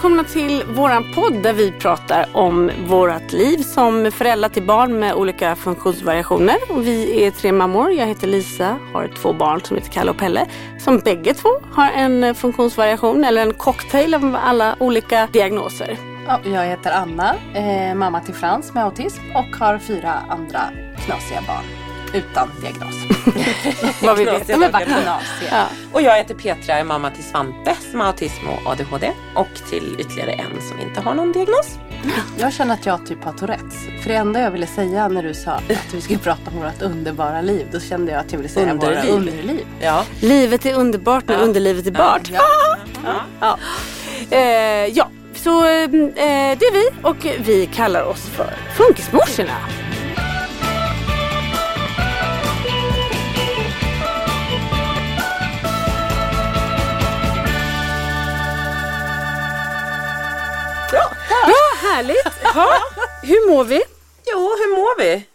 Välkomna 0.00 0.24
till 0.24 0.64
våran 0.64 1.12
podd 1.14 1.42
där 1.42 1.52
vi 1.52 1.72
pratar 1.72 2.26
om 2.32 2.70
vårt 2.86 3.32
liv 3.32 3.58
som 3.58 4.10
föräldrar 4.12 4.48
till 4.48 4.62
barn 4.62 4.98
med 4.98 5.14
olika 5.14 5.56
funktionsvariationer. 5.56 6.56
Och 6.68 6.86
vi 6.86 7.24
är 7.24 7.30
tre 7.30 7.52
mammor. 7.52 7.92
Jag 7.92 8.06
heter 8.06 8.26
Lisa, 8.26 8.78
har 8.92 9.08
två 9.08 9.32
barn 9.32 9.60
som 9.60 9.76
heter 9.76 9.90
Kalle 9.90 10.10
och 10.10 10.18
Pelle. 10.18 10.46
Som 10.78 10.98
bägge 10.98 11.34
två 11.34 11.48
har 11.72 11.90
en 11.90 12.34
funktionsvariation 12.34 13.24
eller 13.24 13.42
en 13.42 13.54
cocktail 13.54 14.14
av 14.14 14.36
alla 14.42 14.76
olika 14.80 15.28
diagnoser. 15.32 15.98
Ja, 16.26 16.40
jag 16.44 16.66
heter 16.66 16.90
Anna, 16.90 17.34
eh, 17.54 17.94
mamma 17.94 18.20
till 18.20 18.34
Frans 18.34 18.74
med 18.74 18.84
autism 18.84 19.22
och 19.34 19.56
har 19.58 19.78
fyra 19.78 20.12
andra 20.28 20.60
knasiga 21.06 21.40
barn 21.46 21.79
utan 22.14 22.48
diagnos. 22.60 22.94
Vad 24.02 24.18
vi 24.18 24.24
vet. 24.24 24.46
De 24.46 24.52
är 24.62 24.72
bara 24.72 24.84
knasiga. 24.84 25.50
Ja. 25.50 25.64
Och 25.92 26.02
jag 26.02 26.16
heter 26.16 26.34
Petra, 26.34 26.74
är 26.74 26.84
mamma 26.84 27.10
till 27.10 27.24
Svante 27.24 27.76
som 27.90 28.00
har 28.00 28.06
autism 28.06 28.48
och 28.48 28.70
ADHD 28.72 29.12
och 29.34 29.48
till 29.70 29.96
ytterligare 29.98 30.32
en 30.32 30.60
som 30.68 30.80
inte 30.88 31.00
har 31.00 31.14
någon 31.14 31.32
diagnos. 31.32 31.66
Jag 32.38 32.52
känner 32.52 32.74
att 32.74 32.86
jag 32.86 33.06
typ 33.06 33.24
har 33.24 33.32
Tourettes. 33.32 33.74
För 34.02 34.08
det 34.10 34.14
enda 34.16 34.40
jag 34.40 34.50
ville 34.50 34.66
säga 34.66 35.08
när 35.08 35.22
du 35.22 35.34
sa 35.34 35.50
att 35.50 35.94
vi 35.94 36.00
skulle 36.00 36.18
prata 36.18 36.50
om 36.50 36.62
vårt 36.62 36.82
underbara 36.82 37.40
liv, 37.40 37.66
då 37.72 37.80
kände 37.80 38.12
jag 38.12 38.20
att 38.20 38.32
jag 38.32 38.38
ville 38.38 38.48
säga 38.48 38.70
Underliv. 38.72 38.98
våra 39.02 39.08
underliv. 39.16 39.66
Ja. 39.80 40.04
Livet 40.20 40.66
är 40.66 40.74
underbart 40.74 41.28
när 41.28 41.42
underlivet 41.42 41.86
är 41.86 41.90
bart. 41.90 42.30
Ja. 42.32 42.76
Ja. 43.40 43.58
Eh, 44.30 44.86
ja, 44.86 45.08
så 45.34 45.64
eh, 45.64 45.88
det 45.90 46.64
är 46.66 46.72
vi 46.72 46.90
och 47.02 47.26
vi 47.46 47.66
kallar 47.74 48.02
oss 48.02 48.22
för 48.26 48.54
Funkismorsorna. 48.76 49.56
Härligt. 61.94 62.26
Ja, 62.54 62.78
hur 63.22 63.50
mår 63.50 63.64
vi? 63.64 63.82
Jo, 64.32 64.38
hur 64.38 64.76
mår 64.76 64.98
vi? 64.98 65.26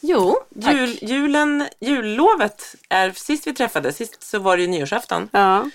Jo, 0.00 0.42
tack. 0.62 0.74
Jul, 0.74 0.98
julen, 1.02 1.68
jullovet 1.80 2.74
är 2.88 3.10
sist 3.10 3.46
vi 3.46 3.54
träffades, 3.54 3.96
sist 3.96 4.22
så 4.22 4.38
var 4.38 4.56
det 4.56 4.62
ju 4.62 4.68
nyårsafton. 4.68 5.28
Ja, 5.32 5.70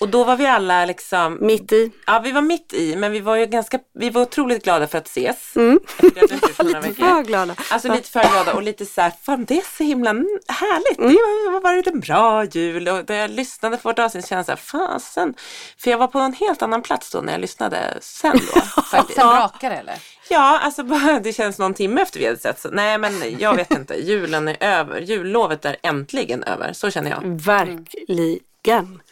Och 0.00 0.08
då 0.08 0.24
var 0.24 0.36
vi 0.36 0.46
alla 0.46 0.84
liksom 0.84 1.38
mitt 1.40 1.72
i. 1.72 1.92
Ja, 2.06 2.20
vi 2.24 2.32
var 2.32 2.42
mitt 2.42 2.72
i, 2.72 2.96
men 2.96 3.12
vi 3.12 3.20
var 3.20 3.36
ju 3.36 3.46
ganska, 3.46 3.78
vi 3.94 4.10
var 4.10 4.22
otroligt 4.22 4.64
glada 4.64 4.86
för 4.86 4.98
att 4.98 5.06
ses. 5.06 5.56
Mm. 5.56 5.80
Lite 6.02 6.38
för 6.38 7.22
glada. 7.26 7.54
Alltså 7.70 7.92
lite 7.92 8.10
för 8.10 8.20
glada 8.20 8.54
och 8.54 8.62
lite 8.62 8.86
så 8.86 9.00
här, 9.00 9.12
fan 9.22 9.44
det 9.44 9.58
är 9.58 9.76
så 9.76 9.84
himla 9.84 10.10
härligt. 10.48 10.98
Mm. 10.98 11.12
Det 11.12 11.50
har 11.52 11.60
varit 11.60 11.86
en 11.86 12.00
bra 12.00 12.44
jul 12.44 12.88
och 12.88 13.08
när 13.08 13.16
jag 13.16 13.30
lyssnade 13.30 13.76
på 13.76 13.88
vårt 13.88 13.98
avsnitt 13.98 14.28
kände 14.28 14.38
jag 14.38 14.46
så 14.46 14.52
här, 14.52 14.88
fasen. 14.88 15.34
För 15.78 15.90
jag 15.90 15.98
var 15.98 16.06
på 16.06 16.18
en 16.18 16.32
helt 16.32 16.62
annan 16.62 16.82
plats 16.82 17.10
då 17.10 17.20
när 17.20 17.32
jag 17.32 17.40
lyssnade 17.40 17.98
sen 18.00 18.38
då. 18.54 18.82
Sen 18.90 19.04
brakar 19.16 19.70
det 19.70 19.76
eller? 19.76 19.98
Ja, 20.30 20.58
alltså 20.58 20.84
bara, 20.84 21.20
det 21.20 21.32
känns 21.32 21.58
någon 21.58 21.74
timme 21.74 22.00
efter 22.02 22.20
vi 22.20 22.26
hade 22.26 22.38
sett. 22.38 22.60
Så, 22.60 22.68
nej, 22.68 22.98
men 22.98 23.38
jag 23.38 23.54
vet 23.56 23.70
inte. 23.70 23.94
Julen 23.94 24.48
är 24.48 24.56
över. 24.60 25.00
Jullovet 25.00 25.64
är 25.64 25.76
äntligen 25.82 26.42
över. 26.42 26.72
Så 26.72 26.90
känner 26.90 27.10
jag. 27.10 27.40
Verkligen. 27.40 28.38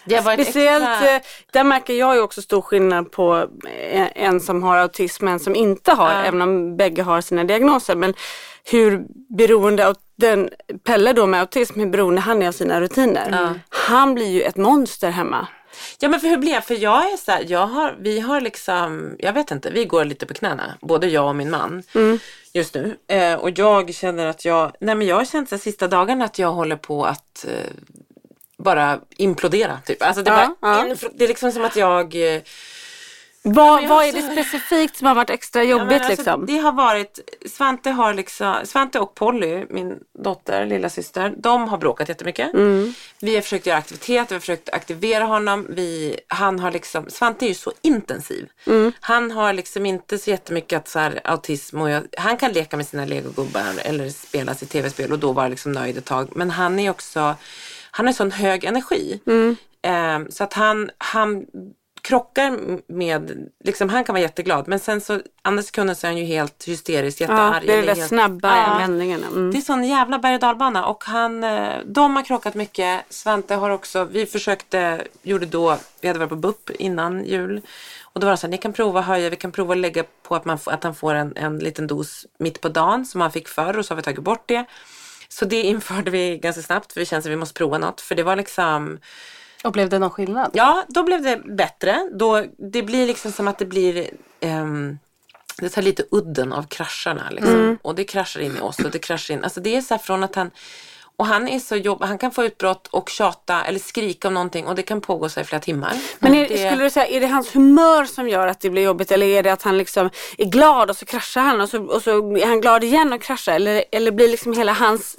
Det 0.04 0.20
varit 0.20 0.40
Speciellt, 0.42 0.84
extra- 0.84 1.16
eh, 1.16 1.22
där 1.52 1.64
märker 1.64 1.94
jag 1.94 2.14
ju 2.14 2.20
också 2.20 2.42
stor 2.42 2.60
skillnad 2.62 3.12
på 3.12 3.36
eh, 3.90 4.08
en 4.14 4.40
som 4.40 4.62
har 4.62 4.76
autism 4.76 5.26
och 5.26 5.32
en 5.32 5.40
som 5.40 5.54
inte 5.54 5.92
har, 5.92 6.12
Ja. 6.12 6.22
även 6.24 6.42
om 6.42 6.76
bägge 6.76 7.02
har 7.02 7.20
sina 7.20 7.44
diagnoser. 7.44 7.94
Men 7.96 8.14
hur 8.70 9.04
beroende 9.36 9.94
den, 10.16 10.50
Pelle 10.84 11.12
då 11.12 11.26
med 11.26 11.40
autism, 11.40 11.80
hur 11.80 11.86
beroende 11.86 12.20
han 12.20 12.42
är 12.42 12.48
av 12.48 12.52
sina 12.52 12.80
rutiner. 12.80 13.30
Han 13.68 14.14
blir 14.14 14.26
ju 14.30 14.42
ett 14.42 14.56
monster 14.56 15.10
hemma. 15.10 15.46
Ja, 15.98 16.08
men 16.08 16.20
för 16.20 16.28
hur 16.28 16.36
blev? 16.36 16.60
För 16.60 16.74
jag 16.74 17.12
är 17.12 17.16
så 17.16 17.30
här, 17.32 17.44
jag 17.48 17.66
har, 17.66 17.96
vi 18.00 18.20
har 18.20 18.40
liksom, 18.40 19.16
jag 19.18 19.32
vet 19.32 19.50
inte, 19.50 19.70
vi 19.70 19.84
går 19.84 20.04
lite 20.04 20.26
på 20.26 20.34
knäna. 20.34 20.62
Både 20.80 21.06
jag 21.06 21.28
och 21.28 21.36
min 21.36 21.50
man 21.50 21.82
just 22.52 22.74
nu. 22.74 22.96
Eh, 23.08 23.34
och 23.34 23.50
jag 23.58 23.94
känner 23.94 24.26
att 24.26 24.44
jag, 24.44 24.72
nej 24.80 24.94
men 24.94 25.06
jag 25.06 25.16
har 25.16 25.24
känt 25.24 25.50
de 25.50 25.58
sista 25.58 25.88
dagarna 25.88 26.24
att 26.24 26.38
jag 26.38 26.52
håller 26.52 26.76
på 26.76 27.04
att 27.04 27.44
eh, 27.48 27.70
bara 28.58 29.00
implodera. 29.16 29.78
Typ. 29.86 30.02
Alltså 30.02 30.22
det, 30.22 30.30
Ja, 30.30 30.56
bara, 30.60 30.88
ja. 30.88 30.94
det 31.14 31.24
är 31.24 31.28
liksom 31.28 31.52
som 31.52 31.64
att 31.64 31.76
jag 31.76 32.34
eh, 32.34 32.42
Vad, 33.42 33.82
jag 33.82 33.88
vad 33.88 34.04
är 34.04 34.12
det 34.12 34.22
specifikt 34.22 34.96
som 34.96 35.06
har 35.06 35.14
varit 35.14 35.30
extra 35.30 35.64
Ja, 35.64 35.70
jobbigt 35.70 35.92
alltså, 35.92 36.10
liksom? 36.10 36.46
Det 36.46 36.58
har 36.58 36.72
varit, 36.72 37.18
Svante 37.50 37.90
har 37.90 38.14
liksom, 38.14 38.54
Svante 38.64 38.98
och 39.00 39.14
Polly, 39.14 39.66
min 39.70 39.98
dotter, 40.24 40.66
lilla 40.66 40.88
syster, 40.88 41.34
de 41.36 41.68
har 41.68 41.78
bråkat 41.78 42.08
jättemycket. 42.08 42.54
Mm. 42.54 42.94
Vi 43.20 43.34
har 43.34 43.42
försökt 43.42 43.66
göra 43.66 43.78
aktiviteter, 43.78 44.28
vi 44.28 44.34
har 44.34 44.40
försökt 44.40 44.68
aktivera 44.70 45.24
honom. 45.24 45.66
Vi, 45.68 46.20
han 46.28 46.60
har 46.60 46.70
liksom, 46.70 47.10
Svante 47.10 47.44
är 47.44 47.48
ju 47.48 47.54
så 47.54 47.72
intensiv. 47.82 48.48
Mm. 48.66 48.92
Han 49.00 49.30
har 49.30 49.52
liksom 49.52 49.86
inte 49.86 50.18
så 50.18 50.30
jättemycket 50.30 50.76
att 50.76 50.88
så 50.88 50.98
här, 50.98 51.20
autism 51.24 51.80
och 51.80 51.90
jag, 51.90 52.02
han 52.16 52.36
kan 52.36 52.52
leka 52.52 52.76
med 52.76 52.86
sina 52.86 53.04
legogubbar 53.04 53.62
eller 53.84 54.10
spela 54.10 54.54
sitt 54.54 54.70
tv-spel 54.70 55.12
och 55.12 55.18
då 55.18 55.32
vara 55.32 55.48
liksom 55.48 55.72
nöjd 55.72 55.98
ett 55.98 56.04
tag. 56.04 56.28
Men 56.34 56.50
han 56.50 56.78
är 56.78 56.90
också, 56.90 57.34
han 57.96 58.06
har 58.06 58.12
sån 58.12 58.30
hög 58.30 58.64
energi. 58.64 59.20
Mm. 59.26 59.56
Eh, 59.82 60.28
så 60.30 60.44
att 60.44 60.52
han, 60.52 60.90
han 60.98 61.46
krockar 62.02 62.58
med, 62.92 63.48
liksom 63.64 63.88
han 63.88 64.04
kan 64.04 64.12
vara 64.12 64.22
jätteglad 64.22 64.68
men 64.68 64.78
sen 64.78 65.00
så 65.00 65.20
andra 65.42 65.62
sekunden 65.62 65.96
så 65.96 66.06
är 66.06 66.10
han 66.10 66.18
ju 66.18 66.24
helt 66.24 66.64
hysterisk, 66.68 67.20
Ja, 67.20 67.24
jättearg. 67.24 67.66
det 67.66 67.72
är 67.74 67.82
helt- 67.94 68.08
snabba 68.08 68.56
Ja. 68.56 68.78
vändningarna. 68.78 69.26
Mm. 69.26 69.50
Det 69.52 69.58
är 69.58 69.62
sån 69.62 69.84
jävla 69.84 70.18
berg 70.18 70.34
och 70.34 70.40
dalbana 70.40 70.86
och 70.86 71.04
han, 71.04 71.44
eh, 71.44 71.74
de 71.86 72.16
har 72.16 72.22
krockat 72.22 72.54
mycket. 72.54 73.00
Svante 73.10 73.54
har 73.54 73.70
också, 73.70 74.04
vi 74.04 74.26
försökte, 74.26 75.02
gjorde 75.22 75.46
då, 75.46 75.78
vi 76.00 76.08
hade 76.08 76.20
varit 76.20 76.30
på 76.30 76.36
BUP 76.36 76.70
innan 76.70 77.24
jul. 77.24 77.60
Och 78.02 78.20
då 78.20 78.24
var 78.26 78.32
det 78.32 78.36
så 78.36 78.46
här, 78.46 78.50
ni 78.50 78.58
kan 78.58 78.72
prova 78.72 79.00
höja, 79.00 79.30
vi 79.30 79.36
kan 79.36 79.52
prova 79.52 79.72
att 79.74 79.78
lägga 79.78 80.04
på 80.22 80.34
att, 80.34 80.44
man, 80.44 80.58
att 80.66 80.84
han 80.84 80.94
får 80.94 81.14
en, 81.14 81.32
en 81.36 81.58
liten 81.58 81.86
dos 81.86 82.26
mitt 82.38 82.60
på 82.60 82.68
dagen 82.68 83.06
som 83.06 83.20
han 83.20 83.32
fick 83.32 83.48
förr 83.48 83.78
och 83.78 83.84
så 83.84 83.92
har 83.94 83.96
vi 83.96 84.02
tagit 84.02 84.20
bort 84.24 84.42
det. 84.48 84.64
Så 85.38 85.44
det 85.44 85.62
införde 85.62 86.10
vi 86.10 86.38
ganska 86.38 86.62
snabbt 86.62 86.92
för 86.92 87.00
vi 87.00 87.06
kände 87.06 87.20
att 87.28 87.32
vi 87.32 87.36
måste 87.36 87.54
prova 87.54 87.78
något. 87.78 88.00
För 88.00 88.14
det 88.14 88.22
var 88.22 88.36
liksom, 88.36 88.98
Och 89.64 89.72
blev 89.72 89.88
det 89.88 89.98
någon 89.98 90.10
skillnad? 90.10 90.50
ja 90.54 90.84
då 90.88 91.02
blev 91.02 91.22
det 91.22 91.36
bättre. 91.36 92.10
Då, 92.12 92.44
det 92.58 92.82
blir 92.82 93.06
liksom 93.06 93.32
som 93.32 93.48
att 93.48 93.58
det 93.58 93.66
blir, 93.66 94.10
ehm, 94.40 94.98
det 95.58 95.68
tar 95.68 95.82
lite 95.82 96.04
udden 96.10 96.52
av 96.52 96.62
krascharna. 96.62 97.30
Liksom. 97.30 97.78
Och 97.82 97.94
det 97.94 98.04
kraschar 98.04 98.40
in 98.40 98.56
i 98.56 98.60
oss 98.60 98.78
och 98.78 98.90
det 98.90 98.98
kraschar 98.98 99.34
in. 99.34 99.44
Alltså 99.44 99.60
det 99.60 99.76
är 99.76 99.80
så 99.80 99.94
här 99.94 99.98
från 99.98 100.22
att 100.24 100.34
han, 100.34 100.50
och 101.18 101.26
han 101.26 101.48
är 101.48 101.58
så 101.58 101.76
jobb, 101.76 102.02
han 102.02 102.18
kan 102.18 102.32
få 102.32 102.44
utbrott 102.44 102.86
och 102.86 103.08
tjata 103.08 103.64
eller 103.64 103.78
skrika 103.78 104.28
om 104.28 104.34
någonting 104.34 104.66
och 104.66 104.74
det 104.74 104.82
kan 104.82 105.00
pågå 105.00 105.28
så 105.28 105.40
i 105.40 105.44
flera 105.44 105.60
timmar. 105.60 105.92
Men 106.18 106.34
är, 106.34 106.48
det, 106.48 106.66
skulle 106.70 106.84
du 106.84 106.90
säga, 106.90 107.06
är 107.06 107.20
det 107.20 107.26
hans 107.26 107.54
humör 107.56 108.04
som 108.04 108.28
gör 108.28 108.46
att 108.46 108.60
det 108.60 108.70
blir 108.70 108.82
jobbigt 108.82 109.12
eller 109.12 109.26
är 109.26 109.42
det 109.42 109.52
att 109.52 109.62
han 109.62 109.78
liksom 109.78 110.10
är 110.38 110.44
glad 110.44 110.90
och 110.90 110.96
så 110.96 111.06
kraschar 111.06 111.40
han 111.40 111.60
och 111.60 111.68
så, 111.68 111.84
och 111.84 112.02
så 112.02 112.36
är 112.36 112.46
han 112.46 112.60
glad 112.60 112.84
igen 112.84 113.12
och 113.12 113.22
kraschar 113.22 113.52
eller, 113.52 113.84
eller 113.92 114.10
blir 114.10 114.28
liksom 114.28 114.52
hela 114.52 114.72
hans, 114.72 115.16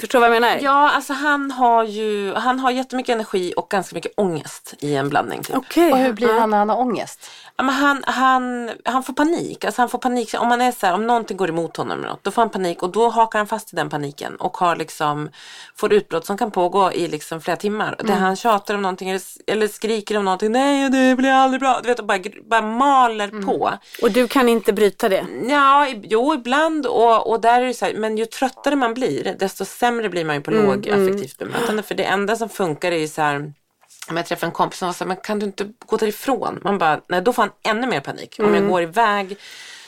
förstår 0.00 0.18
du 0.18 0.20
vad 0.20 0.36
jag 0.36 0.42
menar? 0.42 0.58
Ja, 0.62 0.90
alltså 0.90 1.12
han 1.12 1.50
har 1.50 1.84
ju, 1.84 2.34
han 2.34 2.58
har 2.58 2.70
jättemycket 2.70 3.12
energi 3.12 3.54
och 3.56 3.68
ganska 3.70 3.94
mycket 3.94 4.12
ångest 4.16 4.74
i 4.78 4.94
en 4.94 5.08
blandning. 5.08 5.42
Typ. 5.42 5.56
Okej. 5.56 5.92
Och 5.92 5.98
hur 5.98 6.12
blir 6.12 6.40
han 6.40 6.50
när 6.50 6.58
han 6.58 6.68
har 6.68 6.76
ångest? 6.76 7.30
Ja, 7.56 7.64
men 7.64 7.74
han, 7.74 8.04
han, 8.06 8.70
han 8.84 9.02
får 9.02 9.12
panik. 9.12 9.64
Alltså 9.64 9.82
han 9.82 9.88
får 9.88 9.98
panik. 9.98 10.34
Om, 10.38 10.48
man 10.48 10.60
är 10.60 10.72
så 10.72 10.86
här, 10.86 10.94
om 10.94 11.06
någonting 11.06 11.36
går 11.36 11.48
emot 11.48 11.76
honom 11.76 11.98
eller 11.98 12.08
något, 12.08 12.24
då 12.24 12.30
får 12.30 12.42
han 12.42 12.50
panik 12.50 12.82
och 12.82 12.90
då 12.90 13.08
hakar 13.08 13.38
han 13.38 13.46
fast 13.46 13.72
i 13.72 13.76
den 13.76 13.90
paniken 13.90 14.36
och 14.36 14.56
har 14.56 14.76
liksom, 14.76 15.30
får 15.76 15.92
utbrott 15.92 16.26
som 16.26 16.38
kan 16.38 16.50
pågå 16.50 16.92
i 16.92 17.08
liksom 17.08 17.40
flera 17.40 17.56
timmar. 17.56 17.96
Där 17.98 18.14
han 18.14 18.36
tjatar 18.36 18.74
om 18.74 18.82
någonting 18.82 19.10
eller, 19.10 19.22
eller 19.46 19.68
skriker 19.68 20.18
om 20.18 20.24
någonting. 20.24 20.52
Nej, 20.52 20.90
det 20.90 21.16
blir 21.16 21.30
aldrig 21.30 21.60
bra. 21.60 21.80
Du 21.82 21.88
vet, 21.88 21.98
och 21.98 22.06
bara, 22.06 22.18
bara 22.44 22.62
maler 22.62 23.46
på. 23.46 23.72
Och 24.02 24.10
du 24.10 24.28
kan 24.28 24.48
inte 24.48 24.72
bryta 24.72 25.08
det? 25.08 25.26
Ja, 25.48 25.88
jo 26.02 26.34
ibland 26.34 26.86
och, 26.86 27.30
och 27.30 27.40
där 27.40 27.62
är 27.62 27.66
det 27.66 27.74
så 27.74 27.84
här, 27.84 27.94
men 27.94 28.16
ju 28.16 28.26
tröttare 28.26 28.76
man 28.76 28.94
blir 28.94 29.36
desto 29.38 29.65
sämre 29.66 30.08
blir 30.08 30.24
man 30.24 30.36
ju 30.36 30.42
på 30.42 30.50
lågaffektivt 30.50 31.38
bemötande. 31.38 31.82
För 31.82 31.94
det 31.94 32.04
enda 32.04 32.36
som 32.36 32.48
funkar 32.48 32.92
är 32.92 32.98
ju 32.98 33.08
så 33.08 33.22
här 33.22 33.52
om 34.08 34.16
jag 34.16 34.26
träffar 34.26 34.46
en 34.46 34.52
kompis 34.52 34.78
som 34.78 34.94
här, 34.98 35.06
men 35.06 35.16
kan 35.16 35.38
du 35.38 35.46
inte 35.46 35.72
gå 35.86 35.96
därifrån? 35.96 36.60
Man 36.62 36.78
bara, 36.78 37.00
nej 37.08 37.22
då 37.22 37.32
får 37.32 37.42
han 37.42 37.52
ännu 37.62 37.86
mer 37.86 38.00
panik. 38.00 38.36
Om 38.38 38.54
jag 38.54 38.68
går 38.68 38.82
iväg 38.82 39.36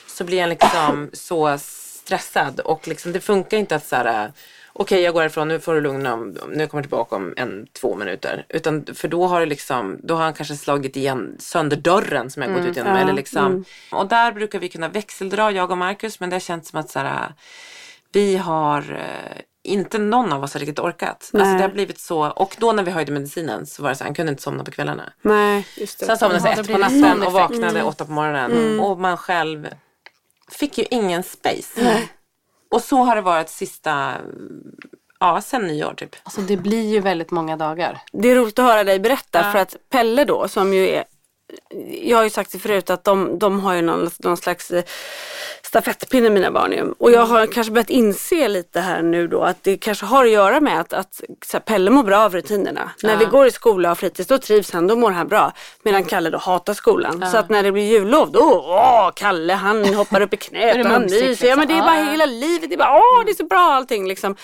så 0.07 0.23
blir 0.23 0.41
han 0.41 0.49
liksom 0.49 1.09
så 1.13 1.57
stressad 1.57 2.59
och 2.59 2.87
liksom, 2.87 3.11
det 3.11 3.19
funkar 3.19 3.57
inte 3.57 3.75
att 3.75 3.85
så 3.85 3.95
här 3.95 4.31
okej 4.73 5.01
jag 5.01 5.13
går 5.13 5.21
härifrån, 5.21 5.47
nu 5.47 5.59
får 5.59 5.73
du 5.73 5.81
lugna 5.81 6.13
om, 6.13 6.29
nu 6.29 6.37
kommer 6.37 6.81
jag 6.81 6.83
tillbaka 6.83 7.15
om 7.15 7.33
en, 7.37 7.67
två 7.73 7.95
minuter. 7.95 8.45
Utan, 8.49 8.85
för 8.93 9.07
då 9.07 9.27
har, 9.27 9.39
det 9.39 9.45
liksom, 9.45 9.99
då 10.03 10.15
har 10.15 10.23
han 10.23 10.33
kanske 10.33 10.55
slagit 10.55 10.95
igen 10.95 11.35
sönder 11.39 11.77
dörren 11.77 12.29
som 12.29 12.41
jag 12.41 12.53
gått 12.53 12.65
ut 12.65 12.77
genom. 12.77 12.95
ja, 12.95 12.99
eller 12.99 13.13
liksom. 13.13 13.65
Och 13.91 14.07
där 14.07 14.31
brukar 14.31 14.59
vi 14.59 14.69
kunna 14.69 14.87
växeldra, 14.87 15.51
jag 15.51 15.71
och 15.71 15.77
Marcus, 15.77 16.19
men 16.19 16.29
det 16.29 16.35
har 16.35 16.39
känts 16.39 16.69
som 16.69 16.79
att 16.79 16.89
så 16.89 16.99
här, 16.99 17.33
vi 18.11 18.37
har 18.37 18.91
eh, 18.91 19.41
inte 19.63 19.97
någon 19.97 20.33
av 20.33 20.43
oss 20.43 20.53
har 20.53 20.59
riktigt 20.59 20.79
orkat. 20.79 21.09
Alltså 21.09 21.37
Nej. 21.37 21.55
det 21.55 21.61
har 21.61 21.69
blivit 21.69 21.99
så, 21.99 22.29
och 22.29 22.55
då 22.59 22.71
när 22.71 22.83
vi 22.83 22.91
höjde 22.91 23.11
medicinen 23.11 23.65
så 23.65 23.83
var 23.83 23.89
det 23.89 23.95
så 23.95 24.03
han 24.03 24.13
kunde 24.13 24.29
inte 24.29 24.43
somna 24.43 24.63
på 24.63 24.71
kvällarna. 24.71 25.13
Nej, 25.21 25.67
just 25.75 25.99
det. 25.99 26.05
Sen 26.05 26.17
somnade 26.17 26.49
han 26.49 26.59
ett 26.59 26.71
på 26.71 26.77
natten 26.77 27.03
och 27.03 27.17
effekt. 27.21 27.33
vaknade 27.33 27.83
åtta 27.83 28.05
på 28.05 28.11
morgonen. 28.11 28.79
Och 28.79 28.99
man 28.99 29.17
själv 29.17 29.67
fick 30.51 30.77
ju 30.77 30.85
ingen 30.89 31.23
space. 31.23 32.01
Och 32.71 32.81
så 32.81 32.97
har 33.03 33.15
det 33.15 33.21
varit 33.21 33.49
sista, 33.49 34.15
ja 35.19 35.41
sen 35.41 35.67
nyår 35.67 35.93
typ. 35.93 36.15
Alltså 36.23 36.41
det 36.41 36.57
blir 36.57 36.89
ju 36.89 36.99
väldigt 36.99 37.31
många 37.31 37.57
dagar. 37.57 38.01
Det 38.11 38.29
är 38.31 38.35
roligt 38.35 38.59
att 38.59 38.65
höra 38.65 38.83
dig 38.83 38.99
berätta 38.99 39.39
Ja. 39.45 39.51
för 39.51 39.59
att 39.59 39.75
Pelle 39.89 40.25
då 40.25 40.47
som 40.47 40.73
ju 40.73 40.89
är 40.89 41.03
jag 42.01 42.17
har 42.17 42.23
ju 42.23 42.29
sagt 42.29 42.51
det 42.51 42.59
förut 42.59 42.89
att 42.89 43.03
de, 43.03 43.39
de 43.39 43.59
har 43.59 43.73
ju 43.73 43.81
någon, 43.81 44.09
någon 44.19 44.37
slags 44.37 44.71
eh, 44.71 44.83
stafettpinne 45.63 46.29
mina 46.29 46.51
barn 46.51 46.71
ju. 46.71 46.93
Och 46.97 47.11
jag 47.11 47.25
har 47.25 47.47
kanske 47.47 47.73
börjat 47.73 47.89
inse 47.89 48.47
lite 48.47 48.79
här 48.79 49.01
nu 49.01 49.27
då 49.27 49.41
att 49.41 49.63
det 49.63 49.77
kanske 49.77 50.05
har 50.05 50.25
att 50.25 50.31
göra 50.31 50.59
med 50.59 50.79
att, 50.79 50.93
att 50.93 51.21
här, 51.53 51.59
Pelle 51.59 51.91
mår 51.91 52.03
bra 52.03 52.17
av 52.19 52.33
rutinerna. 52.33 52.91
När 53.03 53.17
vi 53.17 53.25
går 53.25 53.47
i 53.47 53.51
skola 53.51 53.91
och 53.91 53.97
fritids 53.97 54.27
då 54.27 54.37
trivs 54.37 54.71
han, 54.71 54.87
då 54.87 54.95
mår 54.95 55.11
han 55.11 55.27
bra. 55.27 55.53
Medan 55.83 56.03
Kalle 56.03 56.29
då 56.29 56.37
hatar 56.37 56.73
skolan. 56.73 57.31
Så 57.31 57.37
att 57.37 57.49
när 57.49 57.63
det 57.63 57.71
blir 57.71 57.83
jullov 57.83 58.31
då, 58.31 58.65
åh 58.67 59.11
Kalle 59.15 59.53
han 59.53 59.93
hoppar 59.93 60.21
upp 60.21 60.33
i 60.33 60.37
knät 60.37 60.85
och 60.85 60.91
han 60.91 61.01
myser. 61.01 61.47
Ja 61.47 61.55
men 61.55 61.67
det 61.67 61.73
är 61.73 61.77
liksom? 61.77 61.85
bara 61.85 61.99
Ja. 61.99 62.11
hela 62.11 62.25
livet, 62.25 62.69
det 62.69 62.75
är 62.75 62.77
bara 62.77 62.97
åh 62.97 63.25
det 63.25 63.31
är 63.31 63.35
så 63.35 63.45
bra 63.45 63.59
allting 63.59 64.07
liksom. 64.07 64.35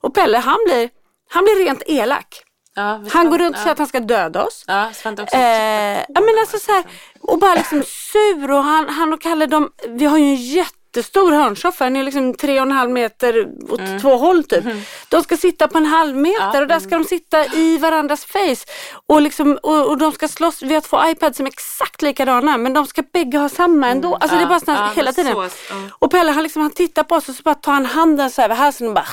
Och 0.00 0.14
Pelle 0.14 0.38
han 0.38 0.58
blir, 0.66 0.90
han 1.30 1.44
blir 1.44 1.64
rent 1.64 1.82
elak. 1.86 2.42
Ja, 2.74 2.82
Han 2.82 3.08
ska- 3.10 3.22
går 3.24 3.38
runt 3.38 3.50
och 3.54 3.58
ja. 3.58 3.62
säger 3.62 3.72
att 3.72 3.78
han 3.78 3.86
ska 3.86 4.00
döda 4.00 4.44
oss. 4.44 4.64
Ja, 4.66 4.90
Svante 4.94 5.22
också. 5.22 5.36
Eh, 5.36 5.98
ja 5.98 6.20
men 6.20 6.34
alltså 6.40 6.58
så 6.58 6.72
här, 6.72 6.84
och 7.20 7.38
bara 7.38 7.54
liksom 7.54 7.82
sur 8.12 8.50
och 8.50 8.64
han, 8.64 8.88
han 8.88 9.12
och 9.12 9.20
Kalle 9.20 9.46
de, 9.46 9.70
vi 9.88 10.04
har 10.04 10.18
ju 10.18 10.24
en 10.24 10.34
jättestor 10.36 11.32
hörnsoffa, 11.32 11.84
den 11.84 11.96
är 11.96 12.02
liksom 12.04 12.34
tre 12.34 12.60
och 12.60 12.66
en 12.66 12.72
halv 12.72 12.90
meter 12.90 13.48
åt 13.70 13.80
två 14.00 14.16
håll 14.16 14.44
typ. 14.44 14.64
De 15.08 15.22
ska 15.22 15.36
sitta 15.36 15.68
på 15.68 15.78
en 15.78 15.86
halv 15.86 16.16
meter 16.16 16.60
och 16.62 16.68
där 16.68 16.80
ska 16.80 16.90
de 16.98 17.04
sitta 17.04 17.46
i 17.46 17.78
varandras 17.78 18.24
face. 18.24 18.66
Och, 19.06 19.20
liksom, 19.22 19.58
och, 19.62 19.88
och 19.88 19.98
de 19.98 20.12
ska 20.12 20.28
slåss, 20.28 20.62
vi 20.62 20.74
har 20.74 20.80
två 20.80 21.08
iPads 21.08 21.36
som 21.36 21.46
är 21.46 21.50
exakt 21.50 22.02
likadana 22.02 22.56
men 22.56 22.72
de 22.72 22.86
ska 22.86 23.02
bägge 23.12 23.38
ha 23.38 23.48
samma 23.48 23.88
ändå. 23.88 24.14
Alltså 24.14 24.36
det 24.36 24.42
är 24.42 24.46
bara 24.46 24.60
såna, 24.60 24.78
ja, 24.78 24.90
hela 24.96 25.12
tiden. 25.12 25.32
så- 25.34 25.42
ja. 25.70 25.74
Och 25.98 26.10
Pelle 26.10 26.30
han, 26.32 26.42
liksom, 26.42 26.62
han 26.62 26.70
tittar 26.70 27.02
på 27.04 27.14
oss 27.14 27.28
och 27.28 27.34
så 27.34 27.42
bara 27.42 27.54
tar 27.54 27.72
han 27.72 27.86
handen 27.86 28.30
så 28.30 28.40
här 28.40 28.48
över 28.48 28.56
halsen 28.56 28.88
och 28.88 28.94
bara 28.94 29.06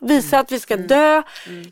visar 0.00 0.38
att 0.40 0.52
vi 0.52 0.60
ska 0.60 0.76
dö. 0.76 1.22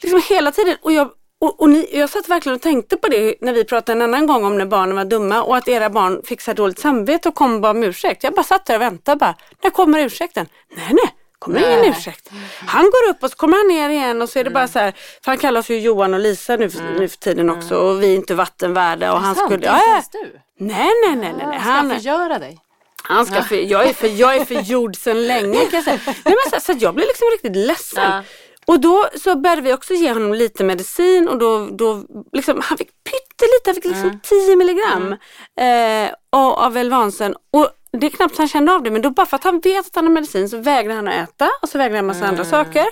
Liksom 0.00 0.22
hela 0.28 0.52
tiden. 0.52 0.76
Och 0.82 0.92
jag, 0.92 1.10
och, 1.40 1.60
och 1.60 1.68
ni, 1.68 1.88
jag 1.98 2.10
satt 2.10 2.28
verkligen 2.28 2.56
och 2.56 2.62
tänkte 2.62 2.96
på 2.96 3.08
det 3.08 3.34
när 3.40 3.52
vi 3.52 3.64
pratade 3.64 3.92
en 3.98 4.02
annan 4.14 4.26
gång 4.26 4.44
om 4.44 4.58
när 4.58 4.66
barnen 4.66 4.96
var 4.96 5.04
dumma 5.04 5.42
och 5.42 5.56
att 5.56 5.68
era 5.68 5.90
barn 5.90 6.22
fick 6.24 6.40
så 6.40 6.50
här 6.50 6.56
dåligt 6.56 6.78
samvete 6.78 7.28
och 7.28 7.34
kom 7.34 7.60
bad 7.60 7.76
om 7.76 7.82
ursäkt. 7.84 8.24
Jag 8.24 8.34
bara 8.34 8.42
satt 8.44 8.66
där 8.66 8.74
och 8.74 8.80
väntade 8.80 9.16
bara, 9.16 9.34
när 9.62 9.70
kommer 9.70 9.98
ursäkten? 9.98 10.46
Nej 10.76 10.86
nej, 10.90 11.14
kommer 11.38 11.58
ingen 11.58 11.92
ursäkt. 11.94 12.30
Han 12.66 12.84
går 12.84 13.10
upp 13.10 13.22
och 13.22 13.30
så 13.30 13.36
kommer 13.36 13.56
han 13.58 13.68
ner 13.68 13.88
igen 13.96 14.22
och 14.22 14.28
så 14.28 14.38
är 14.38 14.44
det 14.44 14.50
bara 14.50 14.68
så 14.68 14.78
här, 14.78 14.92
för 15.24 15.30
han 15.30 15.38
kallar 15.38 15.60
oss 15.60 15.70
ju 15.70 15.78
Johan 15.80 16.14
och 16.14 16.20
Lisa 16.20 16.56
nu, 16.56 16.70
för- 16.70 16.98
nu 16.98 17.08
för 17.08 17.16
tiden 17.16 17.50
också 17.50 17.76
och 17.76 18.02
vi 18.02 18.10
är 18.12 18.16
inte 18.16 18.34
vattenvärda 18.34 19.12
och 19.12 19.20
han 19.20 19.34
Sant, 19.34 19.50
skulle, 19.52 19.66
ja, 19.66 19.80
ens 19.88 20.10
du. 20.10 20.40
Nej 20.58 20.90
nej 21.06 21.16
nej 21.16 21.32
nej. 21.38 21.46
nej. 21.46 21.60
Ska 21.60 21.70
Han, 21.70 21.90
han 21.90 21.96
förgöra 22.00 22.38
dig? 22.38 22.58
Han 23.02 23.26
ska 23.26 23.42
för, 23.42 23.56
jag, 23.56 23.88
är 23.88 23.92
för, 23.92 24.08
jag 24.08 24.36
är 24.36 24.44
för 24.44 24.54
gjord 24.54 24.96
sedan 24.96 25.26
länge 25.26 25.58
kan 25.58 25.70
jag 25.72 25.84
säga. 25.84 26.00
Nej, 26.06 26.14
men 26.24 26.60
så, 26.60 26.72
så 26.72 26.78
jag 26.78 26.94
blev 26.94 27.06
liksom 27.06 27.28
riktigt 27.32 27.56
ledsen. 27.56 28.04
Ja. 28.04 28.22
Och 28.68 28.80
då 28.80 29.08
så 29.14 29.36
började 29.36 29.62
vi 29.62 29.72
också 29.72 29.94
ge 29.94 30.12
honom 30.12 30.34
lite 30.34 30.64
medicin 30.64 31.28
och 31.28 31.38
då, 31.38 31.68
då 31.70 32.04
liksom, 32.32 32.60
han 32.64 32.78
fick 32.78 32.90
pyttelite, 33.04 33.62
han 33.66 33.74
fick 33.74 33.84
liksom 33.84 34.20
10 34.22 34.56
milligram 34.56 35.12
eh, 35.60 36.10
av, 36.32 36.76
Elvansen. 36.76 37.34
Och 37.52 37.68
det 37.92 38.06
är 38.06 38.10
knappt 38.10 38.38
han 38.38 38.48
kände 38.48 38.72
av 38.72 38.82
det 38.82 38.90
men 38.90 39.02
då 39.02 39.10
bara 39.10 39.26
för 39.26 39.36
att 39.36 39.44
han 39.44 39.60
vet 39.60 39.86
att 39.86 39.94
han 39.94 40.06
har 40.06 40.12
medicin 40.12 40.48
så 40.48 40.56
vägrar 40.56 40.94
han 40.94 41.08
att 41.08 41.28
äta 41.28 41.50
och 41.62 41.68
så 41.68 41.78
vägrar 41.78 41.96
han 41.96 42.06
massa 42.06 42.26
andra 42.26 42.44
saker. 42.44 42.84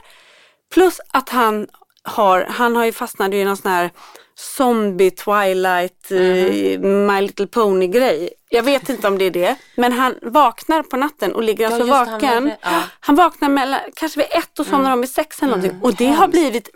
Plus 0.75 1.01
att 1.09 1.29
han 1.29 1.67
har, 2.03 2.45
han 2.45 2.77
har 2.77 2.85
ju 2.85 2.93
fastnat 2.93 3.33
i 3.33 3.45
någon 3.45 3.57
sån 3.57 3.71
här 3.71 3.91
zombie 4.35 5.11
twilight 5.11 6.11
eh, 6.11 6.81
My 6.81 7.21
Little 7.21 7.47
Pony 7.47 7.87
grej. 7.87 8.31
Jag 8.49 8.63
vet 8.63 8.89
inte 8.89 9.09
om 9.09 9.19
det 9.19 9.25
är 9.25 9.31
det. 9.31 9.57
Men 9.75 9.93
han 9.93 10.15
vaknar 10.23 10.83
på 10.83 10.97
natten 10.97 11.35
och 11.35 11.43
ligger 11.43 11.67
alltså 11.67 11.85
det, 11.85 11.93
han 11.93 12.13
vaken. 12.13 12.45
det, 12.45 12.57
ja. 12.63 12.83
Han 13.01 13.17
vaknar 13.17 13.49
mellan, 13.49 13.81
kanske 13.95 14.19
vid 14.19 14.29
ett 14.31 14.59
och 14.59 14.67
somnar 14.67 14.93
om 14.93 15.01
vid 15.01 15.11
sex 15.11 15.43
eller 15.43 15.57
någonting. 15.57 15.81
Och 15.83 15.95
det 15.95 16.07
har 16.07 16.29
blivit 16.29 16.71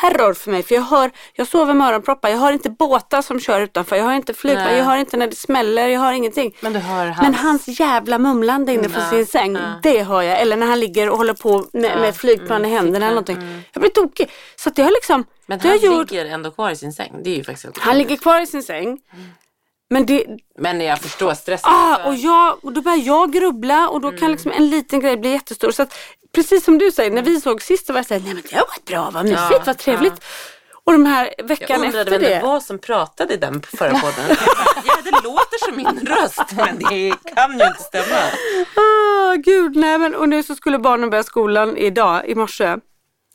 terror 0.00 0.34
för 0.34 0.50
mig. 0.50 0.62
För 0.62 0.74
jag 0.74 0.82
hör, 0.82 1.10
jag 1.34 1.46
sover 1.46 1.74
med 1.74 1.88
öronproppar. 1.88 2.28
Jag 2.28 2.38
hör 2.38 2.52
inte 2.52 2.70
båtar 2.70 3.22
som 3.22 3.40
kör 3.40 3.60
utanför. 3.60 3.96
Jag 3.96 4.04
hör 4.04 4.12
inte 4.12 4.34
flygplan. 4.34 4.76
Jag 4.76 4.84
hör 4.84 4.96
inte 4.96 5.16
när 5.16 5.26
det 5.26 5.36
smäller. 5.36 5.88
Jag 5.88 6.00
hör 6.00 6.12
ingenting. 6.12 6.56
Men 6.60 6.72
du 6.72 6.78
hör 6.78 7.06
hans... 7.06 7.22
Men 7.22 7.34
hans 7.34 7.80
jävla 7.80 8.18
mumlande 8.18 8.72
inne 8.72 8.88
på 8.88 9.00
sin 9.00 9.26
säng, 9.26 9.58
det 9.82 10.02
hör 10.02 10.22
jag. 10.22 10.40
Eller 10.40 10.56
när 10.56 10.66
han 10.66 10.80
ligger 10.80 11.10
och 11.10 11.16
håller 11.18 11.34
på 11.34 11.66
med, 11.72 12.00
med 12.00 12.16
flygplan 12.16 12.64
i 12.64 12.68
händerna 12.68 13.06
eller 13.06 13.14
någonting. 13.14 13.62
Jag 13.72 13.80
blir 13.80 13.90
tokig. 13.90 14.30
Så 14.56 14.70
det 14.70 14.82
har 14.82 14.90
liksom, 14.90 15.24
Men 15.46 15.60
han 15.60 15.78
gjort, 15.78 16.10
ligger 16.10 16.26
ändå 16.26 16.50
kvar 16.50 16.70
i 16.70 16.76
sin 16.76 16.92
säng. 16.92 17.12
Det 17.24 17.30
är 17.30 17.36
ju 17.36 17.44
faktiskt 17.44 17.64
helt 17.64 17.78
han 17.78 17.98
ligger 17.98 18.16
kvar 18.16 18.40
i 18.40 18.46
sin 18.46 18.62
säng. 18.62 18.98
Men 19.90 20.06
det, 20.06 20.24
Men 20.58 20.80
jag 20.80 20.98
förstår 21.00 21.34
stressen. 21.34 21.70
ah, 21.72 22.06
och, 22.08 22.14
jag, 22.14 22.64
och 22.64 22.72
då 22.72 22.80
börjar 22.82 22.98
jag 22.98 23.32
grubbla 23.32 23.88
och 23.88 24.00
då 24.00 24.08
Mm. 24.08 24.20
kan 24.20 24.32
liksom 24.32 24.50
en 24.52 24.70
liten 24.70 25.00
grej 25.00 25.16
bli 25.16 25.30
jättestor. 25.30 25.70
Så 25.70 25.82
att, 25.82 25.94
precis 26.34 26.64
som 26.64 26.78
du 26.78 26.92
säger, 26.92 27.10
när 27.10 27.22
vi 27.22 27.40
såg 27.40 27.62
sist 27.62 27.86
så 27.86 27.92
var 27.92 27.98
jag 27.98 28.06
såhär, 28.06 28.20
nej 28.20 28.34
men 28.34 28.42
det 28.50 28.56
har 28.56 28.62
gått 28.66 28.84
bra, 28.84 29.10
vad 29.12 29.24
mysigt, 29.24 29.40
Ja, 29.50 29.62
vad 29.66 29.78
trevligt. 29.78 30.24
Och 30.84 30.92
de 30.92 31.06
här 31.06 31.34
jag 31.38 31.44
veckan 31.48 31.76
undrade 31.84 31.98
efter 32.00 32.10
vem 32.10 32.20
det 32.22 32.28
det. 32.28 32.42
var 32.42 32.60
som 32.60 32.78
pratade 32.78 33.34
i 33.34 33.36
den 33.36 33.62
förra 33.62 33.90
podden. 33.90 34.24
Jag 34.28 34.36
ja, 34.86 34.96
det 35.04 35.10
låter 35.10 35.64
som 35.66 35.76
min 35.76 36.06
röst, 36.06 36.42
men 36.56 36.78
det 36.78 37.14
kan 37.34 37.58
ju 37.58 37.64
inte 37.66 37.82
stämma. 37.82 38.16
Ah, 38.76 39.34
gud, 39.34 39.76
nej 39.76 39.98
men 39.98 40.14
och 40.14 40.28
nu 40.28 40.42
så 40.42 40.54
skulle 40.54 40.78
barnen 40.78 41.10
börja 41.10 41.22
skolan 41.24 41.76
idag, 41.76 42.28
i 42.28 42.34
morse. 42.34 42.76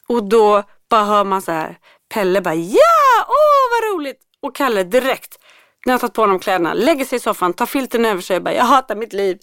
Och 0.07 0.23
då 0.23 0.63
bara 0.89 1.03
hör 1.03 1.23
man 1.23 1.41
så 1.41 1.51
här, 1.51 1.77
Pelle 2.13 2.41
bara 2.41 2.55
ja, 2.55 3.25
åh 3.27 3.65
vad 3.71 3.95
roligt. 3.97 4.19
Och 4.41 4.55
Kalle 4.55 4.83
direkt, 4.83 5.37
när 5.85 5.93
jag 5.93 6.01
tagit 6.01 6.13
på 6.13 6.21
honom 6.21 6.39
kläderna, 6.39 6.73
lägger 6.73 7.05
sig 7.05 7.15
i 7.15 7.19
soffan, 7.19 7.53
tar 7.53 7.65
filten 7.65 8.05
över 8.05 8.21
sig 8.21 8.35
och 8.37 8.43
bara 8.43 8.53
jag 8.55 8.63
hatar 8.63 8.95
mitt 8.95 9.13
liv. 9.13 9.37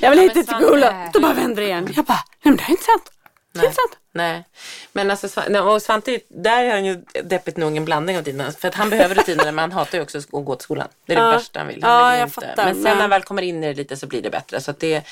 Jag 0.00 0.10
vill 0.10 0.18
Ja, 0.18 0.24
inte 0.24 0.34
men 0.36 0.44
till 0.46 0.54
skolan. 0.66 0.94
Då 1.12 1.20
bara 1.20 1.32
vänder 1.32 1.62
det 1.62 1.68
igen. 1.68 1.88
Jag 1.96 2.04
bara, 2.04 2.14
nej 2.14 2.38
men 2.42 2.56
det 2.56 2.62
här 2.62 2.68
är 2.68 2.72
inte 2.72 2.84
sant. 2.84 3.12
Det 3.52 3.58
är 3.60 3.64
inte 3.64 3.74
sant. 3.76 3.98
Nej, 4.14 4.44
men 4.92 5.10
alltså 5.10 5.40
och 5.62 5.82
Svante, 5.82 6.20
där 6.28 6.64
är 6.64 6.70
han 6.70 6.84
ju 6.84 7.04
deppigt 7.24 7.56
nog 7.56 7.76
en 7.76 7.84
blandning 7.84 8.16
av 8.18 8.22
dina. 8.22 8.52
För 8.52 8.68
att 8.68 8.74
han 8.74 8.90
behöver 8.90 9.14
rutinerna 9.14 9.52
men 9.52 9.58
han 9.58 9.72
hatar 9.72 9.98
ju 9.98 10.02
också 10.04 10.18
att 10.18 10.26
gå 10.30 10.54
till 10.54 10.64
skolan. 10.64 10.88
Det 11.06 11.12
är 11.12 11.16
det 11.16 11.22
Ja. 11.22 11.30
värsta 11.30 11.58
han 11.58 11.68
vill. 11.68 11.82
Han 11.82 11.92
Ja, 11.92 12.10
vill 12.10 12.18
jag 12.18 12.26
inte. 12.26 12.34
fattar. 12.34 12.64
Men 12.64 12.74
sen 12.74 12.82
när 12.82 12.94
han 13.00 13.10
väl 13.10 13.22
kommer 13.22 13.42
in 13.42 13.64
i 13.64 13.66
det 13.68 13.74
lite 13.74 13.96
så 13.96 14.06
blir 14.06 14.22
det 14.22 14.30
bättre. 14.30 14.60
Så 14.60 14.72
det, 14.78 15.02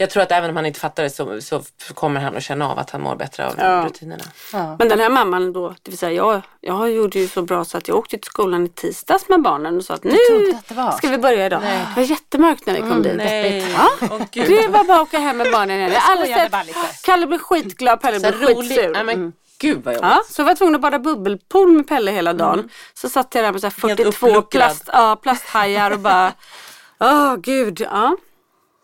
Jag 0.00 0.10
tror 0.10 0.22
att 0.22 0.32
även 0.32 0.50
om 0.50 0.56
han 0.56 0.66
inte 0.66 0.80
fattar 0.80 1.02
det 1.02 1.10
så, 1.10 1.40
så 1.40 1.62
kommer 1.94 2.20
han 2.20 2.36
att 2.36 2.42
känna 2.42 2.68
av 2.70 2.78
att 2.78 2.90
han 2.90 3.00
mår 3.00 3.16
bättre 3.16 3.46
av 3.46 3.54
Ja. 3.58 3.84
rutinerna. 3.86 4.24
Men 4.52 4.88
den 4.88 5.00
här 5.00 5.10
mamman 5.10 5.52
då, 5.52 5.68
det 5.82 5.90
vill 5.90 5.98
säga 5.98 6.12
jag, 6.12 6.40
jag 6.60 6.90
gjorde 6.90 7.18
ju 7.18 7.28
så 7.28 7.42
bra 7.42 7.64
så 7.64 7.78
att 7.78 7.88
jag 7.88 7.96
åkte 7.96 8.18
till 8.18 8.26
skolan 8.30 8.66
i 8.66 8.68
tisdags 8.68 9.28
med 9.28 9.42
barnen 9.42 9.76
och 9.76 9.84
sa 9.84 9.94
att 9.94 10.04
nu 10.04 10.12
att 10.58 10.68
det 10.68 10.74
var. 10.74 10.92
ska 10.92 11.08
vi 11.08 11.18
börja 11.18 11.46
idag. 11.46 11.62
Det 11.62 11.86
var 11.96 12.02
jättemörkt 12.02 12.66
när 12.66 12.74
vi 12.74 12.80
kom 12.80 13.02
dit. 13.02 13.14
Nej, 13.16 13.66
Ja. 14.00 14.18
Gud. 14.30 14.48
Det 14.48 14.68
var 14.68 14.84
bara 14.84 14.96
att 15.00 15.08
åka 15.08 15.18
hem 15.18 15.36
med 15.36 15.52
barnen 15.52 15.78
igen. 15.78 15.92
Jag 15.92 16.00
har 16.00 16.12
aldrig 16.12 16.30
skojade 16.30 16.50
bara 16.50 16.64
sett 16.64 16.76
lite. 16.76 16.88
Kalle 17.04 17.26
blir 17.26 17.38
skitglad, 17.38 18.00
Pelle 18.00 18.20
Så 18.20 18.38
blir 18.38 18.46
skitsur. 18.54 18.92
Ja, 18.94 19.02
men 19.02 19.32
gud 19.58 19.84
vad 19.84 19.94
jobbigt. 19.94 20.10
Ja, 20.10 20.22
så 20.30 20.40
jag 20.40 20.46
var 20.46 20.54
tvungen 20.54 20.74
att 20.74 20.80
bada 20.80 20.98
bubbelpool 20.98 21.72
med 21.72 21.88
Pelle 21.88 22.10
hela 22.10 22.32
dagen. 22.32 22.68
Så 22.94 23.08
satt 23.08 23.34
jag 23.34 23.44
där 23.44 23.52
med 23.52 23.60
så 23.60 23.66
här 23.66 23.88
Helt 23.88 23.98
42 24.00 24.26
uppluckrad. 24.26 24.50
plast, 24.50 24.88
ja, 24.92 25.16
plasthajar 25.22 25.90
och 25.90 25.98
bara, 25.98 26.32
åh 27.00 27.36
gud. 27.36 27.80
Ja. 27.80 28.16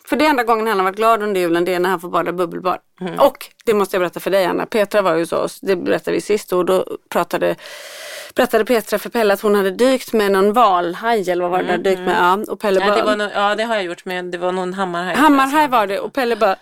För 0.08 0.16
det 0.16 0.26
enda 0.26 0.42
gången 0.42 0.66
han 0.66 0.76
har 0.78 0.84
varit 0.84 0.96
glad 0.96 1.22
under 1.22 1.40
julen, 1.40 1.64
det 1.64 1.74
är 1.74 1.80
när 1.80 1.90
han 1.90 2.00
får 2.00 2.08
bada 2.08 2.32
bubbelbad. 2.32 2.78
Och 3.18 3.46
det 3.64 3.74
måste 3.74 3.96
jag 3.96 4.00
berätta 4.00 4.20
för 4.20 4.30
dig 4.30 4.44
Anna, 4.44 4.66
Petra 4.66 5.02
var 5.02 5.14
ju 5.14 5.20
hos 5.20 5.32
oss, 5.32 5.60
det 5.60 5.76
berättade 5.76 6.14
vi 6.14 6.20
sist 6.20 6.52
och 6.52 6.64
då 6.64 6.86
pratade, 7.10 7.56
berättade 8.34 8.64
Petra 8.64 8.98
för 8.98 9.10
Pelle 9.10 9.34
att 9.34 9.40
hon 9.40 9.54
hade 9.54 9.70
dykt 9.70 10.12
med 10.12 10.32
någon 10.32 10.52
valhaj 10.52 11.30
eller 11.30 11.42
vad 11.42 11.50
var 11.50 11.58
det 11.62 11.64
där 11.64 11.78
dykt 11.78 12.00
med. 12.00 12.16
Ja, 12.18 12.52
och 12.52 12.60
Pelle 12.60 12.80
Ja, 12.80 12.86
bara, 12.86 12.96
det 12.96 13.02
var 13.02 13.16
no- 13.16 13.30
ja, 13.34 13.54
det 13.54 13.64
har 13.64 13.74
jag 13.74 13.84
gjort 13.84 14.04
men 14.04 14.30
det 14.30 14.38
var 14.38 14.52
någon 14.52 14.74
hammarhaj. 14.74 15.14
Hammarhaj 15.16 15.68
var 15.68 15.86
det 15.86 15.98
och 16.00 16.12
Pelle 16.12 16.36
bara, 16.36 16.56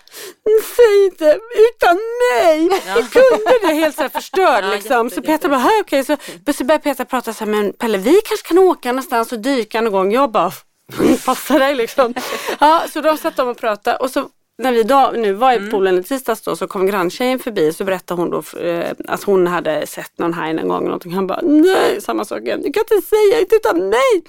säg 0.76 1.04
inte 1.04 1.38
utan 1.70 1.96
mig. 2.42 2.80
Jag 2.86 3.10
kunde 3.10 3.58
det 3.68 3.74
helt 3.74 3.96
så 3.96 4.02
här 4.02 4.08
förstörd 4.08 4.64
Ja, 4.64 4.70
liksom. 4.70 5.10
Så 5.10 5.22
Petra 5.22 5.48
bara, 5.48 5.58
"Hej, 5.60 5.80
okej. 5.80 6.04
Så, 6.04 6.16
så 6.54 6.64
började 6.64 6.82
Petra 6.84 7.04
prata 7.04 7.32
så 7.32 7.44
här, 7.44 7.50
men 7.52 7.72
Pelle 7.72 7.98
vi 7.98 8.20
kanske 8.24 8.48
kan 8.48 8.58
åka 8.58 8.92
någonstans 8.92 9.32
och 9.32 9.38
dyka 9.38 9.80
någon 9.80 9.92
gång. 9.92 10.12
Jag 10.12 10.30
bara, 10.30 10.52
passa 11.26 11.58
dig 11.58 11.74
liksom. 11.74 12.14
Ja, 12.60 12.82
så 12.92 13.00
de 13.00 13.18
satt 13.18 13.36
de 13.36 13.48
och 13.48 13.58
pratade 13.58 13.96
och 13.96 14.10
så 14.10 14.28
när 14.58 14.72
vi 14.72 14.82
då, 14.82 15.12
nu 15.14 15.32
var 15.32 15.52
i 15.52 15.56
Mm. 15.56 15.70
poolen 15.70 15.98
i 15.98 16.02
tisdags 16.02 16.42
då 16.42 16.56
så 16.56 16.66
kom 16.66 16.86
granntjejen 16.86 17.38
förbi 17.38 17.72
så 17.72 17.84
berättade 17.84 18.20
hon 18.22 18.30
då 18.30 18.60
eh, 18.60 18.90
att 19.08 19.22
hon 19.22 19.46
hade 19.46 19.86
sett 19.86 20.18
någon 20.18 20.34
haj 20.34 20.52
någon 20.54 20.68
gång. 20.68 20.90
Och. 20.90 21.04
Han 21.04 21.26
bara, 21.26 21.40
nej, 21.42 22.00
samma 22.00 22.24
sak 22.24 22.40
igen. 22.40 22.62
Du 22.62 22.72
kan 22.72 22.80
inte 22.90 23.06
säga 23.08 23.40
inte 23.40 23.56
utan 23.56 23.88
mig. 23.88 24.22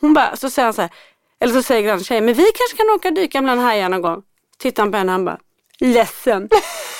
Hon 0.00 0.14
bara, 0.14 0.36
så 0.36 0.50
säger 0.50 0.64
han 0.66 0.74
så 0.74 0.82
här, 0.82 0.90
eller 1.40 1.54
så 1.54 1.62
säger 1.62 1.82
granntjejen, 1.82 2.24
men 2.24 2.34
vi 2.34 2.42
kanske 2.44 2.76
kan 2.76 2.90
åka 2.94 3.08
och 3.08 3.14
dyka 3.14 3.42
bland 3.42 3.60
hajar 3.60 3.88
någon 3.88 4.02
gång. 4.02 4.22
Tittar 4.58 4.82
han 4.82 4.92
på 4.92 4.98
henne 4.98 5.10
och 5.12 5.14
han 5.14 5.24
bara, 5.24 5.38
ledsen. 5.80 6.48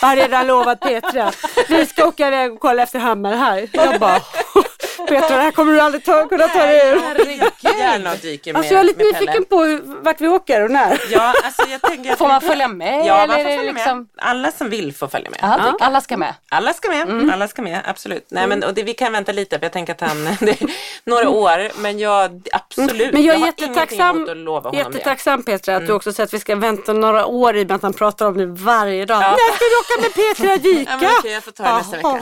Jag 0.01 0.09
har 0.09 0.17
redan 0.17 0.47
lovat 0.47 0.81
Petra. 0.81 1.33
Vi 1.69 1.87
ska 1.87 2.07
åka 2.07 2.29
iväg 2.29 2.53
och 2.53 2.61
kolla 2.61 2.83
efter 2.83 2.99
hammarhaj. 2.99 3.71
Jag 3.73 4.01
bara, 4.01 4.21
Petra 5.09 5.37
det 5.37 5.43
här 5.43 5.51
kommer 5.51 5.73
du 5.73 5.81
aldrig 5.81 6.05
ta, 6.05 6.29
kunna 6.29 6.49
ta 6.49 6.59
dig 6.59 6.89
ur. 6.89 7.03
Gärna 7.79 8.15
dyker 8.15 8.53
med, 8.53 8.59
Alltså 8.59 8.75
jag 8.75 8.81
är 8.81 8.85
lite 8.85 9.05
nyfiken 9.05 9.45
på 9.45 9.65
hur, 9.65 9.83
vart 10.03 10.21
vi 10.21 10.29
åker 10.29 10.65
och 10.65 10.71
när. 10.71 11.01
Ja, 11.11 11.35
alltså 11.45 11.63
jag 11.71 11.81
tänker 11.83 12.17
Får 12.17 12.29
man 12.29 12.41
följa 12.41 12.69
med? 12.69 13.07
Ja, 13.07 13.27
man 13.27 13.37
får 13.37 13.45
följa 13.45 13.63
liksom... 13.63 13.99
med. 13.99 14.07
Alla 14.17 14.51
som 14.53 14.71
vill 14.71 14.95
får 14.95 15.09
följa 15.09 15.31
med. 15.31 15.39
Ja, 15.43 15.77
Alla 15.81 16.01
ska 16.01 16.17
med. 16.17 16.35
Alla 16.51 16.73
ska 16.73 16.89
med, 16.89 17.33
alla 17.33 17.49
ska 17.49 17.63
med, 17.63 17.81
absolut. 17.85 18.27
Nej 18.29 18.47
men 18.47 18.65
och 18.65 18.75
det, 18.75 18.83
vi 18.83 18.95
kan 18.95 19.13
vänta 19.13 19.33
lite 19.33 19.59
för 19.59 19.65
jag 19.65 19.73
tänker 19.73 19.93
att 19.93 20.01
han, 20.01 20.25
det 20.41 20.63
är 20.63 20.71
några 21.05 21.29
år, 21.29 21.81
men 21.81 21.99
jag 21.99 22.43
absolut. 22.53 23.13
Men 23.13 23.23
jag 23.23 23.35
är 23.37 23.41
har 23.41 23.47
jättetacksam, 23.47 24.23
att 24.31 24.37
lova 24.37 24.61
honom 24.69 24.81
Mm. 24.81 24.93
jättetacksam 24.93 25.43
Petra 25.43 25.77
att 25.77 25.87
du 25.87 25.93
också 25.93 26.13
säger 26.13 26.27
att 26.27 26.35
vi 26.35 26.41
ska 26.41 26.57
vänta 26.57 26.93
några 26.93 27.27
år 27.27 27.57
i 27.57 27.63
och 27.63 27.67
med 27.69 27.75
att 27.77 27.83
han 27.83 27.93
pratar 27.93 28.27
om 28.27 28.37
det 28.39 28.47
varje 28.47 29.05
dag. 29.05 29.21
När 29.21 29.55
ska 29.55 29.65
du 29.65 29.77
åka 29.81 30.03
med 30.03 30.15
Petra 30.37 30.57
dyka? 30.57 30.91
Ja, 30.91 30.97
men 30.97 31.11
okej, 31.19 31.33
jag 31.33 31.45
får 31.45 31.53
ta 31.53 31.63
det 31.63 31.73
nästa 31.77 31.97
vecka. 31.97 32.21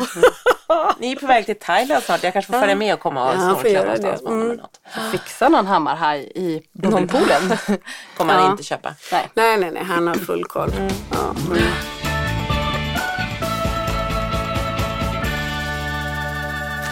Mm. 0.70 0.94
Ni 0.98 1.12
är 1.12 1.16
på 1.16 1.26
väg 1.26 1.46
till 1.46 1.58
Thailand 1.58 2.02
snart, 2.02 2.22
jag 2.24 2.32
kanske 2.32 2.52
får 2.52 2.60
följa 2.60 2.74
med 2.74 2.94
och 2.94 3.00
komma 3.00 3.28
och 3.28 3.34
Ja, 3.34 3.40
snorkla 3.40 3.80
någonstans 3.82 4.20
det. 4.22 4.28
med 4.28 4.32
Mm. 4.34 4.50
eller 4.50 4.62
något. 4.62 4.80
Fixa 5.12 5.48
någon 5.48 5.66
hammarhaj 5.66 6.32
i 6.34 6.62
bubbelpoolen. 6.72 7.58
kommer 8.16 8.34
han 8.34 8.50
inte 8.50 8.62
köpa. 8.62 8.94
Nej. 9.12 9.28
Nej, 9.34 9.56
nej, 9.58 9.70
nej, 9.70 9.84
han 9.84 10.06
har 10.06 10.14
full 10.14 10.44
koll. 10.44 10.70
Mm. 10.72 10.90
Ja. 11.12 11.34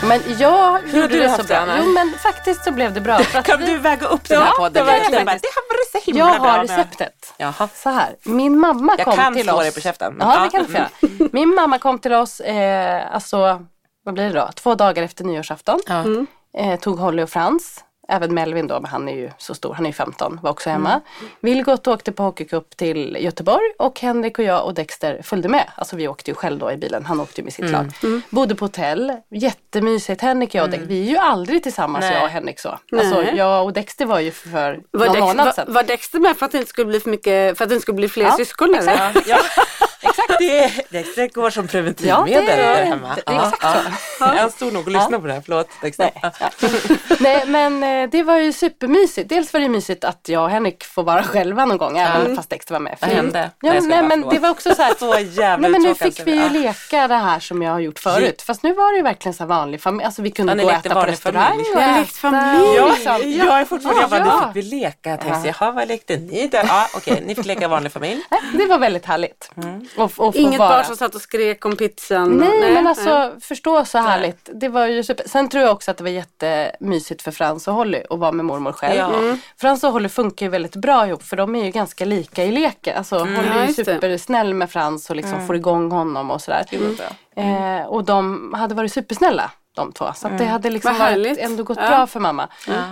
Men 0.04 0.20
jag 0.38 0.78
Hur 0.78 1.00
gjorde 1.02 1.18
det 1.18 1.30
så 1.30 1.42
det, 1.42 1.48
bra. 1.48 1.76
Jo 1.78 1.92
men 1.92 2.12
faktiskt 2.22 2.64
så 2.64 2.70
blev 2.70 2.92
det 2.92 3.00
bra. 3.00 3.18
För 3.18 3.38
att 3.38 3.46
Kan 3.46 3.58
vi- 3.58 3.66
du 3.66 3.78
väga 3.78 4.06
upp 4.06 4.28
den 4.28 4.38
här 4.38 4.46
Ja, 4.46 4.52
podden? 4.58 4.72
det 4.72 4.80
var 4.80 4.86
verkligen. 4.86 5.12
Jag 5.14 5.26
bara, 5.26 5.32
det 5.42 5.48
har 5.54 5.76
varit 5.78 5.90
så 5.92 6.10
himla 6.10 6.32
Jag 6.32 6.40
bra 6.42 6.50
har 6.50 6.58
receptet. 6.62 7.34
Jaha. 7.36 7.68
Så 7.74 7.90
här, 7.90 8.16
min 8.24 8.58
mamma 8.58 8.94
Jag 8.98 9.04
kom 9.04 9.16
kan 9.16 9.34
till 9.34 9.44
slå 9.44 9.52
oss. 9.54 9.60
dig 9.60 9.72
på 9.74 9.80
käften, 9.80 10.14
men 10.14 10.28
Ja, 10.28 10.40
det 10.44 10.50
kan 10.50 10.62
du 10.62 10.68
få 10.72 10.78
göra. 10.78 11.28
Min 11.32 11.54
mamma 11.54 11.78
kom 11.78 11.98
till 11.98 12.12
oss, 12.12 12.40
eh, 12.40 13.14
alltså, 13.14 13.64
vad 14.04 14.14
blir 14.14 14.24
det 14.24 14.40
då? 14.40 14.48
Två 14.54 14.74
dagar 14.74 15.02
efter 15.02 15.24
nyårsafton. 15.24 15.80
Ja. 15.88 16.04
Eh, 16.60 16.78
tog 16.80 16.98
Holly 16.98 17.22
och 17.22 17.30
Frans. 17.30 17.84
Även 18.10 18.34
Melvin 18.34 18.66
då, 18.66 18.80
men 18.80 18.90
han 18.90 19.08
är 19.08 19.12
ju 19.16 19.30
så 19.38 19.54
stor, 19.54 19.74
han 19.74 19.86
är 19.86 19.90
ju 19.90 19.92
15, 19.94 20.38
var 20.42 20.50
också 20.50 20.70
hemma. 20.70 20.88
Mm. 20.90 21.02
Vilgot 21.40 21.86
åkte 21.86 22.12
på 22.12 22.22
hockeycup 22.22 22.76
till 22.76 23.16
Göteborg 23.20 23.72
och 23.78 24.00
Henrik 24.00 24.38
och 24.38 24.44
jag 24.44 24.64
och 24.64 24.74
Dexter 24.74 25.20
följde 25.22 25.48
med. 25.48 25.64
Alltså 25.74 25.96
vi 25.96 26.08
åkte 26.08 26.30
ju 26.30 26.34
själv 26.34 26.58
då 26.58 26.72
i 26.72 26.76
bilen, 26.76 27.04
han 27.04 27.20
åkte 27.20 27.40
ju 27.40 27.44
med 27.44 27.52
sitt 27.52 27.64
Mm. 27.64 27.72
lag. 27.72 27.92
Bodde 28.30 28.54
på 28.54 28.64
hotell, 28.64 29.12
jättemysigt. 29.30 30.20
Henrik 30.22 30.48
och 30.48 30.54
jag 30.54 30.64
och 30.64 30.70
Dexter, 30.70 30.88
vi 30.88 31.00
är 31.06 31.10
ju 31.10 31.16
aldrig 31.16 31.62
tillsammans 31.62 32.02
Nej. 32.02 32.14
jag 32.14 32.22
och 32.22 32.28
Henrik 32.28 32.60
så. 32.60 32.68
Alltså 32.68 33.20
Nej. 33.20 33.34
jag 33.36 33.64
och 33.64 33.72
Dexter 33.72 34.06
var 34.06 34.20
ju 34.20 34.30
för 34.30 34.80
Var, 34.90 35.06
någon 35.06 35.14
Dex, 35.14 35.20
månad 35.24 35.44
var, 35.46 35.52
sedan. 35.52 35.72
var 35.72 35.82
Dexter 35.82 36.18
med 36.18 36.36
för 36.36 36.46
att 36.46 36.52
det 36.52 36.58
inte 36.58 36.68
skulle 36.70 36.86
bli 36.86 37.00
för 37.00 37.10
mycket, 37.10 37.58
för 37.58 37.64
att 37.64 37.68
det 37.68 37.74
inte 37.74 37.82
skulle 37.82 37.96
bli 37.96 38.08
fler 38.08 38.24
Ja, 38.24 38.36
syskon? 38.36 38.74
Eller? 38.74 38.92
Ja, 39.14 39.22
ja, 39.26 39.38
exakt. 40.02 40.38
Det, 40.38 41.04
det 41.16 41.28
går 41.34 41.50
som 41.50 41.66
preventivmedel 41.68 42.32
Ja, 42.32 42.40
det 42.40 42.52
är- 42.52 42.74
där 42.76 42.84
hemma. 42.84 43.14
det 43.26 43.32
är 43.32 43.36
exakt 43.36 43.62
så. 43.62 43.68
Ja. 44.20 44.36
Jag 44.36 44.52
stod 44.52 44.72
nog 44.72 44.82
och 44.86 44.92
lyssnade 44.92 45.18
på 45.20 45.26
det 45.26 45.32
här, 45.32 45.42
förlåt 45.46 45.68
Dexter. 45.82 46.10
Ja. 46.22 46.30
Nej 47.20 47.46
men 47.46 47.82
eh, 47.82 48.10
det 48.10 48.22
var 48.22 48.36
ju 48.36 48.52
supermysigt. 48.52 49.28
Dels 49.28 49.52
var 49.52 49.60
det 49.60 49.68
mysigt 49.68 50.04
att 50.04 50.28
jag 50.28 50.42
och 50.44 50.50
Henrik 50.50 50.84
får 50.84 51.02
vara 51.02 51.22
själva 51.22 51.64
någon 51.64 51.78
gång 51.78 51.98
även 51.98 52.36
fast 52.36 52.50
Dexter 52.50 52.72
var 52.74 52.80
med. 52.80 52.96
Vad 53.00 53.10
hände? 53.10 53.50
Ja, 53.60 53.72
Nej, 53.72 53.80
nej 53.82 54.02
men 54.02 54.28
det 54.28 54.38
var 54.38 54.50
också 54.50 54.74
så 54.74 54.82
här. 54.82 54.94
Så 54.98 55.18
jävla 55.18 55.56
Nej 55.68 55.70
men 55.70 55.82
nu 55.82 55.94
fick 55.94 56.26
vi 56.26 56.32
ju 56.34 56.42
Ja. 56.42 56.48
leka 56.48 57.08
det 57.08 57.14
här 57.14 57.40
som 57.40 57.62
jag 57.62 57.72
har 57.72 57.80
gjort 57.80 57.98
förut. 57.98 58.42
Fast 58.42 58.62
nu 58.62 58.72
var 58.74 58.92
det 58.92 58.96
ju 58.96 59.02
verkligen 59.02 59.34
så 59.34 59.42
här 59.42 59.48
vanlig 59.48 59.80
familj. 59.82 60.04
Alltså 60.04 60.22
vi 60.22 60.30
kunde 60.30 60.52
Ja, 60.52 60.62
gå 60.62 60.66
och 60.68 60.72
äta 60.74 60.94
på 60.94 61.00
restaurang. 61.02 61.48
familj. 61.50 61.68
och 61.74 61.82
Ja, 61.82 61.96
lekt 61.96 62.16
familj. 62.16 62.74
Ja, 62.76 62.86
liksom. 62.86 63.32
jag 63.46 63.60
är 63.60 63.64
fortfarande, 63.64 64.00
jag 64.00 64.10
bara, 64.10 64.18
Ja. 64.26 64.40
nu 64.46 64.52
fick 64.62 64.64
vi 64.64 64.76
leka. 64.76 65.10
Jag 65.10 65.20
tänkte, 65.20 65.54
jaha, 65.60 65.70
vad 65.72 65.88
lekte 65.88 66.16
ni 66.16 66.48
där? 66.48 66.64
Ja, 66.68 66.86
okej, 66.94 67.22
ni 67.26 67.34
fick 67.34 67.46
leka 67.46 67.68
vanlig 67.68 67.92
familj. 67.92 68.20
Nej, 68.30 68.40
Det 68.52 68.66
var 68.66 68.78
väldigt 68.78 69.06
härligt. 69.06 69.50
Och, 69.96 70.12
och 70.16 70.36
Inget 70.36 70.58
vara. 70.58 70.68
barn 70.68 70.84
som 70.84 70.96
satt 70.96 71.14
och 71.14 71.20
skrek 71.20 71.64
om 71.66 71.76
pizzan? 71.76 72.36
Nej, 72.36 72.74
men 72.74 72.86
alltså 72.86 73.32
förstå 73.40 73.84
så 73.84 73.98
härligt. 73.98 74.48
Det 74.54 74.68
var 74.68 74.86
ju 74.86 75.02
super. 75.04 75.28
Sen 75.28 75.48
tror 75.48 75.62
jag 75.64 75.72
också 75.72 75.90
att 75.90 75.96
det 75.96 76.02
var 76.04 76.10
jättemysigt 76.10 77.22
för 77.22 77.30
Frans 77.30 77.68
och 77.68 77.74
Holly 77.74 78.02
att 78.10 78.18
vara 78.18 78.32
med 78.32 78.44
mormor 78.44 78.72
själv. 78.72 78.96
Ja. 78.98 79.14
Mm. 79.18 79.38
Frans 79.60 79.84
och 79.84 79.92
Holly 79.92 80.08
funkar 80.08 80.46
ju 80.46 80.50
väldigt 80.50 80.76
bra 80.76 81.06
ihop 81.06 81.22
för 81.22 81.36
de 81.36 81.56
är 81.56 81.64
ju 81.64 81.70
ganska 81.70 82.04
lika 82.04 82.44
i 82.44 82.52
leken. 82.52 82.96
Alltså 82.98 83.18
Holly 83.18 83.32
Ja, 83.46 83.52
är 83.54 83.66
ju 83.66 83.74
supersnäll 83.74 84.54
med 84.54 84.70
Frans 84.70 85.10
och 85.10 85.16
liksom 85.16 85.46
får 85.46 85.56
igång 85.56 85.90
honom 85.90 86.30
och 86.30 86.42
sådär. 86.42 86.64
Eh, 87.36 87.86
och 87.86 88.04
de 88.04 88.52
hade 88.56 88.74
varit 88.74 88.92
supersnälla 88.92 89.50
de 89.76 89.92
två. 89.92 90.12
Så 90.14 90.26
att 90.28 90.38
det 90.38 90.44
hade 90.44 90.70
liksom 90.70 90.98
varit 90.98 91.38
ändå 91.38 91.62
gått 91.62 91.78
Ja. 91.80 91.88
bra 91.88 92.06
för 92.06 92.20
mamma. 92.20 92.48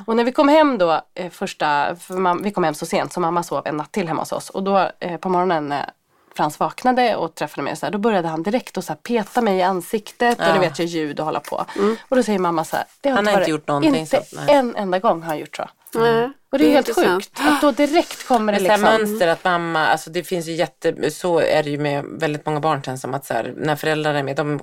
Och 0.07 0.17
när 0.17 0.25
vi 0.25 0.33
kom 0.33 0.49
hem 0.49 0.79
då 0.79 1.01
eh, 1.15 1.31
första, 1.31 1.97
för 1.97 2.15
mam- 2.15 2.43
vi 2.43 2.51
kom 2.51 2.65
hem 2.65 2.75
så 2.75 2.87
sent 2.87 3.13
så 3.13 3.21
mamma 3.21 3.43
sov 3.43 3.63
en 3.67 3.77
natt 3.77 3.93
till 3.93 4.09
hemma 4.09 4.23
hos 4.23 4.33
oss. 4.33 4.51
Och 4.51 4.63
då 4.63 4.91
eh, 5.01 5.17
på 5.17 5.29
morgonen 5.29 5.69
när 5.69 5.91
Frans 6.37 6.61
vaknade 6.61 7.17
och 7.17 7.35
träffade 7.35 7.63
mig 7.63 7.77
så 7.77 7.87
här, 7.87 7.91
då 7.93 7.99
började 7.99 8.29
han 8.29 8.43
direkt 8.43 8.79
att 8.79 8.85
så 8.85 8.93
här, 8.93 8.99
peta 9.03 9.41
mig 9.41 9.59
i 9.59 9.63
ansiktet 9.63 10.39
och 10.39 10.45
Ja. 10.45 10.53
du 10.55 10.59
vet 10.61 10.79
jag 10.79 10.89
ljud 10.89 11.21
och 11.21 11.27
hålla 11.27 11.41
på. 11.41 11.65
Och 12.09 12.17
då 12.17 12.23
säger 12.23 12.39
mamma 12.39 12.65
så 12.65 12.77
här, 12.77 12.85
det 13.01 13.09
har 13.09 13.17
Han 13.17 13.27
har 13.27 13.33
varit- 13.33 13.43
inte 13.43 13.51
gjort 13.51 13.69
någonting 13.69 13.97
Inte 13.97 14.23
nej. 14.33 14.45
en 14.55 14.77
enda 14.77 14.99
gång 14.99 15.21
har 15.23 15.29
han 15.29 15.39
gjort 15.39 15.57
så. 15.57 15.69
Nej, 15.95 16.31
Och 16.53 16.59
det 16.59 16.65
är 16.67 16.71
helt 16.71 16.89
intressant. 16.89 17.25
sjukt 17.25 17.41
att 17.41 17.61
då 17.61 17.71
direkt 17.71 18.27
kommer 18.29 18.53
det 18.53 18.59
Det 18.59 18.67
är 18.69 18.77
så 18.77 18.83
liksom. 18.83 19.01
mönster 19.09 19.29
att 19.29 19.45
mamma, 19.45 19.87
alltså 19.87 20.11
det 20.11 20.23
finns 20.23 20.47
ju 20.47 20.53
jätte, 20.53 21.11
så 21.11 21.39
är 21.41 21.63
det 21.63 21.71
ju 21.71 21.79
med 21.79 22.05
väldigt 22.05 22.47
många 22.47 22.61
barn 22.61 22.83
känns 22.83 23.01
som 23.01 23.15
att 23.15 23.27
så 23.27 23.35
här, 23.35 23.55
när 23.57 23.77
föräldrar 23.77 24.15
är 24.15 24.23
med, 24.23 24.37
de 24.37 24.61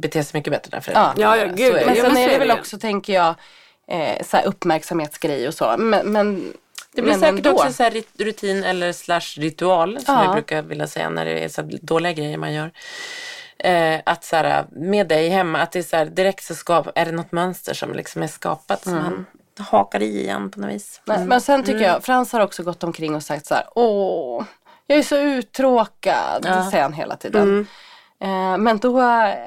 beter 0.00 0.22
sig 0.22 0.38
mycket 0.38 0.52
bättre 0.52 0.70
när 0.72 0.80
föräldrar 0.80 1.14
Ja, 1.16 1.36
ja, 1.36 1.44
gud, 1.46 1.58
Så 1.58 1.64
är 1.64 1.72
det. 1.80 1.86
Men 1.86 1.96
sen 1.96 2.04
är 2.04 2.10
så 2.10 2.14
det 2.28 2.34
är 2.34 2.38
väl 2.38 2.48
det 2.48 2.54
också 2.54 2.78
tänker 2.78 3.12
jag 3.12 3.34
eh, 3.88 4.22
så 4.26 4.36
här 4.36 4.46
uppmärksamhetsgrej 4.46 5.48
och 5.48 5.54
så. 5.54 5.74
Men, 5.78 6.12
men 6.12 6.52
Det 6.98 7.02
blir 7.02 7.12
men 7.12 7.20
säkert 7.20 7.46
ändå. 7.46 7.50
också 7.50 7.72
så 7.72 7.90
rutin 8.18 8.64
eller 8.64 8.92
slash 8.92 9.20
ritual 9.40 10.00
som 10.00 10.14
Ja. 10.14 10.22
vi 10.22 10.28
brukar 10.34 10.62
vilja 10.62 10.86
säga 10.86 11.10
när 11.10 11.24
det 11.24 11.44
är 11.44 11.48
så 11.48 11.62
dåliga 11.82 12.12
grejer 12.12 12.38
man 12.38 12.52
gör. 12.52 12.70
Eh, 13.58 14.00
att 14.06 14.24
så 14.24 14.36
här, 14.36 14.66
med 14.70 15.08
dig 15.08 15.28
hemma, 15.28 15.58
att 15.60 15.72
det 15.72 15.78
är 15.78 15.82
så 15.82 15.96
här, 15.96 16.06
direkt 16.06 16.44
så 16.44 16.54
skap, 16.54 16.88
är 16.94 17.04
det 17.04 17.12
något 17.12 17.32
mönster 17.32 17.74
som 17.74 17.92
liksom 17.92 18.22
är 18.22 18.26
skapat 18.26 18.82
som 18.82 18.94
man 18.94 19.26
hakar 19.58 20.02
i 20.02 20.20
igen 20.22 20.50
på 20.50 20.60
något 20.60 20.70
vis. 20.70 21.00
Nej, 21.04 21.24
Men 21.26 21.40
sen 21.40 21.64
tycker 21.64 21.80
jag, 21.84 22.04
Frans 22.04 22.32
har 22.32 22.40
också 22.40 22.62
gått 22.62 22.84
omkring 22.84 23.14
och 23.14 23.22
sagt 23.22 23.46
så 23.46 23.54
här, 23.54 23.64
åh, 23.74 24.44
jag 24.86 24.98
är 24.98 25.02
så 25.02 25.16
uttråkad, 25.16 26.44
Ja. 26.46 26.70
säger 26.70 26.82
han 26.82 26.92
hela 26.92 27.16
tiden. 27.16 27.60
Eh, 27.60 27.66
Men 28.58 28.78
då 28.78 28.92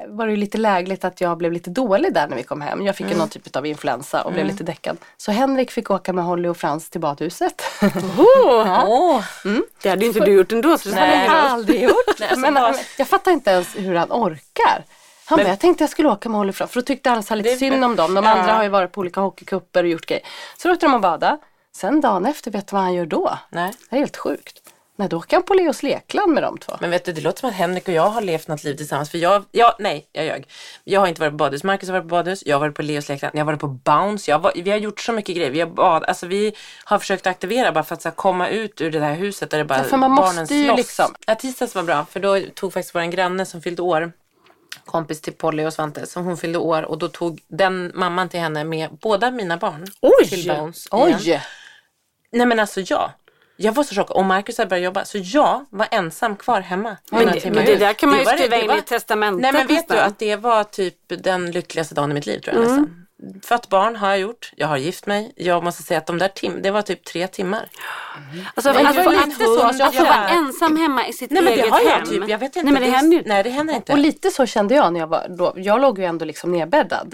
var 0.07 0.27
det 0.27 0.35
lite 0.35 0.57
lägligt 0.57 1.03
att 1.03 1.21
jag 1.21 1.37
blev 1.37 1.51
lite 1.51 1.69
dålig 1.69 2.13
där 2.13 2.27
när 2.27 2.35
vi 2.37 2.43
kom 2.43 2.61
hem. 2.61 2.81
Jag 2.85 2.95
fick 2.95 3.09
ju 3.09 3.17
någon 3.17 3.29
typ 3.29 3.55
av 3.55 3.65
influensa 3.65 4.21
och 4.23 4.33
blev 4.33 4.45
lite 4.45 4.63
däckad. 4.63 4.97
Så 5.17 5.31
Henrik 5.31 5.71
fick 5.71 5.91
åka 5.91 6.13
med 6.13 6.23
Holly 6.23 6.47
och 6.49 6.57
Frans 6.57 6.89
till 6.89 7.01
badhuset. 7.01 7.61
Åh, 8.17 8.83
Åh, 8.87 9.21
det 9.81 9.89
hade 9.89 10.01
ju 10.01 10.07
inte 10.07 10.19
du 10.25 10.31
gjort 10.33 10.51
ändå. 10.51 10.77
Så 10.77 10.89
det 10.89 10.95
Nej. 10.95 11.17
hade 11.17 11.29
har 11.31 11.37
jag 11.37 11.45
aldrig 11.51 11.83
gjort. 11.83 11.93
Nej, 12.19 12.29
men, 12.37 12.53
vad- 12.53 12.71
men 12.71 12.79
jag 12.97 13.07
fattar 13.07 13.31
inte 13.31 13.49
ens 13.51 13.75
hur 13.77 13.95
han 13.95 14.11
orkar. 14.11 14.83
Han 15.25 15.37
bara, 15.37 15.47
jag 15.47 15.59
tänkte 15.59 15.83
jag 15.83 15.91
skulle 15.91 16.09
åka 16.09 16.29
med 16.29 16.37
Holly 16.37 16.51
och 16.51 16.55
Frans. 16.55 16.71
För 16.71 16.81
då 16.81 16.85
tyckte 16.85 17.11
alla 17.11 17.21
så 17.21 17.35
lite 17.35 17.49
Det 17.49 17.55
synd 17.57 17.83
om 17.85 17.95
dem. 17.95 18.13
De 18.13 18.23
Ja. 18.23 18.31
andra 18.31 18.53
har 18.53 18.63
ju 18.63 18.69
varit 18.69 18.91
på 18.91 18.99
olika 19.01 19.21
hockeykupper 19.21 19.83
och 19.83 19.89
gjort 19.89 20.05
grejer. 20.05 20.23
Så 20.57 20.67
då 20.67 20.73
åkte 20.73 20.85
de 20.85 20.93
och 20.93 21.01
bada. 21.01 21.37
Sen 21.75 22.01
dagen 22.01 22.25
efter, 22.25 22.51
vet 22.51 22.67
du 22.67 22.75
vad 22.75 22.81
han 22.83 22.93
gör 22.93 23.05
då? 23.05 23.37
nej. 23.49 23.71
Det 23.89 23.95
är 23.95 23.99
helt 23.99 24.17
sjukt. 24.17 24.60
Nej, 25.01 25.09
då 25.09 25.17
åker 25.17 25.37
han 25.37 25.43
på 25.43 25.53
Leos 25.53 25.83
lekland 25.83 26.33
med 26.33 26.43
de 26.43 26.57
två. 26.57 26.77
Men 26.81 26.89
vet 26.89 27.05
du, 27.05 27.11
det 27.13 27.21
låter 27.21 27.39
som 27.39 27.49
att 27.49 27.55
Henrik 27.55 27.87
och 27.87 27.93
jag 27.93 28.09
har 28.09 28.21
levt 28.21 28.47
något 28.47 28.63
liv 28.63 28.75
tillsammans. 28.75 29.09
För 29.09 29.17
jag, 29.17 29.43
jag 29.51 29.75
nej, 29.79 30.07
jag 30.11 30.25
ljög. 30.25 30.47
Jag 30.83 30.99
har 30.99 31.07
inte 31.07 31.21
varit 31.21 31.31
på 31.31 31.37
badhus. 31.37 31.63
Marcus 31.63 31.89
har 31.89 31.93
varit 31.93 32.03
på 32.03 32.15
badhus. 32.15 32.43
Jag 32.45 32.55
har 32.55 32.59
varit 32.59 32.75
på 32.75 32.81
Leos 32.81 33.09
lekland. 33.09 33.35
Jag 33.35 33.39
har 33.39 33.45
varit 33.45 33.59
på 33.59 33.67
Bounce. 33.67 34.31
Jag 34.31 34.39
var, 34.39 34.51
vi 34.55 34.71
har 34.71 34.77
gjort 34.77 34.99
så 34.99 35.11
mycket 35.13 35.35
grejer. 35.35 35.51
Vi 35.51 35.59
har, 35.59 35.67
bad, 35.67 36.03
alltså, 36.03 36.25
vi 36.27 36.55
har 36.83 36.99
försökt 36.99 37.27
aktivera 37.27 37.71
bara 37.71 37.83
för 37.83 37.95
att 37.95 38.01
så 38.01 38.09
här, 38.09 38.15
komma 38.15 38.47
ut 38.47 38.81
ur 38.81 38.91
det 38.91 38.99
här 38.99 39.13
huset 39.15 39.49
där 39.49 39.57
det 39.57 39.65
bara 39.65 39.77
Ja, 39.79 39.83
för 39.83 39.97
man 39.97 40.11
måste 40.11 40.35
barnen 40.35 40.45
ju 40.59 40.65
slåss. 40.65 40.77
liksom- 40.77 41.15
Ja, 41.25 41.35
tisdags 41.35 41.75
var 41.75 41.83
bra. 41.83 42.05
För 42.05 42.19
då 42.19 42.39
tog 42.55 42.73
faktiskt 42.73 42.95
vår 42.95 43.01
granne 43.11 43.45
som 43.45 43.61
fyllde 43.61 43.81
år 43.81 44.11
kompis 44.85 45.21
till 45.21 45.33
Polly 45.33 45.65
och 45.65 45.73
Svante 45.73 46.05
som 46.05 46.25
hon 46.25 46.37
fyllde 46.37 46.57
år 46.59 46.83
och 46.83 46.97
då 46.97 47.07
tog 47.07 47.41
den 47.47 47.91
mamman 47.95 48.29
till 48.29 48.39
henne 48.39 48.63
med 48.63 48.89
båda 49.01 49.31
mina 49.31 49.57
barn 49.57 49.87
Oj! 50.01 50.29
till 50.29 50.47
Bounce. 50.47 50.89
igen. 50.97 51.19
Oj! 51.25 51.41
Nej 52.33 52.45
men 52.45 52.59
alltså 52.59 52.81
ja. 52.85 53.11
Jag 53.61 53.71
var 53.71 53.83
så 53.83 53.95
chockad. 53.95 54.15
Och 54.17 54.25
Marcus 54.25 54.57
hade 54.57 54.69
börjat 54.69 54.83
jobba. 54.83 55.05
Så 55.05 55.17
jag 55.21 55.65
var 55.69 55.87
ensam 55.91 56.35
kvar 56.35 56.61
hemma. 56.61 56.97
Men 57.11 57.25
det, 57.25 57.45
men 57.51 57.65
det 57.65 57.75
där 57.75 57.93
kan 57.93 58.09
man 58.09 58.19
ju 58.19 58.25
det- 58.25 58.31
skriva 58.31 58.55
det 58.55 58.61
in 58.61 58.67
var- 58.67 58.77
i 58.77 58.81
testamentet 58.81 59.41
Nej 59.41 59.53
men 59.53 59.67
vet 59.67 59.87
du 59.89 59.97
att 59.97 60.19
det 60.19 60.35
var 60.35 60.63
typ 60.63 60.95
den 61.07 61.51
lyckligaste 61.51 61.95
dagen 61.95 62.11
i 62.11 62.13
mitt 62.13 62.25
liv 62.25 62.39
tror 62.39 62.55
jag 62.55 62.63
nästan. 62.63 62.97
Fött 63.43 63.69
barn 63.69 63.95
har 63.95 64.09
jag 64.09 64.19
gjort. 64.19 64.51
Jag 64.55 64.67
har 64.67 64.77
gift 64.77 65.05
mig. 65.05 65.33
Jag 65.35 65.63
måste 65.63 65.83
säga 65.83 65.97
att 65.97 66.05
de 66.07 66.17
där 66.17 66.27
tim 66.27 66.61
det 66.61 66.71
var 66.71 66.81
typ 66.81 67.03
tre 67.05 67.27
timmar. 67.27 67.69
Alltså, 68.55 68.73
Men 68.73 68.85
alltså, 68.87 69.09
det 69.09 69.19
att, 69.19 69.27
lite 69.27 69.43
så, 69.45 69.59
att, 69.61 69.81
alltså, 69.81 69.99
få 69.99 70.03
vara 70.05 70.29
ensam 70.29 70.77
hemma 70.77 71.07
i 71.07 71.13
sitt 71.13 71.31
Nej 71.31 71.43
men 71.43 71.53
det 71.53 71.59
eget 71.61 71.71
har 71.71 71.81
jag 71.81 71.89
hem. 71.91 72.05
typ. 72.07 72.29
Jag 72.29 72.37
vet 72.37 72.55
inte. 72.55 72.63
Nej 72.63 72.73
men 72.73 72.81
det 72.81 72.87
är- 72.87 72.91
händer 72.91 73.17
ju 73.17 73.23
Nej 73.25 73.43
det 73.43 73.49
händer 73.49 73.73
inte. 73.73 73.91
Och 73.91 73.97
lite 73.99 74.29
så 74.29 74.45
kände 74.45 74.75
jag 74.75 74.93
när 74.93 74.99
jag 74.99 75.07
var 75.07 75.25
då. 75.29 75.53
Jag 75.55 75.81
låg 75.81 75.99
ju 75.99 76.05
ändå 76.05 76.25
liksom 76.25 76.51
nedbäddad. 76.51 77.13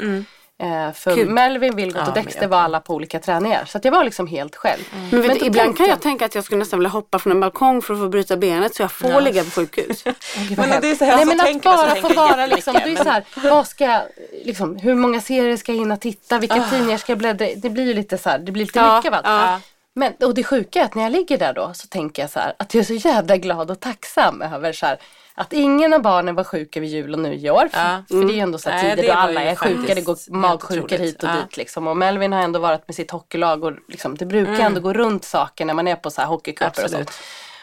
Eh, 0.60 0.94
för 0.94 1.16
Kul. 1.16 1.30
Melvin, 1.30 1.76
Vilgot 1.76 1.96
Ja, 1.96 2.02
och 2.10 2.16
men 2.16 2.24
Dexter 2.26 2.48
var 2.48 2.58
alla 2.58 2.80
på 2.80 2.94
olika 2.94 3.20
träningar. 3.20 3.66
Så 3.66 3.78
att 3.78 3.86
jag 3.86 3.92
var 3.92 4.04
liksom 4.04 4.28
helt 4.28 4.56
själv. 4.56 4.82
Men 5.12 5.22
vet, 5.22 5.40
du, 5.40 5.46
ibland 5.46 5.54
tänkte 5.68 5.84
kan 5.84 5.90
jag 5.90 6.02
tänka 6.02 6.26
att 6.26 6.36
jag 6.36 6.44
skulle 6.44 6.60
nästan 6.60 6.80
vilja 6.80 6.90
hoppa 6.90 7.20
från 7.20 7.32
en 7.32 7.40
balkong 7.40 7.82
för 7.82 7.94
att 7.94 8.00
få 8.00 8.08
bryta 8.10 8.38
benet 8.38 8.76
så 8.76 8.82
jag 8.84 8.92
får 8.92 9.22
ligga 9.22 9.44
på 9.44 9.50
sjukhus. 9.50 10.04
Men 10.58 10.82
det 10.82 10.92
är 10.92 10.96
så 10.96 11.06
här, 11.06 11.16
Nej 11.16 11.26
men 11.26 11.42
att 11.42 11.64
bara 11.64 11.96
få 11.96 12.08
jag 12.10 12.16
vara 12.16 12.46
liksom, 12.46 12.74
det 12.74 12.92
är 12.92 12.96
så 13.04 13.10
här, 13.10 13.24
vad 13.44 13.68
ska 13.68 13.84
jag, 13.86 14.02
liksom, 14.46 14.76
hur 14.76 14.96
många 14.96 15.22
serier 15.22 15.58
ska 15.58 15.72
jag 15.72 15.80
hinna 15.80 15.98
titta, 15.98 16.40
vilka 16.40 16.64
tidningar 16.70 16.98
ska 16.98 17.12
jag 17.12 17.20
bläddra 17.20 17.50
i? 17.50 17.56
Det 17.56 17.70
blir 17.70 17.86
ju 17.86 17.94
lite 17.94 18.18
så 18.18 18.30
här, 18.30 18.40
det 18.40 18.52
blir 18.52 18.66
lite 18.66 18.80
Ja, 18.80 18.96
mycket 18.98 19.14
allt. 19.14 19.26
ja. 19.26 19.60
Men, 19.96 20.14
och 20.24 20.34
det 20.34 20.44
sjuka 20.44 20.80
är 20.82 20.86
att 20.86 20.96
när 20.96 21.04
jag 21.04 21.12
ligger 21.12 21.38
där 21.38 21.54
då 21.54 21.72
så 21.74 21.88
tänker 21.88 22.22
jag 22.24 22.30
så 22.32 22.40
här 22.40 22.54
att 22.60 22.74
jag 22.74 22.82
är 22.82 22.86
så 22.86 22.94
jävla 23.08 23.38
glad 23.38 23.72
och 23.72 23.80
tacksam 23.80 24.42
över 24.42 24.74
så 24.74 24.86
här, 24.86 24.98
att 25.38 25.54
ingen 25.54 25.94
av 25.94 26.02
barnen 26.02 26.36
var 26.36 26.44
sjuk 26.44 26.78
över 26.78 26.88
jul 26.88 27.14
och 27.14 27.20
nyår. 27.20 27.70
Ja. 27.74 28.04
för 28.08 28.16
det 28.28 28.34
är 28.34 28.36
ju 28.36 28.40
ändå 28.40 28.58
så 28.58 28.70
här 28.70 28.84
Nej, 28.84 28.96
tider 28.96 29.08
då 29.08 29.14
alla 29.14 29.42
är 29.44 29.56
sjuka, 29.56 29.96
det 29.96 30.02
går 30.02 30.18
otroligt. 30.54 31.00
hit 31.02 31.24
och 31.24 31.30
Ja. 31.30 31.34
dit 31.36 31.58
liksom. 31.58 31.88
Och 31.88 31.98
Melvin 31.98 32.34
har 32.34 32.42
ändå 32.42 32.60
varit 32.60 32.88
med 32.88 32.96
sitt 32.96 33.12
hockeylag 33.12 33.64
och 33.64 33.72
liksom, 33.88 34.16
det 34.18 34.26
brukar 34.26 34.52
Mm. 34.54 34.66
ändå 34.66 34.80
gå 34.82 34.94
runt 34.94 35.24
saker 35.24 35.66
när 35.66 35.74
man 35.74 35.88
är 35.88 35.96
på 35.96 36.10
så 36.12 36.22
här 36.22 36.28
hockeycuper 36.28 36.84
och 36.84 36.90
sånt. 36.92 37.12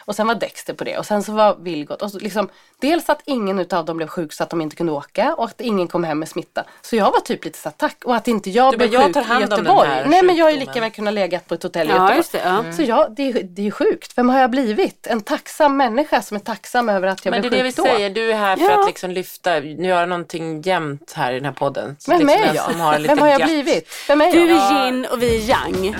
Och 0.05 0.15
sen 0.15 0.27
var 0.27 0.35
Dexter 0.35 0.73
på 0.73 0.83
det 0.83 0.97
och 0.97 1.05
sen 1.05 1.23
så 1.23 1.31
var 1.31 1.55
Vilgot. 1.55 2.01
Och 2.01 2.11
så 2.11 2.19
liksom, 2.19 2.49
dels 2.81 3.09
att 3.09 3.21
ingen 3.25 3.59
utav 3.59 3.85
dem 3.85 3.97
blev 3.97 4.07
sjuk 4.07 4.33
så 4.33 4.43
att 4.43 4.49
de 4.49 4.61
inte 4.61 4.75
kunde 4.75 4.91
åka 4.91 5.33
och 5.37 5.45
att 5.45 5.61
ingen 5.61 5.87
kom 5.87 6.03
hem 6.03 6.19
med 6.19 6.29
smitta. 6.29 6.63
Så 6.81 6.95
jag 6.95 7.11
var 7.11 7.19
typ 7.19 7.45
lite 7.45 7.57
så 7.59 7.69
tack. 7.71 7.97
Och 8.05 8.15
att 8.15 8.27
inte 8.27 8.49
jag 8.49 8.73
Du 8.73 8.77
blev 8.77 8.89
bara, 8.89 8.93
jag 8.95 9.03
sjuk 9.05 9.13
tar 9.13 9.21
hand 9.21 9.39
i 9.39 9.47
Göteborg. 9.49 9.89
Nej 10.07 10.23
men 10.23 10.35
jag 10.35 10.45
har 10.45 10.51
ju 10.51 10.57
lika 10.59 10.79
väl 10.81 10.91
kunnat 10.91 11.13
legat 11.13 11.47
på 11.47 11.53
ett 11.53 11.63
hotell 11.63 11.87
i 11.87 11.89
Ja, 11.89 11.95
Göteborg. 11.95 12.17
just 12.17 12.31
det, 12.31 12.41
ja. 12.45 12.63
Så 12.75 12.81
jag, 12.81 13.15
det, 13.15 13.23
är, 13.29 13.43
det 13.43 13.67
är 13.67 13.71
sjukt. 13.71 14.17
Vem 14.17 14.29
har 14.29 14.39
jag 14.39 14.49
blivit? 14.51 15.07
En 15.07 15.21
tacksam 15.21 15.77
människa 15.77 16.21
som 16.21 16.35
är 16.37 16.41
tacksam 16.41 16.89
över 16.89 17.07
att 17.07 17.25
jag 17.25 17.31
Men 17.31 17.41
det 17.41 17.47
är 17.47 17.49
blev 17.49 17.59
det 17.59 17.63
vi 17.63 17.71
sjuk 17.71 17.77
då. 17.77 17.83
säger, 17.83 18.09
du 18.09 18.31
är 18.31 18.35
här 18.37 18.55
för 18.57 18.63
Ja. 18.63 18.79
att 18.81 18.87
liksom 18.87 19.11
lyfta, 19.11 19.59
nu 19.59 19.87
göra 19.87 20.05
någonting 20.05 20.61
jämnt 20.61 21.13
här 21.15 21.31
i 21.31 21.35
den 21.35 21.45
här 21.45 21.51
podden. 21.51 21.95
Så 21.99 22.11
Vem 22.11 22.19
liksom 22.19 22.43
är 22.43 22.53
jag? 22.55 22.71
som 22.71 22.79
har 22.79 22.99
lite 22.99 23.13
Vem 23.15 23.21
har 23.21 23.27
jag 23.29 23.39
gött. 23.39 23.49
blivit? 23.49 23.89
Vem 24.07 24.21
är 24.21 24.31
Du 24.31 24.45
jag? 24.49 24.71
är 24.71 24.85
yin 24.87 25.05
och 25.05 25.21
vi 25.21 25.35
är 25.35 25.49
yang. 25.49 25.95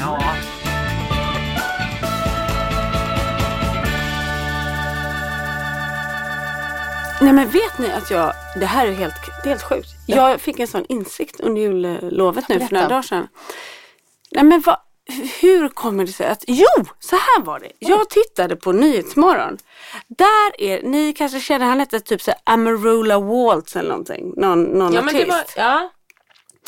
Nej 7.26 7.34
men 7.34 7.50
vet 7.50 7.78
ni 7.78 7.92
att 7.92 8.12
jag, 8.12 8.34
det 8.60 8.66
här 8.66 8.88
är 8.88 8.92
helt, 8.92 9.14
det 9.44 9.50
är 9.50 9.50
helt 9.50 9.64
sjukt. 9.70 9.88
Jag 10.08 10.42
fick 10.42 10.60
en 10.60 10.68
sån 10.68 10.86
insikt 10.90 11.40
under 11.40 11.62
jullovet 11.62 12.50
nu 12.50 12.60
för 12.60 12.74
några 12.74 12.88
dagar 12.88 13.02
sedan. 13.02 13.28
Nej 14.32 14.44
men 14.44 14.62
vad, 14.62 14.78
hur 15.42 15.70
kommer 15.70 16.06
det 16.06 16.12
sig 16.12 16.28
att, 16.28 16.44
jo 16.48 16.86
så 17.00 17.16
här 17.16 17.42
var 17.42 17.60
det. 17.60 17.72
Jag 17.80 18.10
tittade 18.10 18.56
på 18.56 18.72
Nyhetsmorgon. 18.72 19.58
Där 20.08 20.62
är, 20.62 20.82
ni 20.84 21.14
kanske 21.14 21.40
känner, 21.40 21.66
han 21.66 21.80
hette 21.80 22.00
typ 22.00 22.22
så 22.22 22.32
här 22.32 22.40
Amarula 22.44 23.20
Waltz 23.20 23.76
eller 23.76 23.90
någonting. 23.90 24.34
Någon, 24.38 24.64
någon 24.64 24.94
Ja, 24.94 25.00
artist. 25.02 25.28
var, 25.28 25.44
ja, 25.56 25.90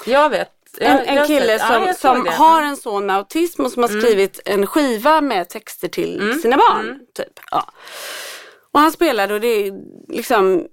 jag 0.06 0.30
vet. 0.30 0.50
En, 0.80 1.00
en 1.00 1.18
har 1.18 1.26
kille 1.28 1.60
som, 1.60 1.84
ja, 1.88 1.94
som 1.94 2.14
det. 2.24 2.30
Mm. 2.30 2.34
har 2.34 2.62
en 2.62 2.78
son 2.78 3.06
med 3.06 3.16
autism 3.16 3.66
och 3.66 3.72
som 3.72 3.84
har 3.84 3.90
skrivit 3.90 4.40
en 4.46 4.68
skiva 4.68 5.22
med 5.22 5.50
texter 5.50 5.88
till 5.88 6.22
Mm. 6.22 6.40
sina 6.40 6.58
barn. 6.58 7.00
Typ. 7.18 7.40
Ja. 7.52 7.72
Och 8.78 8.82
han 8.84 8.92
spelade 8.92 9.34
och 9.34 9.42
det 9.42 9.72
liksom 10.10 10.66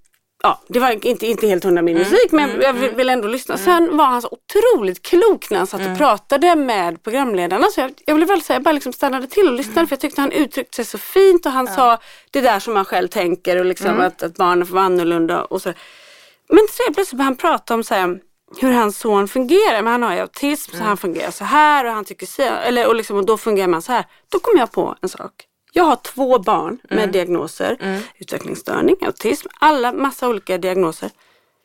Ja, 0.42 0.60
det 0.68 0.78
var 0.78 1.06
inte, 1.06 1.26
inte 1.26 1.46
helt 1.46 1.64
hundra 1.64 1.80
Mm. 1.80 1.84
min 1.84 1.98
musik 1.98 2.32
men 2.32 2.60
jag 2.60 2.72
vill, 2.72 2.90
vill 2.94 3.08
ändå 3.08 3.28
lyssna. 3.28 3.56
Sen 3.58 3.96
var 3.96 4.04
han 4.04 4.22
så 4.22 4.28
otroligt 4.30 5.02
klok 5.02 5.50
när 5.50 5.58
han 5.58 5.66
satt 5.66 5.80
Mm. 5.80 5.92
och 5.92 5.98
pratade 5.98 6.56
med 6.56 7.02
programledarna. 7.02 7.66
Så 7.70 7.80
jag, 7.80 7.92
jag 8.06 8.16
blev 8.16 8.28
väl 8.28 8.42
säga, 8.42 8.54
jag 8.54 8.62
bara 8.62 8.72
liksom 8.72 8.92
stannade 8.92 9.26
till 9.26 9.48
och 9.48 9.54
lyssnade 9.54 9.86
för 9.88 9.92
jag 9.92 10.00
tyckte 10.00 10.20
han 10.20 10.32
uttryckte 10.32 10.76
sig 10.76 10.84
så 10.84 10.98
fint 10.98 11.46
och 11.46 11.52
han 11.52 11.66
sa 11.66 11.98
det 12.30 12.40
där 12.40 12.58
som 12.58 12.74
man 12.74 12.84
själv 12.84 13.08
tänker 13.08 13.58
och 13.58 13.64
liksom 13.64 13.86
Mm. 13.86 14.00
att, 14.00 14.22
att 14.22 14.34
barnen 14.36 14.66
får 14.66 14.74
vara 14.74 14.84
annorlunda 14.84 15.44
och 15.44 15.62
så. 15.62 15.72
Men 16.48 16.66
så 16.70 16.92
plötsligt 16.94 17.18
började 17.18 17.24
han 17.24 17.36
prata 17.36 17.74
om 17.74 17.84
så 17.84 17.94
här, 17.94 18.18
hur 18.60 18.72
hans 18.72 18.98
son 18.98 19.28
fungerar. 19.28 19.82
Men 19.82 19.92
han 19.92 20.02
har 20.02 20.14
ju 20.14 20.20
autism 20.20 20.70
så 20.70 20.76
Mm. 20.76 20.88
han 20.88 20.96
fungerar 20.96 21.30
så 21.30 21.44
här 21.44 21.84
och 21.84 21.92
han 21.92 22.04
tycker 22.04 22.26
så 22.26 22.42
eller, 22.42 22.86
och, 22.88 22.94
liksom, 22.94 23.16
och 23.16 23.26
då 23.26 23.36
fungerar 23.38 23.68
man 23.68 23.82
så 23.82 23.92
här. 23.92 24.04
Då 24.32 24.38
kom 24.38 24.58
jag 24.58 24.72
på 24.72 24.96
en 25.02 25.08
sak. 25.08 25.32
Jag 25.76 25.84
har 25.84 25.96
två 25.96 26.38
barn 26.38 26.78
med 26.90 26.98
Mm. 26.98 27.12
diagnoser. 27.12 28.02
Utvecklingsstörning, 28.18 28.96
autism, 29.00 29.48
alla 29.60 29.92
massa 29.92 30.28
olika 30.28 30.58
diagnoser. 30.58 31.10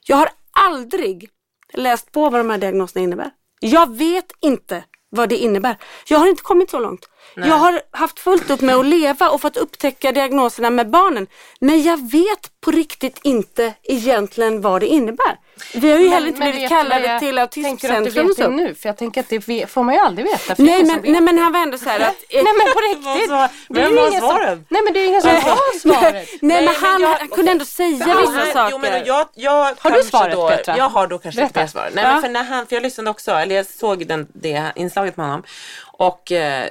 Jag 0.06 0.16
har 0.18 0.30
aldrig 0.52 1.30
läst 1.74 2.12
på 2.12 2.30
vad 2.30 2.40
de 2.40 2.50
här 2.50 2.58
diagnoserna 2.58 3.04
innebär. 3.04 3.32
Jag 3.60 3.96
vet 3.98 4.26
inte 4.42 4.84
vad 5.10 5.30
det 5.30 5.38
innebär. 5.38 5.78
Jag 6.08 6.20
har 6.20 6.28
inte 6.28 6.42
kommit 6.44 6.70
så 6.70 6.80
långt. 6.80 7.10
Jag 7.36 7.56
har 7.58 7.82
haft 7.92 8.20
fullt 8.20 8.50
upp 8.50 8.62
med 8.62 8.76
att 8.76 8.86
leva 8.86 9.30
och 9.30 9.42
fått 9.42 9.58
upptäcka 9.58 10.12
diagnoserna 10.12 10.70
med 10.70 10.90
barnen. 10.90 11.28
Men 11.60 11.84
jag 11.84 12.12
vet 12.12 12.52
på 12.62 12.72
riktigt 12.72 13.20
inte 13.24 13.74
egentligen 13.84 14.62
vad 14.62 14.82
det 14.82 14.88
innebär. 14.88 15.38
Vi 15.74 15.92
har 15.92 16.00
ju 16.00 16.10
heller 16.10 16.28
inte 16.28 16.40
Men 16.40 16.52
blivit 16.52 16.70
kallade 16.70 17.06
jag 17.08 17.20
till 17.20 17.64
Tänker 17.64 17.88
du 17.88 17.94
att 17.94 17.98
autismcentrum 18.00 18.14
du 18.14 18.22
och 18.22 18.28
vet 18.30 18.38
det 18.38 18.44
så. 18.44 18.50
nu? 18.50 18.76
För 18.76 18.90
jag 18.90 18.98
tänker 18.98 19.22
att 19.22 19.30
det 19.30 19.68
får 19.72 19.84
man 19.84 19.96
ju 19.96 20.02
aldrig 20.02 20.28
veta. 20.28 20.56
Nej 20.58 20.84
men, 20.84 21.02
vet. 21.02 21.12
nej 21.12 21.22
men 21.22 21.38
han 21.40 21.52
var 21.52 21.60
ändå 21.60 21.78
så 21.78 21.90
här 21.90 22.00
att... 22.00 22.16
Nej 22.34 22.44
men 22.44 22.74
på 22.74 22.80
riktigt. 22.80 23.30
Vad 23.30 23.50
Det 23.70 23.82
är 23.82 23.86
vem 23.90 23.96
var 23.96 24.20
svaret? 24.20 24.60
Nej 24.70 24.82
men 24.84 24.94
det 24.94 25.00
är 25.00 25.08
ingen 25.08 25.22
som 25.22 25.30
har 25.32 25.80
svaret. 25.80 26.14
Nej, 26.42 26.56
men 26.56 26.66
men 26.66 26.76
han, 26.76 27.02
jag- 27.02 27.10
han 27.10 27.28
kunde 27.28 27.52
ändå 27.52 27.66
säga 27.66 27.90
vissa 28.06 28.32
men- 28.32 28.54
saker. 28.54 28.70
Jo, 28.72 28.78
men 28.78 29.06
jag, 29.06 29.28
jag 29.36 29.74
Har 29.80 29.92
du 29.92 30.04
svaret, 30.04 30.34
då, 30.36 30.50
Petra? 30.50 30.78
Jag 30.78 30.90
har 30.90 31.08
då 31.08 31.18
kanske 31.18 31.42
Berätta. 31.42 31.60
mer 31.60 31.68
svar. 31.68 31.90
Nej, 31.94 32.04
Ja. 32.04 32.12
men 32.14 32.22
för, 32.22 32.30
när 32.30 32.44
han, 32.44 32.68
för 32.68 32.76
jag 32.76 32.84
lyssnade 32.84 33.10
också, 33.10 33.32
eller 33.32 33.56
jag 33.56 33.66
såg 33.66 34.08
den, 34.08 34.28
det 34.34 34.72
inslaget 34.76 35.18
med 35.18 35.26
honom 35.26 35.44
och 35.92 36.32
eh, 36.32 36.66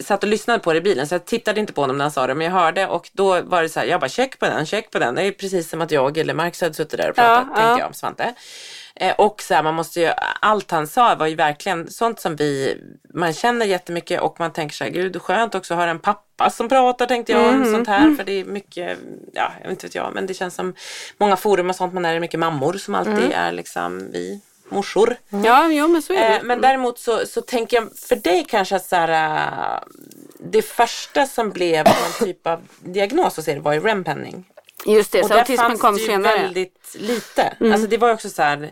satt 0.00 0.22
och 0.22 0.28
lyssnade 0.28 0.58
på 0.58 0.72
det 0.72 0.78
i 0.78 0.82
bilen 0.82 1.06
så 1.06 1.14
jag 1.14 1.24
tittade 1.24 1.60
inte 1.60 1.72
på 1.72 1.80
honom 1.80 1.98
när 1.98 2.04
han 2.04 2.12
sa 2.12 2.26
det 2.26 2.34
men 2.34 2.44
jag 2.44 2.52
hörde 2.52 2.86
och 2.86 3.10
då 3.12 3.42
var 3.42 3.62
det 3.62 3.68
så 3.68 3.80
här, 3.80 3.86
jag 3.86 4.00
bara 4.00 4.08
check 4.08 4.38
på 4.38 4.46
den, 4.46 4.66
check 4.66 4.90
på 4.90 4.98
den. 4.98 5.14
Det 5.14 5.22
är 5.22 5.32
precis 5.32 5.70
som 5.70 5.80
att 5.80 5.90
jag 5.90 6.18
eller 6.18 6.34
Marcus 6.34 6.60
hade 6.60 6.74
suttit 6.74 6.98
där 6.98 7.10
och 7.10 7.16
pratat, 7.16 7.46
Ja, 7.48 7.54
tänkte 7.54 7.70
ja. 7.70 7.78
jag, 7.78 7.96
Svante. 7.96 8.34
Eh, 9.00 9.14
och 9.14 9.42
så 9.42 9.54
här, 9.54 9.62
man 9.62 9.74
måste 9.74 10.00
ju, 10.00 10.10
allt 10.40 10.70
han 10.70 10.86
sa 10.86 11.14
var 11.14 11.26
ju 11.26 11.34
verkligen 11.34 11.90
sånt 11.90 12.20
som 12.20 12.36
vi, 12.36 12.76
man 13.14 13.32
känner 13.32 13.66
jättemycket 13.66 14.20
och 14.20 14.40
man 14.40 14.52
tänker 14.52 14.74
så 14.74 14.84
här, 14.84 14.90
gud 14.90 15.22
skönt 15.22 15.54
också 15.54 15.74
att 15.74 15.80
höra 15.80 15.90
en 15.90 15.98
pappa 15.98 16.50
som 16.50 16.68
pratar 16.68 17.06
tänkte 17.06 17.32
jag 17.32 17.54
om 17.54 17.64
sånt 17.64 17.88
här. 17.88 18.14
För 18.16 18.24
det 18.24 18.32
är 18.32 18.44
mycket, 18.44 18.98
ja, 19.32 19.52
jag 19.58 19.68
vet 19.68 19.70
inte 19.70 19.86
vet 19.86 19.94
jag, 19.94 20.14
men 20.14 20.26
det 20.26 20.34
känns 20.34 20.54
som 20.54 20.74
många 21.18 21.36
forum 21.36 21.70
och 21.70 21.76
sånt, 21.76 21.94
man 21.94 22.04
är 22.04 22.20
mycket 22.20 22.40
mammor 22.40 22.72
som 22.72 22.94
alltid 22.94 23.32
är 23.34 23.52
liksom 23.52 24.10
vi 24.12 24.40
morsor. 24.68 25.16
Ja, 25.44 25.68
jo 25.70 25.88
men 25.88 26.02
så 26.02 26.12
är 26.12 26.28
det. 26.30 26.36
Eh, 26.36 26.42
men 26.42 26.60
däremot 26.60 26.98
så, 26.98 27.26
så 27.26 27.40
tänker 27.40 27.76
jag 27.76 27.88
för 27.96 28.16
dig 28.16 28.44
kanske 28.48 28.76
att 28.76 28.86
så 28.86 28.96
här, 28.96 29.36
äh, 29.76 29.82
det 30.38 30.62
första 30.62 31.26
som 31.26 31.50
blev 31.50 31.86
en 31.86 32.26
typ 32.26 32.46
av 32.46 32.60
diagnos 32.80 33.36
hos 33.36 33.48
er 33.48 33.56
var 33.56 33.72
ju 33.72 33.80
rempenning. 33.80 34.44
Just 34.86 35.12
det, 35.12 35.20
Och 35.20 35.26
så 35.26 35.32
där 35.32 35.40
autismen 35.40 35.66
fanns 35.68 35.80
kom 35.80 35.94
det 35.94 36.00
ju 36.00 36.06
senare. 36.06 36.32
Mm. 36.32 36.42
väldigt 36.42 36.96
lite. 36.98 37.56
Alltså 37.60 37.86
det 37.86 37.96
var 37.96 38.12
också 38.12 38.30
så 38.30 38.42
här. 38.42 38.70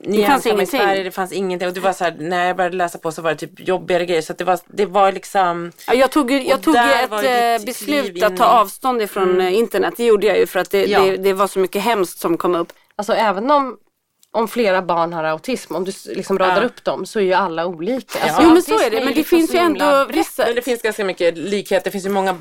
Ni 0.00 0.16
Det 0.20 0.26
fanns 0.26 0.46
i 0.46 0.48
ingenting. 0.48 0.80
Sverige, 0.80 1.02
det 1.02 1.10
fanns 1.10 1.32
ingenting. 1.32 1.68
Och 1.68 1.74
det 1.74 1.80
var 1.80 1.92
så 1.92 2.04
här, 2.04 2.16
när 2.18 2.46
jag 2.46 2.56
började 2.56 2.76
läsa 2.76 2.98
på 2.98 3.12
så 3.12 3.22
var 3.22 3.30
det 3.30 3.36
typ 3.36 3.68
jobbigare 3.68 4.06
grejer. 4.06 4.22
Så 4.22 4.32
att 4.32 4.38
det 4.38 4.44
var, 4.44 4.58
det 4.66 4.86
var 4.86 5.12
liksom. 5.12 5.72
Ja, 5.86 5.94
jag 5.94 6.10
tog, 6.10 6.30
jag 6.30 6.62
tog 6.62 6.76
ett 6.76 7.12
eh, 7.12 7.66
beslut 7.66 8.22
att 8.22 8.36
ta 8.36 8.44
avstånd 8.44 9.02
ifrån 9.02 9.40
eh, 9.40 9.54
internet. 9.54 9.94
Det 9.96 10.04
gjorde 10.04 10.26
jag 10.26 10.38
ju 10.38 10.46
för 10.46 10.60
att 10.60 10.70
det, 10.70 10.84
Ja. 10.86 11.00
det, 11.00 11.16
det 11.16 11.32
var 11.32 11.46
så 11.46 11.58
mycket 11.58 11.82
hemskt 11.82 12.18
som 12.20 12.36
kom 12.36 12.54
upp. 12.54 12.72
Alltså 12.96 13.12
även 13.12 13.50
om, 13.50 13.76
om 14.34 14.48
flera 14.48 14.82
barn 14.82 15.12
har 15.12 15.24
autism, 15.24 15.74
om 15.74 15.84
du 15.84 15.92
liksom 16.06 16.38
radar 16.38 16.56
Ja. 16.62 16.66
upp 16.66 16.84
dem 16.84 17.06
så 17.06 17.18
är 17.18 17.22
ju 17.24 17.32
alla 17.32 17.66
olika. 17.66 18.22
Alltså, 18.22 18.42
Jo 18.42 18.52
men 18.52 18.62
så 18.62 18.80
är 18.80 18.90
det, 18.90 18.96
men 18.96 19.08
det 19.08 19.14
liksom 19.14 19.38
finns 19.38 19.54
ju 19.54 19.58
ändå 19.58 20.04
vissa... 20.04 20.44
Men 20.46 20.54
det 20.54 20.62
finns 20.62 20.82
ganska 20.82 21.04
mycket 21.04 21.38
likhet. 21.38 21.84
Det 21.84 21.90
finns 21.90 22.06
ju 22.06 22.10
många 22.10 22.36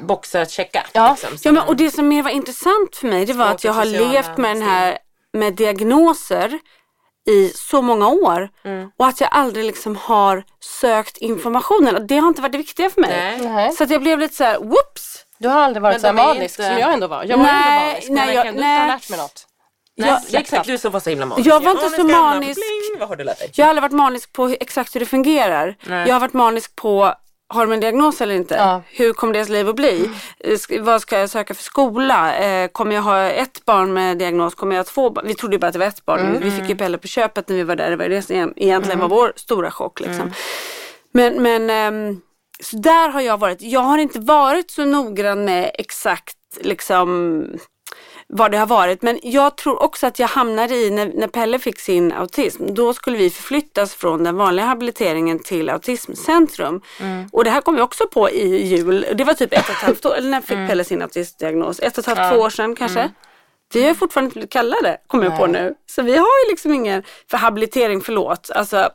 boxar 0.00 0.40
att 0.42 0.50
checka. 0.50 0.86
Ja. 0.92 1.10
liksom. 1.20 1.38
Ja, 1.42 1.52
men, 1.52 1.62
och 1.68 1.76
det 1.76 1.90
som 1.90 2.08
mer 2.08 2.22
var 2.22 2.30
intressant 2.30 2.96
för 2.96 3.06
mig 3.06 3.26
det 3.26 3.32
var 3.32 3.46
att 3.46 3.64
jag 3.64 3.72
har 3.72 3.84
levt 3.84 4.36
med 4.36 4.56
den 4.56 4.62
här 4.62 4.98
med 5.32 5.54
diagnoser 5.54 6.58
i 7.28 7.48
så 7.54 7.82
många 7.82 8.08
år 8.08 8.48
Mm. 8.64 8.90
och 8.96 9.06
att 9.06 9.20
jag 9.20 9.30
aldrig 9.32 9.64
liksom 9.64 9.96
har 9.96 10.44
sökt 10.80 11.16
informationen. 11.16 12.06
Det 12.06 12.16
har 12.18 12.28
inte 12.28 12.42
varit 12.42 12.52
det 12.52 12.58
viktiga 12.58 12.90
för 12.90 13.00
mig. 13.00 13.38
Nej. 13.42 13.72
Så 13.72 13.84
att 13.84 13.90
jag 13.90 14.00
blev 14.00 14.18
lite 14.18 14.34
så 14.34 14.44
här, 14.44 14.58
whoops! 14.58 15.24
Du 15.38 15.48
har 15.48 15.60
aldrig 15.60 15.82
varit 15.82 16.02
Men 16.02 16.16
så 16.16 16.22
manisk 16.22 16.58
inte- 16.58 16.70
som 16.70 16.78
jag 16.80 16.92
ändå 16.92 17.06
var. 17.06 17.24
Jag 17.24 17.36
var 17.36 17.44
Nej, 17.44 17.78
ändå 17.78 17.86
manisk. 17.92 18.08
Men 18.08 18.14
nej, 18.14 18.26
jag 18.26 18.34
jag- 18.36 18.44
kan 18.44 18.54
inte 18.54 18.66
ha 18.68 18.86
lärt 18.86 19.10
mig 19.10 19.18
något. 19.18 19.46
Nej, 19.96 20.08
Ja, 20.10 20.20
det 20.30 20.36
är 20.36 20.40
exakt 20.40 20.66
du 20.66 20.78
som 20.78 20.92
var 20.92 21.00
så 21.00 21.10
himla 21.10 21.26
manisk. 21.26 21.48
Jag 21.48 21.60
var 21.60 21.70
inte 21.70 21.88
så 21.90 21.96
jag 22.00 22.06
manisk. 22.10 22.54
bling. 22.54 22.98
Vad 23.00 23.08
har 23.08 23.16
du 23.16 23.24
lärt 23.24 23.38
dig? 23.38 23.50
Jag 23.54 23.64
har 23.64 23.70
aldrig 23.70 23.82
varit 23.82 23.92
manisk 23.92 24.32
på 24.32 24.48
hur, 24.48 24.56
exakt 24.60 24.94
hur 24.94 25.00
det 25.00 25.06
fungerar. 25.06 25.76
Nej. 25.86 26.08
Jag 26.08 26.14
har 26.14 26.20
varit 26.20 26.32
manisk 26.32 26.76
på 26.76 27.14
har 27.48 27.66
de 27.66 27.72
en 27.72 27.80
diagnos 27.80 28.20
eller 28.20 28.34
inte? 28.34 28.54
Ja. 28.54 28.82
Hur 28.86 29.12
kommer 29.12 29.32
deras 29.32 29.48
liv 29.48 29.68
att 29.68 29.76
bli? 29.76 30.10
Eh, 30.40 30.50
sk- 30.50 30.80
Vad 30.82 31.00
ska 31.02 31.18
jag 31.18 31.30
söka 31.30 31.54
för 31.54 31.62
skola? 31.62 32.36
Eh, 32.38 32.68
kommer 32.68 32.94
jag 32.94 33.02
ha 33.02 33.20
ett 33.22 33.64
barn 33.64 33.92
med 33.92 34.18
diagnos? 34.18 34.54
Kommer 34.54 34.76
jag 34.76 34.80
ha 34.84 34.84
två 34.90 35.10
barn? 35.10 35.24
Vi 35.26 35.34
trodde 35.34 35.54
ju 35.54 35.58
bara 35.58 35.66
att 35.66 35.72
det 35.72 35.78
var 35.78 35.86
ett 35.86 36.04
barn. 36.04 36.38
Vi 36.42 36.50
fick 36.50 36.68
ju 36.68 36.76
Pelle 36.76 36.98
på 36.98 37.06
köpet 37.08 37.48
när 37.48 37.56
vi 37.56 37.62
var 37.62 37.76
där. 37.76 37.90
Det 37.90 37.96
var 37.96 38.08
det 38.08 38.22
som 38.22 38.52
egentligen 38.56 39.00
var 39.00 39.08
vår 39.08 39.32
stora 39.36 39.70
chock. 39.70 40.00
Liksom. 40.00 40.32
Men, 41.12 41.42
men 41.42 41.70
ehm, 41.70 42.20
så 42.60 42.76
där 42.76 43.08
har 43.08 43.20
jag 43.20 43.38
varit. 43.40 43.62
Jag 43.62 43.80
har 43.80 43.98
inte 43.98 44.18
varit 44.20 44.70
så 44.70 44.84
noggrann 44.84 45.44
med 45.44 45.70
exakt 45.74 46.36
liksom 46.60 47.44
vad 48.28 48.50
det 48.50 48.58
har 48.58 48.66
varit. 48.66 49.02
Men 49.02 49.20
jag 49.22 49.56
tror 49.56 49.82
också 49.82 50.06
att 50.06 50.18
jag 50.18 50.28
hamnade 50.28 50.74
i, 50.74 50.90
när, 50.90 51.12
när 51.14 51.28
Pelle 51.28 51.58
fick 51.58 51.80
sin 51.80 52.12
autism, 52.12 52.74
då 52.74 52.94
skulle 52.94 53.18
vi 53.18 53.30
förflyttas 53.30 53.94
från 53.94 54.24
den 54.24 54.36
vanliga 54.36 54.66
habiliteringen 54.66 55.38
till 55.38 55.70
autismcentrum. 55.70 56.80
Och 57.32 57.44
det 57.44 57.50
här 57.50 57.60
kom 57.60 57.76
jag 57.76 57.84
också 57.84 58.08
på 58.08 58.30
i 58.30 58.64
jul. 58.64 59.06
Det 59.14 59.24
var 59.24 59.34
typ 59.34 59.52
ett 59.52 59.64
och 59.64 59.70
ett 59.70 59.76
halvt 59.76 60.06
år, 60.06 60.14
eller 60.16 60.30
när 60.30 60.40
fick 60.40 60.68
Pelle 60.68 60.84
sin 60.84 61.02
autismdiagnos? 61.02 61.80
Ett 61.80 61.98
och 61.98 62.08
ett 62.08 62.16
halvt, 62.18 62.34
två 62.34 62.40
år 62.40 62.50
sedan 62.50 62.76
kanske. 62.76 63.10
Vi 63.72 63.82
har 63.82 63.88
ju 63.88 63.94
fortfarande 63.94 64.26
inte 64.26 64.34
blivit 64.34 64.52
kallade, 64.52 64.96
kommer 65.06 65.24
jag 65.24 65.38
på 65.38 65.46
nu. 65.46 65.74
Så 65.86 66.02
vi 66.02 66.16
har 66.16 66.44
ju 66.44 66.50
liksom 66.50 66.72
ingen, 66.72 67.02
för 67.30 67.38
habilitering, 67.38 68.00
förlåt. 68.00 68.50
Alltså, 68.54 68.90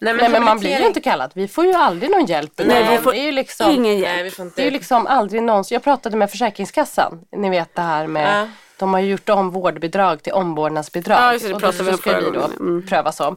Nej 0.00 0.14
men 0.14 0.44
man 0.44 0.58
blir 0.58 0.78
ju 0.78 0.86
inte 0.86 1.00
kallad. 1.00 1.30
Vi 1.34 1.48
får 1.48 1.66
ju 1.66 1.72
aldrig 1.72 2.10
någon 2.10 2.26
hjälp. 2.26 2.52
Nej, 2.56 2.88
vi 2.90 2.98
får 2.98 3.12
det 3.12 3.18
är 3.18 3.24
ju 3.24 3.32
liksom, 3.32 3.70
ingen 3.70 3.98
hjälp. 3.98 4.14
Nej, 4.14 4.22
vi 4.22 4.30
får 4.30 4.44
inte. 4.44 4.56
Det 4.56 4.62
är 4.62 4.64
ju 4.64 4.70
liksom 4.70 5.06
aldrig 5.06 5.42
någonsin. 5.42 5.74
Jag 5.74 5.82
pratade 5.82 6.16
med 6.16 6.30
Försäkringskassan. 6.30 7.20
Ni 7.36 7.50
vet 7.50 7.74
det 7.74 7.82
här 7.82 8.06
med 8.06 8.42
Ja. 8.42 8.48
De 8.80 8.92
har 8.92 9.00
ju 9.00 9.10
gjort 9.10 9.28
om 9.28 9.50
vårdbidrag 9.50 10.22
till 10.22 10.32
omvårdnadsbidrag. 10.32 11.18
Ja, 11.18 11.32
just 11.32 11.48
det, 11.48 11.54
och 11.54 11.60
pratade 11.60 11.84
vi 11.84 11.90
om 11.90 11.98
förra 11.98 12.20
vi 12.20 12.26
då 12.26 12.32
gången. 12.40 12.56
Mm. 12.60 12.86
prövas 12.86 13.20
om. 13.20 13.36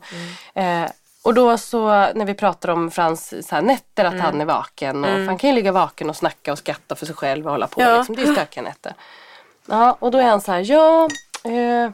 Eh, 0.55 0.83
och 1.23 1.33
då 1.33 1.57
så 1.57 1.87
när 1.89 2.25
vi 2.25 2.33
pratar 2.33 2.69
om 2.69 2.91
Frans 2.91 3.47
så 3.47 3.55
här, 3.55 3.61
nätter 3.61 4.05
Mm. 4.05 4.17
att 4.19 4.25
han 4.25 4.41
är 4.41 4.45
vaken. 4.45 5.03
Och, 5.03 5.09
för 5.09 5.25
han 5.25 5.37
kan 5.37 5.49
ju 5.49 5.55
ligga 5.55 5.71
vaken 5.71 6.09
och 6.09 6.15
snacka 6.15 6.51
och 6.51 6.57
skratta 6.57 6.95
för 6.95 7.05
sig 7.05 7.15
själv 7.15 7.45
och 7.45 7.51
hålla 7.51 7.67
på. 7.67 7.81
Ja. 7.81 7.97
Liksom. 7.97 8.15
Det 8.15 8.21
är 8.21 8.33
stökiga 8.33 8.63
nätter. 8.63 8.93
Ja, 9.65 9.97
och 9.99 10.11
då 10.11 10.17
är 10.17 10.23
han 10.23 10.41
så 10.41 10.51
här, 10.51 10.71
ja, 10.71 11.09
eh, 11.43 11.91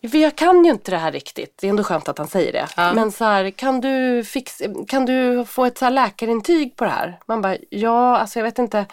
jag 0.00 0.36
kan 0.36 0.64
ju 0.64 0.70
inte 0.70 0.90
det 0.90 0.96
här 0.96 1.12
riktigt. 1.12 1.58
Det 1.60 1.66
är 1.66 1.70
ändå 1.70 1.84
skönt 1.84 2.08
att 2.08 2.18
han 2.18 2.26
säger 2.26 2.52
det. 2.52 2.66
Men 2.94 3.12
så 3.12 3.24
här, 3.24 3.50
kan 3.50 3.80
du, 3.80 4.24
fix, 4.24 4.62
kan 4.88 5.06
du 5.06 5.44
få 5.44 5.64
ett 5.64 5.78
så 5.78 5.84
här 5.84 5.92
läkarintyg 5.92 6.76
på 6.76 6.84
det 6.84 6.90
här? 6.90 7.18
Man 7.26 7.42
bara, 7.42 7.56
ja, 7.70 8.16
alltså 8.18 8.38
jag 8.38 8.44
vet 8.44 8.58
inte. 8.58 8.86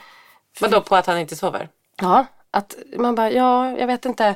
Vadå 0.59 0.81
på 0.81 0.95
att 0.95 1.05
han 1.05 1.17
inte 1.17 1.35
sover? 1.35 1.69
Ja, 2.01 2.25
att 2.51 2.75
man 2.97 3.15
bara, 3.15 3.31
ja, 3.31 3.71
jag 3.77 3.87
vet 3.87 4.05
inte. 4.05 4.35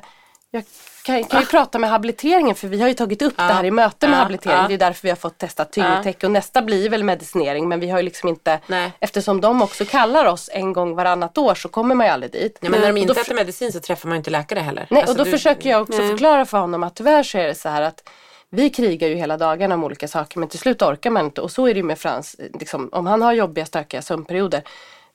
Jag 0.52 0.64
kan, 1.06 1.24
kan 1.24 1.40
ju 1.40 1.46
prata 1.46 1.80
med 1.80 1.90
habiliteringen 1.90 2.56
för 2.56 2.68
vi 2.68 2.82
har 2.82 2.88
ju 2.88 2.94
tagit 2.94 3.22
upp 3.22 3.38
det 3.38 3.44
här 3.44 3.64
i 3.64 3.72
möte 3.72 4.08
med 4.08 4.16
Ja, 4.16 4.20
habilitering. 4.22 4.58
ja. 4.58 4.68
Det 4.68 4.74
är 4.74 4.78
därför 4.78 5.02
vi 5.04 5.10
har 5.10 5.16
fått 5.16 5.38
testa 5.38 5.66
tyngdtäcke 5.66 6.26
och 6.26 6.32
nästa 6.32 6.62
blir 6.62 6.90
väl 6.90 7.04
medicinering 7.04 7.68
men 7.70 7.80
vi 7.80 7.90
har 7.90 8.00
ju 8.00 8.04
liksom 8.04 8.30
inte, 8.30 8.60
Nej. 8.68 8.92
eftersom 9.00 9.42
de 9.42 9.62
också 9.62 9.86
kallar 9.86 10.26
oss 10.26 10.50
en 10.54 10.74
gång 10.74 10.96
varannat 10.96 11.38
år 11.38 11.56
så 11.56 11.70
kommer 11.70 11.96
man 11.96 12.08
ju 12.08 12.14
aldrig 12.14 12.32
dit. 12.32 12.58
Ja, 12.62 12.70
men 12.70 12.80
när 12.82 12.88
de 12.94 12.98
inte 13.00 13.22
äter 13.22 13.36
medicin 13.36 13.72
så 13.72 13.80
träffar 13.80 14.10
man 14.10 14.18
inte 14.18 14.30
läkare 14.32 14.60
heller. 14.60 14.88
Nej, 14.90 15.02
Alltså, 15.02 15.14
och 15.14 15.18
då 15.18 15.24
du- 15.24 15.32
försöker 15.32 15.70
jag 15.70 15.82
också 15.82 15.98
förklara 16.08 16.46
för 16.46 16.58
honom 16.58 16.84
att 16.84 16.96
tyvärr 16.96 17.24
så 17.24 17.38
är 17.38 17.48
det 17.48 17.56
så 17.56 17.70
här 17.70 17.82
att 17.82 18.10
vi 18.50 18.70
krigar 18.70 19.08
ju 19.08 19.16
hela 19.16 19.38
dagarna 19.38 19.76
om 19.76 19.84
olika 19.84 20.08
saker 20.08 20.40
men 20.40 20.50
till 20.50 20.60
slut 20.60 20.82
orkar 20.82 21.10
man 21.10 21.26
inte 21.26 21.42
och 21.42 21.52
så 21.52 21.66
är 21.68 21.74
det 21.74 21.78
ju 21.78 21.84
med 21.84 22.00
Frans. 22.00 22.36
Liksom, 22.60 22.90
om 22.92 23.08
han 23.08 23.22
har 23.22 23.34
jobbiga 23.34 23.66
stökiga 23.66 24.02
sömnperioder. 24.02 24.64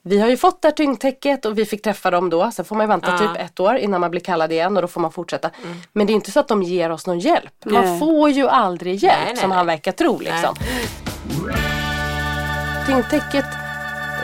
Vi 0.03 0.19
har 0.19 0.29
ju 0.29 0.37
fått 0.37 0.61
det 0.61 0.67
här 0.67 0.73
tyngdtäcket 0.73 1.45
och 1.45 1.57
vi 1.57 1.65
fick 1.65 1.81
träffa 1.81 2.11
dem 2.11 2.29
då. 2.29 2.51
Sen 2.51 2.65
får 2.65 2.75
man 2.75 2.83
ju 2.83 2.87
vänta 2.87 3.17
typ 3.17 3.29
ett 3.37 3.59
år 3.59 3.75
innan 3.77 4.01
man 4.01 4.11
blir 4.11 4.21
kallad 4.21 4.51
igen 4.51 4.75
och 4.75 4.81
då 4.81 4.87
får 4.87 5.01
man 5.01 5.11
fortsätta. 5.11 5.51
Men 5.93 6.07
det 6.07 6.13
är 6.13 6.15
inte 6.15 6.31
så 6.31 6.39
att 6.39 6.47
de 6.47 6.63
ger 6.63 6.89
oss 6.89 7.07
någon 7.07 7.19
hjälp. 7.19 7.53
Man 7.65 7.85
Nej. 7.85 7.99
får 7.99 8.29
ju 8.29 8.47
aldrig 8.47 8.95
hjälp 8.95 9.17
Nej, 9.17 9.33
nej, 9.33 9.41
som 9.41 9.51
han 9.51 9.65
verkar 9.65 9.91
tro 9.91 10.19
liksom. 10.19 10.55
Tyngdtäcket 12.87 13.45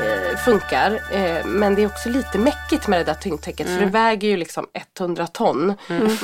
eh, 0.01 0.38
funkar 0.38 0.91
eh, 1.12 1.45
men 1.45 1.75
det 1.75 1.84
är 1.84 1.86
också 1.86 2.10
lite 2.10 2.38
mäckigt 2.38 2.88
med 2.88 2.99
det 2.99 3.03
där 3.03 3.13
tyngdtäcket 3.13 3.67
för 3.67 3.79
det 3.79 3.86
väger 3.86 4.27
ju 4.27 4.38
liksom 4.38 4.67
100 4.99 5.27
ton. 5.27 5.73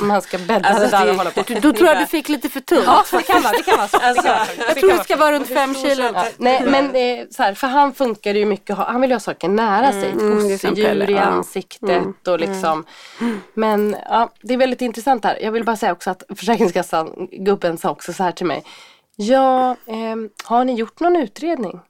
Man 0.00 0.22
ska 0.22 0.38
bädda 0.38 0.68
Alltså, 0.68 0.84
det 0.84 0.90
där 0.90 1.10
och 1.10 1.16
hålla 1.16 1.30
på. 1.30 1.42
då 1.62 1.72
tror 1.72 1.88
jag 1.88 1.98
du 1.98 2.06
fick 2.06 2.28
lite 2.28 2.48
för 2.48 2.60
tungt. 2.60 2.82
Ja, 2.86 3.04
det 3.12 3.22
kan 3.22 3.42
vara, 3.42 3.52
det 3.52 3.62
kan 3.62 3.76
vara 3.76 3.88
så. 3.88 3.98
Det 3.98 4.22
kan 4.22 4.24
vara 4.24 4.44
så. 4.44 4.52
Jag 4.68 4.76
tror 4.76 4.92
det 4.92 5.04
ska 5.04 5.16
vara 5.16 5.32
runt 5.32 5.48
fem 5.48 5.74
kilo. 5.74 6.04
Ja, 6.14 6.24
nej 6.36 6.62
men 6.66 6.84
eh, 6.84 7.26
så 7.30 7.42
här, 7.42 7.54
för 7.54 7.66
han 7.66 7.94
funkar 7.94 8.32
det 8.32 8.38
ju 8.38 8.46
mycket, 8.46 8.76
han 8.76 9.00
vill 9.00 9.10
ju 9.10 9.14
ha 9.14 9.20
saker 9.20 9.48
nära 9.48 9.92
sig. 9.92 10.10
Mm, 10.10 10.40
som 10.40 10.48
Gosedjur 10.48 10.84
Pelle, 10.84 11.12
i 11.12 11.18
ansiktet 11.18 12.28
och 12.28 12.40
liksom. 12.40 12.84
Men 13.54 13.96
ja, 14.08 14.32
det 14.42 14.54
är 14.54 14.58
väldigt 14.58 14.80
intressant 14.80 15.24
här. 15.24 15.38
Jag 15.42 15.52
vill 15.52 15.64
bara 15.64 15.76
säga 15.76 15.92
också 15.92 16.10
att 16.10 16.22
Försäkringskassan, 16.36 17.28
gubben 17.32 17.78
sa 17.78 17.90
också 17.90 18.12
så 18.12 18.22
här 18.22 18.32
till 18.32 18.46
mig. 18.46 18.64
Ja, 19.16 19.76
ehm, 19.86 20.30
har 20.44 20.64
ni 20.64 20.74
gjort 20.74 21.00
någon 21.00 21.16
utredning? 21.16 21.80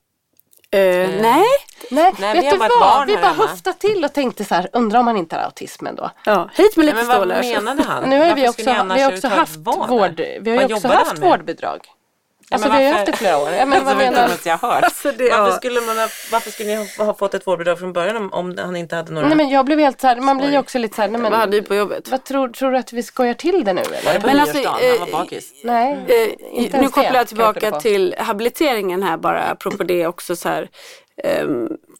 Eh, 0.70 1.10
nej. 1.20 1.44
Nej, 1.94 2.12
Nej, 2.18 2.34
vi 2.34 2.40
vet 2.40 2.50
har 2.60 2.68
du 2.68 2.74
vad? 2.80 2.80
barn 2.80 3.06
Vi 3.06 3.16
bara 3.16 3.32
höftade 3.32 3.78
till 3.78 4.04
och 4.04 4.12
tänkte 4.12 4.44
så 4.44 4.54
här, 4.54 4.68
undrar 4.72 4.98
om 5.00 5.06
han 5.06 5.16
inte 5.16 5.36
har 5.36 5.42
autismen 5.42 5.94
då? 5.94 6.10
Ja, 6.24 6.50
hit 6.54 6.76
med 6.76 6.86
Nej, 6.86 6.94
lite 6.94 7.06
men 7.08 7.18
vad 7.18 7.28
menade 7.44 7.82
han? 7.82 8.02
Nu 8.10 8.18
har 8.20 8.34
vi 8.34 8.48
också, 8.48 8.62
vi 8.94 9.02
har 9.02 9.12
också 9.12 9.28
haft 9.28 9.56
vård, 9.56 10.20
vi 10.40 10.50
har 10.50 10.56
Vad 10.56 10.68
ju 10.70 10.74
också 10.74 10.88
haft 10.88 11.18
vårdbidrag. 11.18 11.80
Alltså 12.50 12.68
men 12.68 12.78
vi 12.78 12.84
har 12.84 12.90
ju 12.90 12.96
haft 12.98 13.06
det 13.12 13.16
flera 13.16 13.38
år. 13.38 13.50
Ja, 13.58 13.66
men 13.66 13.70
vad 13.84 13.94
Alltså, 13.94 13.94
vet 13.98 14.12
menar 14.12 14.28
du 14.28 14.34
vad 14.34 14.46
jag 14.46 14.58
hört? 14.58 14.84
Alltså, 14.84 15.12
det- 15.12 15.30
varför, 15.30 15.46
ja. 15.50 15.52
skulle 15.56 15.80
man 15.80 15.98
ha, 15.98 16.08
varför 16.32 16.50
skulle 16.50 16.68
ni 16.76 16.88
ha, 16.98 17.04
ha 17.04 17.14
fått 17.14 17.34
ett 17.34 17.46
vårdbidrag 17.46 17.78
från 17.78 17.92
början 17.92 18.16
om, 18.16 18.32
om 18.32 18.58
han 18.58 18.76
inte 18.76 18.96
hade 18.96 19.12
några? 19.12 19.26
Nej 19.28 19.36
men 19.36 19.48
jag 19.48 19.64
blev 19.64 19.78
helt 19.78 20.00
så 20.00 20.06
här, 20.06 20.16
man 20.16 20.38
blir 20.38 20.50
ju 20.50 20.58
också 20.58 20.78
lite 20.78 20.96
så 20.96 21.02
här, 21.02 21.08
nej, 21.08 21.20
Vad 21.20 21.32
hade 21.32 21.40
men, 21.40 21.50
du 21.50 21.62
på 21.62 21.74
jobbet? 21.74 22.08
vad 22.08 22.24
tror, 22.24 22.48
tror 22.48 22.70
du 22.70 22.78
att 22.78 22.92
vi 22.92 23.02
skojar 23.02 23.34
till 23.34 23.64
det 23.64 23.72
nu 23.72 23.80
eller? 23.80 24.20
Men 24.26 24.40
alltså, 24.40 24.56
nyårsdagen, 24.58 24.90
han 24.98 25.08
eh, 25.08 25.12
var 25.12 25.18
bakis. 25.24 25.50
Nej, 25.64 25.92
Eh, 26.08 26.62
inte 26.62 26.80
nu 26.80 26.86
kopplar 26.88 27.04
jag 27.04 27.14
jag 27.16 27.28
tillbaka 27.28 27.70
på. 27.70 27.80
till 27.80 28.14
habiliteringen 28.18 29.02
här 29.02 29.16
bara, 29.16 29.42
apropå 29.42 29.84
det 29.84 30.06
också 30.06 30.36
så 30.36 30.48
här 30.48 30.68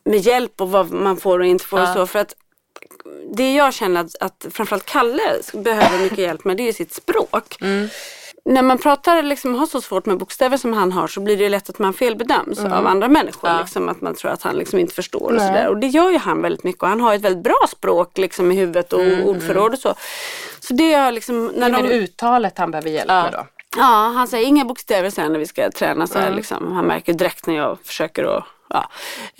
med 0.05 0.21
hjälp 0.21 0.61
och 0.61 0.71
vad 0.71 0.93
man 0.93 1.17
får 1.17 1.39
och 1.39 1.47
inte 1.47 1.65
får 1.65 1.83
och 1.83 1.89
så. 1.89 2.07
För 2.07 2.19
att 2.19 2.35
det 3.37 3.55
jag 3.55 3.75
känner 3.75 4.01
att, 4.01 4.17
att 4.21 4.47
framförallt 4.51 4.87
Kalle 4.87 5.23
behöver 5.55 5.99
mycket 5.99 6.19
hjälp 6.19 6.45
med 6.45 6.57
det 6.57 6.69
är 6.69 6.73
sitt 6.73 6.95
språk. 6.95 7.57
När 8.45 8.63
man 8.63 8.79
pratar 8.79 9.23
liksom, 9.23 9.55
har 9.55 9.67
så 9.67 9.81
svårt 9.81 10.07
med 10.07 10.19
bokstäver 10.19 10.57
som 10.57 10.73
han 10.73 10.93
har 10.93 11.07
så 11.07 11.21
blir 11.21 11.37
det 11.37 11.49
lätt 11.49 11.71
att 11.71 11.79
man 11.79 11.95
felbedöms 11.95 12.59
av 12.59 12.87
andra 12.87 13.09
människor. 13.09 13.59
Liksom, 13.61 13.89
att 13.89 14.01
man 14.01 14.15
tror 14.15 14.31
att 14.31 14.43
han 14.43 14.57
liksom 14.57 14.79
inte 14.79 14.95
förstår 14.95 15.33
och 15.33 15.41
sådär. 15.41 15.69
Och 15.69 15.77
det 15.77 15.87
gör 15.87 16.11
ju 16.11 16.19
han 16.19 16.43
väldigt 16.43 16.65
mycket 16.65 16.83
och 16.83 16.89
han 16.89 17.01
har 17.01 17.15
ett 17.15 17.21
väldigt 17.21 17.45
bra 17.45 17.67
språk 17.69 18.19
liksom, 18.19 18.53
i 18.53 18.55
huvudet 18.55 18.93
och 18.93 19.01
ordförråd 19.25 19.73
och 19.73 19.79
så. 19.79 19.95
Så 20.61 20.75
det 20.75 20.93
är 20.93 21.13
liksom, 21.13 21.47
Det 21.55 21.61
när 21.61 21.69
är 21.69 21.83
väl 21.83 21.91
de, 21.91 21.95
uttalet 21.97 22.59
han 22.59 22.71
behöver 22.71 22.91
hjälp 22.91 23.09
med 23.09 23.33
då. 23.33 23.47
Ja, 23.77 24.13
han 24.17 24.29
säger 24.29 24.47
inga 24.47 24.65
bokstäver 24.65 25.11
sen 25.11 25.33
när 25.33 25.39
vi 25.39 25.47
ska 25.47 25.71
träna 25.71 26.07
så 26.07 26.19
här 26.19 26.31
liksom. 26.31 26.73
Han 26.73 26.85
märker 26.85 27.13
direkt 27.13 27.47
när 27.47 27.57
jag 27.57 27.79
försöker 27.85 28.25
att 28.25 28.45
Ja. 28.73 28.89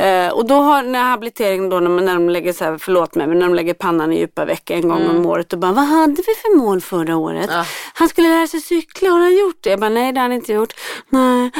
Eh, 0.05 0.29
och 0.33 0.47
då 0.47 0.55
har 0.55 0.83
när 0.83 1.03
habiliteringen 1.11 1.69
då 1.71 1.81
när, 1.81 1.91
man- 1.91 2.05
när 2.05 2.15
de 2.15 2.29
lägger 2.29 2.53
så 2.53 2.65
här, 2.65 2.79
förlåt 2.79 3.15
mig, 3.15 3.27
men 3.27 3.39
när 3.39 3.47
de 3.47 3.55
lägger 3.55 3.75
pannan 3.75 4.13
i 4.13 4.19
djupa 4.19 4.45
veck 4.45 4.71
en 4.71 4.89
gång 4.89 5.07
om 5.11 5.27
året 5.27 5.53
och 5.53 5.59
bara 5.59 5.73
vad 5.73 5.85
hade 5.85 6.13
vi 6.27 6.35
för 6.43 6.57
mål 6.59 6.81
förra 6.81 7.17
året? 7.17 7.51
Han 7.95 8.09
skulle 8.09 8.29
lära 8.29 8.47
sig 8.47 8.61
cykla, 8.61 9.11
har 9.11 9.19
han 9.21 9.37
gjort 9.39 9.57
det? 9.61 9.71
Jag 9.71 9.81
bara 9.81 9.91
nej 9.91 10.13
det 10.13 10.21
har 10.21 10.25
han 10.25 10.33
inte 10.33 10.53
gjort. 10.53 10.73
Nej, 11.09 11.51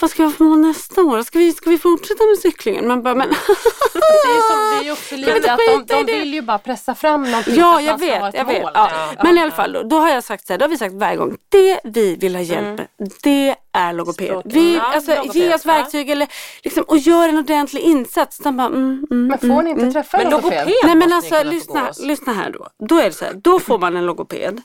vad 0.00 0.10
ska 0.10 0.22
vi 0.22 0.28
ha 0.28 0.32
för 0.36 0.44
mål 0.44 0.58
nästa 0.60 1.02
år? 1.02 1.22
Ska 1.22 1.38
vi, 1.38 1.52
ska 1.52 1.70
vi 1.70 1.78
fortsätta 1.78 2.24
med 2.24 2.38
cyklingen? 2.38 2.88
Man 2.88 3.02
bara 3.02 3.14
men 3.14 3.28
Det 3.92 3.98
är 3.98 4.50
som, 4.50 4.82
det 4.84 4.88
är 4.88 4.92
också 4.92 5.16
lite 5.16 5.52
att 5.52 5.58
de, 5.88 6.04
de 6.06 6.12
vill 6.12 6.34
ju 6.34 6.42
bara 6.42 6.58
pressa 6.58 6.94
fram 6.94 7.22
någonting. 7.30 7.54
Ja, 7.56 7.76
att 7.76 7.84
jag 7.84 7.98
vet. 7.98 8.34
Jag 8.34 8.44
vet. 8.44 8.62
Ja. 8.74 8.90
Men 9.22 9.38
i 9.38 9.42
alla 9.42 9.50
fall, 9.50 9.72
då, 9.72 9.82
då 9.82 9.96
har 9.96 10.08
jag 10.08 10.24
sagt 10.24 10.46
så 10.46 10.52
här, 10.52 10.58
då 10.58 10.64
har 10.64 10.70
vi 10.70 10.78
sagt 10.78 10.94
varje 10.94 11.16
gång, 11.16 11.36
det 11.48 11.80
vi 11.84 12.16
vill 12.16 12.34
ha 12.34 12.42
hjälp 12.42 12.78
med, 12.78 12.86
det 13.22 13.54
är 13.72 13.92
logoped. 13.92 14.42
Vi, 14.44 14.78
alltså, 14.78 15.14
logoped. 15.14 15.36
ge 15.36 15.54
oss 15.54 15.66
verktyg 15.66 16.10
eller, 16.10 16.28
liksom, 16.62 16.82
och 16.82 16.98
gör 16.98 17.28
en 17.28 17.38
ordentlig 17.38 17.80
insats. 17.80 18.38
Bara, 18.38 18.66
mm, 18.66 19.06
mm, 19.10 19.26
Men 19.26 19.38
får 19.38 19.62
ni 19.62 19.70
inte 19.70 19.92
träffa 19.92 20.16
Men 20.16 20.26
en 20.26 20.32
logoped? 20.32 20.58
logoped 20.58 20.74
Nej 20.84 20.94
men 20.94 21.12
alltså 21.12 21.42
lyssna, 21.42 21.92
lyssna 22.00 22.32
här 22.32 22.50
då. 22.50 22.68
Då 22.86 22.98
är 22.98 23.04
det 23.04 23.12
så 23.12 23.24
här, 23.24 23.34
då 23.34 23.60
får 23.60 23.78
man 23.78 23.96
en 23.96 24.06
logoped 24.06 24.62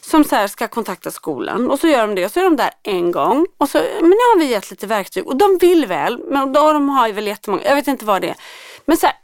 som 0.00 0.24
så 0.24 0.36
här 0.36 0.46
ska 0.46 0.68
kontakta 0.68 1.10
skolan 1.10 1.70
och 1.70 1.80
så 1.80 1.88
gör 1.88 2.06
de 2.06 2.14
det 2.14 2.24
och 2.24 2.30
så 2.30 2.40
är 2.40 2.44
de 2.44 2.56
där 2.56 2.70
en 2.82 3.12
gång 3.12 3.46
och 3.58 3.68
så, 3.68 3.78
men 3.78 4.10
nu 4.10 4.16
har 4.16 4.38
vi 4.38 4.44
gett 4.44 4.70
lite 4.70 4.86
verktyg 4.86 5.26
och 5.26 5.36
de 5.36 5.58
vill 5.60 5.86
väl, 5.86 6.18
men 6.30 6.52
då, 6.52 6.72
de 6.72 6.88
har 6.88 7.06
ju 7.06 7.12
väl 7.12 7.26
jättemånga, 7.26 7.62
jag 7.64 7.74
vet 7.76 7.86
inte 7.86 8.04
vad 8.04 8.22
det 8.22 8.28
är. 8.28 8.36
Men 8.84 8.96
så 8.96 9.06
här, 9.06 9.16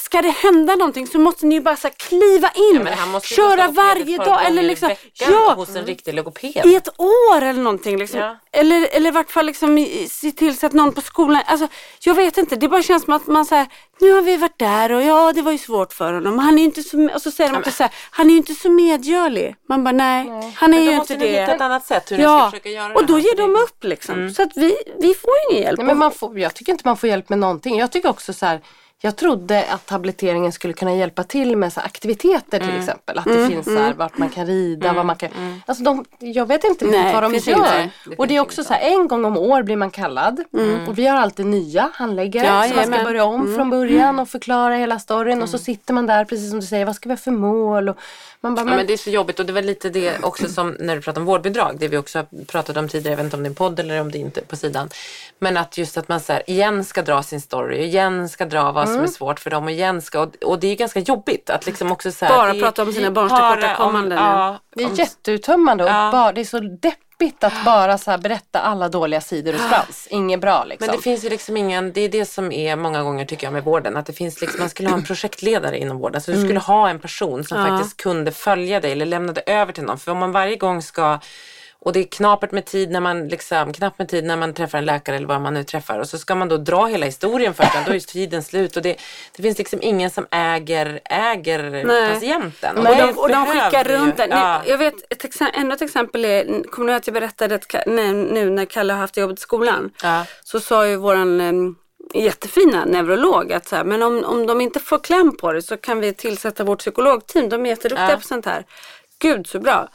ska 0.00 0.22
det 0.22 0.30
hända 0.30 0.74
någonting 0.76 1.06
så 1.06 1.18
måste 1.18 1.46
ni 1.46 1.54
ju 1.54 1.60
bara 1.60 1.76
så 1.76 1.88
här, 1.88 1.94
kliva 1.98 2.50
in, 2.54 2.74
Ja, 2.74 2.82
men 2.82 2.92
han 2.92 3.08
måste 3.10 3.28
ju 3.28 3.36
köra 3.36 3.68
varje 3.68 4.16
dag 4.18 4.46
eller 4.46 4.62
liksom, 4.62 4.88
veckan 4.88 5.28
ja, 5.32 5.54
hos 5.54 5.76
en 5.76 5.86
riktig 5.86 6.14
logoped. 6.14 6.66
i 6.66 6.74
ett 6.76 6.88
år 7.00 7.42
eller 7.42 7.62
någonting. 7.62 7.98
Liksom. 7.98 8.20
Ja. 8.20 8.36
Eller, 8.52 8.88
eller 8.92 9.08
i 9.08 9.12
vart 9.12 9.30
fall 9.30 9.46
liksom, 9.46 9.86
se 10.10 10.30
till 10.32 10.58
så 10.58 10.66
att 10.66 10.72
någon 10.72 10.92
på 10.92 11.00
skolan, 11.00 11.42
alltså, 11.46 11.68
jag 12.00 12.14
vet 12.14 12.38
inte, 12.38 12.56
det 12.56 12.68
bara 12.68 12.82
känns 12.82 13.04
som 13.04 13.12
att 13.12 13.26
man 13.26 13.44
säger 13.46 13.66
nu 14.00 14.12
har 14.12 14.22
vi 14.22 14.36
varit 14.36 14.58
där 14.58 14.92
och 14.92 15.02
ja 15.02 15.32
det 15.32 15.42
var 15.42 15.52
ju 15.52 15.58
svårt 15.58 15.92
för 15.92 16.12
honom. 16.12 16.38
Han 16.38 16.54
är 16.54 16.58
ju 16.58 16.64
inte 16.64 16.82
så, 16.82 17.08
och 17.14 17.22
så 17.22 17.30
säger 17.30 17.50
de 17.52 17.58
också 17.58 17.70
så 17.70 17.82
här, 17.82 17.92
han 18.10 18.26
är 18.26 18.30
ju 18.30 18.36
inte 18.36 18.54
så 18.54 18.70
medgörlig. 18.70 19.56
Man 19.68 19.84
bara 19.84 19.92
nej, 19.92 20.26
han 20.56 20.74
är 20.74 20.78
Men 20.78 20.86
då 20.86 20.90
ju 20.92 20.96
måste 20.96 21.12
inte 21.14 21.26
ni 21.26 21.32
det. 21.32 21.40
hitta 21.40 21.54
ett 21.54 21.60
annat 21.60 21.86
sätt 21.86 22.10
hur 22.12 22.16
ni 22.16 22.22
ska 22.22 22.32
Ja, 22.32 22.50
försöka 22.50 22.68
göra 22.68 22.94
och 22.94 23.00
det 23.06 23.12
då 23.12 23.18
ger 23.18 23.36
de 23.36 23.52
det- 23.52 23.58
upp 23.58 23.84
liksom. 23.84 24.30
Så 24.30 24.42
att 24.42 24.52
vi, 24.56 24.76
vi 24.98 25.14
får 25.14 25.30
ingen 25.50 25.62
hjälp. 25.62 25.78
Nej, 25.78 25.86
men 25.86 25.98
man 25.98 26.12
får, 26.12 26.38
jag 26.38 26.54
tycker 26.54 26.72
inte 26.72 26.82
man 26.88 26.96
får 26.96 27.08
hjälp 27.08 27.28
med 27.28 27.38
någonting. 27.38 27.78
Jag 27.78 27.92
tycker 27.92 28.08
också 28.08 28.32
så 28.32 28.46
här, 28.46 28.60
jag 29.04 29.16
trodde 29.16 29.64
att 29.70 29.90
habiliteringen 29.90 30.52
skulle 30.52 30.74
kunna 30.74 30.94
hjälpa 30.94 31.24
till 31.24 31.56
med 31.56 31.72
så 31.72 31.80
aktiviteter 31.80 32.58
till 32.58 32.78
exempel. 32.78 33.18
Att 33.18 33.24
det 33.24 33.48
finns 33.48 33.64
så 33.64 33.78
här, 33.78 33.94
vart 33.94 34.18
man 34.18 34.28
kan 34.28 34.46
rida, 34.46 34.92
vad 34.92 35.06
man 35.06 35.16
kan... 35.16 35.30
Alltså 35.66 35.84
de, 35.84 36.04
jag 36.18 36.46
vet 36.46 36.64
inte 36.64 36.84
riktigt 36.84 37.00
Nej, 37.00 37.14
vad 37.14 37.22
de 37.22 37.34
gör. 37.34 37.82
inte. 37.82 37.90
Och 38.18 38.26
det 38.26 38.36
är 38.36 38.40
också 38.40 38.64
så 38.64 38.74
här, 38.74 38.80
en 38.80 39.08
gång 39.08 39.24
om 39.24 39.36
år 39.36 39.62
blir 39.62 39.76
man 39.76 39.90
kallad. 39.90 40.44
Och 40.88 40.98
vi 40.98 41.06
har 41.06 41.16
alltid 41.16 41.46
nya 41.46 41.90
handläggare. 41.94 42.46
Ja, 42.46 42.68
så 42.68 42.74
man 42.74 42.86
ska 42.86 43.04
börja 43.04 43.24
om 43.24 43.54
från 43.54 43.70
början 43.70 44.18
och 44.18 44.28
förklara 44.28 44.74
hela 44.74 44.98
storyn. 44.98 45.42
Och 45.42 45.48
så 45.48 45.58
sitter 45.58 45.94
man 45.94 46.06
där 46.06 46.24
precis 46.24 46.50
som 46.50 46.60
du 46.60 46.66
säger, 46.66 46.84
vad 46.84 46.96
ska 46.96 47.08
vi 47.08 47.12
ha 47.12 47.18
för 47.18 47.30
mål? 47.30 47.88
Och 47.88 47.96
man 48.40 48.54
bara, 48.54 48.70
Ja, 48.70 48.76
men, 48.76 48.86
det 48.86 48.92
är 48.92 48.96
så 48.96 49.10
jobbigt 49.10 49.40
och 49.40 49.46
det 49.46 49.52
var 49.52 49.62
lite 49.62 49.90
det 49.90 50.24
också 50.24 50.48
som 50.48 50.76
när 50.80 50.96
du 50.96 51.02
pratar 51.02 51.20
om 51.20 51.26
vårdbidrag, 51.26 51.76
det 51.78 51.88
vi 51.88 51.96
också 51.96 52.18
har 52.18 52.44
pratat 52.44 52.76
om 52.76 52.88
tidigare, 52.88 53.12
jag 53.12 53.16
vet 53.16 53.24
inte 53.24 53.36
om 53.36 53.42
det 53.42 53.46
är 53.46 53.50
en 53.50 53.54
podd 53.54 53.80
eller 53.80 54.00
om 54.00 54.10
det 54.10 54.18
inte 54.18 54.40
på 54.40 54.56
sidan. 54.56 54.88
Men 55.38 55.56
att 55.56 55.78
just 55.78 55.96
att 55.96 56.08
man 56.08 56.20
så 56.20 56.32
här, 56.32 56.50
igen 56.50 56.84
ska 56.84 57.02
dra 57.02 57.22
sin 57.22 57.40
story, 57.40 57.84
igen 57.84 58.28
ska 58.28 58.44
dra 58.44 58.72
vad 58.72 58.88
som 58.92 59.02
är 59.02 59.06
svårt 59.06 59.40
för 59.40 59.50
dem 59.50 59.64
och 59.64 59.70
igen 59.70 60.02
ska, 60.02 60.20
och, 60.20 60.36
och 60.44 60.60
det 60.60 60.66
är 60.66 60.70
ju 60.70 60.74
ganska 60.76 61.00
jobbigt 61.00 61.50
att 61.50 61.66
liksom 61.66 61.92
också 61.92 62.12
så 62.12 62.24
här, 62.24 62.36
Bara 62.36 62.52
det, 62.52 62.60
prata 62.60 62.82
om 62.82 62.92
sina 62.92 63.10
barns 63.10 63.32
tillkortakommanden, 63.32 64.18
om- 64.18 64.24
ja. 64.24 64.46
Ja, 64.46 64.58
det 64.76 64.82
är 64.82 64.88
om- 64.88 64.94
jätteuttömmande 64.94 65.84
och 65.84 65.90
Ja. 65.90 66.08
bara, 66.12 66.32
det 66.32 66.40
är 66.40 66.44
så 66.44 66.58
deppigt 66.58 67.44
att 67.44 67.64
bara 67.64 67.98
så 67.98 68.10
här 68.10 68.18
berätta 68.18 68.60
alla 68.60 68.88
dåliga 68.88 69.20
sidor 69.20 69.52
hos 69.52 69.62
Frans. 69.62 70.06
Inget 70.10 70.40
bra 70.40 70.64
liksom. 70.64 70.86
Men 70.86 70.96
det 70.96 71.02
finns 71.02 71.24
ju 71.24 71.28
liksom 71.28 71.56
ingen, 71.56 71.92
det 71.92 72.00
är 72.00 72.08
det 72.08 72.24
som 72.26 72.52
är 72.52 72.76
många 72.76 73.02
gånger 73.02 73.24
tycker 73.24 73.46
jag 73.46 73.52
med 73.52 73.64
vården, 73.64 73.96
att 73.96 74.06
det 74.06 74.12
finns 74.12 74.40
liksom, 74.40 74.60
man 74.60 74.70
skulle 74.70 74.88
ha 74.88 74.96
en 74.96 75.04
projektledare 75.04 75.78
inom 75.78 75.98
vården. 75.98 76.20
Så 76.20 76.30
du 76.32 76.44
skulle 76.44 76.60
ha 76.60 76.88
en 76.88 76.98
person 76.98 77.44
som 77.44 77.66
faktiskt 77.66 77.96
kunde 78.02 78.32
följa 78.32 78.80
dig 78.80 78.92
eller 78.92 79.06
lämnade 79.06 79.40
över 79.46 79.72
till 79.72 79.84
någon. 79.84 79.98
För 79.98 80.12
om 80.12 80.18
man 80.18 80.32
varje 80.32 80.56
gång 80.56 80.82
ska 80.82 81.18
och 81.84 81.92
det 81.92 82.00
är 82.00 82.04
knapert 82.04 82.52
med 82.52 82.64
tid 82.64 82.90
när 82.90 83.00
man 83.00 83.28
liksom, 83.28 83.72
knappt 83.72 83.98
med 83.98 84.08
tid 84.08 84.24
när 84.24 84.36
man 84.36 84.54
träffar 84.54 84.78
en 84.78 84.84
läkare 84.84 85.16
eller 85.16 85.26
vad 85.26 85.40
man 85.40 85.54
nu 85.54 85.64
träffar 85.64 85.98
och 85.98 86.08
så 86.08 86.18
ska 86.18 86.34
man 86.34 86.48
då 86.48 86.56
dra 86.56 86.86
hela 86.86 87.06
historien 87.06 87.54
först, 87.54 87.70
då 87.86 87.94
är 87.94 87.98
tiden 87.98 88.42
slut 88.42 88.76
och 88.76 88.82
det, 88.82 88.96
det 89.36 89.42
finns 89.42 89.58
liksom 89.58 89.78
ingen 89.82 90.10
som 90.10 90.26
äger, 90.30 91.00
äger 91.04 91.84
Nej. 91.84 92.14
patienten. 92.14 92.78
Och 92.78 92.84
det 92.84 92.94
de, 93.06 93.18
och 93.18 93.28
de 93.28 93.46
skickar 93.46 93.84
runt 93.84 94.16
den. 94.16 94.30
Ja. 94.30 94.62
Jag 94.66 94.78
vet, 94.78 94.94
ett 95.10 95.24
exa- 95.24 95.50
ännu 95.54 95.74
ett 95.74 95.82
exempel 95.82 96.24
är, 96.24 96.62
kommer 96.70 96.86
du 96.86 96.92
ihåg 96.92 96.98
att 97.00 97.06
jag 97.06 97.14
berättade 97.14 97.54
att, 97.54 97.86
nu, 97.86 98.50
när 98.50 98.64
Kalle 98.64 98.92
har 98.92 99.00
haft 99.00 99.16
jobbet 99.16 99.38
i 99.38 99.42
skolan? 99.42 99.90
Ja. 100.02 100.24
Så 100.44 100.60
sa 100.60 100.86
ju 100.86 100.96
våran 100.96 101.40
em, 101.40 101.76
jättefina 102.14 102.84
neurolog 102.84 103.52
att 103.52 103.66
så 103.68 103.76
här, 103.76 103.84
men 103.84 104.02
om, 104.02 104.24
om 104.24 104.46
de 104.46 104.60
inte 104.60 104.80
får 104.80 104.98
kläm 104.98 105.36
på 105.36 105.52
det 105.52 105.62
så 105.62 105.76
kan 105.76 106.00
vi 106.00 106.14
tillsätta 106.14 106.64
vårt 106.64 106.78
psykologteam. 106.78 107.48
De 107.48 107.66
är 107.66 107.70
jätteduktiga 107.70 108.10
Ja. 108.10 108.16
på 108.16 108.22
sånt 108.22 108.46
här. 108.46 108.64
Gud 109.18 109.46
så 109.46 109.60
bra, 109.60 109.88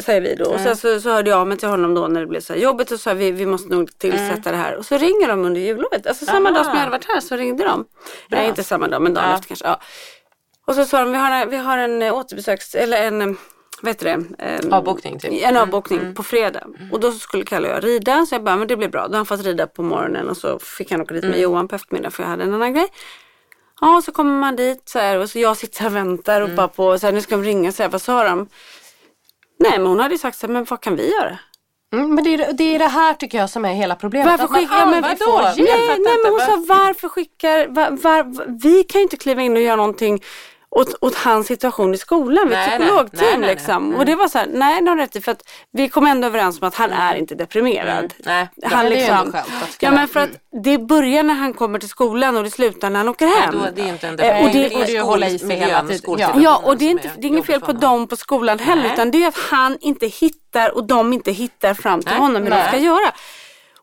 säger 0.00 0.20
vi 0.20 0.34
då. 0.34 0.44
Och 0.50 0.60
sen 0.60 0.76
så, 0.76 1.00
så 1.00 1.10
hörde 1.10 1.30
jag 1.30 1.38
av 1.38 1.46
mig 1.46 1.58
till 1.58 1.68
honom 1.68 1.94
då 1.94 2.08
när 2.08 2.20
det 2.20 2.26
blev 2.26 2.40
så 2.40 2.52
här 2.52 2.60
jobbigt 2.60 2.90
och 2.90 3.00
sa 3.00 3.14
vi, 3.14 3.30
vi 3.30 3.46
måste 3.46 3.68
nog 3.74 3.98
tillsätta 3.98 4.50
det 4.50 4.56
här. 4.56 4.76
Och 4.76 4.86
så 4.86 4.98
ringer 4.98 5.28
de 5.28 5.44
under 5.44 5.60
jullovet. 5.60 6.06
Alltså 6.06 6.24
samma 6.26 6.48
Aha. 6.48 6.56
dag 6.58 6.64
som 6.64 6.74
jag 6.74 6.80
hade 6.80 6.90
varit 6.90 7.08
här 7.08 7.20
så 7.20 7.36
ringde 7.36 7.64
de. 7.64 7.84
Nej 8.28 8.48
inte 8.48 8.64
samma 8.64 8.88
dag 8.88 9.02
men 9.02 9.14
dagen 9.14 9.28
Ja. 9.28 9.34
efter 9.34 9.48
kanske. 9.48 9.66
Ja. 9.66 9.80
Och 10.66 10.74
så 10.74 10.84
sa 10.84 11.00
de, 11.00 11.12
vi 11.12 11.18
har 11.18 11.30
en, 11.30 11.50
vi 11.50 11.56
har 11.56 11.78
en 11.78 12.02
eh, 12.02 12.14
återbesöks, 12.14 12.74
eller 12.74 13.02
en, 13.02 13.20
eh, 13.20 13.36
vad 13.82 13.88
heter 13.90 14.04
det? 14.04 14.44
En, 14.44 14.72
Avbokning, 14.72 15.18
typ. 15.18 15.32
En 15.44 15.56
avbokning 15.56 16.14
på 16.14 16.22
fredag. 16.22 16.66
Och 16.92 17.00
då 17.00 17.12
skulle 17.12 17.44
Kalle 17.44 17.68
och 17.68 17.74
jag 17.74 17.84
rida. 17.84 18.26
Så 18.26 18.34
jag 18.34 18.44
bara, 18.44 18.56
men 18.56 18.68
det 18.68 18.76
blir 18.76 18.88
bra. 18.88 19.06
Då 19.06 19.12
har 19.12 19.16
han 19.16 19.26
fått 19.26 19.44
rida 19.44 19.66
på 19.66 19.82
morgonen 19.82 20.28
och 20.28 20.36
så 20.36 20.58
fick 20.58 20.90
han 20.90 21.00
åka 21.00 21.14
dit 21.14 21.24
med 21.24 21.40
Johan 21.40 21.68
på 21.68 21.74
eftermiddagen 21.74 22.12
för 22.12 22.22
jag 22.22 22.30
hade 22.30 22.42
en 22.44 22.54
annan 22.54 22.74
grej. 22.74 22.86
Ja, 23.80 24.02
så 24.04 24.12
kommer 24.12 24.32
man 24.40 24.56
dit 24.56 24.82
så 24.88 24.98
här, 24.98 25.18
och 25.18 25.30
så 25.30 25.38
jag 25.38 25.56
sitter 25.56 25.86
och 25.86 25.96
väntar 25.96 26.40
och 26.40 26.50
bara 26.50 26.68
på, 26.68 26.98
så 26.98 27.06
här, 27.06 27.12
nu 27.12 27.20
ska 27.20 27.36
de 27.36 27.44
ringa 27.44 27.72
så 27.72 27.82
här, 27.82 27.90
vad 27.90 28.02
sa 28.02 28.24
de? 28.24 28.48
Nej, 29.60 29.78
men 29.78 29.86
hon 29.86 30.00
hade 30.00 30.14
ju 30.14 30.18
sagt 30.18 30.38
så 30.38 30.46
här, 30.46 30.52
men 30.52 30.64
vad 30.64 30.80
kan 30.80 30.96
vi 30.96 31.12
göra? 31.12 31.38
Mm, 31.92 32.14
men 32.14 32.24
det 32.24 32.34
är, 32.34 32.52
det 32.52 32.74
är 32.74 32.78
det 32.78 32.86
här 32.86 33.14
tycker 33.14 33.38
jag 33.38 33.50
som 33.50 33.64
är 33.64 33.74
hela 33.74 33.94
problemet. 33.96 34.26
Varför 34.26 34.48
man 34.48 34.60
skickar, 34.60 34.78
ja, 34.78 34.86
men 34.86 35.02
vadå? 35.02 35.52
Nej, 35.56 35.86
nej, 35.88 36.16
men 36.24 36.32
hon 36.32 36.40
sa 36.40 36.74
varför 36.74 37.08
skickar, 37.08 37.66
var, 37.68 37.90
var, 37.90 38.46
vi 38.62 38.84
kan 38.84 38.98
ju 38.98 39.02
inte 39.02 39.16
kliva 39.16 39.42
in 39.42 39.56
och 39.56 39.62
göra 39.62 39.76
någonting 39.76 40.22
åt, 40.70 40.94
åt 41.00 41.14
hans 41.14 41.46
situation 41.46 41.94
i 41.94 41.98
skolan. 41.98 42.48
Nej, 42.50 42.66
nej. 42.68 42.78
psykologteam 42.78 43.20
Nej, 43.22 43.30
nej, 43.30 43.40
nej. 43.40 43.54
liksom. 43.54 43.94
Och 43.94 44.04
det 44.04 44.14
var 44.14 44.28
så 44.28 44.38
här, 44.38 44.46
nej 44.52 44.82
det 44.82 44.90
har 44.90 44.96
rätt 44.96 45.16
i 45.16 45.20
för 45.20 45.32
att 45.32 45.42
vi 45.72 45.88
kom 45.88 46.06
ändå 46.06 46.26
överens 46.26 46.60
om 46.62 46.68
att 46.68 46.74
han 46.74 46.90
är 46.92 47.14
inte 47.14 47.34
deprimerad. 47.34 48.14
Nej, 48.18 48.48
bra. 48.56 48.68
Han 48.70 48.84
Ja, 48.84 48.90
det 48.90 48.96
är 48.96 49.00
ju 49.00 49.06
liksom, 49.24 49.32
skönt 49.32 49.76
ja 49.80 49.90
men 49.90 50.08
för 50.08 50.20
att 50.20 50.30
det 50.64 50.78
börjar 50.78 51.22
när 51.22 51.34
han 51.34 51.52
kommer 51.54 51.78
till 51.78 51.88
skolan 51.88 52.36
och 52.36 52.44
det 52.44 52.50
slutar 52.50 52.90
när 52.90 52.98
han 52.98 53.08
åker 53.08 53.26
hem. 53.26 53.54
Då, 53.58 53.66
det 53.74 53.82
är 53.82 53.88
inte 53.88 54.08
en 54.08 54.20
Eh, 54.20 54.44
och 54.44 54.50
det- 54.52 54.68
det 54.68 54.74
borde 54.74 54.92
ju 54.92 55.00
hålla 55.00 55.28
i 55.28 55.38
sig 55.38 55.56
hela 55.56 55.82
tiden. 55.82 56.16
Ja. 56.18 56.32
Ja, 56.36 56.62
och 56.64 56.76
det 56.78 56.84
är, 56.84 56.90
inte, 56.90 57.10
det 57.18 57.26
är 57.26 57.28
inget 57.28 57.46
fel 57.46 57.60
på 57.60 57.72
dem. 57.72 58.06
på 58.06 58.16
skolan 58.16 58.58
heller 58.58 58.82
Nej. 58.82 58.92
utan 58.92 59.10
det 59.10 59.22
är 59.24 59.28
att 59.28 59.38
han 59.50 59.78
inte 59.80 60.06
hittar 60.06 60.70
och 60.76 60.84
de 60.86 61.12
inte 61.12 61.32
hittar 61.32 61.74
fram 61.74 62.00
till 62.00 62.10
Nej, 62.10 62.18
honom 62.20 62.42
hur 62.42 62.50
de 62.50 62.56
nej. 62.56 62.68
ska 62.68 62.76
göra. 62.78 63.12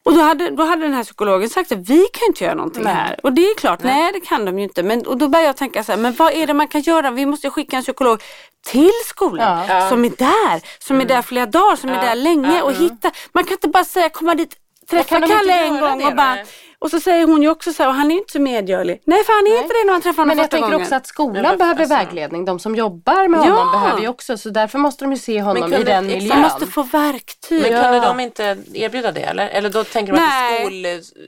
Och 0.07 0.13
då 0.13 0.21
hade, 0.21 0.49
då 0.49 0.63
hade 0.63 0.81
den 0.81 0.93
här 0.93 1.03
psykologen 1.03 1.49
sagt 1.49 1.71
att 1.71 1.89
vi 1.89 2.07
kan 2.13 2.27
inte 2.27 2.43
göra 2.43 2.55
någonting 2.55 2.83
Nej. 2.83 2.93
här. 2.93 3.19
Och 3.23 3.33
det 3.33 3.41
är 3.41 3.55
klart, 3.55 3.83
nej. 3.83 4.11
det 4.13 4.19
kan 4.19 4.45
de 4.45 4.57
ju 4.57 4.63
inte. 4.63 4.83
Men, 4.83 5.07
och 5.07 5.17
då 5.17 5.27
började 5.27 5.47
jag 5.47 5.57
tänka 5.57 5.83
så 5.83 5.91
här, 5.91 5.99
men 5.99 6.13
vad 6.13 6.33
är 6.33 6.47
det 6.47 6.53
man 6.53 6.67
kan 6.67 6.81
göra? 6.81 7.11
Vi 7.11 7.25
måste 7.25 7.49
skicka 7.49 7.77
en 7.77 7.83
psykolog 7.83 8.23
till 8.67 8.91
skolan 9.05 9.65
Ja. 9.69 9.89
som 9.89 10.05
är 10.05 10.09
där, 10.09 10.61
som 10.79 11.01
är 11.01 11.05
där 11.05 11.21
flera 11.21 11.45
dagar, 11.45 11.75
som 11.75 11.89
är 11.89 12.01
där 12.01 12.15
länge 12.15 12.61
och 12.61 12.73
hitta. 12.73 13.11
Man 13.33 13.43
kan 13.43 13.53
inte 13.53 13.67
bara 13.67 13.85
säga 13.85 14.09
komma 14.09 14.35
dit, 14.35 14.55
träffa 14.89 15.21
Kalle 15.27 15.53
en 15.53 15.79
gång 15.79 16.05
och 16.05 16.15
bara 16.15 16.35
Nej. 16.35 16.45
Och 16.79 16.89
så 16.91 16.99
säger 16.99 17.27
hon 17.27 17.41
ju 17.41 17.49
också 17.49 17.73
så 17.73 17.83
här, 17.83 17.89
och 17.89 17.95
han 17.95 18.05
är 18.07 18.11
ju 18.11 18.17
inte 18.19 18.31
så 18.33 18.41
medgörlig. 18.41 19.01
Nej 19.05 19.23
för 19.23 19.33
han 19.33 19.47
är 19.57 19.63
inte 19.63 19.73
det 19.73 19.85
när 19.85 19.93
man 19.93 20.01
träffar 20.01 20.17
honom 20.17 20.27
Men 20.27 20.37
jag 20.37 20.51
tänker 20.51 20.67
gången. 20.69 20.81
också 20.81 20.95
att 20.95 21.07
skolan 21.07 21.43
men 21.43 21.57
behöver 21.57 21.81
alltså- 21.81 21.95
vägledning. 21.95 22.45
De 22.45 22.59
som 22.59 22.75
jobbar 22.75 23.27
med 23.27 23.39
Ja. 23.39 23.43
honom 23.43 23.71
behöver 23.81 24.01
ju 24.01 24.07
också. 24.07 24.37
Så 24.37 24.49
därför 24.49 24.79
måste 24.79 25.03
de 25.05 25.11
ju 25.11 25.17
se 25.17 25.41
honom 25.41 25.61
kunde- 25.63 25.77
i 25.77 25.83
den 25.83 26.05
miljön. 26.07 26.27
Man 26.29 26.41
måste 26.41 26.67
få 26.67 26.83
verktyg. 26.83 27.61
Men 27.61 27.71
Ja. 27.71 27.81
kunde 27.81 27.99
de 27.99 28.19
inte 28.19 28.57
erbjuda 28.73 29.11
det 29.11 29.21
eller? 29.21 29.47
Eller 29.47 29.69
då 29.69 29.83
tänker 29.83 30.13
de 30.13 30.19
att 30.19 30.29
det 30.29 30.57
är, 30.57 30.69
Nej. 30.81 31.03
skol, 31.03 31.23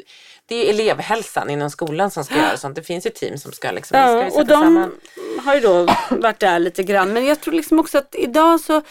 det 0.45 0.55
är 0.55 0.69
elevhälsan 0.73 1.49
inom 1.49 1.69
skolan 1.69 2.11
som 2.11 2.23
ska 2.23 2.35
göra 2.35 2.57
sånt. 2.57 2.75
Det 2.75 2.83
finns 2.83 3.05
ju 3.05 3.09
team 3.09 3.37
som 3.37 3.51
ska 3.51 3.71
liksom, 3.71 3.95
ska 3.97 4.11
Ja, 4.11 4.23
vi 4.23 4.41
och 4.41 4.45
de 4.47 4.53
samman. 4.63 4.91
har 5.45 5.55
ju 5.55 5.61
då 5.61 5.87
varit 6.09 6.39
där 6.39 6.59
lite 6.59 6.83
grann. 6.83 7.13
Men 7.13 7.25
jag 7.25 7.41
tror 7.41 7.53
liksom 7.53 7.79
också 7.79 7.97
att 7.97 8.15
idag 8.15 8.59
så 8.59 8.81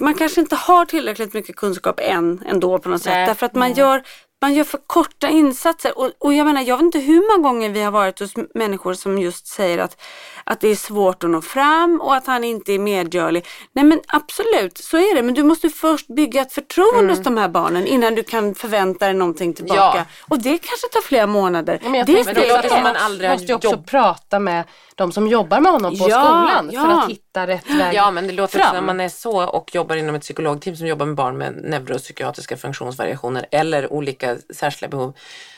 man 0.00 0.14
kanske 0.14 0.40
inte 0.40 0.56
har 0.56 0.84
tillräckligt 0.84 1.34
mycket 1.34 1.56
kunskap 1.56 2.00
än 2.02 2.42
ändå 2.46 2.78
på 2.78 2.88
något 2.88 3.02
sätt. 3.02 3.12
Nej. 3.12 3.26
Därför 3.26 3.46
att 3.46 3.54
man 3.54 3.72
gör 3.72 4.02
man 4.42 4.54
gör 4.54 4.64
för 4.64 4.78
korta 4.86 5.28
insatser 5.28 5.98
och, 5.98 6.10
och 6.18 6.34
jag 6.34 6.46
menar 6.46 6.62
jag 6.62 6.76
vet 6.76 6.82
inte 6.84 6.98
hur 6.98 7.36
många 7.38 7.48
gånger 7.48 7.70
vi 7.70 7.82
har 7.82 7.90
varit 7.90 8.18
hos 8.20 8.32
människor 8.54 8.94
som 8.94 9.18
just 9.18 9.46
säger 9.46 9.78
att, 9.78 10.00
att 10.44 10.60
det 10.60 10.68
är 10.68 10.74
svårt 10.76 11.24
att 11.24 11.30
nå 11.30 11.40
fram 11.40 12.00
och 12.00 12.14
att 12.14 12.26
han 12.26 12.44
inte 12.44 12.72
är 12.72 12.78
medgörlig. 12.78 13.46
Nej 13.72 13.84
men 13.84 14.00
absolut 14.06 14.78
så 14.78 14.96
är 14.96 15.14
det 15.14 15.22
men 15.22 15.34
du 15.34 15.42
måste 15.42 15.68
först 15.70 16.06
bygga 16.06 16.40
ett 16.42 16.52
förtroende 16.52 17.12
hos 17.12 17.22
de 17.22 17.36
här 17.36 17.48
barnen 17.48 17.86
innan 17.86 18.14
du 18.14 18.22
kan 18.22 18.54
förvänta 18.54 19.04
dig 19.04 19.14
någonting 19.14 19.54
tillbaka. 19.54 19.78
Ja. 19.98 20.04
Och 20.28 20.38
det 20.38 20.58
kanske 20.58 20.88
tar 20.92 21.00
flera 21.00 21.26
månader. 21.26 21.78
Men 21.82 21.94
jag 21.94 22.06
det 22.06 22.14
tänker 22.24 22.34
det 22.34 22.40
också 22.40 22.56
låter 22.56 22.66
att 22.68 22.72
som 22.74 22.82
man 22.82 22.96
aldrig 22.96 23.30
har 23.30 23.34
måste 23.36 23.48
ju 23.52 23.54
också 23.54 23.70
jobb- 23.70 23.86
prata 23.86 24.38
med 24.38 24.64
de 24.94 25.12
som 25.12 25.28
jobbar 25.28 25.60
med 25.60 25.72
honom 25.72 25.98
på 25.98 26.06
Ja, 26.08 26.24
skolan 26.24 26.70
ja. 26.72 26.80
för 26.80 26.88
att 26.92 27.10
hitta 27.10 27.46
rätt 27.46 27.70
väg 27.78 27.94
Ja 27.94 28.10
men 28.10 28.26
det 28.26 28.32
låter 28.32 28.58
fram. 28.58 28.66
som 28.68 28.74
när 28.76 28.82
man 28.82 29.00
är 29.00 29.08
så 29.08 29.44
och 29.44 29.74
jobbar 29.74 29.96
inom 29.96 30.14
ett 30.14 30.22
psykologteam 30.22 30.76
som 30.76 30.86
jobbar 30.86 31.06
med 31.06 31.14
barn 31.14 31.38
med 31.38 31.54
neuropsykiatriska 31.64 32.56
funktionsvariationer 32.56 33.46
eller 33.50 33.92
olika 33.92 34.31
särskilda 34.54 34.96
behov 34.96 35.14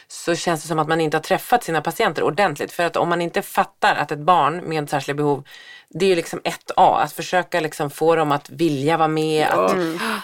så 0.09 0.35
känns 0.35 0.63
det 0.63 0.69
som 0.69 0.79
att 0.79 0.89
man 0.89 1.01
inte 1.01 1.17
har 1.17 1.23
träffat 1.23 1.65
sina 1.65 1.81
patienter 1.81 2.23
ordentligt. 2.23 2.73
För 2.73 2.85
att 2.85 2.97
om 2.97 3.09
man 3.09 3.21
inte 3.21 3.43
fattar 3.43 3.95
att 3.95 4.13
ett 4.13 4.19
barn 4.19 4.57
med 4.57 4.91
särskilda 4.91 5.17
behov 5.17 5.45
det 5.89 6.05
är 6.05 6.09
ju 6.09 6.15
liksom 6.17 6.41
ett 6.45 6.71
A, 6.77 7.01
att 7.03 7.13
försöka 7.13 7.61
liksom 7.61 7.91
få 7.91 8.17
dem 8.17 8.33
att 8.33 8.51
vilja 8.51 8.97
vara 8.97 9.09
med, 9.09 9.47
att 9.49 9.77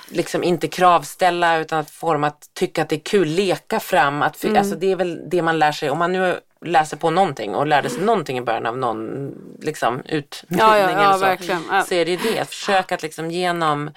liksom 0.08 0.44
inte 0.44 0.68
kravställa 0.68 1.58
utan 1.58 1.78
att 1.78 1.90
få 1.90 2.12
dem 2.12 2.24
att 2.24 2.50
tycka 2.54 2.82
att 2.82 2.88
det 2.88 2.96
är 2.96 3.00
kul, 3.00 3.28
leka 3.28 3.80
fram. 3.80 4.22
Att, 4.22 4.44
Mm. 4.44 4.56
alltså 4.56 4.74
det 4.76 4.92
är 4.92 4.96
väl 4.96 5.30
det 5.30 5.42
man 5.42 5.58
lär 5.58 5.72
sig, 5.72 5.90
om 5.90 5.98
man 5.98 6.12
nu 6.12 6.40
läser 6.64 6.96
på 6.96 7.10
någonting 7.10 7.54
och 7.54 7.66
lärde 7.66 7.90
sig 7.90 8.02
någonting 8.02 8.38
i 8.38 8.42
början 8.42 8.66
av 8.66 8.78
någon 8.78 9.30
liksom, 9.62 10.00
utbildning 10.00 10.58
Ja, 10.58 10.78
ja, 10.78 10.90
ja, 10.90 11.14
eller 11.14 11.36
så. 11.36 11.52
Ja. 11.70 11.82
så 11.82 11.94
är 11.94 12.04
det 12.04 12.10
ju 12.10 12.16
det, 12.16 12.38
att 12.38 12.48
försöka 12.48 12.94
att 12.94 13.02
liksom 13.02 13.30
genom 13.30 13.90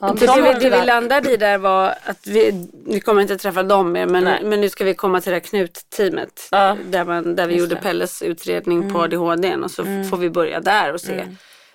Ja, 0.00 0.14
det, 0.18 0.26
vi, 0.60 0.68
det 0.68 0.80
vi 0.80 0.86
landade 0.86 1.30
i 1.32 1.36
där 1.36 1.58
var 1.58 1.94
att 2.04 2.26
vi, 2.26 2.68
vi 2.86 3.00
kommer 3.00 3.22
inte 3.22 3.38
träffa 3.38 3.62
dem 3.62 3.92
mer 3.92 4.06
men, 4.06 4.24
Nej. 4.24 4.44
men 4.44 4.60
nu 4.60 4.68
ska 4.68 4.84
vi 4.84 4.94
komma 4.94 5.20
till 5.20 5.30
det 5.30 5.36
här 5.36 5.40
knutteamet. 5.40 6.48
Ja. 6.50 6.76
Där, 6.86 7.04
man, 7.04 7.36
där 7.36 7.46
vi 7.46 7.56
gjorde 7.56 7.74
det. 7.74 7.80
Pelles 7.80 8.22
utredning 8.22 8.92
på 8.92 9.00
ADHD 9.02 9.54
och 9.56 9.70
så 9.70 9.82
får 9.84 10.16
vi 10.16 10.30
börja 10.30 10.60
där 10.60 10.92
och 10.94 11.00
se. 11.00 11.26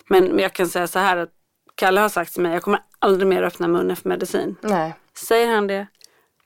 Men, 0.09 0.25
men 0.25 0.39
jag 0.39 0.53
kan 0.53 0.67
säga 0.67 0.87
så 0.87 0.99
här 0.99 1.17
att 1.17 1.29
Kalle 1.75 2.01
har 2.01 2.09
sagt 2.09 2.33
till 2.33 2.41
mig, 2.41 2.53
jag 2.53 2.61
kommer 2.61 2.79
aldrig 2.99 3.27
mer 3.27 3.43
öppna 3.43 3.67
munnen 3.67 3.95
för 3.95 4.09
medicin. 4.09 4.55
Nej. 4.61 4.93
Säger 5.27 5.47
han 5.47 5.67
det, 5.67 5.87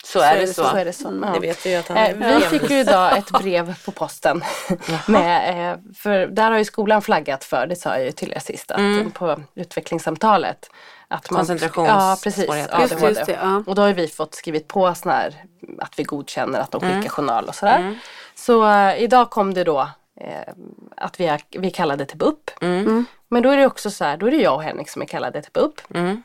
Så 0.04 0.20
är 0.20 0.40
det 0.40 0.48
så. 0.48 0.64
Så 0.64 0.76
är 0.76 0.86
det 0.86 0.94
så. 0.94 1.20
Ja. 1.24 1.34
Det 1.34 1.40
vet 1.40 1.66
ju 1.66 1.76
att 1.76 1.88
han 1.88 1.98
Eh, 1.98 2.04
är. 2.22 2.40
vi 2.40 2.60
fick 2.60 2.70
ju 2.70 2.80
idag 2.80 3.18
ett 3.18 3.32
brev 3.32 3.84
på 3.86 3.92
posten. 3.92 4.44
med, 5.08 5.72
eh, 5.72 5.78
för 5.98 6.28
där 6.28 6.52
har 6.52 6.58
ju 6.58 6.66
skolan 6.66 7.02
flaggat 7.02 7.44
för, 7.44 7.68
det 7.68 7.76
sa 7.76 7.90
jag 7.98 8.06
ju 8.06 8.12
till 8.12 8.32
er 8.34 8.40
sist, 8.40 8.72
att, 8.72 8.80
Mm. 8.80 9.12
på 9.12 9.42
utvecklingssamtalet. 9.56 10.70
Att 11.12 11.28
ja, 11.32 11.38
precis. 11.38 11.38
Koncentrationssvårigheter. 11.38 12.80
Just 12.80 12.90
det, 12.90 12.96
ADHD. 12.96 13.08
just 13.10 13.26
det, 13.26 13.40
ja. 13.42 13.64
Och 13.68 13.76
då 13.76 13.82
har 13.82 13.94
vi 13.94 14.08
fått 14.08 14.36
skrivit 14.36 14.68
på 14.68 14.96
sån 14.96 15.12
här, 15.12 15.44
att 15.80 16.00
vi 16.00 16.04
godkänner 16.04 16.60
att 16.60 16.72
de 16.72 16.82
skickar 16.82 16.96
Mm. 16.96 17.10
journal 17.10 17.46
och 17.46 17.56
sådär. 17.56 18.00
Så 18.36 18.68
eh, 18.68 19.04
idag 19.04 19.30
kom 19.30 19.54
det 19.54 19.64
då 19.64 19.80
eh, 20.22 20.54
att 20.98 21.20
vi, 21.20 21.26
är, 21.26 21.42
vi 21.50 21.72
kallade 21.72 22.06
till 22.06 22.18
BUP. 22.18 22.52
Mm. 22.62 23.06
Men 23.30 23.44
då 23.44 23.50
är 23.50 23.58
det 23.58 23.66
också 23.66 23.92
så 23.92 24.06
här, 24.06 24.18
då 24.18 24.28
är 24.28 24.32
det 24.32 24.38
jag 24.38 24.56
och 24.56 24.64
Henrik 24.64 24.90
som 24.90 25.02
är 25.02 25.06
kallade 25.06 25.42
till 25.42 25.52
BUP. 25.54 25.82
Mm. 25.94 26.24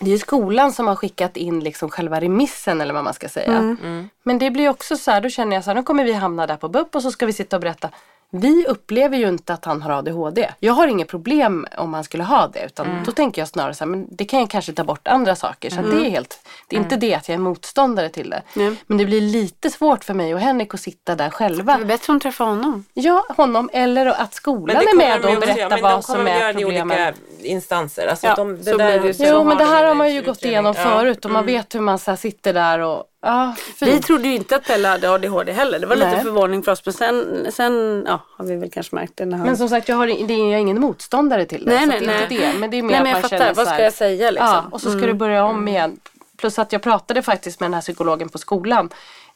Det 0.00 0.12
är 0.12 0.18
skolan 0.18 0.72
som 0.72 0.86
har 0.86 0.96
skickat 0.96 1.36
in 1.36 1.60
liksom 1.60 1.90
själva 1.90 2.20
remissen 2.20 2.80
eller 2.80 2.94
vad 2.94 3.04
man 3.04 3.14
ska 3.14 3.28
säga. 3.28 3.56
Mm. 3.56 4.08
Men 4.22 4.38
det 4.38 4.50
blir 4.50 4.68
också 4.68 4.96
så 4.96 5.10
här, 5.10 5.20
då 5.20 5.28
känner 5.28 5.56
jag 5.56 5.64
så 5.64 5.70
här, 5.70 5.74
nu 5.74 5.82
kommer 5.82 6.04
vi 6.04 6.12
hamna 6.12 6.46
där 6.46 6.56
på 6.56 6.68
BUP 6.68 6.94
och 6.94 7.02
så 7.02 7.10
ska 7.10 7.26
vi 7.26 7.32
sitta 7.32 7.56
och 7.56 7.60
berätta. 7.60 7.90
Vi 8.30 8.66
upplever 8.66 9.16
ju 9.16 9.28
inte 9.28 9.52
att 9.54 9.64
han 9.64 9.82
har 9.82 9.90
ADHD. 9.90 10.48
Jag 10.60 10.72
har 10.72 10.86
inget 10.86 11.08
problem 11.08 11.66
om 11.76 11.94
han 11.94 12.04
skulle 12.04 12.24
ha 12.24 12.46
det. 12.48 12.64
Utan 12.66 12.86
Mm. 12.86 13.04
då 13.04 13.12
tänker 13.12 13.40
jag 13.42 13.48
snarare 13.48 13.74
så 13.74 13.84
här, 13.84 13.90
men 13.90 14.06
det 14.10 14.24
kan 14.24 14.40
jag 14.40 14.50
kanske 14.50 14.72
ta 14.72 14.84
bort 14.84 15.08
andra 15.08 15.36
saker. 15.36 15.70
Så 15.70 15.80
att 15.80 15.90
det 15.90 16.06
är 16.06 16.10
helt, 16.10 16.40
det 16.68 16.76
är 16.76 16.80
inte 16.80 16.94
Mm. 16.94 17.00
det 17.00 17.14
att 17.14 17.28
jag 17.28 17.34
är 17.34 17.38
motståndare 17.38 18.08
till 18.08 18.30
det. 18.30 18.42
Men 18.86 18.98
det 18.98 19.04
blir 19.04 19.20
lite 19.20 19.70
svårt 19.70 20.04
för 20.04 20.14
mig 20.14 20.34
och 20.34 20.40
Henrik 20.40 20.74
att 20.74 20.80
sitta 20.80 21.14
där 21.14 21.30
själva. 21.30 21.76
Det 21.76 21.82
är 21.82 21.86
bättre 21.86 22.12
om 22.12 22.20
träffa 22.20 22.44
honom. 22.44 22.84
Ja, 22.94 23.24
honom 23.36 23.70
eller 23.72 24.06
att 24.06 24.34
skolan 24.34 24.76
är 24.76 24.96
med 24.96 25.24
och 25.24 25.40
berättar 25.40 25.82
vad 25.82 26.04
som 26.04 26.26
är 26.26 26.52
problemen. 26.52 26.90
olika 26.98 27.12
instanser. 27.42 28.06
Alltså 28.06 28.26
Ja, 28.26 28.34
de, 28.34 28.56
det 28.56 28.64
så 28.64 28.76
där, 28.76 29.00
blir 29.00 29.12
det. 29.12 29.28
Jo 29.30 29.44
men 29.44 29.56
det 29.58 29.64
de 29.64 29.70
här 29.70 29.84
har 29.84 29.94
man 29.94 30.06
ju 30.06 30.12
utredning. 30.18 30.34
gått 30.34 30.44
igenom 30.44 30.74
Ja. 30.76 30.82
förut 30.84 31.24
och 31.24 31.30
man 31.30 31.46
vet 31.46 31.74
hur 31.74 31.80
man 31.80 31.98
så 31.98 32.10
här 32.10 32.16
sitter 32.16 32.52
där 32.54 32.78
och 32.78 33.04
ja, 33.22 33.54
Vi 33.80 34.00
trodde 34.00 34.28
ju 34.28 34.34
inte 34.34 34.56
att 34.56 34.64
Pelle 34.66 34.88
hade 34.88 35.10
ADHD 35.10 35.52
heller. 35.52 35.78
Det 35.78 35.86
var 35.86 35.96
lite 35.96 36.10
Nej. 36.10 36.24
förvåning 36.24 36.62
för 36.62 36.72
oss. 36.72 36.84
Men 36.84 36.94
sen, 36.94 37.46
sen 37.52 38.04
ja, 38.06 38.20
har 38.36 38.44
vi 38.44 38.56
väl 38.56 38.70
kanske 38.70 38.94
märkt 38.94 39.12
det. 39.16 39.24
När 39.24 39.36
han... 39.36 39.46
Men 39.46 39.56
som 39.56 39.68
sagt 39.68 39.88
jag, 39.88 39.96
har, 39.96 40.06
det 40.06 40.34
är, 40.34 40.52
jag 40.52 40.60
ingen 40.60 40.80
motståndare 40.80 41.46
till 41.46 41.64
det. 41.64 41.70
Nej, 41.70 41.86
nej, 41.86 41.96
är 41.96 42.00
inte 42.00 42.14
nej. 42.14 42.52
det. 42.52 42.58
Men 42.58 42.70
det 42.70 42.78
är 42.78 42.82
mer 42.82 42.90
Nej, 42.90 43.02
men 43.02 43.12
jag 43.12 43.22
fattar. 43.22 43.38
känner 43.38 43.54
Vad 43.54 43.66
ska 43.66 43.76
här, 43.76 43.82
jag 43.82 43.92
säga 43.92 44.30
liksom? 44.30 44.48
Ja, 44.48 44.64
och 44.70 44.80
så 44.80 44.90
ska 44.90 45.06
du 45.06 45.14
börja 45.14 45.44
om 45.44 45.68
igen. 45.68 46.00
Plus 46.36 46.58
att 46.58 46.72
jag 46.72 46.82
pratade 46.82 47.22
faktiskt 47.22 47.60
med 47.60 47.66
den 47.66 47.74
här 47.74 47.80
psykologen 47.80 48.28
på 48.28 48.38
skolan. 48.38 48.90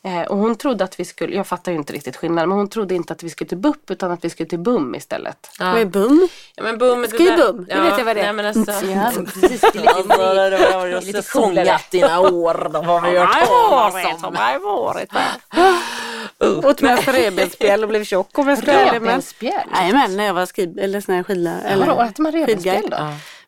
Eh, 0.04 0.22
och 0.22 0.36
hon 0.38 0.56
trodde 0.56 0.84
att 0.84 1.00
vi 1.00 1.04
skulle, 1.04 1.36
jag 1.36 1.46
fattar 1.46 1.72
ju 1.72 1.78
inte 1.78 1.92
riktigt 1.92 2.16
skillnaden, 2.16 2.48
men 2.48 2.58
hon 2.58 2.68
trodde 2.68 2.94
inte 2.94 3.12
att 3.12 3.22
vi 3.22 3.30
skulle 3.30 3.48
till 3.48 3.58
BUP 3.58 3.90
utan 3.90 4.10
att 4.10 4.24
vi 4.24 4.30
skulle 4.30 4.48
till 4.48 4.58
BUM 4.58 4.94
istället. 4.94 5.50
Vad 5.58 5.78
är 5.80 5.84
bum? 5.84 6.28
Ja, 6.56 6.62
men 6.62 6.78
bum, 6.78 7.06
Ska 7.06 7.18
ju 7.18 7.36
bum, 7.36 7.66
det 7.68 7.80
vet 7.80 7.98
jag 7.98 8.04
vad 8.04 8.16
det 8.16 8.20
är. 8.20 8.24
Nej, 8.24 8.32
men 8.32 8.46
alltså, 8.46 8.86
Ja, 8.86 9.12
precis. 9.24 9.60
Det 9.60 9.68
är 9.78 9.96
lite, 9.96 10.16
det 10.16 10.96
det 11.00 11.00
lite 11.00 11.22
dina 11.90 12.20
år. 12.20 12.70
De 12.72 12.84
har 12.86 13.00
vi 13.00 13.18
hört 13.18 13.46
talas 13.46 14.22
om. 14.24 14.36
har 14.36 14.58
varit 14.60 15.12
Åt 16.64 16.80
med 16.80 17.08
revbensspjäll 17.08 17.82
och 17.82 17.88
blev 17.88 18.04
tjock 18.04 18.38
om 18.38 18.48
jag 18.48 18.58
ska 18.58 18.66
vara 18.66 18.76
ärlig. 18.80 18.92
men- 18.92 19.02
Revbensspjäll. 19.02 19.68
Jajamän, 19.74 20.16
när 20.16 20.24
jag 20.24 20.34
var 20.34 20.46
skriv 20.46 20.78
eller 20.78 21.00
sån 21.00 21.14
här 21.14 21.22
skidlärare. 21.22 21.76
Vadå, 21.76 21.92
Eller 21.92 22.04
äter 22.04 22.22
man 22.22 22.32
revbensspjäll 22.32 22.90
då? 22.90 22.96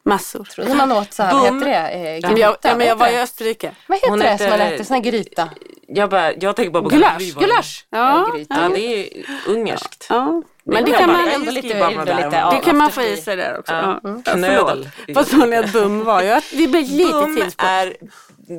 Massor. 0.06 0.44
Trodde 0.44 0.74
man 0.74 0.92
åt 0.92 1.12
så 1.12 1.22
här, 1.22 1.32
Bum. 1.50 1.62
heter 1.62 1.70
det? 1.70 1.88
Eh, 1.88 2.30
Men 2.30 2.36
jag, 2.40 2.52
gryta, 2.52 2.68
ja, 2.68 2.76
men 2.76 2.86
jag 2.86 2.96
var 2.96 3.08
i 3.08 3.12
det? 3.12 3.22
Österrike. 3.22 3.72
Vad 3.86 3.96
heter 3.98 4.10
Hon 4.10 4.18
det 4.18 4.38
som 4.38 4.50
man 4.50 4.60
äter? 4.60 4.84
Sån 4.84 4.94
här 4.94 5.02
gryta? 5.02 5.48
Jag, 5.94 6.10
bara, 6.10 6.32
jag 6.34 6.56
tänker 6.56 6.70
bara 6.70 6.82
på 6.82 6.88
Gulasch, 6.88 7.34
Gulasch. 7.38 7.86
Ja, 7.90 8.36
Ja, 8.48 8.68
det 8.74 8.80
är 8.80 8.98
ju 8.98 9.24
ungerskt. 9.46 10.06
ja. 10.08 10.42
Men 10.66 10.84
det 10.84 10.90
kan 10.92 11.12
man, 11.12 11.28
ändå 11.28 11.50
lite- 11.50 11.68
lite 11.68 12.48
det 12.52 12.60
kan 12.64 12.76
man 12.76 12.90
få 12.90 13.02
i 13.02 13.16
sig 13.16 13.36
där 13.36 13.58
också. 13.58 13.72
Ja. 13.72 14.00
Knödel. 14.24 14.88
Vad 15.08 15.26
sa 15.26 15.36
ni 15.36 15.56
att 15.56 15.72
bum 15.72 16.04
var? 16.04 16.22
Jag, 16.22 16.42
vi 16.52 16.68
blev 16.68 16.82
lite 16.82 17.12
Bum 17.12 17.50
är 17.58 17.96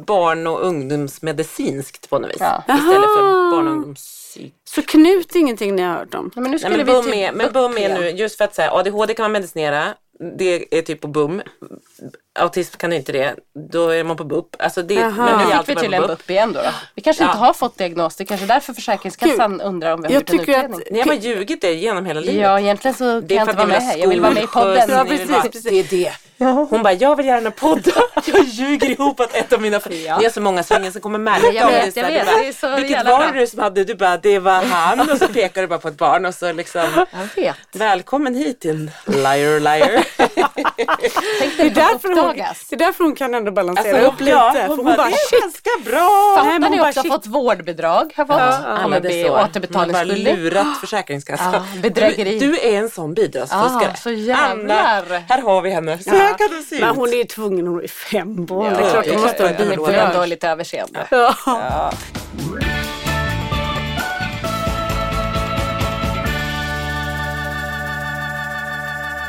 barn 0.05 0.47
och 0.47 0.65
ungdomsmedicinskt 0.65 2.09
på 2.09 2.19
något 2.19 2.29
vis. 2.31 2.37
Ja. 2.39 2.63
Istället 2.67 3.01
för 3.01 3.51
barn 3.51 3.67
och 3.67 3.73
ungdomspsyk. 3.73 4.53
Så 4.69 4.81
Knut 4.81 5.35
är 5.35 5.39
ingenting 5.39 5.75
ni 5.75 5.81
har 5.81 5.93
hört 5.93 6.13
om? 6.13 6.31
Nej, 6.35 6.41
men 6.41 6.43
nu 6.43 6.49
Nej, 6.49 6.59
skulle 6.59 6.77
men 6.77 6.85
vi 6.85 6.91
bum 6.91 7.03
till 7.03 7.13
är, 7.13 7.31
men 7.31 7.51
bum 7.51 7.77
är 7.77 7.99
nu, 7.99 8.09
just 8.09 8.37
för 8.37 8.45
att 8.45 8.55
säga 8.55 8.71
ADHD 8.71 9.13
kan 9.13 9.23
man 9.23 9.31
medicinera, 9.31 9.93
det 10.37 10.77
är 10.77 10.81
typ 10.81 11.01
på 11.01 11.07
bum. 11.07 11.41
Autism 12.39 12.77
kan 12.77 12.93
inte 12.93 13.11
det, 13.11 13.35
då 13.71 13.89
är 13.89 14.03
man 14.03 14.17
på 14.17 14.23
BUP. 14.23 14.55
Alltså 14.59 14.81
det, 14.81 14.95
men 14.95 15.15
Nu 15.39 15.45
vi 15.45 15.51
är 15.51 15.57
fick 15.63 15.69
vi 15.69 15.81
tydligen 15.81 16.07
BUP. 16.07 16.17
BUP 16.19 16.29
igen 16.29 16.53
då. 16.53 16.61
då. 16.61 16.69
Vi 16.95 17.01
kanske 17.01 17.23
inte 17.23 17.37
Ja. 17.37 17.45
har 17.45 17.53
fått 17.53 17.77
diagnos. 17.77 18.15
Det 18.15 18.23
är 18.23 18.25
kanske 18.25 18.45
därför 18.45 18.73
Försäkringskassan 18.73 19.61
undrar 19.61 19.93
om 19.93 20.01
vi 20.01 20.07
har 20.07 20.13
Jag 20.13 20.19
gjort 20.21 20.29
en 20.29 20.39
tycker 20.39 20.53
att- 20.53 20.57
utredning. 20.65 20.81
Ni 20.91 20.99
har 20.99 21.05
bara 21.05 21.15
ljugit 21.15 21.61
det 21.61 21.73
genom 21.73 22.05
hela 22.05 22.19
livet. 22.19 22.35
Ja, 22.41 22.59
egentligen 22.59 22.95
så 22.95 23.03
kan 23.03 23.27
Det 23.27 23.33
är 23.33 23.37
jag 23.37 23.43
inte 23.43 23.57
vara 23.57 23.67
med 23.67 23.81
här. 23.81 23.97
Jag 23.97 24.07
vill 24.09 24.21
vara 24.21 24.31
med 24.31 24.43
i 24.43 24.47
podden. 24.47 24.89
Ja, 24.89 25.05
precis, 25.09 25.27
precis. 25.41 25.63
Det 25.63 25.79
är 25.79 25.83
det. 25.89 26.11
Hon 26.69 26.83
bara, 26.83 26.93
jag 26.93 27.15
vill 27.15 27.25
gärna 27.25 27.51
podda. 27.51 27.91
Jag 28.25 28.43
ljuger 28.43 28.89
ihop 28.89 29.19
att 29.19 29.35
ett 29.35 29.53
av 29.53 29.61
mina 29.61 29.79
Ja. 29.89 30.17
Det 30.19 30.25
är 30.25 30.29
så 30.29 30.41
många 30.41 30.63
ingen 30.79 30.91
som 30.91 31.01
kommer 31.01 31.19
märka 31.19 31.51
Jag 31.53 31.65
om 31.65 31.71
vet, 31.71 31.85
det. 31.85 31.91
så 31.91 31.99
jag 31.99 32.07
vet. 32.11 32.25
bara, 32.25 32.37
Det 32.37 32.47
är 32.47 32.53
så 32.53 32.75
Vilket 32.75 33.05
var 33.05 33.31
det 33.33 33.47
som 33.47 33.59
hade? 33.59 33.83
Du 33.83 33.95
bara, 33.95 34.17
det 34.17 34.39
var 34.39 34.63
han. 34.63 34.99
Och 35.11 35.17
så 35.17 35.27
pekar 35.27 35.61
du 35.61 35.67
bara 35.67 35.79
på 35.79 35.87
ett 35.87 35.97
barn 35.97 36.25
och 36.25 36.35
så 36.35 36.51
liksom, 36.53 37.05
Jag 37.11 37.43
vet. 37.43 37.55
välkommen 37.73 38.35
hit 38.35 38.61
din 38.61 38.91
liar 39.05 39.59
liar. 39.59 40.04
Tänk 41.39 41.57
Det 41.57 41.63
är, 41.63 41.69
därför 41.69 42.07
hon, 42.21 42.35
det 42.37 42.75
är 42.75 42.77
därför 42.77 43.03
hon 43.03 43.15
kan 43.15 43.33
ändå 43.33 43.51
balansera 43.51 43.97
Alltså, 43.97 44.11
upp 44.11 44.19
lite. 44.19 44.31
ja, 44.31 44.51
för 44.55 44.67
hon, 44.67 44.77
hon 44.77 44.85
bara, 44.85 44.97
bara, 44.97 45.07
det 45.07 45.13
är 45.13 45.29
shit. 45.29 45.41
ganska 45.41 45.69
bra. 45.91 46.33
Nej, 46.43 46.45
men 46.45 46.61
Fattar 46.61 46.69
hon 46.77 46.77
ni 46.85 46.89
också 46.89 46.99
har 46.99 47.09
fått 47.17 47.27
vårdbidrag? 47.27 48.13
Har 48.15 48.25
fått, 48.25 48.35
Alla 48.39 48.83
kommer 48.83 48.99
det 48.99 49.07
bli 49.09 49.21
så. 49.23 49.27
Hon 49.27 49.35
har 49.37 49.41
bara 49.43 49.49
återbetalningsskyldig. 49.49 50.37
lurat 50.37 50.77
Försäkringskassan. 50.81 51.53
Ja, 51.53 51.63
bedrägeri. 51.81 52.39
Du, 52.39 52.51
du 52.51 52.59
är 52.59 52.77
en 52.79 52.89
sån 52.89 53.13
bidragsfuskare. 53.13 53.91
Ah, 53.93 53.97
så 53.97 54.11
jävlar. 54.11 55.03
Anna, 55.05 55.19
här 55.29 55.41
har 55.41 55.61
vi 55.61 55.69
henne. 55.69 55.99
Så 55.99 56.09
här 56.09 56.37
kan 56.37 56.49
det 56.57 56.61
se 56.63 56.75
ut. 56.75 56.81
Men 56.81 56.95
hon 56.95 57.09
är 57.13 57.17
ju 57.17 57.23
tvungen, 57.23 57.67
hon 57.67 57.83
är 57.83 57.87
fem 57.87 58.45
barn. 58.45 58.65
Ja, 58.65 58.71
det 58.79 58.85
är 58.85 58.91
klart 58.91 59.07
hon 59.13 59.21
måste 59.21 59.43
ha 59.43 59.49
det. 59.49 59.65
Vi 59.65 59.75
får 59.75 59.87
bidrag. 59.87 60.05
ändå 60.11 60.25
lite 60.25 60.49
överseende. 60.49 61.07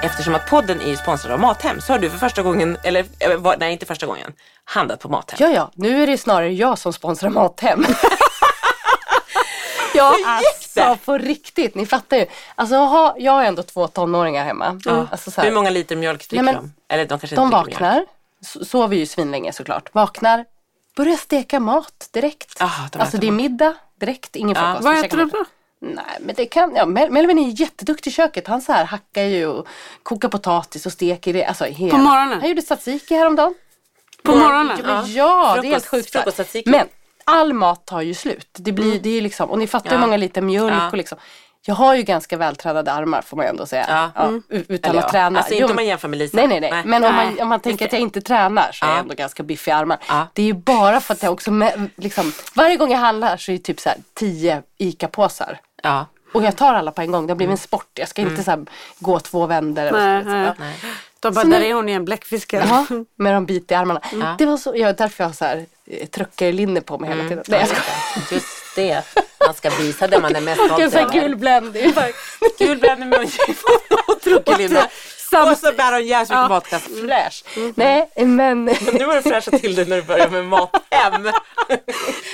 Eftersom 0.02 0.35
att 0.35 0.46
podden 0.50 0.80
är 0.80 0.96
sponsrad 0.96 1.32
av 1.32 1.40
Mathem 1.40 1.80
så 1.80 1.92
har 1.92 1.98
du 1.98 2.11
för 2.11 2.18
första 2.18 2.42
gången, 2.42 2.76
eller 2.85 3.04
eh, 3.18 3.37
var- 3.37 3.56
nej 3.61 3.72
inte 3.72 3.87
första 3.87 4.06
gången, 4.06 4.32
handlat 4.64 5.00
på 5.00 5.09
Mathem. 5.09 5.37
Ja, 5.40 5.48
ja. 5.48 5.70
Nu 5.74 6.02
är 6.02 6.06
det 6.06 6.18
snarare 6.18 6.52
jag 6.52 6.78
som 6.78 6.92
sponsrar 6.92 7.30
Mathem. 7.30 7.87
Ja, 9.94 10.14
Alltså 10.26 11.04
på 11.04 11.18
riktigt, 11.18 11.74
ni 11.74 11.87
fattar 11.87 12.16
ju. 12.16 12.26
Alltså 12.54 12.76
ha, 12.76 13.14
jag 13.18 13.32
har 13.32 13.44
ändå 13.44 13.62
två 13.62 13.88
tonåringar 13.88 14.44
hemma. 14.44 14.80
Alltså, 15.11 15.30
så 15.30 15.40
här, 15.40 15.48
Hur 15.48 15.54
många 15.54 15.70
liter 15.70 15.96
mjölk 15.96 16.28
dricker 16.28 16.44
de? 16.52 16.72
Eller 16.88 17.04
de 17.04 17.18
kanske 17.18 17.37
de 17.37 17.44
inte 17.46 17.56
mjölk. 17.56 17.70
vaknar, 17.70 18.06
so- 18.44 18.64
sover 18.64 18.96
ju 18.96 19.06
svinlänge 19.06 19.52
såklart. 19.52 19.94
Vaknar, 19.94 20.44
börjar 20.96 21.16
steka 21.16 21.61
mat 21.61 22.09
direkt. 22.12 22.56
Ah, 22.61 22.70
de 22.92 22.98
alltså 23.00 23.16
det 23.16 23.26
är 23.26 23.32
middag 23.32 23.74
direkt, 24.00 24.37
ingen 24.37 24.56
frukost. 24.56 24.82
Vad 24.85 24.94
Vi 24.94 25.00
äter 25.04 25.18
de 25.18 25.28
då? 25.30 25.44
Nej 25.80 26.04
men 26.20 26.34
det 26.34 26.46
kan, 26.46 26.72
ja, 26.76 26.86
Mel- 26.86 27.10
Melvin 27.10 27.38
är 27.38 27.60
jätteduktig 27.60 28.10
i 28.10 28.14
köket. 28.14 28.46
Han 28.48 28.62
så 28.62 28.72
här 28.72 28.84
hackar 28.84 29.22
ju 29.22 29.46
och 29.46 29.66
kokar 30.02 30.28
potatis 30.28 30.86
och 30.86 30.92
steker 30.92 31.32
det. 31.32 31.44
Alltså, 31.44 31.64
hela. 31.64 31.90
På 31.90 31.98
morgonen? 31.98 32.40
Han 32.40 32.48
gjorde 32.48 32.62
tzatziki 32.62 33.14
häromdagen. 33.14 33.54
På 34.22 34.36
morgonen? 34.36 34.78
Ja, 34.84 35.04
ja 35.06 35.58
det 35.62 35.68
är 35.68 35.70
helt 35.70 35.84
Frukost- 35.84 35.90
sjukt. 35.90 36.10
frukosttzatziki. 36.12 36.70
Men 36.70 36.86
all 37.24 37.52
mat 37.52 37.86
tar 37.86 38.00
ju 38.00 38.14
slut. 38.14 38.48
Det 38.58 38.72
blir, 38.72 39.00
det 39.00 39.10
är 39.10 39.20
liksom, 39.20 39.50
och 39.50 39.58
ni 39.58 39.66
fattar 39.66 39.90
hur 39.90 39.98
många 39.98 40.16
liter 40.16 40.42
mjölk 40.42 40.92
och 40.92 40.96
liksom. 40.96 41.18
Jag 41.68 41.74
har 41.74 41.94
ju 41.94 42.02
ganska 42.02 42.36
vältränade 42.36 42.92
armar 42.92 43.22
får 43.22 43.36
man 43.36 43.46
ändå 43.46 43.66
säga. 43.66 44.10
U- 44.50 44.64
Utan 44.68 44.90
Eller 44.90 45.02
att 45.02 45.10
träna. 45.10 45.38
Alltså 45.38 45.54
inte 45.54 45.62
Jo, 45.62 45.68
om 45.70 45.74
man 45.74 45.86
jämför 45.86 46.08
med 46.08 46.18
Lisa. 46.18 46.36
Nej 46.36 46.46
nej 46.46 46.60
nej. 46.60 46.70
Nej. 46.70 46.82
Men 46.86 47.04
om 47.04 47.14
man, 47.14 47.40
om 47.40 47.48
man 47.48 47.60
tänker 47.60 47.84
att 47.86 47.92
jag 47.92 48.00
inte 48.02 48.20
tränar 48.20 48.70
så 48.72 48.84
är 48.84 48.88
jag 48.88 48.96
Ja. 48.96 49.00
ändå 49.00 49.14
ganska 49.14 49.42
biffig 49.42 49.70
i 49.70 49.74
armar. 49.74 49.98
Det 50.32 50.42
är 50.42 50.46
ju 50.46 50.52
bara 50.52 51.00
för 51.00 51.14
att 51.14 51.22
jag 51.22 51.32
också 51.32 51.50
med, 51.50 51.90
liksom, 51.96 52.32
varje 52.54 52.76
gång 52.76 52.90
jag 52.90 52.98
handlar 52.98 53.36
så 53.36 53.52
är 53.52 53.56
det 53.56 53.62
typ 53.62 53.80
så 53.80 53.88
här 53.88 53.98
10 54.14 54.62
ICA-påsar. 54.78 55.58
Ja. 55.82 56.06
Och 56.32 56.42
jag 56.42 56.56
tar 56.56 56.74
alla 56.74 56.90
på 56.90 57.02
en 57.02 57.12
gång. 57.12 57.26
Det 57.26 57.30
har 57.30 57.36
blivit 57.36 57.52
en 57.52 57.58
sport. 57.58 57.90
Jag 57.94 58.08
ska 58.08 58.22
inte 58.22 58.42
så 58.44 58.50
här, 58.50 58.66
gå 58.98 59.20
två 59.20 59.46
vändor. 59.46 59.90
Nej, 59.92 60.22
så, 60.24 60.28
nej. 60.30 60.54
ja. 60.82 60.88
De 61.20 61.34
bara, 61.34 61.40
Så 61.42 61.48
nu- 61.48 61.56
där 61.58 61.64
är 61.66 61.74
hon 61.74 61.88
igen, 61.88 62.04
bläckfiskare. 62.04 62.64
Ja, 62.68 62.86
med 63.16 63.34
de 63.34 63.46
bit 63.46 63.70
i 63.70 63.74
armarna. 63.74 64.00
Ja. 64.12 64.34
Det 64.38 64.46
var 64.46 64.56
så, 64.56 64.72
ja, 64.76 64.92
därför 64.92 65.24
jag 65.24 65.28
har 65.28 65.34
så 65.34 65.44
här 65.44 65.66
eh, 65.86 66.06
truckerlinne 66.06 66.80
på 66.80 66.98
mig 66.98 67.10
hela 67.10 67.28
tiden. 67.28 67.44
Nej, 67.48 67.60
jag 67.60 67.68
skojar. 67.68 68.32
Just 68.32 68.46
det. 68.76 69.02
Man 69.46 69.54
ska 69.54 69.70
visa 69.70 70.06
det 70.08 70.20
man 70.20 70.36
är 70.36 70.40
mest 70.40 70.60
stolt 70.66 70.94
här 70.94 71.12
gul 71.12 71.36
bländning. 71.36 71.92
Gul 72.58 72.78
bländ 72.78 73.06
med 73.06 73.18
och 74.06 74.58
truckelinne. 75.30 75.52
Och 75.52 75.58
så 75.58 75.72
bär 75.72 75.92
hon 75.92 76.06
jävligt 76.06 76.30
mycket 76.30 76.48
matkasse. 76.48 76.90
Fräsch. 77.06 77.44
Nej, 77.74 78.10
men, 78.16 78.64
Nu 78.64 79.06
har 79.06 79.14
du 79.14 79.22
fräschat 79.22 79.60
till 79.60 79.74
det 79.74 79.88
när 79.88 79.96
du 79.96 80.02
börjar 80.02 80.28
med 80.28 80.44
Mathem. 80.44 81.32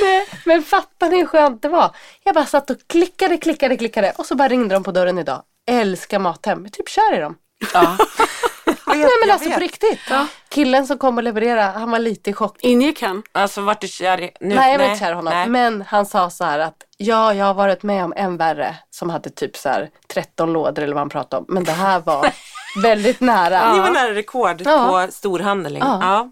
nej, 0.01 0.27
men 0.45 0.63
fattar 0.63 1.09
ni 1.09 1.19
hur 1.19 1.27
skönt 1.27 1.63
det 1.63 1.69
var? 1.69 1.91
Jag 2.25 2.35
bara 2.35 2.47
satt 2.47 2.71
och 2.71 2.77
klickade, 2.87 3.37
klickade, 3.37 3.77
klickade 3.77 4.13
och 4.17 4.27
så 4.27 4.35
bara 4.35 4.49
ringde 4.49 4.75
de 4.75 4.85
på 4.85 4.93
dörren 4.93 5.19
idag. 5.19 5.43
Älskar 5.71 6.19
Mathem. 6.19 6.63
Jag 6.63 6.73
typ 6.73 6.89
kär 6.89 7.15
i 7.17 7.21
dem. 7.21 7.37
Ja. 7.75 7.97
Nej 8.87 9.07
men 9.25 9.31
alltså 9.31 9.51
på 9.51 9.61
riktigt. 9.61 10.01
Killen 10.49 10.87
som 10.87 10.99
kom 10.99 11.17
och 11.17 11.23
levererade, 11.23 11.79
han 11.79 11.91
var 11.91 11.99
lite 11.99 12.31
i 12.31 12.33
chock. 12.33 12.57
Ingick 12.61 13.03
han? 13.03 13.23
Alltså 13.33 13.61
vart 13.61 13.81
du 13.81 13.89
kär 13.89 14.21
i? 14.21 14.31
Nu, 14.41 14.55
Nej 14.55 14.73
jag 14.73 14.79
var 14.79 14.87
inte 14.87 14.99
kär 15.01 15.11
i 15.11 15.15
honom. 15.15 15.35
Nej. 15.35 15.49
Men 15.49 15.83
han 15.83 16.07
sa 16.07 16.31
så 16.31 16.45
här 16.45 16.59
att 16.59 16.77
ja, 16.97 17.35
jag 17.35 17.47
har 17.47 17.55
varit 17.55 17.83
med 17.83 18.05
om 18.05 18.13
en 18.17 18.37
värre 18.37 18.77
som 18.91 19.11
hade 19.11 19.31
typ 19.31 19.57
så 19.57 19.69
här 19.69 19.91
13 20.15 20.53
lådor 20.53 20.83
eller 20.83 20.95
vad 20.95 21.01
han 21.01 21.09
pratade 21.09 21.41
om. 21.41 21.47
Men 21.49 21.65
det 21.65 21.73
här 21.73 22.01
var 22.01 22.33
väldigt 22.77 23.21
nära. 23.21 23.73
Ni 23.73 23.79
var 23.81 23.91
nära 23.91 24.15
rekord 24.15 24.63
Ja. 24.65 25.05
på 25.07 25.13
storhandling. 25.13 25.83
Ja. 25.83 25.99
Ja. 26.03 26.31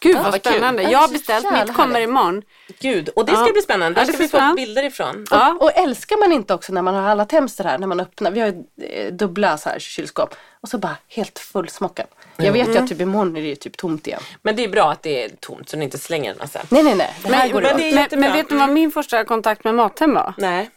Gud 0.00 0.16
vad 0.16 0.24
vad 0.24 0.42
kul. 0.42 0.52
spännande. 0.52 0.82
Ja, 0.82 0.90
Jag 0.90 0.98
har 0.98 1.08
beställt, 1.08 1.44
mitt 1.52 1.74
kommer 1.76 1.94
härligt. 1.94 2.08
imorgon. 2.08 2.42
Gud, 2.80 3.08
och 3.08 3.26
det 3.26 3.32
ska 3.32 3.46
Ja. 3.46 3.52
bli 3.52 3.62
spännande. 3.62 4.00
Där 4.00 4.06
ska 4.12 4.16
vi 4.16 4.28
få 4.28 4.52
bilder 4.56 4.84
ifrån. 4.84 5.26
Ja. 5.30 5.56
Och 5.60 5.72
älskar 5.78 6.16
man 6.16 6.32
inte 6.32 6.54
också 6.54 6.72
när 6.72 6.82
man 6.82 6.94
har 6.94 7.32
hem 7.32 7.48
så 7.48 7.62
här, 7.62 7.78
när 7.78 7.86
man 7.86 8.00
öppnar, 8.00 8.30
vi 8.30 8.40
har 8.40 8.48
ju 8.48 8.84
eh, 8.86 9.12
dubbla 9.12 9.58
så 9.58 9.68
här 9.68 9.78
kylskåp 9.78 10.34
och 10.60 10.68
så 10.68 10.78
bara 10.78 10.96
helt 11.08 11.38
fullsmockat. 11.38 12.06
Jag 12.36 12.52
vet 12.52 12.68
ju 12.68 12.78
att 12.78 12.88
typ 12.88 13.00
imorgon 13.00 13.36
är 13.36 13.40
det 13.42 13.48
ju 13.48 13.54
typ 13.54 13.76
tomt 13.76 14.06
igen. 14.06 14.20
Men 14.42 14.56
det 14.56 14.64
är 14.64 14.68
bra 14.68 14.90
att 14.92 15.02
det 15.02 15.24
är 15.24 15.28
tomt 15.40 15.68
så 15.68 15.76
ni 15.76 15.84
inte 15.84 15.98
slänger 15.98 16.32
den 16.32 16.40
alltså. 16.42 16.58
Nej 16.68 16.82
nej 16.82 16.94
nej, 16.94 17.14
det 17.22 17.34
här 17.34 17.44
Men, 17.44 17.52
går 17.52 17.62
men 17.62 17.76
det 17.76 18.08
men, 18.10 18.20
men 18.20 18.32
vet 18.32 18.48
du 18.48 18.56
vad 18.56 18.68
min 18.68 18.90
första 18.90 19.24
kontakt 19.24 19.64
med 19.64 19.74
Mathem 19.74 20.14
var? 20.14 20.34
Nej. 20.38 20.70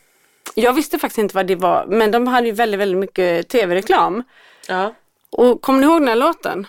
Jag 0.56 0.74
visste 0.74 1.00
faktiskt 1.00 1.18
inte 1.18 1.36
vad 1.36 1.48
det 1.48 1.56
var, 1.56 1.86
men 1.88 2.12
de 2.12 2.28
hade 2.28 2.48
ju 2.48 2.54
väldigt, 2.54 2.80
väldigt 2.80 2.98
mycket 3.00 3.50
tv-reklam. 3.50 4.24
Ja. 4.72 4.94
Och 5.32 5.62
kommer 5.62 5.80
ni 5.80 5.86
ihåg 5.86 6.02
den 6.02 6.08
här 6.08 6.16
låten? 6.16 6.68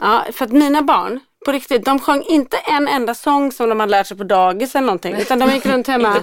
Ja, 0.00 0.24
för 0.32 0.44
att 0.44 0.52
mina 0.52 0.82
barn, 0.82 1.20
på 1.46 1.52
riktigt, 1.52 1.84
de 1.84 1.98
sjöng 1.98 2.22
inte 2.28 2.56
en 2.56 2.88
enda 2.88 3.14
sång 3.14 3.52
som 3.52 3.68
de 3.68 3.80
hade 3.80 3.90
lärt 3.90 4.06
sig 4.06 4.16
på 4.16 4.24
dagis 4.24 4.74
eller 4.74 4.86
någonting. 4.86 5.14
Utan 5.16 5.38
de 5.38 5.50
gick 5.50 5.66
runt 5.66 5.86
hemma. 5.86 6.08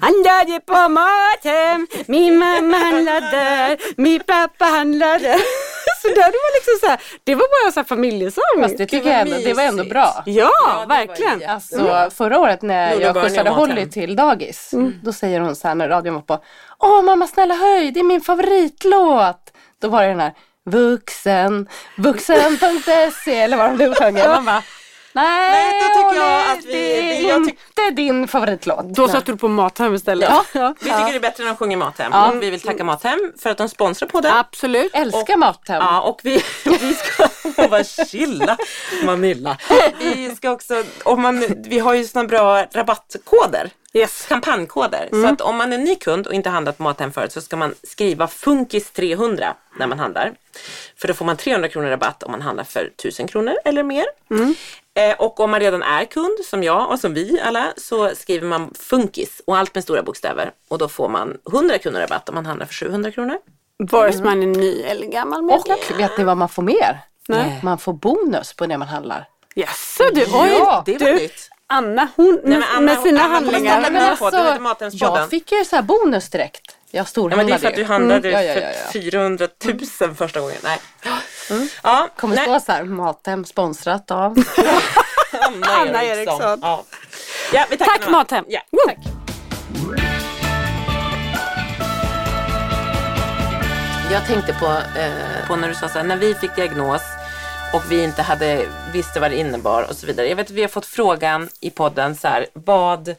Handlade 0.00 0.60
på 0.66 0.88
Mathem, 0.88 1.86
min 2.06 2.38
mamma 2.38 2.76
handlade 2.76 3.76
min 3.96 4.20
pappa 4.20 4.64
handlade. 4.64 5.38
Så 6.02 6.08
där, 6.08 6.14
det 6.14 6.20
var 6.22 6.54
liksom 6.56 6.78
så 6.80 6.86
här, 6.86 7.00
det 7.24 7.34
var 7.34 7.64
bara 7.64 7.72
så 7.72 7.80
här 7.80 7.84
familjesång. 7.84 8.62
Fast 8.62 8.78
det 8.78 8.86
tycker 8.86 9.10
jag 9.10 9.20
ändå, 9.20 9.36
det 9.44 9.54
var 9.54 9.62
ändå 9.62 9.84
bra. 9.84 10.22
Ja, 10.26 10.50
var 10.64 10.86
verkligen. 10.86 11.50
Alltså 11.50 12.10
förra 12.10 12.38
året 12.38 12.62
när 12.62 13.00
jag 13.00 13.16
skjutsade. 13.22 13.50
Holly 13.50 13.90
till 13.90 14.16
dagis. 14.16 14.74
Då 15.02 15.12
säger 15.12 15.40
hon 15.40 15.56
så 15.56 15.68
här 15.68 15.74
när 15.74 15.88
radion 15.88 16.14
var 16.14 16.22
på. 16.22 16.38
Åh 16.78 17.02
mamma 17.02 17.26
snälla 17.26 17.54
höj, 17.54 17.90
det 17.90 18.00
är 18.00 18.04
min 18.04 18.20
favoritlåt. 18.20 19.52
Då 19.80 19.88
var 19.88 20.02
det 20.02 20.08
den 20.08 20.20
här 20.20 20.32
vuxen, 20.64 21.68
vuxen.se 21.96 23.40
eller 23.40 23.56
vad 23.56 23.70
de 23.70 23.76
nu 23.76 23.94
sjunger. 23.94 24.28
Man 24.28 24.44
bara, 24.44 24.62
nej, 25.12 25.50
Nej, 25.50 25.80
då 25.80 26.02
tycker 26.10 26.24
jag 26.24 26.50
att 26.50 26.64
vi- 26.64 26.72
det 26.72 27.18
är 27.24 27.28
jag 27.28 27.38
tyck- 27.40 27.56
inte 27.68 27.90
din 28.02 28.28
favoritlåt. 28.28 28.84
Då 28.94 29.08
satte 29.08 29.32
du 29.32 29.38
på 29.38 29.48
Mathem 29.48 29.94
istället. 29.94 30.30
Ja. 30.52 30.74
Vi 30.80 30.90
tycker 30.90 31.06
det 31.10 31.16
är 31.16 31.20
bättre 31.20 31.44
när 31.44 31.50
de 31.50 31.56
sjunger 31.56 31.76
Mathem. 31.76 32.12
Och 32.12 32.42
vi 32.42 32.50
vill 32.50 32.60
tacka 32.60 32.84
Mathem 32.84 33.32
för 33.42 33.50
att 33.50 33.58
de 33.58 33.68
sponsrar 33.68 34.08
på 34.08 34.20
det. 34.20 34.34
Absolut. 34.38 34.94
Älskar 34.94 35.36
Mathem. 35.36 35.76
Ja, 35.82 36.00
och 36.00 36.20
vi, 36.22 36.42
vi 36.64 36.94
ska, 36.94 37.28
vad 37.68 37.86
chilla 37.86 38.56
Manilla. 39.04 39.56
Vi 39.98 40.36
ska 40.36 40.50
också, 40.50 40.82
om 41.04 41.22
man, 41.22 41.44
vi 41.64 41.78
har 41.78 41.94
ju 41.94 42.04
sådana 42.04 42.28
bra 42.28 42.62
rabattkoder. 42.72 43.70
Yes. 43.92 44.26
Kampanjkoder. 44.28 45.08
Så 45.12 45.26
att 45.26 45.40
om 45.40 45.56
man 45.56 45.72
är 45.72 45.78
ny 45.78 45.94
kund 45.96 46.26
och 46.26 46.34
inte 46.34 46.50
handlat 46.50 46.76
på 46.76 46.82
Mathem 46.82 47.12
förut 47.12 47.32
så 47.32 47.40
ska 47.40 47.56
man 47.56 47.74
skriva 47.82 48.28
Funkis 48.28 48.90
300 48.90 49.54
när 49.78 49.86
man 49.86 49.98
handlar. 49.98 50.32
För 50.96 51.08
då 51.08 51.14
får 51.14 51.24
man 51.24 51.36
300 51.36 51.68
kronor 51.68 51.88
rabatt 51.88 52.22
om 52.22 52.30
man 52.30 52.42
handlar 52.42 52.64
för 52.64 52.90
1000 52.98 53.28
kronor 53.28 53.54
eller 53.64 53.82
mer. 53.82 54.04
Eh, 54.30 54.48
och 55.18 55.40
om 55.40 55.50
man 55.50 55.60
redan 55.60 55.82
är 55.82 56.04
kund 56.04 56.38
som 56.44 56.62
jag 56.62 56.90
och 56.90 56.98
som 57.00 57.14
vi 57.14 57.40
alla 57.40 57.72
så 57.76 58.10
skriver 58.14 58.46
man 58.46 58.74
Funkis 58.78 59.42
och 59.46 59.56
allt 59.58 59.74
med 59.74 59.84
stora 59.84 60.02
bokstäver. 60.02 60.52
Och 60.68 60.78
då 60.78 60.88
får 60.88 61.08
man 61.08 61.36
100 61.52 61.78
kronor 61.78 62.00
rabatt 62.00 62.28
om 62.28 62.34
man 62.34 62.46
handlar 62.46 62.66
för 62.66 62.74
700 62.74 63.10
kronor. 63.10 63.38
Vare 63.78 64.12
sig 64.12 64.22
man 64.22 64.42
är 64.42 64.46
ny 64.46 64.82
eller 64.82 65.06
gammal 65.06 65.42
medlem. 65.42 65.76
Och 65.90 66.00
vet 66.00 66.18
ni 66.18 66.24
vad 66.24 66.36
man 66.36 66.48
får 66.48 66.62
mer? 66.62 66.98
Nej. 67.28 67.60
Man 67.62 67.78
får 67.78 67.92
bonus 67.92 68.52
på 68.54 68.66
det 68.66 68.78
man 68.78 68.88
handlar. 68.88 69.28
Jaså 69.54 70.04
du, 70.14 70.20
oj! 70.22 70.28
Ja, 70.58 70.82
det 70.86 70.98
var 70.98 71.06
du, 71.06 71.14
nytt. 71.14 71.48
Anna 71.66 72.08
hon 72.16 72.34
med, 72.34 72.42
Nej, 72.44 72.58
men 72.58 72.62
Anna- 72.62 72.80
med 72.80 72.98
sina 73.02 73.20
Anna- 73.20 73.34
handlingar. 73.34 73.76
Anna- 73.76 73.90
Men 73.90 74.02
alltså, 74.10 74.98
jag 74.98 75.30
fick 75.30 75.52
ju 75.52 75.64
så 75.64 75.76
här 75.76 75.82
bonus 75.82 76.30
direkt. 76.30 76.76
Jag 76.92 77.00
Ja, 77.00 77.04
storhandlade 77.04 77.36
men 77.36 77.46
det 77.46 77.52
är 77.52 77.58
för 77.58 77.68
att 77.68 77.74
du 77.74 77.84
handlade 77.84 78.28
Mm. 78.28 78.46
Ja, 78.46 78.46
ja, 78.46 78.54
för 78.54 78.60
ja, 78.60 78.68
ja. 78.84 78.92
400 78.92 79.48
000 80.00 80.14
första 80.14 80.40
gången. 80.40 80.56
Nej. 80.62 80.78
Ja, 81.82 82.08
Kommer 82.16 82.34
nej. 82.34 82.44
stå 82.44 82.60
så 82.60 82.72
här, 82.72 82.84
Mathem 82.84 83.44
sponsrat 83.44 84.10
av. 84.10 84.36
Anna, 85.40 85.66
Anna 85.66 86.04
Eriksson. 86.04 86.42
Eriksson. 86.42 86.58
Ja. 86.62 86.84
Ja, 87.52 87.66
vi 87.70 87.76
tackar 87.76 87.98
Tack. 87.98 88.10
Mathem! 88.10 88.44
Ja, 88.48 88.60
Woo! 88.70 88.80
tack. 88.86 88.98
Jag 94.12 94.26
tänkte 94.26 94.52
på, 94.52 94.66
eh, 95.00 95.48
på 95.48 95.56
när 95.56 95.68
du 95.68 95.74
sa 95.74 95.88
så 95.88 95.98
här, 95.98 96.04
när 96.04 96.16
vi 96.16 96.34
fick 96.34 96.56
diagnos 96.56 97.02
och 97.74 97.82
vi 97.92 98.04
inte 98.04 98.22
hade 98.22 98.66
visste 98.92 99.20
vad 99.20 99.30
det 99.30 99.36
innebar 99.36 99.82
och 99.90 99.96
så 99.96 100.06
vidare. 100.06 100.28
Jag 100.28 100.36
vet 100.36 100.46
att 100.46 100.50
vi 100.52 100.60
har 100.62 100.68
fått 100.68 100.86
frågan 100.86 101.48
i 101.60 101.70
podden 101.70 102.16
så 102.16 102.28
här, 102.28 102.46
vad 102.52 103.14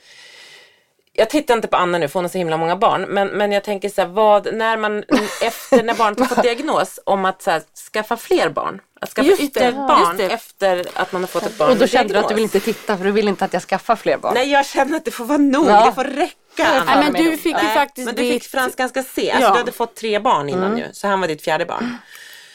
jag 1.22 1.30
tittar 1.30 1.54
inte 1.54 1.68
på 1.68 1.78
Anna 1.78 1.98
nu 1.98 2.08
för 2.08 2.14
hon 2.14 2.24
har 2.24 2.30
så 2.30 2.38
himla 2.38 2.58
många 2.58 2.76
barn. 2.76 3.02
Men, 3.02 3.28
men 3.28 3.52
jag 3.52 3.64
tänker 3.64 3.90
så 3.90 4.02
här, 4.02 4.08
vad, 4.08 4.54
när 4.54 4.78
man 4.78 5.04
efter 5.42 5.84
när 5.84 5.94
barnet 5.94 6.20
har 6.20 6.26
fått 6.26 6.44
diagnos 6.44 7.00
om 7.06 7.26
att 7.26 7.42
så 7.42 7.52
här, 7.52 7.62
skaffa 7.94 8.18
fler 8.18 8.50
barn. 8.50 8.82
Att 9.02 9.10
skaffa 9.10 9.28
Just 9.28 9.40
det, 9.42 9.46
ytterligare 9.46 9.76
ja, 9.76 9.88
barn 9.88 10.18
just 10.20 10.30
det. 10.30 10.34
efter 10.34 10.86
att 10.94 11.12
man 11.12 11.22
har 11.22 11.28
fått 11.28 11.44
ett 11.46 11.58
barn 11.58 11.70
Och 11.72 11.78
då 11.78 11.88
kände 11.88 12.14
du 12.14 12.20
att 12.20 12.30
du 12.30 12.36
vill 12.36 12.44
inte 12.44 12.60
titta 12.60 12.98
för 12.98 13.06
du 13.06 13.12
vill 13.12 13.28
inte 13.28 13.46
att 13.46 13.54
jag 13.54 13.62
skaffar 13.62 13.96
fler 13.96 14.18
barn. 14.18 14.34
Nej 14.34 14.52
jag 14.52 14.66
känner 14.66 14.98
att 14.98 15.06
det 15.06 15.12
får 15.12 15.26
vara 15.26 15.38
nog, 15.38 15.68
Ja. 15.68 15.86
det 15.86 15.94
får 15.94 16.04
räcka. 16.04 16.84
Nej, 16.86 17.12
men 17.12 17.14
du 17.14 17.38
fick 17.38 17.62
ju 17.64 17.68
faktiskt 17.68 18.06
men 18.06 18.16
du 18.16 18.22
fick 18.22 18.44
Frans 18.44 18.76
ganska 18.76 19.04
se. 19.04 19.32
Alltså, 19.32 19.48
Ja. 19.50 19.54
Du 19.54 19.60
hade 19.60 19.72
fått 19.72 19.96
tre 19.96 20.20
barn 20.20 20.50
innan 20.50 20.78
ju. 20.78 20.84
Så 20.94 21.08
han 21.08 21.22
var 21.22 21.28
ditt 21.28 21.44
fjärde 21.44 21.66
barn. 21.66 21.98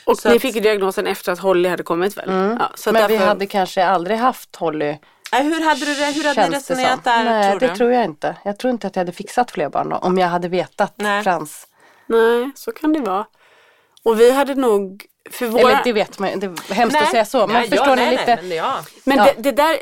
Och 0.05 0.19
Så 0.19 0.29
ni 0.29 0.37
att- 0.37 0.43
fick 0.43 0.63
diagnosen 0.63 1.07
efter 1.07 1.33
att 1.33 1.39
Holly 1.39 1.69
hade 1.69 1.83
kommit 1.83 2.17
väl? 2.17 2.57
Ja, 2.61 2.71
så 2.75 2.93
Men 2.93 3.07
vi 3.07 3.13
därför- 3.15 3.27
hade 3.27 3.47
kanske 3.47 3.85
aldrig 3.87 4.17
haft 4.19 4.57
Holly. 4.57 4.97
Äh, 5.33 5.43
hur 5.43 5.65
hade 5.65 5.81
du? 5.81 5.93
Hur 5.95 6.25
hade 6.29 6.47
ni 6.47 6.53
känns 6.53 6.67
det 6.67 6.75
resonerat 6.75 7.05
där 7.05 7.25
Nej, 7.25 7.51
tror 7.51 7.61
det 7.61 7.69
du? 7.69 7.77
tror 7.77 7.93
jag 7.93 8.05
inte. 8.05 8.37
Jag 8.45 8.59
tror 8.59 8.71
inte 8.71 8.87
att 8.87 8.97
jag 8.97 9.01
hade 9.01 9.13
fixat 9.13 9.51
fler 9.51 9.69
barn 9.69 9.89
då. 9.89 9.97
Om 9.97 10.19
jag 10.19 10.29
hade 10.29 10.49
vetat 10.49 10.95
Nej. 10.97 11.23
Frans. 11.25 11.67
Nej, 12.07 12.51
så 12.55 12.73
kan 12.73 12.93
det 12.93 13.01
vara. 13.01 13.27
Och 14.03 14.21
vi 14.21 14.31
hade 14.31 14.55
nog, 14.55 15.05
för 15.31 15.47
våra... 15.47 15.61
Eller 15.61 15.81
det 15.85 15.93
vet 15.93 16.19
man. 16.19 16.41
Det 16.41 16.47
är 16.47 16.75
hemskt 16.75 16.97
att 17.03 17.11
säga 17.11 17.25
så. 17.25 17.47
Men 17.47 17.57
Nej, 17.57 17.69
förstår 17.69 17.89
ja, 17.89 17.95
ni 17.95 18.03
nej, 18.03 18.11
lite? 18.11 18.27
Nej, 18.27 18.45
men 18.45 18.57
ja. 18.57 18.85
Men 19.05 19.17
Ja. 19.17 19.25
det, 19.25 19.43
det 19.43 19.53
där, 19.53 19.79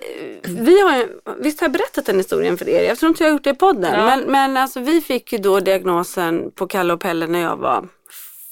vi 0.49 0.81
har 0.81 1.09
visst 1.43 1.61
har 1.61 1.65
jag 1.65 1.73
berättat 1.73 2.07
den 2.07 2.17
historien 2.17 2.59
för 2.59 2.69
er? 2.69 2.83
Jag 2.89 2.99
tror 2.99 3.09
inte 3.09 3.25
jag 3.25 3.31
har 3.31 3.33
gjort 3.35 3.45
det 3.45 3.51
i 3.51 3.55
podden. 3.55 3.93
Ja. 3.93 4.07
Men, 4.07 4.21
men 4.21 4.57
alltså 4.57 4.81
vi 4.81 5.01
fick 5.01 5.33
ju 5.33 5.39
då 5.39 5.61
diagnosen 5.61 6.51
på 6.55 6.67
Kalle 6.67 6.93
och 6.93 7.01
Pelle 7.01 7.27
när 7.27 7.41
jag 7.41 7.57
var 7.57 7.89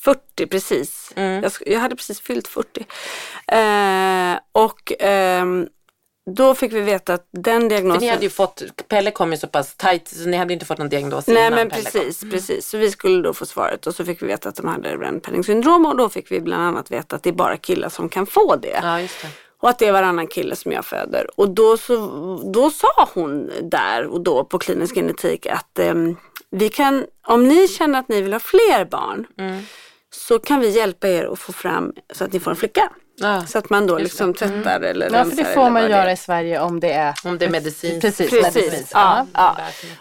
40 0.04 0.46
precis. 0.46 1.12
Mm. 1.16 1.42
Jag, 1.42 1.52
jag 1.66 1.80
hade 1.80 1.96
precis 1.96 2.20
fyllt 2.20 2.48
40. 2.48 2.86
Eh, 3.46 4.38
och 4.52 4.92
ehm, 5.00 5.66
då 6.30 6.54
fick 6.54 6.72
vi 6.72 6.80
veta 6.80 7.14
att 7.14 7.28
den 7.30 7.62
För 7.62 7.68
diagnosen... 7.68 8.00
ni 8.00 8.08
hade 8.08 8.22
ju 8.22 8.30
fått, 8.30 8.62
Pelle 8.88 9.10
kom 9.10 9.32
ju 9.32 9.38
så 9.38 9.46
pass 9.46 9.74
tajt 9.74 10.08
så 10.08 10.28
ni 10.28 10.36
hade 10.36 10.52
inte 10.52 10.66
fått 10.66 10.78
någon 10.78 10.88
diagnos 10.88 11.26
Nej 11.26 11.36
innan 11.36 11.54
men 11.54 11.70
Pelle 11.70 11.82
precis, 11.82 12.20
kom. 12.20 12.30
precis. 12.30 12.68
Så 12.68 12.78
vi 12.78 12.90
skulle 12.90 13.22
då 13.22 13.34
få 13.34 13.46
svaret 13.46 13.86
och 13.86 13.94
så 13.94 14.04
fick 14.04 14.22
vi 14.22 14.26
veta 14.26 14.48
att 14.48 14.56
de 14.56 14.68
hade 14.68 14.98
Brenn 14.98 15.44
syndrom 15.44 15.86
och 15.86 15.96
då 15.96 16.08
fick 16.08 16.30
vi 16.32 16.40
bland 16.40 16.62
annat 16.62 16.90
veta 16.90 17.16
att 17.16 17.22
det 17.22 17.30
är 17.30 17.34
bara 17.34 17.56
killar 17.56 17.88
som 17.88 18.08
kan 18.08 18.26
få 18.26 18.56
det. 18.56 18.80
Ja, 18.82 19.00
just 19.00 19.22
det. 19.22 19.28
Och 19.60 19.68
att 19.68 19.78
det 19.78 19.86
är 19.86 19.92
varannan 19.92 20.26
kille 20.26 20.56
som 20.56 20.72
jag 20.72 20.84
föder. 20.84 21.26
Och 21.36 21.50
då, 21.50 21.76
så, 21.76 21.96
då 22.54 22.70
sa 22.70 23.08
hon 23.14 23.50
där 23.62 24.06
och 24.06 24.20
då 24.20 24.44
på 24.44 24.58
klinisk 24.58 24.94
genetik 24.94 25.46
att 25.46 25.78
ehm, 25.78 26.16
vi 26.50 26.68
kan, 26.68 27.06
om 27.26 27.48
ni 27.48 27.68
känner 27.68 27.98
att 27.98 28.08
ni 28.08 28.22
vill 28.22 28.32
ha 28.32 28.40
fler 28.40 28.84
barn 28.84 29.26
så 30.10 30.38
kan 30.38 30.60
vi 30.60 30.68
hjälpa 30.70 31.08
er 31.08 31.24
att 31.32 31.38
få 31.38 31.52
fram 31.52 31.92
så 32.12 32.24
att 32.24 32.32
ni 32.32 32.40
får 32.40 32.50
en 32.50 32.56
flicka. 32.56 32.92
Ja. 33.16 33.46
Så 33.46 33.58
att 33.58 33.70
man 33.70 33.86
då 33.86 33.98
liksom 33.98 34.34
tvättar 34.34 34.80
eller 34.80 35.10
Ja, 35.10 35.24
för 35.24 35.36
det 35.36 35.44
får 35.44 35.62
man 35.62 35.72
vad 35.72 35.82
det 35.82 35.88
göra 35.88 36.12
i 36.12 36.16
Sverige 36.16 36.60
om 36.60 36.80
det 36.80 36.92
är 36.92 37.14
Om 37.24 37.38
det 37.38 37.44
är 37.44 37.50
medicinskt. 37.50 38.00
Precis, 38.00 38.30
Precis. 38.30 38.54
medicinskt. 38.54 38.90
Ja, 38.94 39.26
Ja. 39.34 39.56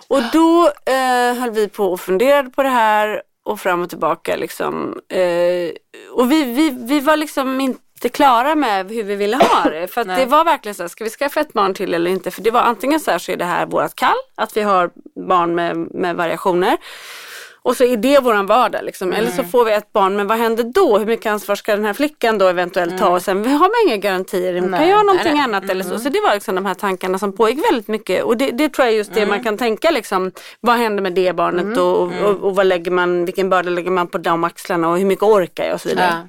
Och 0.08 0.22
då 0.34 0.72
eh, 0.86 1.34
höll 1.40 1.52
vi 1.52 1.68
på 1.68 1.86
och 1.86 2.00
funderade 2.00 2.50
på 2.50 2.64
det 2.64 2.70
här 2.70 3.22
och 3.46 3.60
fram 3.60 3.82
och 3.82 3.90
tillbaka 3.90 4.36
liksom. 4.36 5.00
Eh, 5.10 5.72
och 6.12 6.32
vi, 6.32 6.44
vi, 6.44 6.78
vi 6.82 7.00
var 7.00 7.18
liksom 7.18 7.62
inte 7.62 8.10
klara 8.10 8.56
med 8.56 8.92
hur 8.92 9.04
vi 9.04 9.16
ville 9.16 9.38
ha 9.38 9.70
det. 9.70 9.88
För 9.88 10.04
det 10.04 10.26
var 10.26 10.44
verkligen 10.44 10.76
så 10.76 10.84
här, 10.84 10.88
ska 10.88 11.04
vi 11.04 11.10
skaffa 11.10 11.40
ett 11.40 11.54
barn 11.54 11.74
till 11.74 11.94
eller 11.94 12.12
inte? 12.12 12.32
För 12.32 12.42
det 12.42 12.52
var 12.52 12.62
antingen 12.62 13.00
så 13.00 13.12
här 13.12 13.18
så 13.18 13.32
är 13.32 13.38
det 13.38 13.46
här 13.46 13.66
vårat 13.66 13.96
kall, 13.96 14.16
att 14.36 14.58
vi 14.58 14.62
har 14.62 14.90
barn 15.28 15.56
med, 15.56 15.78
med 15.78 16.16
variationer. 16.16 16.78
Och 17.64 17.78
så 17.78 17.84
är 17.84 17.98
det 17.98 18.20
våran 18.20 18.46
vardag 18.46 18.84
liksom. 18.84 19.14
Eller 19.14 19.32
så 19.32 19.44
får 19.44 19.66
vi 19.66 19.74
ett 19.74 19.94
barn, 19.94 20.16
men 20.16 20.28
vad 20.28 20.38
händer 20.38 20.64
då? 20.64 20.98
Hur 20.98 21.06
mycket 21.06 21.32
ansvar 21.32 21.56
ska 21.56 21.76
den 21.76 21.86
här 21.86 21.94
flickan 21.94 22.38
då 22.38 22.48
eventuellt 22.48 22.98
ta? 22.98 23.10
Och 23.10 23.22
sen 23.22 23.44
vi 23.44 23.50
har 23.50 23.60
man 23.60 23.88
inga 23.88 23.98
garantier, 23.98 24.62
hon 24.62 24.72
kan 24.72 24.88
göra 24.88 25.04
någonting 25.04 25.34
nej, 25.34 25.44
annat 25.44 25.70
eller 25.70 25.84
så. 25.84 26.00
Så 26.00 26.10
det 26.10 26.22
var 26.22 26.34
liksom 26.34 26.56
de 26.56 26.66
här 26.66 26.74
tankarna 26.74 27.20
som 27.20 27.34
pågick 27.34 27.66
väldigt 27.72 27.88
mycket. 27.88 28.24
Och 28.24 28.38
det, 28.38 28.52
det 28.52 28.70
tror 28.70 28.86
jag 28.86 28.94
är 28.94 28.98
just 28.98 29.14
det 29.14 29.26
man 29.26 29.44
kan 29.44 29.58
tänka 29.58 29.92
liksom. 29.92 30.32
Vad 30.60 30.76
händer 30.76 31.04
med 31.04 31.14
det 31.14 31.34
barnet 31.34 31.78
och, 31.78 32.02
och, 32.02 32.12
och, 32.24 32.38
och 32.38 32.56
vad 32.56 32.66
lägger 32.66 32.92
man, 32.92 33.26
vilken 33.26 33.50
börda 33.50 33.70
lägger 33.70 33.92
man 33.92 34.08
på 34.08 34.18
de 34.18 34.44
axlarna 34.44 34.90
och 34.90 34.98
hur 34.98 35.06
mycket 35.06 35.24
orkar 35.24 35.64
jag 35.64 35.74
och 35.74 35.82
så 35.82 35.90
vidare. 35.90 36.14
Ja. 36.22 36.28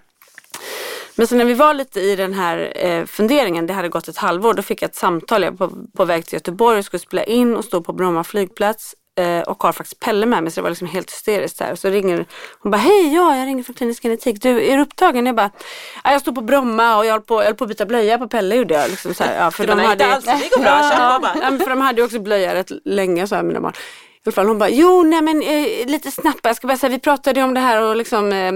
Men 1.14 1.26
så 1.26 1.34
när 1.34 1.44
vi 1.44 1.54
var 1.54 1.74
lite 1.74 2.00
i 2.00 2.16
den 2.16 2.32
här 2.32 2.72
eh, 2.74 3.04
funderingen, 3.04 3.66
det 3.66 3.72
hade 3.72 3.88
gått 3.88 4.08
ett 4.08 4.16
halvår, 4.16 4.54
då 4.54 4.62
fick 4.62 4.82
jag 4.82 4.88
ett 4.88 4.96
samtal. 4.96 5.42
Jag 5.42 5.58
var 5.58 5.68
på, 5.68 5.76
på 5.96 6.04
väg 6.04 6.26
till 6.26 6.34
Göteborg 6.34 6.78
och 6.78 6.84
skulle 6.84 7.00
spela 7.00 7.24
in 7.24 7.56
och 7.56 7.64
stå 7.64 7.80
på 7.80 7.92
Bromma 7.92 8.24
flygplats. 8.24 8.94
Eh, 9.20 9.40
och 9.42 9.62
har 9.62 9.72
faktiskt 9.72 10.00
Pelle 10.00 10.26
med 10.26 10.42
mig 10.42 10.52
så 10.52 10.60
det 10.60 10.62
var 10.62 10.70
liksom 10.70 10.88
helt 10.88 11.10
hysteriskt 11.10 11.58
där. 11.58 11.74
Så 11.74 11.88
ringer 11.88 12.26
hon 12.58 12.70
bara, 12.72 12.76
hej 12.78 13.14
ja 13.14 13.36
jag 13.36 13.46
ringer 13.46 13.62
från 13.62 13.74
klinisk 13.74 14.02
genetik. 14.02 14.42
Du 14.42 14.66
är 14.66 14.76
du 14.76 14.82
upptagen? 14.82 15.26
Jag 15.26 15.34
bara, 15.36 15.50
"Ja, 16.04 16.12
jag 16.12 16.20
står 16.20 16.32
på 16.32 16.40
Bromma 16.40 16.96
och 16.96 17.06
jag 17.06 17.12
höll 17.12 17.20
på, 17.20 17.34
jag 17.40 17.44
höll 17.44 17.54
på 17.54 17.64
att 17.64 17.68
byta 17.68 17.86
blöja 17.86 18.18
på 18.18 18.28
Pelle 18.28 18.54
gjorde 18.54 18.74
jag. 18.74 18.90
Liksom 18.90 19.14
så 19.14 19.24
här, 19.24 19.44
ja, 19.44 19.50
för 19.50 19.66
Du 19.66 19.74
bara, 19.74 19.82
"Nej, 19.82 19.92
inte 19.92 20.06
alls, 20.06 20.24
det 20.24 20.32
går 20.56 20.62
bra, 20.62 20.90
kör 20.90 21.14
på 21.14 21.20
bara." 21.22 21.34
Ja, 21.42 21.50
men 21.50 21.60
för 21.60 21.70
de 21.70 21.80
hade 21.80 22.00
ju 22.00 22.04
också 22.04 22.18
blöja 22.18 22.54
rätt 22.54 22.70
länge 22.84 23.26
så 23.26 23.34
här 23.34 23.42
mina 23.42 23.60
barn. 23.60 23.72
I 23.74 24.28
alla 24.28 24.32
fall 24.32 24.46
hon 24.48 24.58
bara, 24.58 24.68
jo 24.70 25.02
nej 25.02 25.22
men 25.22 25.42
eh, 25.42 25.86
lite 25.86 26.10
snabbt, 26.10 26.38
jag 26.42 26.56
ska 26.56 26.66
bara 26.66 26.76
säga, 26.76 26.90
vi 26.90 26.98
pratade 26.98 27.40
ju 27.40 27.44
om 27.44 27.54
det 27.54 27.60
här 27.60 27.82
och 27.82 27.96
liksom 27.96 28.32
eh, 28.32 28.48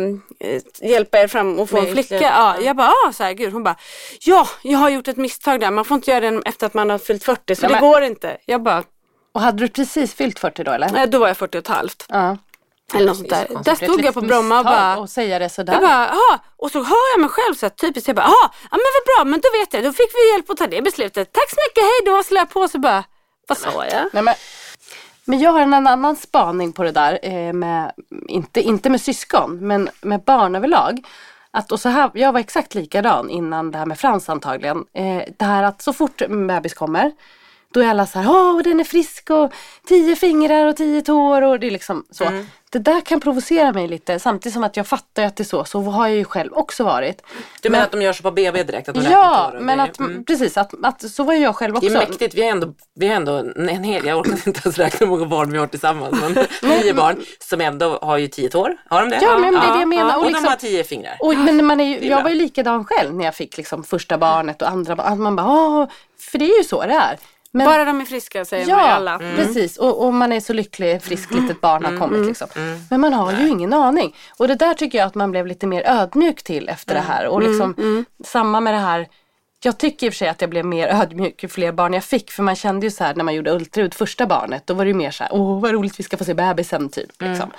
eh, 0.51 0.63
hjälpa 0.91 1.19
er 1.19 1.29
fram 1.29 1.59
och 1.59 1.71
få 1.71 1.77
en 1.79 1.85
Med 1.85 1.93
flicka. 1.93 2.21
Ja, 2.21 2.55
jag 2.61 2.77
bara, 2.77 2.89
ah, 2.89 3.13
så 3.13 3.25
här, 3.25 3.33
gud. 3.33 3.53
Hon 3.53 3.63
bara, 3.63 3.77
ja 4.21 4.49
jag 4.63 4.79
har 4.79 4.91
gjort 4.91 5.09
ett 5.09 5.17
misstag 5.17 5.61
där, 5.61 5.71
man 5.71 5.85
får 5.85 5.95
inte 5.95 6.11
göra 6.11 6.31
det 6.31 6.43
efter 6.45 6.67
att 6.67 6.75
man 6.75 6.91
har 6.91 6.99
fyllt 6.99 7.25
40 7.25 7.55
så 7.57 7.65
Ja, 7.65 7.69
det 7.69 7.75
men- 7.75 7.83
går 7.91 8.03
inte. 8.03 8.37
Jag 8.47 8.63
bara, 8.63 8.83
Och 9.37 9.43
hade 9.43 9.59
du 9.65 9.69
precis 9.69 10.15
fyllt 10.15 10.39
40 10.39 10.65
då 10.65 10.73
eller? 10.73 10.89
nej, 10.89 11.07
då 11.07 11.19
var 11.19 11.27
jag 11.29 11.37
40 11.37 11.59
och 11.59 11.63
ett 11.63 11.69
halvt. 11.69 12.07
Ja. 12.09 12.37
Eller 12.95 13.07
något 13.07 13.17
sånt 13.17 13.29
där. 13.29 13.49
Där 13.65 13.75
stod 13.75 14.05
jag 14.05 14.15
på 14.15 14.21
Bromma 14.21 14.59
och 14.59 14.65
bara, 14.65 14.97
Och 14.97 15.11
säga 15.11 15.39
det 15.39 15.49
sådär. 15.49 15.73
jag 15.73 15.83
bara, 15.83 16.09
aha. 16.09 16.39
Och 16.57 16.71
så 16.71 16.79
hör 16.83 17.13
jag 17.15 17.21
mig 17.21 17.31
själv 17.31 17.55
så 17.55 17.67
här, 17.67 17.71
typiskt, 17.71 18.09
jag 18.09 18.17
bara, 18.17 18.27
aha, 18.27 18.51
ja 18.71 18.71
men 18.71 18.81
vad 18.97 19.05
bra, 19.27 19.31
men 19.31 19.41
då 19.41 19.49
vet 19.61 19.75
jag, 19.75 19.85
då 19.85 19.93
fick 19.93 20.11
vi 20.15 20.33
hjälp 20.33 20.51
att 20.51 20.57
ta 20.57 20.67
det 20.67 20.83
beslutet. 20.83 21.33
Tack 21.33 21.51
så 21.51 21.57
mycket, 21.69 21.83
hej 21.83 22.01
då, 22.07 22.23
slår 22.23 22.39
jag 22.39 22.51
på 22.51 22.69
så 22.69 22.79
bara, 22.79 23.05
vad 23.49 23.59
sa 23.59 23.87
jag? 23.87 24.09
Nej, 24.13 24.23
men, 24.23 24.35
men 25.25 25.39
jag 25.39 25.51
har 25.53 25.61
en 25.61 25.75
annan 25.75 26.17
spaning 26.17 26.73
på 26.73 26.83
det 26.83 26.93
där. 26.93 27.19
Eh, 27.23 27.53
med, 27.53 27.93
inte, 28.29 28.61
inte 28.61 28.91
med 28.91 29.01
syskon, 29.01 29.59
men 29.67 29.89
med 30.01 30.21
barn 30.25 30.57
överlag. 30.57 31.07
Att, 31.51 31.73
och 31.73 31.81
så 31.81 31.89
här, 31.89 32.11
jag 32.15 32.33
var 32.33 32.41
exakt 32.41 32.75
likadan 32.75 33.31
innan 33.31 33.71
det 33.71 33.79
här 33.79 33.87
med 33.87 33.99
Frans 33.99 34.29
antagligen. 34.29 34.85
Eh, 34.95 35.23
det 35.39 35.45
här 35.45 35.63
att 35.63 35.83
så 35.83 35.93
fort 35.93 36.21
en 36.23 36.47
bebis 36.47 36.75
kommer 36.75 37.13
då 37.75 37.81
är 37.81 37.89
alla 37.89 38.07
så 38.07 38.19
här, 38.19 38.31
åh 38.31 38.63
den 38.63 38.81
är 38.81 38.85
frisk 38.85 39.31
och 39.31 39.53
tio 39.89 40.17
fingrar 40.17 40.67
och 40.67 40.77
tio 40.77 41.03
tår 41.03 41.43
och 41.43 41.61
det 41.61 41.67
är 41.67 41.71
liksom 41.71 42.05
så. 42.11 42.25
Mm. 42.25 42.47
Det 42.71 42.79
där 42.79 43.01
kan 43.01 43.21
provocera 43.21 43.73
mig 43.73 43.89
lite 43.89 44.19
samtidigt 44.19 44.55
som 44.55 44.65
att 44.65 44.77
jag 44.77 44.87
fattar 44.87 45.23
att 45.23 45.37
det 45.37 45.43
är 45.43 45.45
så. 45.45 45.65
Så 45.65 45.81
har 45.81 46.07
jag 46.09 46.17
ju 46.17 46.25
själv 46.25 46.53
också 46.53 46.85
varit. 46.85 47.23
Du 47.63 47.71
menar 47.71 47.85
att 47.85 47.93
de 47.93 48.03
gör 48.03 48.13
så 48.13 48.23
på 48.23 48.31
BB 48.31 48.63
direkt? 48.63 48.89
Att 48.89 48.95
de 48.95 49.01
Ja, 49.11 49.53
men 49.61 49.81
att, 49.81 49.99
Mm. 49.99 50.25
precis 50.25 50.57
att, 50.57 50.73
att 50.83 51.11
så 51.11 51.23
var 51.23 51.35
jag 51.35 51.57
själv 51.57 51.73
Det 51.73 51.79
också. 51.79 51.91
är 51.91 52.09
mäktigt, 52.09 52.35
vi 52.35 52.43
har 52.43 52.49
ändå, 52.51 52.75
vi 52.95 53.09
har 53.09 53.15
ändå 53.17 53.33
en 53.57 53.85
hel, 53.85 54.07
jag 54.07 54.19
orkar 54.19 54.33
inte 54.49 54.61
ens 54.65 54.79
räkna 54.79 54.99
hur 55.07 55.07
många 55.07 55.27
barn 55.27 55.51
vi 55.53 55.59
har 55.59 55.67
tillsammans, 55.67 56.21
men 56.21 56.33
nio 56.71 56.95
barn 56.95 57.17
som 57.39 57.61
ändå 57.61 57.99
har 58.03 58.17
ju 58.19 58.29
tio 58.29 58.49
tår. 58.49 58.77
Har 58.89 59.01
de 59.01 59.11
det? 59.11 59.19
Ja, 59.23 59.39
men 59.39 59.53
det 59.55 59.61
är 59.61 59.73
det 59.75 59.79
jag 59.81 59.89
menar. 59.89 60.11
Och, 60.17 60.17
Och 60.17 60.25
de 60.25 60.29
liksom- 60.29 60.49
har 60.49 60.57
tio 60.57 60.85
fingrar. 60.85 61.17
Och, 61.21 61.37
men 61.37 61.65
man 61.67 61.81
är 61.81 61.85
ju, 61.85 62.01
Det 62.01 62.07
jag 62.07 62.23
var 62.23 62.31
ju 62.31 62.37
likadan 62.37 62.85
själv 62.85 63.15
när 63.15 63.25
jag 63.25 63.35
fick 63.35 63.57
liksom 63.57 63.85
första 63.85 64.19
barnet 64.19 64.63
och 64.63 64.69
andra 64.69 64.97
barnet. 64.97 65.19
Man 65.19 65.37
bara, 65.37 65.47
Åh, 65.47 65.87
för 66.21 66.39
det 66.39 66.45
är 66.45 66.59
ju 66.59 66.65
så 66.65 66.83
det 66.87 66.93
är. 66.95 67.17
Men, 67.57 67.67
Bara 67.67 67.85
de 67.85 68.01
är 68.01 68.05
friska 68.05 68.45
säger 68.45 68.69
ja, 68.69 68.81
alla. 68.81 69.15
Mm. 69.15 69.37
precis. 69.37 69.77
Och, 69.77 70.05
och 70.07 70.15
man 70.15 70.33
är 70.33 70.41
så 70.41 70.53
lycklig, 70.53 71.03
friskt 71.03 71.35
litet 71.35 71.61
barn 71.61 71.85
har 71.85 71.97
kommit. 71.97 72.17
Mm. 72.17 72.29
Liksom. 72.29 72.49
Men 72.91 73.01
man 73.01 73.13
har 73.13 73.33
ju 73.33 73.49
ingen 73.49 73.73
aning. 73.73 74.17
Och 74.39 74.49
det 74.49 74.55
där 74.55 74.75
tycker 74.75 74.99
jag 74.99 75.07
att 75.07 75.15
man 75.15 75.31
blev 75.31 75.47
lite 75.47 75.67
mer 75.67 75.83
ödmjuk 75.87 76.43
till 76.43 76.69
efter 76.69 76.93
Mm. 76.95 77.05
det 77.07 77.13
här. 77.13 77.27
Och 77.27 77.43
liksom, 77.43 78.05
samma 78.25 78.61
med 78.61 78.75
det 78.75 78.81
här 78.81 79.09
jag 79.63 79.79
tycker 79.79 80.07
i 80.07 80.09
och 80.11 80.13
för 80.13 80.19
sig 80.19 80.29
att 80.29 80.41
jag 80.41 80.51
blev 80.51 80.65
mer 80.65 80.89
ödmjuk 80.89 81.43
ju 81.43 81.49
fler 81.49 81.73
barn 81.73 81.93
jag 81.93 82.05
fick. 82.05 82.31
För 82.31 82.43
man 82.43 82.57
kände 82.57 82.87
ju 82.87 82.91
så 82.91 83.05
här 83.05 83.15
när 83.15 83.25
man 83.25 83.35
gjorde 83.35 83.53
ultraljud 83.53 83.95
första 83.95 84.27
barnet. 84.27 84.63
Då 84.67 84.75
var 84.75 84.85
det 84.85 84.89
ju 84.89 84.95
mer 84.95 85.11
så 85.11 85.23
här, 85.25 85.33
åh 85.35 85.61
vad 85.61 85.71
roligt 85.71 85.99
vi 86.01 86.03
ska 86.05 86.17
få 86.17 86.25
se 86.25 86.35
bebisen 86.35 86.89
typ. 86.89 87.23
Mm. 87.23 87.33
Liksom. 87.33 87.51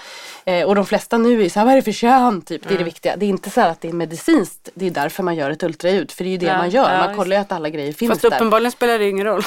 Eh, 0.45 0.63
och 0.67 0.75
de 0.75 0.85
flesta 0.85 1.17
nu 1.17 1.43
är 1.45 1.49
så 1.49 1.59
här, 1.59 1.65
vad 1.65 1.71
är 1.71 1.75
det 1.75 1.81
för 1.83 1.91
kön? 1.91 2.41
Typ. 2.41 2.61
Det 2.61 2.67
är 2.67 2.69
det 2.69 2.75
Mm. 2.75 2.85
viktiga. 2.85 3.15
Det 3.17 3.25
är 3.25 3.29
inte 3.29 3.49
så 3.49 3.61
här 3.61 3.69
att 3.69 3.81
det 3.81 3.87
är 3.89 3.93
medicinskt. 3.93 4.69
Det 4.73 4.87
är 4.87 4.91
därför 4.91 5.23
man 5.23 5.35
gör 5.35 5.51
ett 5.51 5.63
ultraljud. 5.63 6.11
För 6.11 6.23
det 6.23 6.29
är 6.29 6.31
ju 6.31 6.37
det 6.37 6.45
Ja, 6.45 6.57
man 6.57 6.69
gör. 6.69 6.93
ja, 6.93 7.05
man 7.07 7.15
kollar 7.15 7.35
ju 7.35 7.41
att 7.41 7.51
alla 7.51 7.69
grejer 7.69 7.93
finns 7.93 8.09
Fast 8.11 8.21
där. 8.21 8.29
uppenbarligen 8.35 8.71
spelar 8.71 8.99
det 8.99 9.09
ingen 9.09 9.25
roll. 9.25 9.43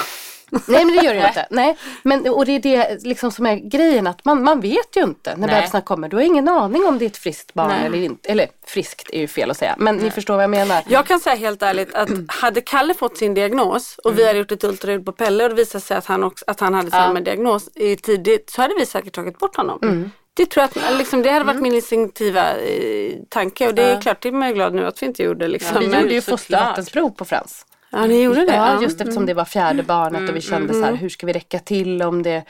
Nej 0.69 0.85
men 0.85 0.97
det 0.97 1.05
gör 1.05 1.15
det 1.15 1.21
ju 1.21 1.27
inte. 1.27 1.47
Nej. 1.51 1.77
Men, 2.03 2.29
och 2.29 2.47
det 2.47 2.53
är 2.53 2.59
det 2.61 3.03
liksom 3.05 3.31
som 3.33 3.47
är 3.47 3.57
grejen 3.57 4.07
att 4.07 4.25
man, 4.25 4.45
man 4.45 4.61
vet 4.61 4.97
ju 4.97 5.03
inte 5.03 5.37
när 5.37 5.47
Nej. 5.47 5.57
bebisarna 5.57 5.83
kommer. 5.83 6.09
Du 6.09 6.17
har 6.17 6.23
ingen 6.23 6.49
aning 6.49 6.85
om 6.87 6.99
det 6.99 7.05
är 7.05 7.07
ett 7.07 7.17
friskt 7.17 7.55
barn 7.55 7.69
Nej. 7.69 7.87
eller 7.87 7.99
inte. 7.99 8.29
Eller 8.31 8.49
friskt 8.67 9.11
är 9.13 9.19
ju 9.21 9.27
fel 9.29 9.51
att 9.51 9.57
säga. 9.57 9.75
Men 9.79 9.97
ni 9.97 10.11
förstår 10.11 10.35
vad 10.35 10.43
jag 10.43 10.51
menar. 10.51 10.83
Jag 10.89 11.07
kan 11.07 11.21
säga 11.21 11.37
helt 11.37 11.63
ärligt 11.63 11.95
att 11.95 12.09
hade 12.29 12.61
Kalle 12.61 12.95
fått 12.95 13.17
sin 13.17 13.35
diagnos 13.35 13.99
och 13.99 14.11
Mm. 14.11 14.17
vi 14.17 14.27
hade 14.27 14.39
gjort 14.39 14.53
ett 14.53 14.65
ultraljud 14.65 15.05
på 15.07 15.13
Pelle 15.13 15.45
och 15.45 15.51
det 15.51 15.57
visade 15.57 15.85
sig 15.85 15.97
att 15.97 16.07
han, 16.07 16.25
också, 16.25 16.45
att 16.47 16.61
han 16.61 16.75
hade 16.75 16.91
samma 16.91 17.21
diagnos 17.21 17.69
i 17.75 17.97
tidigt 17.97 18.51
så 18.51 18.63
hade 18.63 18.75
vi 18.79 18.87
säkert 18.87 19.15
tagit 19.15 19.39
bort 19.39 19.57
honom. 19.57 19.79
Mm. 19.83 20.11
Det 20.35 20.47
tror 20.47 20.69
jag 20.75 20.85
att, 20.93 20.99
liksom, 20.99 21.23
det 21.23 21.31
hade 21.31 21.45
varit 21.45 21.61
min 21.63 21.75
instinktiva 21.75 22.57
eh, 22.59 23.13
tanke 23.29 23.69
och 23.69 23.75
det 23.75 23.83
är 23.83 24.01
klart, 24.01 24.23
det 24.23 24.29
är 24.29 24.33
jag 24.45 24.55
glad 24.55 24.75
nu 24.75 24.87
att 24.87 25.03
vi 25.03 25.07
inte 25.07 25.23
gjorde. 25.23 25.49
Liksom. 25.49 25.77
Vi 25.81 25.87
Men- 25.89 26.01
gjorde 26.01 26.15
ju 26.15 26.21
fostervattensprov 26.21 27.11
på 27.11 27.25
Frans. 27.25 27.67
Ja, 27.93 28.07
ni 28.07 28.23
gjorde 28.23 28.45
det? 28.45 28.55
Ja, 28.55 28.83
just 28.83 29.01
eftersom 29.01 29.27
det 29.27 29.35
var 29.35 29.45
fjärde 29.45 29.83
barnet 29.83 30.31
och 30.31 30.37
vi 30.37 30.41
kände 30.41 30.75
så 30.75 30.83
här, 30.85 30.95
hur 30.95 31.09
ska 31.09 31.27
vi 31.27 31.33
räcka 31.33 31.59
till 31.59 32.03
om 32.03 32.23
det 32.23 32.45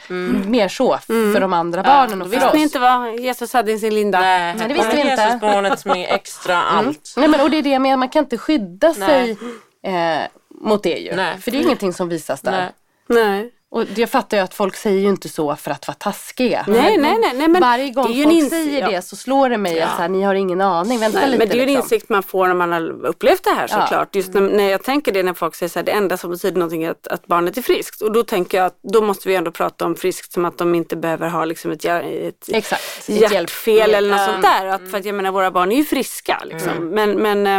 mer 0.46 0.68
så 0.68 0.98
för 1.08 1.40
de 1.40 1.52
andra 1.52 1.82
barnen 1.82 2.22
och 2.22 2.26
för 2.26 2.30
visste 2.30 2.46
oss. 2.48 2.54
ni 2.54 2.62
inte 2.62 2.78
vad 2.78 3.20
Jesus 3.20 3.52
hade 3.52 3.72
i 3.72 3.78
sin 3.78 3.94
linda. 3.94 4.20
Nej, 4.20 4.54
Nej, 4.54 4.68
det 4.68 4.74
visste 4.74 4.96
vi 4.96 5.00
inte. 5.00 5.22
Jesusbarnet 5.22 5.80
som 5.80 5.90
är 5.90 6.14
extra 6.14 6.62
allt. 6.62 7.14
Nej 7.16 7.28
men 7.28 7.40
och 7.40 7.50
det 7.50 7.56
är 7.58 7.62
det 7.62 7.70
jag 7.70 7.82
menar, 7.82 7.96
man 7.96 8.08
kan 8.08 8.24
inte 8.24 8.38
skydda 8.38 8.94
sig 8.94 9.30
eh, 9.86 10.22
mot 10.60 10.82
det 10.82 10.98
ju. 10.98 11.14
Nej. 11.16 11.38
För 11.38 11.50
det 11.50 11.58
är 11.58 11.62
ingenting 11.62 11.92
som 11.92 12.08
visas 12.08 12.40
där. 12.40 12.50
Nej. 12.50 12.70
Nej. 13.24 13.50
Och 13.72 13.84
jag 13.96 14.10
fattar 14.10 14.36
ju 14.36 14.42
att 14.42 14.54
folk 14.54 14.76
säger 14.76 15.00
ju 15.00 15.08
inte 15.08 15.28
så 15.28 15.56
för 15.56 15.70
att 15.70 15.88
vara 15.88 15.94
taskiga. 15.94 16.64
Nej, 16.68 16.98
nej, 16.98 17.18
nej, 17.20 17.32
nej, 17.34 17.48
men 17.48 17.60
Varje 17.62 17.90
gång 17.90 18.06
det 18.06 18.22
en 18.22 18.24
folk 18.24 18.34
ins- 18.36 18.48
säger 18.48 18.80
ja. 18.80 18.90
det 18.90 19.02
så 19.02 19.16
slår 19.16 19.48
det 19.48 19.58
mig 19.58 19.80
att 19.80 19.90
så 19.96 20.02
här, 20.02 20.08
ni 20.08 20.22
har 20.22 20.34
ingen 20.34 20.60
aning. 20.60 20.98
Vänta 21.00 21.18
Nej, 21.18 21.26
lite 21.30 21.38
men 21.38 21.48
det 21.48 21.54
är 21.54 21.56
ju 21.56 21.62
en 21.62 21.66
liksom. 21.68 21.82
insikt 21.82 22.08
man 22.08 22.22
får 22.22 22.46
när 22.48 22.54
man 22.54 22.72
har 22.72 23.06
upplevt 23.06 23.44
det 23.44 23.50
här 23.50 23.66
Ja. 23.70 23.80
såklart. 23.80 24.16
Just 24.16 24.34
när, 24.34 24.40
när 24.40 24.70
jag 24.70 24.82
tänker 24.82 25.12
det 25.12 25.22
när 25.22 25.34
folk 25.34 25.54
säger 25.54 25.70
så 25.70 25.78
här, 25.78 25.86
det 25.86 25.92
enda 25.92 26.16
som 26.16 26.30
betyder 26.30 26.58
någonting 26.58 26.82
är 26.82 26.90
att, 26.90 27.06
att 27.06 27.26
barnet 27.26 27.56
är 27.56 27.62
friskt. 27.62 28.02
Och 28.02 28.12
då 28.12 28.22
tänker 28.22 28.58
jag 28.58 28.66
att 28.66 28.78
då 28.82 29.00
måste 29.02 29.28
vi 29.28 29.34
ändå 29.34 29.50
prata 29.50 29.84
om 29.84 29.94
friskt 29.94 30.32
som 30.32 30.44
att 30.44 30.58
de 30.58 30.74
inte 30.74 30.96
behöver 30.96 31.28
ha 31.28 31.44
liksom 31.44 31.70
ett, 31.70 31.84
ett 31.84 32.48
Exakt. 32.52 33.08
Ett 33.08 33.32
hjärtfel 33.32 33.94
eller 33.94 34.10
något 34.10 34.20
Ja. 34.20 34.26
sånt 34.26 34.42
där. 34.42 34.66
Att, 34.66 34.90
för 34.90 34.98
att 34.98 35.04
jag 35.04 35.14
menar 35.14 35.30
våra 35.30 35.50
barn 35.50 35.72
är 35.72 35.76
ju 35.76 35.84
friska. 35.84 36.42
Liksom. 36.44 36.88
Men, 36.88 37.10
men 37.12 37.46
eh, 37.46 37.56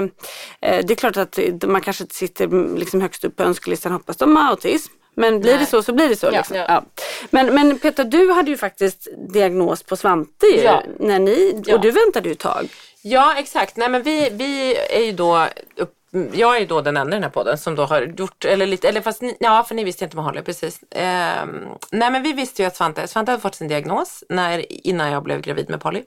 eh, 0.71 0.85
det 0.85 0.93
är 0.93 0.95
klart 0.95 1.17
att 1.17 1.39
man 1.67 1.81
kanske 1.81 2.03
inte 2.03 2.15
sitter 2.15 2.45
mm, 2.45 2.75
liksom 2.75 3.01
högst 3.01 3.23
upp 3.25 3.35
på 3.35 3.43
önskelistan 3.43 3.91
hoppas 3.91 4.17
de 4.17 4.35
har 4.35 4.49
autism. 4.49 4.93
Men 5.15 5.39
blir 5.39 5.57
det 5.57 5.65
så 5.65 5.83
så 5.83 5.93
blir 5.93 6.09
det 6.09 6.15
så. 6.15 6.25
Ja. 6.25 6.31
Liksom. 6.31 6.57
Ja. 6.57 6.83
Men, 7.29 7.53
men 7.53 7.79
Peter, 7.79 8.03
du 8.03 8.31
hade 8.31 8.51
ju 8.51 8.57
faktiskt 8.57 9.07
diagnos 9.33 9.83
på 9.83 9.95
Svante 9.95 10.81
när 10.99 11.19
ni, 11.19 11.63
och 11.73 11.81
du 11.81 11.91
väntade 11.91 12.29
ju 12.29 12.31
ett 12.31 12.39
tag. 12.39 12.69
Ja, 13.01 13.35
exakt. 13.37 13.75
Nej, 13.75 13.89
men 13.89 14.03
vi, 14.03 14.29
vi 14.31 14.77
är 14.77 15.05
ju 15.05 15.11
då 15.11 15.47
upp, 15.75 15.93
jag 16.33 16.57
är 16.57 16.65
då 16.65 16.81
den 16.81 16.97
enda 16.97 17.11
i 17.11 17.15
den 17.15 17.23
här 17.23 17.29
podden 17.29 17.57
som 17.57 17.75
då 17.75 17.85
har 17.85 18.01
gjort, 18.01 18.45
eller 18.45 18.67
lite, 18.67 18.89
eller 18.89 19.01
fast 19.01 19.21
ni, 19.21 19.37
ja 19.39 19.63
för 19.63 19.75
ni 19.75 19.83
visste 19.83 20.03
inte 20.03 20.15
med 20.15 20.25
Holly, 20.25 20.41
precis. 20.41 20.79
Ehm, 20.91 21.67
nej 21.91 22.11
men 22.11 22.23
vi 22.23 22.33
visste 22.33 22.61
ju 22.61 22.67
att 22.67 22.75
Svante, 22.75 23.07
Svante 23.07 23.31
hade 23.31 23.41
fått 23.41 23.55
sin 23.55 23.67
diagnos 23.67 24.23
när, 24.29 24.87
innan 24.87 25.11
jag 25.11 25.23
blev 25.23 25.41
gravid 25.41 25.69
med 25.69 25.81
Polly. 25.81 26.03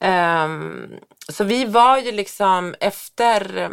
Ehm, 0.00 0.88
så 1.28 1.44
vi 1.44 1.64
var 1.64 1.98
ju 1.98 2.12
liksom 2.12 2.74
efter 2.80 3.70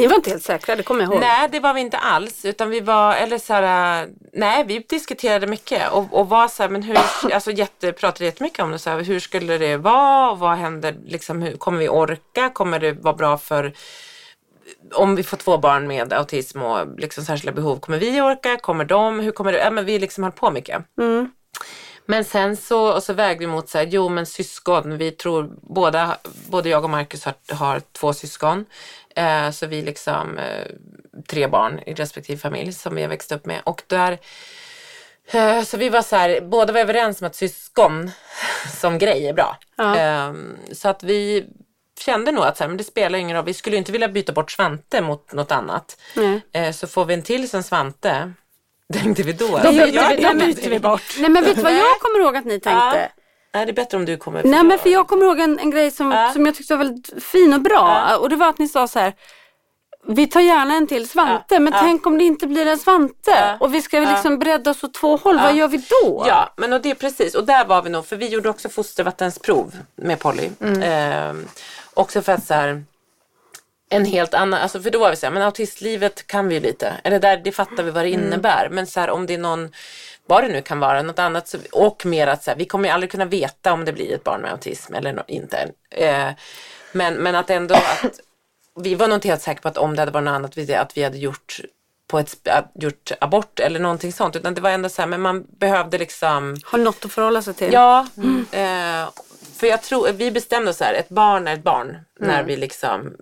Ni 0.00 0.06
var 0.06 0.16
inte 0.16 0.30
helt 0.30 0.42
säkra, 0.42 0.76
det 0.76 0.82
kommer 0.82 1.00
jag 1.00 1.12
ihåg. 1.12 1.20
Nej, 1.20 1.48
det 1.52 1.60
var 1.60 1.74
vi 1.74 1.80
inte 1.80 1.98
alls. 1.98 2.44
Utan 2.44 2.70
vi 2.70 2.80
var, 2.80 3.14
eller 3.14 3.38
så 3.38 3.52
här, 3.52 4.08
nej, 4.32 4.64
vi 4.64 4.78
diskuterade 4.78 5.46
mycket 5.46 5.92
och, 5.92 6.06
och 6.10 6.28
var 6.28 6.48
så 6.48 6.62
här, 6.62 6.70
men 6.70 6.82
hur, 6.82 6.98
alltså 7.32 7.50
jätte, 7.50 7.92
pratade 7.92 8.24
jättemycket 8.24 8.60
om 8.60 8.70
det. 8.70 8.78
Så 8.78 8.90
här, 8.90 9.00
hur 9.00 9.20
skulle 9.20 9.58
det 9.58 9.76
vara 9.76 10.34
vad 10.34 10.56
händer, 10.56 10.96
liksom, 11.04 11.42
hur, 11.42 11.56
kommer 11.56 11.78
vi 11.78 11.88
orka? 11.88 12.50
Kommer 12.50 12.78
det 12.78 12.92
vara 12.92 13.14
bra 13.14 13.38
för 13.38 13.72
om 14.94 15.16
vi 15.16 15.22
får 15.22 15.36
två 15.36 15.58
barn 15.58 15.86
med 15.86 16.12
autism 16.12 16.62
och 16.62 16.98
liksom 16.98 17.24
särskilda 17.24 17.52
behov, 17.52 17.80
kommer 17.80 17.98
vi 17.98 18.20
orka? 18.20 18.56
Kommer 18.56 18.84
de? 18.84 19.20
Hur 19.20 19.30
kommer 19.30 19.52
det? 19.52 19.58
Ja, 19.58 19.70
men 19.70 19.84
vi 19.84 19.98
liksom 19.98 20.24
höll 20.24 20.32
på 20.32 20.50
mycket. 20.50 20.84
Men 22.10 22.24
sen 22.24 22.56
så, 22.56 22.92
och 22.94 23.02
så 23.02 23.12
vägde 23.12 23.40
vi 23.40 23.46
mot 23.46 23.68
så 23.68 23.78
här, 23.78 23.86
jo 23.90 24.08
men 24.08 24.26
syskon, 24.26 24.98
vi 24.98 25.10
tror 25.10 25.50
båda, 25.62 26.16
både 26.48 26.68
jag 26.68 26.84
och 26.84 26.90
Marcus 26.90 27.24
har, 27.24 27.34
har 27.54 27.80
två 27.80 28.12
syskon. 28.12 28.64
Eh, 29.18 29.50
så 29.50 29.66
vi 29.66 29.82
liksom 29.82 30.38
eh, 30.38 30.66
tre 31.28 31.46
barn 31.46 31.80
i 31.86 31.94
respektive 31.94 32.38
familj 32.38 32.72
som 32.72 32.94
vi 32.94 33.02
har 33.02 33.08
växt 33.08 33.32
upp 33.32 33.46
med. 33.46 33.60
Och 33.64 33.82
där, 33.86 34.18
eh, 35.30 35.62
så 35.62 35.76
vi 35.76 35.88
var 35.88 36.02
så 36.02 36.16
här, 36.16 36.40
båda 36.40 36.72
var 36.72 36.80
överens 36.80 37.20
om 37.20 37.26
att 37.26 37.34
syskon 37.34 38.10
som 38.80 38.98
grej 38.98 39.26
är 39.28 39.32
bra. 39.32 39.56
Eh, 39.96 40.32
så 40.72 40.88
att 40.88 41.02
vi 41.02 41.46
kände 42.00 42.32
nog 42.32 42.44
att 42.44 42.56
så 42.56 42.64
här, 42.64 42.68
men 42.68 42.76
det 42.76 42.84
spelar 42.84 43.18
ingen 43.18 43.36
roll, 43.36 43.44
vi 43.44 43.54
skulle 43.54 43.76
inte 43.76 43.92
vilja 43.92 44.08
byta 44.08 44.32
bort 44.32 44.50
Svante 44.50 45.00
mot 45.00 45.32
något 45.32 45.52
annat. 45.52 46.00
Nej. 46.14 46.40
Eh, 46.52 46.72
så 46.72 46.86
får 46.86 47.04
vi 47.04 47.14
en 47.14 47.22
till 47.22 47.48
som 47.50 47.62
Svante, 47.62 48.32
tänkte 48.92 49.22
vi 49.22 49.32
då. 49.32 49.46
Då 49.48 49.56
Alltså, 49.56 49.72
byter 49.72 49.86
vi- 49.86 50.22
jag- 50.22 50.38
då 50.38 50.46
byter 50.46 50.70
vi 50.70 50.78
bort. 50.80 51.02
Nej 51.18 51.30
men 51.30 51.44
vet 51.44 51.56
du 51.56 51.62
vad 51.62 51.72
jag 51.76 52.00
kommer 52.00 52.20
ihåg 52.24 52.36
att 52.36 52.44
ni 52.44 52.60
tänkte? 52.60 53.10
Nej, 53.58 53.66
det 53.66 53.72
är 53.72 53.74
bättre 53.84 53.96
om 53.96 54.04
du 54.04 54.16
kommer. 54.16 54.42
Nej 54.44 54.62
men 54.64 54.78
för 54.78 54.88
jag 54.90 55.08
kommer 55.08 55.24
ihåg 55.24 55.38
en, 55.40 55.58
en 55.58 55.70
grej 55.70 55.90
som, 55.90 56.12
Ja. 56.12 56.32
som 56.32 56.46
jag 56.46 56.54
tyckte 56.54 56.76
var 56.76 56.84
väldigt 56.84 57.24
fin 57.24 57.54
och 57.54 57.60
bra. 57.60 58.16
Och 58.20 58.28
det 58.28 58.36
var 58.36 58.48
att 58.48 58.58
ni 58.58 58.68
sa 58.68 58.88
så 58.88 58.98
här. 58.98 59.12
Vi 60.06 60.26
tar 60.26 60.40
gärna 60.40 60.74
en 60.74 60.86
till 60.86 61.08
Svante 61.08 61.54
Ja, 61.54 61.60
men 61.60 61.72
tänk 61.72 62.06
om 62.06 62.18
det 62.18 62.24
inte 62.24 62.46
blir 62.46 62.66
en 62.66 62.78
Svante. 62.78 63.56
Och 63.60 63.74
vi 63.74 63.82
ska 63.82 63.98
liksom 64.00 64.38
bredda 64.38 64.70
oss 64.70 64.84
åt 64.84 64.94
två 64.94 65.16
håll. 65.16 65.38
Vad 65.38 65.54
gör 65.54 65.68
vi 65.68 65.76
då? 66.02 66.24
Ja, 66.28 66.52
men 66.56 66.72
och 66.72 66.80
det 66.80 66.90
är 66.90 66.94
precis. 66.94 67.34
Och 67.34 67.44
där 67.44 67.64
var 67.64 67.82
vi 67.82 67.90
nog, 67.90 68.06
för 68.06 68.16
vi 68.16 68.28
gjorde 68.28 68.48
också 68.48 68.68
fostervattensprov 68.68 69.74
med 69.96 70.18
Polly. 70.18 70.48
Mm. 70.60 70.82
Ehm, 70.82 71.46
också 71.94 72.22
för 72.22 72.32
att 72.32 72.46
så 72.46 72.54
här, 72.54 72.82
en 73.90 74.04
helt 74.04 74.34
annan, 74.34 74.60
alltså 74.60 74.80
för 74.82 74.90
då 74.90 74.98
var 74.98 75.10
vi 75.10 75.16
så 75.16 75.26
här, 75.26 75.32
men 75.32 75.42
autistlivet 75.42 76.26
kan 76.26 76.48
vi 76.48 76.54
ju 76.54 76.60
lite. 76.60 76.92
Eller 77.04 77.18
där, 77.20 77.36
det 77.36 77.52
fattar 77.52 77.82
vi 77.82 77.90
vad 77.90 78.04
det 78.04 78.08
Mm. 78.14 78.26
innebär. 78.26 78.68
Men 78.70 78.86
så 78.86 79.00
här, 79.00 79.10
om 79.10 79.26
det 79.26 79.34
är 79.34 79.38
någon, 79.38 79.72
vad 80.28 80.44
det 80.44 80.48
nu 80.48 80.62
kan 80.62 80.80
vara, 80.80 81.02
något 81.02 81.18
annat. 81.18 81.54
Och 81.72 82.06
mer 82.06 82.26
att 82.26 82.44
så 82.44 82.50
här, 82.50 82.58
vi 82.58 82.64
kommer 82.64 82.88
ju 82.88 82.94
aldrig 82.94 83.10
kunna 83.10 83.24
veta 83.24 83.72
om 83.72 83.84
det 83.84 83.92
blir 83.92 84.14
ett 84.14 84.24
barn 84.24 84.40
med 84.40 84.50
autism 84.52 84.94
eller 84.94 85.22
inte. 85.26 85.70
Eh, 85.90 86.28
men, 86.92 87.14
men 87.14 87.34
att 87.34 87.50
ändå 87.50 87.74
att 87.74 88.20
vi 88.82 88.94
var 88.94 89.08
nog 89.08 89.16
inte 89.16 89.28
helt 89.28 89.42
säkra 89.42 89.60
på 89.62 89.68
att 89.68 89.78
om 89.78 89.96
det 89.96 90.02
hade 90.02 90.12
varit 90.12 90.24
något 90.24 90.32
annat, 90.32 90.58
vi- 90.58 90.74
att 90.74 90.96
vi 90.96 91.02
hade 91.02 91.18
gjort 91.18 91.60
på 92.06 92.18
ett, 92.18 92.48
gjort 92.74 93.12
abort 93.20 93.60
eller 93.60 93.80
någonting 93.80 94.12
sånt. 94.12 94.36
Utan 94.36 94.54
det 94.54 94.60
var 94.60 94.70
ändå 94.70 94.88
så 94.88 95.02
här, 95.02 95.06
men 95.06 95.20
man 95.20 95.46
behövde 95.58 95.98
liksom 95.98 96.56
Har 96.64 96.78
något 96.78 97.04
att 97.04 97.12
förhålla 97.12 97.42
sig 97.42 97.54
till. 97.54 97.72
Ja, 97.72 98.06
eh, 98.52 99.08
för 99.56 99.66
jag 99.66 99.82
tror, 99.82 100.08
vi 100.12 100.30
bestämde 100.30 100.70
oss 100.70 100.76
så 100.76 100.84
här, 100.84 100.94
ett 100.94 101.08
barn 101.08 101.48
är 101.48 101.54
ett 101.54 101.62
barn. 101.62 101.96
När 102.20 102.42
vi 102.42 102.56
liksom, 102.56 103.12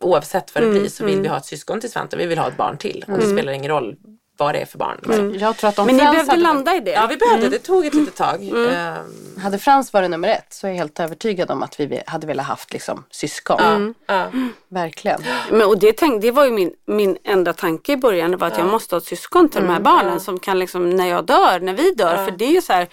oavsett 0.00 0.54
vad 0.54 0.64
det 0.64 0.70
blir 0.70 0.88
så 0.88 1.04
vill 1.04 1.20
vi 1.20 1.28
ha 1.28 1.36
ett 1.36 1.44
syskon 1.46 1.80
till 1.80 1.90
Svante, 1.92 2.16
vi 2.16 2.26
vill 2.26 2.38
ha 2.38 2.48
ett 2.48 2.56
barn 2.56 2.78
till. 2.78 3.04
Och 3.08 3.18
det 3.18 3.26
spelar 3.32 3.52
ingen 3.52 3.70
roll 3.70 3.96
vad 4.36 4.54
det 4.54 4.58
är 4.58 4.66
för 4.66 4.78
barn. 4.78 4.98
Liksom. 5.02 5.34
Jag 5.34 5.56
tror 5.56 5.68
att 5.68 5.78
om 5.78 5.86
Men 5.86 5.96
ni 5.96 6.02
behövde 6.02 6.32
hade, 6.32 6.42
landa 6.42 6.76
i 6.76 6.80
det. 6.80 6.90
Ja, 6.90 7.06
vi 7.06 7.16
behövde, 7.16 7.48
det 7.48 7.58
tog 7.58 7.86
ett 7.86 7.94
litet 7.94 8.14
tag. 8.14 8.48
Eh, 8.48 8.94
hade 9.42 9.58
Frans 9.58 9.92
varit 9.92 10.10
nummer 10.10 10.28
ett 10.28 10.46
så 10.50 10.66
är 10.66 10.70
jag 10.70 10.78
helt 10.78 11.00
övertygad 11.00 11.50
om 11.50 11.62
att 11.62 11.80
vi 11.80 12.02
hade 12.06 12.26
velat 12.26 12.46
haft 12.46 12.72
liksom, 12.72 13.04
syskon. 13.10 13.60
Mm. 14.08 14.52
Verkligen. 14.68 15.20
Men, 15.50 15.62
och 15.62 15.78
det, 15.78 15.92
tänk, 15.92 16.22
det 16.22 16.30
var 16.30 16.44
ju 16.44 16.50
min, 16.50 16.72
min 16.86 17.16
enda 17.24 17.52
tanke 17.52 17.92
i 17.92 17.96
början. 17.96 18.38
Var 18.38 18.46
att 18.46 18.58
jag 18.58 18.66
måste 18.66 18.94
ha 18.94 19.00
ett 19.00 19.06
syskon 19.06 19.48
till 19.48 19.60
de 19.60 19.68
här 19.68 19.80
barnen 19.80 20.20
som 20.20 20.38
kan 20.38 20.58
liksom, 20.58 20.90
när 20.90 21.06
jag 21.06 21.24
dör, 21.24 21.60
när 21.60 21.74
vi 21.74 21.94
dör. 21.94 22.24
För 22.24 22.30
det 22.30 22.44
är 22.44 22.52
ju 22.52 22.62
så 22.62 22.72
här. 22.72 22.88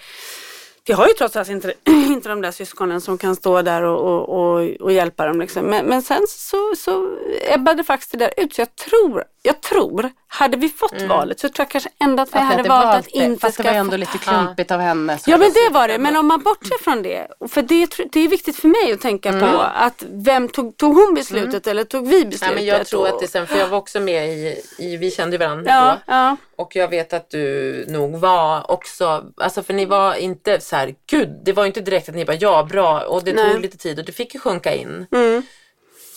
Vi 0.84 0.92
har 0.92 1.08
ju 1.08 1.14
trots 1.14 1.36
allt 1.36 1.48
inte, 1.48 1.74
inte 1.86 2.28
de 2.28 2.40
där 2.40 2.50
syskonen 2.50 3.00
som 3.00 3.18
kan 3.18 3.36
stå 3.36 3.62
där 3.62 3.82
och, 3.82 4.00
och, 4.00 4.28
och, 4.28 4.70
och 4.80 4.92
hjälpa 4.92 5.26
dem. 5.26 5.40
Liksom. 5.40 5.64
Men, 5.64 5.86
men 5.86 6.02
sen 6.02 6.26
så, 6.28 6.74
så 6.76 7.16
ebbade 7.48 7.84
faktiskt 7.84 8.12
det 8.12 8.18
där 8.18 8.32
ut. 8.36 8.54
Så 8.54 8.60
jag 8.60 8.76
tror, 8.76 9.24
jag 9.44 9.60
tror, 9.60 10.10
hade 10.28 10.56
vi 10.56 10.68
fått 10.68 11.02
valet 11.02 11.40
så 11.40 11.48
tror 11.48 11.64
jag 11.64 11.70
kanske 11.70 11.90
ändå 12.00 12.22
att 12.22 12.34
vi 12.34 12.38
Att 12.38 12.44
hade 12.44 12.68
valt 12.68 12.86
att 12.98 13.04
det, 13.04 13.10
inte 13.18 13.40
Fast 13.40 13.56
det 13.56 13.62
var 13.62 13.70
ju 13.70 13.74
skaffa- 13.76 13.80
ändå 13.80 13.96
lite 13.96 14.18
klumpigt 14.18 14.70
av 14.70 14.80
henne. 14.80 15.18
Ja 15.26 15.36
men 15.36 15.52
det 15.52 15.68
var 15.74 15.88
det, 15.88 15.98
men 15.98 16.16
om 16.16 16.26
man 16.26 16.42
bortser 16.42 16.78
från 16.82 17.02
det. 17.02 17.26
För 17.48 17.62
det, 17.62 17.90
det 18.12 18.20
är 18.20 18.28
viktigt 18.28 18.56
för 18.56 18.68
mig 18.68 18.92
att 18.92 19.00
tänka 19.00 19.32
på 19.32 19.60
att 19.74 20.04
vem 20.10 20.48
tog, 20.48 20.76
tog 20.76 20.94
hon 20.94 21.14
beslutet 21.14 21.66
eller 21.66 21.84
tog 21.84 22.08
vi 22.08 22.24
beslutet? 22.24 22.40
Nej, 22.40 22.54
men 22.54 22.64
jag 22.64 22.86
tror 22.86 23.00
Och- 23.00 23.08
att 23.08 23.20
det 23.20 23.26
sen, 23.28 23.46
för 23.46 23.58
jag 23.58 23.68
var 23.68 23.78
också 23.78 24.00
med 24.00 24.28
i, 24.28 24.60
i 24.78 24.96
vi 24.96 25.10
kände 25.10 25.34
ju 25.36 25.38
varandra 25.38 25.70
Ja, 25.70 25.96
då. 26.06 26.12
ja. 26.12 26.36
Och 26.56 26.76
jag 26.76 26.88
vet 26.88 27.12
att 27.12 27.30
du 27.30 27.84
nog 27.88 28.16
var 28.16 28.70
också, 28.70 29.24
alltså 29.36 29.62
för 29.62 29.74
ni 29.74 29.84
var 29.84 30.14
inte 30.14 30.60
så 30.60 30.76
här, 30.76 30.94
gud, 31.10 31.28
det 31.44 31.52
var 31.52 31.62
ju 31.62 31.66
inte 31.66 31.80
direkt 31.80 32.08
att 32.08 32.14
ni 32.14 32.24
bara 32.24 32.36
ja, 32.36 32.62
bra 32.70 33.00
och 33.00 33.24
det 33.24 33.32
Nej. 33.32 33.52
tog 33.52 33.60
lite 33.62 33.76
tid 33.78 33.98
och 33.98 34.04
du 34.04 34.12
fick 34.12 34.34
ju 34.34 34.40
sjunka 34.40 34.74
in. 34.74 35.06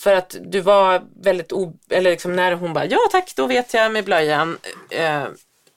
För 0.05 0.13
att 0.13 0.35
du 0.41 0.61
var 0.61 1.01
väldigt, 1.23 1.53
o, 1.53 1.73
eller 1.89 2.11
liksom 2.11 2.35
när 2.35 2.51
hon 2.51 2.73
bara 2.73 2.85
ja 2.85 2.97
tack, 3.11 3.33
då 3.35 3.47
vet 3.47 3.73
jag 3.73 3.91
med 3.91 4.05
blöjan. 4.05 4.57
Eh, 4.89 5.23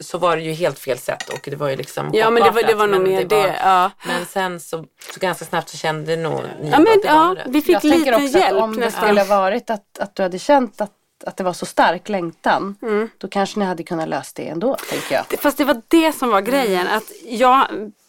så 0.00 0.18
var 0.18 0.36
det 0.36 0.42
ju 0.42 0.52
helt 0.52 0.78
fel 0.78 0.98
sätt 0.98 1.28
och 1.28 1.38
det 1.44 1.56
var 1.56 1.68
ju 1.68 1.76
liksom 1.76 2.10
Ja 2.12 2.30
men 2.30 2.42
det 2.42 2.50
var, 2.50 2.62
det 2.62 2.74
var 2.74 2.86
nog 2.86 3.00
mer 3.02 3.24
det. 3.24 3.36
var- 3.36 3.56
ja. 3.62 3.90
Men 4.06 4.26
sen 4.26 4.60
så, 4.60 4.84
så 5.14 5.20
ganska 5.20 5.44
snabbt 5.44 5.68
så 5.68 5.76
kände 5.76 6.16
nog 6.16 6.40
ni 6.62 6.70
Ja, 6.70 6.78
men, 6.78 6.86
att 6.88 7.02
det 7.02 7.08
var 7.08 7.14
ja, 7.28 7.34
rätt. 7.38 7.46
vi 7.48 7.62
fick 7.62 7.74
jag 7.74 7.82
tänker 7.82 7.98
lite 7.98 8.14
också 8.24 8.38
hjälp 8.38 8.56
att 8.56 8.62
om 8.62 8.80
det 8.80 8.90
skulle 8.90 9.24
varit 9.24 9.70
att, 9.70 9.98
att 9.98 10.14
du 10.14 10.22
hade 10.22 10.38
känt 10.38 10.80
att, 10.80 10.92
att 11.26 11.36
det 11.36 11.44
var 11.44 11.52
så 11.52 11.66
stark 11.66 12.08
längtan. 12.08 12.76
Mm. 12.82 13.08
Då 13.18 13.28
kanske 13.28 13.58
ni 13.58 13.64
hade 13.64 13.82
kunnat 13.82 14.08
lösa 14.08 14.32
det 14.36 14.48
ändå, 14.48 14.76
tänker 14.90 15.14
jag. 15.14 15.40
Fast 15.40 15.58
det 15.58 15.64
var 15.64 15.82
det 15.88 16.12
som 16.12 16.30
var 16.30 16.40
grejen. 16.40 16.86
Mm. 16.86 16.96
Att 16.96 17.12
jag, 17.26 17.66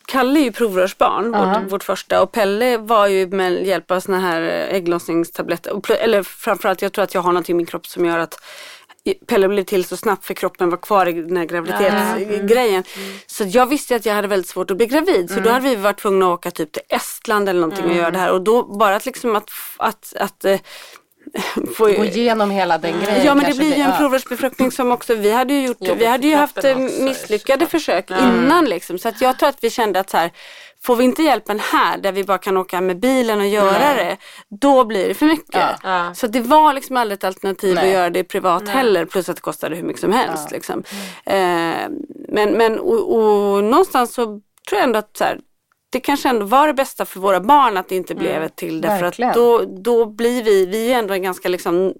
Kalle 0.10 0.40
är 0.40 0.44
ju 0.44 0.52
provrörsbarn, 0.52 1.32
Ja. 1.34 1.60
vårt, 1.60 1.72
vårt 1.72 1.84
första. 1.84 2.22
Och 2.22 2.32
Pelle 2.32 2.78
var 2.78 3.08
ju 3.08 3.28
med 3.28 3.66
hjälp 3.68 3.92
av 3.92 4.00
såna 4.00 4.20
här 4.20 4.42
eh, 4.42 4.76
ägglossningstabletter. 4.76 5.92
Eller 5.92 6.24
framförallt, 6.24 6.82
jag 6.82 6.94
tror 6.94 7.04
att 7.04 7.14
jag 7.14 7.22
har 7.22 7.32
någonting 7.32 7.54
i 7.54 7.58
min 7.58 7.66
kropp 7.66 7.88
som 7.88 8.06
gör 8.06 8.20
att 8.20 8.44
Pelle 9.28 9.48
blev 9.48 9.64
till 9.64 9.86
så 9.86 9.98
snabbt 9.98 10.26
för 10.26 10.34
kroppen 10.34 10.70
var 10.70 10.78
kvar 10.78 11.06
i 11.06 11.12
den 11.14 11.38
här 11.38 11.46
graviditetsgrejen. 11.46 12.84
Så 13.28 13.44
jag 13.48 13.66
visste 13.66 13.96
att 13.96 14.06
jag 14.06 14.14
hade 14.14 14.28
väldigt 14.28 14.50
svårt 14.50 14.72
att 14.72 14.78
bli 14.78 14.86
gravid. 14.86 15.30
Så 15.30 15.40
då 15.40 15.50
hade 15.50 15.70
vi 15.70 15.76
varit 15.76 16.00
tvungna 16.00 16.26
att 16.26 16.32
åka 16.40 16.52
typ 16.52 16.72
till 16.72 16.82
Estland 16.90 17.50
eller 17.50 17.62
någonting 17.62 17.86
och 17.86 17.96
göra 17.96 18.12
det 18.12 18.18
här. 18.18 18.32
Och 18.32 18.42
då 18.42 18.64
bara 18.78 18.96
att 18.96 19.06
liksom 19.06 19.36
att, 19.36 19.50
att, 19.78 20.14
att 20.20 20.46
eh, 21.34 21.70
få, 21.76 21.86
Gå 21.86 22.06
igenom 22.06 22.52
hela 22.52 22.78
den 22.78 23.00
grejen. 23.00 23.26
Ja 23.26 23.36
men 23.36 23.46
det 23.46 23.58
blir 23.58 23.76
ju 23.76 23.82
en 23.82 23.90
ja. 23.90 23.98
provrörsbefruktning 23.98 24.72
som 24.72 24.92
också 24.92 25.16
vi 25.16 25.32
hade 25.32 25.54
ju 25.54 25.68
gjort, 25.68 25.78
Jobbigt 25.80 26.02
vi 26.02 26.06
hade 26.06 26.28
ju 26.28 26.36
haft 26.36 26.64
misslyckade 27.00 27.66
såklart. 27.66 27.72
försök 27.72 28.12
innan 28.12 28.66
liksom. 28.66 29.00
Så 29.00 29.10
att 29.10 29.22
jag 29.22 29.40
tror 29.40 29.50
att 29.50 29.64
vi 29.64 29.70
kände 29.70 30.00
att 30.00 30.10
så 30.10 30.18
här, 30.18 30.32
får 30.82 30.96
vi 30.96 31.04
inte 31.04 31.24
hjälpen 31.24 31.60
här 31.60 31.98
där 31.98 32.12
vi 32.12 32.24
bara 32.24 32.38
kan 32.38 32.58
åka 32.58 32.82
med 32.82 33.00
bilen 33.00 33.40
och 33.40 33.48
göra 33.48 33.94
det, 33.96 34.18
då 34.50 34.86
blir 34.86 35.08
det 35.08 35.14
för 35.14 35.26
mycket. 35.26 35.56
Ja. 35.56 35.76
Ja. 35.84 36.14
Så 36.14 36.28
det 36.28 36.42
var 36.42 36.74
liksom 36.74 36.98
aldrig 36.98 37.18
ett 37.18 37.24
alternativ 37.24 37.76
Nej. 37.76 37.88
att 37.88 37.94
göra 37.94 38.10
det 38.10 38.24
privat 38.24 38.70
heller, 38.70 39.06
plus 39.06 39.30
att 39.30 39.36
det 39.36 39.42
kostade 39.42 39.76
hur 39.76 39.84
mycket 39.84 40.02
som 40.02 40.12
helst. 40.12 40.52
Liksom. 40.52 40.84
Eh, 41.26 41.90
men 42.30 42.52
men 42.52 42.80
och, 42.80 43.16
och 43.16 43.64
någonstans 43.64 44.14
så 44.14 44.26
tror 44.26 44.42
jag 44.72 44.84
ändå 44.84 45.00
att 45.00 45.18
så 45.18 45.24
här, 45.24 45.40
det 45.92 46.00
kanske 46.00 46.30
ändå 46.30 46.46
var 46.46 46.68
det 46.68 46.74
bästa 46.74 47.06
för 47.06 47.20
våra 47.20 47.40
barn 47.40 47.78
att 47.78 47.90
det 47.90 47.96
inte 47.96 48.16
blev 48.16 48.44
ett 48.44 48.56
till. 48.56 48.82
Därför 48.82 49.02
Verkligen. 49.02 49.30
att 49.30 49.36
då, 49.36 49.66
då 49.66 50.06
blir 50.06 50.44
vi, 50.44 50.66
vi 50.66 50.92
är 50.94 51.00
ändå 51.00 51.14
en 51.14 51.24
ganska 51.24 51.50
liksom 51.50 51.94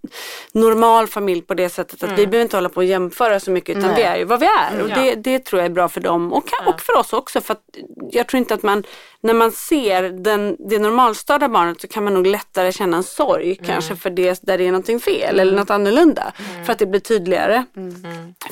normal 0.54 1.08
familj 1.08 1.42
på 1.42 1.54
det 1.54 1.70
sättet 1.70 2.04
att 2.04 2.12
vi 2.12 2.28
behöver 2.28 2.42
inte 2.42 2.58
hålla 2.58 2.70
på 2.70 2.76
och 2.78 2.84
jämföra 2.86 3.40
så 3.40 3.52
mycket 3.52 3.78
utan 3.78 3.92
Nej. 3.92 3.96
vi 3.98 4.04
är 4.04 4.18
ju 4.18 4.24
vad 4.24 4.40
vi 4.40 4.46
är. 4.46 4.82
Och 4.84 4.90
Ja. 4.90 4.96
det, 4.96 5.16
det 5.16 5.40
tror 5.40 5.62
jag 5.62 5.66
är 5.66 5.74
bra 5.74 5.90
för 5.90 6.02
dem 6.02 6.34
och, 6.34 6.44
och 6.68 6.82
för 6.82 6.98
oss 6.98 7.14
också. 7.14 7.42
För 7.42 7.56
jag 8.12 8.28
tror 8.28 8.38
inte 8.38 8.54
att 8.54 8.64
man, 8.64 8.84
när 9.24 9.34
man 9.34 9.52
ser 9.52 10.04
den, 10.04 10.56
det 10.60 10.80
normalstörda 10.80 11.50
barnet 11.50 11.82
så 11.82 11.88
kan 11.88 12.04
man 12.04 12.14
nog 12.14 12.28
lättare 12.28 12.72
känna 12.72 12.98
en 12.98 13.04
sorg 13.04 13.56
kanske 13.66 13.96
för 13.96 14.10
det 14.10 14.40
där 14.42 14.58
det 14.58 14.64
är 14.64 14.72
någonting 14.72 15.00
fel 15.00 15.40
eller 15.40 15.58
något 15.58 15.70
annorlunda. 15.70 16.32
För 16.66 16.72
att 16.74 16.80
det 16.80 16.86
blir 16.86 17.00
tydligare. 17.00 17.66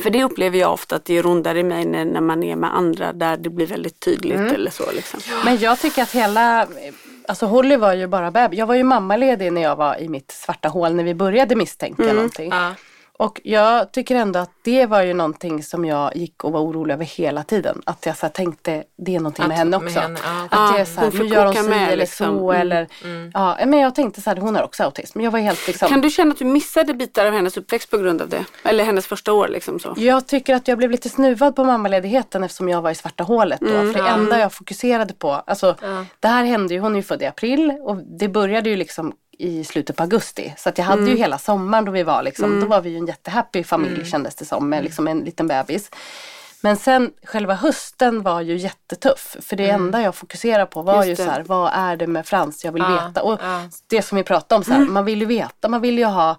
För 0.04 0.10
det 0.10 0.24
upplever 0.24 0.60
jag 0.60 0.74
ofta 0.74 0.96
att 0.96 1.06
det 1.06 1.18
är 1.18 1.24
rondare 1.24 1.60
i 1.60 1.64
mig 1.64 1.86
när, 1.86 2.06
när 2.06 2.22
man 2.22 2.44
är 2.44 2.56
med 2.56 2.76
andra 2.76 3.14
där 3.14 3.38
det 3.38 3.50
blir 3.50 3.68
väldigt 3.68 4.00
tydligt 4.00 4.40
eller 4.54 4.72
så. 4.72 4.92
Liksom. 4.92 5.20
Men 5.46 5.58
jag 5.58 5.80
tycker 5.80 6.04
att 6.04 6.12
hela, 6.12 6.68
alltså 7.28 7.46
Holly 7.46 7.76
var 7.78 7.94
ju 7.94 8.08
bara 8.08 8.32
bebis. 8.32 8.60
Jag 8.60 8.66
var 8.68 8.76
ju 8.76 8.84
mammaledig 8.84 9.54
när 9.54 9.62
jag 9.62 9.76
var 9.76 10.02
i 10.02 10.10
mitt 10.10 10.32
svarta 10.32 10.70
hål 10.70 10.94
när 10.96 11.04
vi 11.04 11.14
började 11.14 11.56
misstänka 11.56 12.04
Mm. 12.04 12.16
någonting. 12.16 12.50
Ja. 12.52 12.74
Och 13.20 13.42
jag 13.44 13.92
tycker 13.92 14.16
ändå 14.16 14.40
att 14.40 14.50
det 14.64 14.86
var 14.86 15.02
ju 15.02 15.14
någonting 15.14 15.64
som 15.64 15.86
jag 15.86 16.16
gick 16.16 16.44
och 16.44 16.52
var 16.52 16.60
orolig 16.62 16.94
över 16.94 17.06
hela 17.06 17.44
tiden. 17.44 17.82
Att 17.86 18.06
jag 18.06 18.18
så 18.18 18.26
här 18.26 18.34
tänkte, 18.34 18.84
det 18.98 19.16
är 19.16 19.20
någonting 19.20 19.44
Att- 19.44 19.48
med 19.50 19.58
henne 19.58 19.78
med 19.80 19.88
också. 19.88 20.00
henne, 20.00 20.20
ja. 20.24 20.44
Att 20.44 20.48
Ja, 20.52 20.72
jag 20.72 20.80
är 20.80 20.86
så 20.86 21.00
här, 21.02 21.12
nu 21.12 21.26
gör 21.26 21.46
hon 21.46 21.56
si 21.56 21.62
med, 21.64 21.88
eller 21.88 21.98
liksom. 21.98 22.38
så. 22.40 22.52
Mm. 22.52 22.62
Eller, 22.62 22.88
ja, 23.34 23.58
men 23.66 23.80
jag 23.80 23.96
tänkte 23.96 24.22
så 24.22 24.30
här, 24.30 24.38
hon 24.38 24.56
har 24.56 24.64
också 24.64 24.84
autism. 24.84 25.22
Jag 25.22 25.32
var 25.32 25.40
helt 25.40 25.68
liksom. 25.68 25.88
Kan 25.90 26.02
du 26.02 26.10
känna 26.10 26.32
att 26.32 26.40
du 26.40 26.46
missade 26.46 26.94
bitar 26.94 27.26
av 27.26 27.34
hennes 27.34 27.58
uppväxt 27.58 27.90
på 27.92 27.98
grund 27.98 28.22
av 28.22 28.30
det? 28.30 28.46
Eller 28.64 28.84
hennes 28.84 29.08
första 29.08 29.34
år 29.34 29.48
liksom 29.48 29.80
så? 29.80 29.94
Jag 29.98 30.28
tycker 30.28 30.56
att 30.56 30.68
jag 30.68 30.78
blev 30.78 30.92
lite 30.92 31.10
snuvad 31.10 31.56
på 31.56 31.64
mammaledigheten 31.64 32.44
eftersom 32.44 32.70
jag 32.70 32.82
var 32.82 32.92
i 32.92 32.96
svarta 32.96 33.24
hålet 33.24 33.60
då. 33.60 33.68
Mm. 33.68 33.94
För 33.94 34.04
det 34.04 34.10
enda 34.10 34.40
jag 34.40 34.54
fokuserade 34.54 35.14
på, 35.14 35.32
alltså 35.32 35.76
det 36.20 36.28
här 36.28 36.44
hände 36.46 36.74
ju, 36.74 36.80
hon 36.80 36.92
är 36.92 36.96
ju 36.98 37.04
född 37.04 37.22
i 37.22 37.26
april 37.26 37.72
och 37.82 37.98
det 37.98 38.28
började 38.28 38.70
ju 38.70 38.76
liksom 38.76 39.14
i 39.40 39.64
slutet 39.64 39.96
på 39.96 40.04
augusti. 40.04 40.54
Så 40.58 40.70
att 40.70 40.78
jag 40.78 40.86
hade 40.86 41.02
Mm. 41.02 41.12
ju 41.14 41.18
hela 41.18 41.38
sommaren 41.38 41.86
då 41.86 41.92
vi 41.92 42.04
var 42.04 42.24
liksom, 42.24 42.60
då 42.62 42.68
var 42.68 42.82
vi 42.82 42.90
ju 42.90 42.98
en 42.98 43.06
jättehappy 43.06 43.64
familj 43.64 44.06
kändes 44.06 44.36
det 44.36 44.46
som 44.46 44.70
med 44.70 44.84
liksom 44.84 45.08
en 45.08 45.20
liten 45.20 45.48
bebis. 45.48 45.90
Men 46.62 46.78
sen 46.78 47.12
själva 47.24 47.54
hösten 47.54 48.22
var 48.22 48.42
ju 48.42 48.58
jättetuff. 48.58 49.36
För 49.42 49.56
det 49.56 49.70
enda 49.70 50.02
jag 50.02 50.16
fokuserade 50.16 50.66
på 50.66 50.82
var 50.82 50.94
Mm. 50.96 51.10
Just 51.10 51.22
ju 51.22 51.26
så 51.26 51.32
här, 51.32 51.44
vad 51.44 51.72
är 51.74 51.96
det 51.98 52.08
med 52.08 52.26
Frans 52.26 52.66
jag 52.66 52.72
vill 52.72 52.84
Ja, 52.84 53.08
veta. 53.08 53.22
Och 53.24 53.40
ja. 53.44 53.62
det 53.88 54.02
som 54.02 54.16
vi 54.16 54.24
pratade 54.24 54.58
om, 54.58 54.64
så 54.64 54.72
Mm. 54.72 54.84
här, 54.84 54.92
man 54.94 55.06
vill 55.06 55.20
ju 55.20 55.26
veta, 55.26 55.68
man 55.70 55.82
vill 55.82 55.98
ju 55.98 56.06
ha 56.06 56.38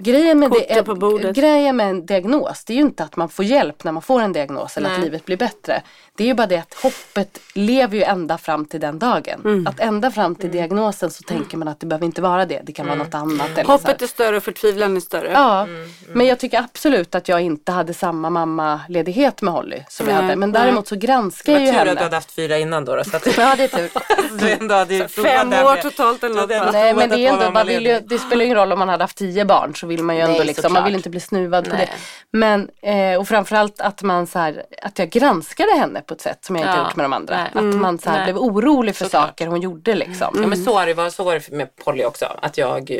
Grejen 0.00 0.38
med, 0.38 0.50
det, 0.50 0.82
på 0.82 0.94
bordet. 0.94 1.36
grejen 1.36 1.76
med 1.76 1.90
en 1.90 2.06
diagnos, 2.06 2.64
det 2.64 2.72
är 2.72 2.74
ju 2.74 2.80
inte 2.82 3.04
att 3.04 3.16
man 3.16 3.28
får 3.28 3.44
hjälp 3.44 3.84
när 3.84 3.92
man 3.92 4.02
får 4.02 4.20
en 4.20 4.32
diagnos 4.32 4.76
eller 4.76 4.86
att 4.90 4.96
Nej. 4.98 5.04
livet 5.04 5.24
blir 5.24 5.36
bättre. 5.36 5.82
Det 6.16 6.24
är 6.24 6.28
ju 6.28 6.34
bara 6.34 6.46
det 6.46 6.56
att 6.56 6.74
hoppet 6.74 7.40
lever 7.54 7.96
ju 7.96 8.02
ända 8.02 8.38
fram 8.38 8.64
till 8.64 8.80
den 8.80 8.98
dagen. 8.98 9.40
Mm. 9.44 9.66
Att 9.66 9.80
ända 9.80 10.10
fram 10.10 10.34
till 10.34 10.50
diagnosen 10.50 11.10
så 11.10 11.22
tänker 11.22 11.56
man 11.56 11.68
att 11.68 11.80
det 11.80 11.86
behöver 11.86 12.06
inte 12.06 12.22
vara 12.22 12.46
det, 12.46 12.60
det 12.64 12.72
kan 12.72 12.86
vara 12.86 12.96
något 12.98 13.14
annat. 13.14 13.50
Eller. 13.52 13.64
Hoppet 13.64 14.02
är 14.02 14.06
större 14.06 14.36
och 14.36 14.42
förtvivlan 14.42 14.96
är 14.96 15.00
större. 15.00 15.30
Ja, 15.32 15.66
men 16.08 16.26
jag 16.26 16.38
tycker 16.38 16.58
absolut 16.58 17.14
att 17.14 17.28
jag 17.28 17.40
inte 17.40 17.72
hade 17.72 17.94
samma 17.94 18.30
mammaledighet 18.30 19.42
med 19.42 19.54
Holly 19.54 19.82
som 19.88 20.06
jag 20.08 20.14
Nej, 20.14 20.22
hade. 20.24 20.36
Men 20.36 20.52
däremot 20.52 20.88
så 20.88 20.96
granskar 20.96 21.52
Det 21.54 21.64
jag 21.64 21.72
var 21.72 21.72
ju 21.72 21.72
tur 21.72 21.78
att 21.80 21.84
du 21.84 21.88
henne. 21.90 22.00
hade 22.02 22.16
haft 22.16 22.30
fyra 22.32 22.58
innan 22.58 22.84
då. 22.84 22.96
då 22.96 23.04
så 23.04 23.16
att 23.16 23.26
Ja, 23.38 23.54
det 23.56 23.64
är 23.64 23.68
tur. 23.68 23.90
du 24.38 24.50
ändå 24.50 24.74
hade 24.74 25.08
Fem 25.08 25.50
det 25.50 25.64
år 25.64 25.72
med- 25.74 25.82
totalt 25.82 26.24
eller 26.24 26.34
något. 26.34 26.72
Nej 26.72 26.94
men 26.94 27.10
det 27.10 27.16
är 27.16 27.26
att 27.26 27.32
ändå, 27.32 27.40
vara 27.44 27.50
man 27.50 27.66
vill 27.66 27.74
ju, 27.74 27.80
mammaledig. 27.80 28.08
det 28.08 28.18
spelar 28.18 28.36
ju 28.40 28.44
ingen 28.44 28.58
roll 28.58 28.72
om 28.72 28.78
man 28.78 28.88
hade 28.88 29.04
haft 29.04 29.16
tio 29.18 29.44
barn 29.44 29.74
så 29.74 29.86
vill 29.88 30.02
man 30.02 30.16
ju 30.16 30.22
ändå 30.22 30.36
Nej, 30.38 30.46
liksom, 30.46 30.72
man 30.72 30.84
vill 30.84 30.94
inte 30.94 31.10
bli 31.10 31.20
snuvad 31.20 31.64
på 31.70 31.76
Nej. 31.76 31.86
det. 31.92 31.98
Men, 32.38 32.70
eh, 32.82 33.18
och 33.20 33.28
framförallt 33.28 33.80
att 33.80 34.02
man 34.02 34.26
så 34.26 34.38
här, 34.38 34.62
att 34.82 34.98
jag 34.98 35.10
granskade 35.10 35.72
henne 35.78 36.00
på 36.02 36.14
ett 36.14 36.20
sätt 36.20 36.44
som 36.44 36.56
jag 36.56 36.62
inte 36.62 36.76
Ja, 36.78 36.84
gjort 36.84 36.96
med 36.96 37.04
de 37.04 37.12
andra. 37.12 37.36
nej. 37.36 37.50
Att 37.68 37.76
man 37.76 37.98
så 37.98 38.10
här, 38.10 38.24
blev 38.24 38.38
orolig 38.38 38.96
för 38.96 39.04
Såklart. 39.04 39.28
saker 39.28 39.46
hon 39.46 39.60
gjorde 39.60 39.94
liksom. 39.94 40.38
Ja 40.40 40.46
men 40.46 40.64
så, 40.64 40.78
har 40.78 40.86
det 40.86 40.94
var, 40.94 41.10
så 41.10 41.24
var 41.24 41.34
det 41.34 41.50
med 41.50 41.76
Polly 41.84 42.04
också. 42.04 42.26
Att 42.42 42.58
jag 42.58 42.90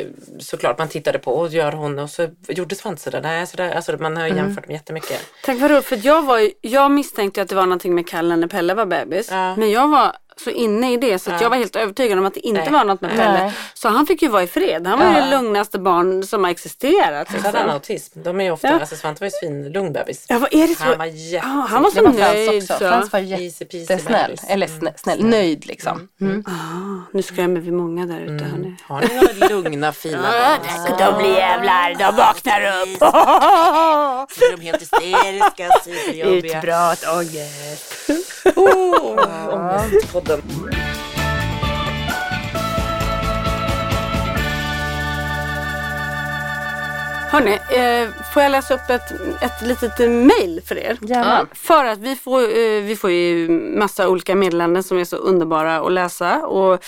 såklart 0.41 0.79
man 0.79 0.89
tittade 0.89 1.19
på 1.19 1.33
och 1.33 1.49
gör 1.49 1.73
hon 1.73 1.99
och 1.99 2.11
så 2.11 2.29
gjorde 2.49 2.75
Svante 2.75 3.03
sådär. 3.03 3.21
Nej, 3.23 3.47
sådär. 3.47 3.71
Alltså, 3.71 3.93
man 4.01 4.17
har 4.17 4.27
ju 4.27 4.35
jämfört 4.35 4.67
dem 4.67 4.75
jättemycket. 4.75 5.21
Tack 5.45 5.59
vad 5.61 5.71
roligt, 5.71 5.85
för 5.85 6.01
jag, 6.07 6.23
var, 6.23 6.41
jag 6.61 6.91
misstänkte 6.91 7.43
att 7.43 7.49
det 7.49 7.55
var 7.55 7.63
någonting 7.63 7.95
med 7.95 8.09
Kalle 8.09 8.37
när 8.37 8.47
Pelle 8.49 8.75
var 8.75 8.87
bebis. 8.87 9.29
Ja. 9.31 9.57
Men 9.57 9.71
jag 9.71 9.89
var 9.89 10.13
så 10.41 10.51
inne 10.51 10.93
i 10.93 10.97
det 10.97 11.19
så 11.19 11.31
att 11.33 11.41
jag 11.41 11.51
var 11.51 11.57
helt 11.57 11.77
övertygad 11.77 12.19
om 12.19 12.27
att 12.27 12.35
det 12.35 12.41
inte 12.47 12.61
Nej. 12.61 12.71
var 12.73 12.85
något 12.85 13.01
med 13.01 13.11
Pelle. 13.11 13.33
Nej. 13.45 13.53
Så 13.75 13.89
han 13.89 14.07
fick 14.07 14.23
ju 14.23 14.29
vara 14.29 14.43
i 14.43 14.47
fred. 14.47 14.87
Han 14.87 14.99
var 14.99 15.07
ju 15.07 15.13
det 15.15 15.31
lugnaste 15.31 15.79
barn 15.79 16.23
som 16.23 16.45
har 16.45 16.51
existerat. 16.51 17.29
Så 17.31 17.37
hade 17.37 17.49
han 17.49 17.53
Liksom. 17.55 17.71
autism. 17.71 18.23
De 18.23 18.41
är 18.41 18.45
ju 18.45 18.51
ofta, 18.51 18.67
Ja. 18.69 18.81
alltså 18.81 18.97
Svante 18.97 19.21
var 19.21 19.27
ju 19.27 19.31
svinlugn 19.31 19.93
bebis. 19.93 20.25
Ja, 20.29 20.39
vad 20.39 20.55
är 20.55 20.69
det 20.69 20.75
så? 20.75 20.85
Han 20.85 20.99
var 20.99 21.07
Ja, 21.07 21.13
jätte... 21.13 21.47
han 21.47 21.83
var 21.83 21.91
så 21.91 22.03
var 22.03 22.13
nöjd. 22.13 22.49
också. 22.63 22.73
Så. 22.73 22.79
Frans 22.79 23.13
var 23.13 23.21
jättesnäll. 23.21 24.37
Eller 24.49 24.67
snä, 24.67 24.93
snäll, 24.97 25.25
nöjd 25.25 25.67
liksom. 25.67 26.09
Mm. 26.21 26.45
Nu 27.13 27.23
skrämmer 27.23 27.61
vi 27.61 27.71
många 27.71 28.07
där 28.07 28.21
ute. 28.21 28.45
hörni. 28.45 28.77
Har 28.89 29.01
ni 29.01 29.15
några 29.15 29.49
lugna 29.63 29.93
fina 29.93 30.23
barn? 30.23 30.99
De 30.99 31.19
blir 31.23 31.35
jävlar, 31.37 31.95
de 31.99 32.17
vaknar 32.17 32.61
upp. 32.83 32.99
Så 32.99 34.45
är 34.45 34.57
de 34.57 34.63
helt 34.63 34.81
hysteriska, 34.83 35.69
superjobbiga. 35.85 36.59
Utbrott, 36.59 37.15
ångest. 37.17 37.95
Oh, 38.57 39.17
ångestpodden. 40.29 40.43
Hörni, 47.31 47.53
eh, 47.53 48.09
får 48.35 48.43
jag 48.43 48.53
läsa 48.53 48.75
upp 48.75 48.91
ett, 48.91 49.11
ett 49.43 49.63
litet 49.63 49.99
mail 49.99 50.61
för 50.65 50.79
er? 50.79 50.99
Gärna. 51.01 51.47
För 51.53 51.85
att 51.85 51.99
vi 51.99 52.17
får, 52.17 52.43
eh, 52.43 52.83
vi 52.83 52.97
får 53.01 53.11
ju 53.11 53.49
massa 53.79 54.09
olika 54.09 54.35
meddelanden 54.35 54.83
som 54.83 54.99
är 54.99 55.05
så 55.05 55.17
underbara 55.17 55.81
att 55.81 55.93
läsa 55.93 56.47
och 56.47 56.85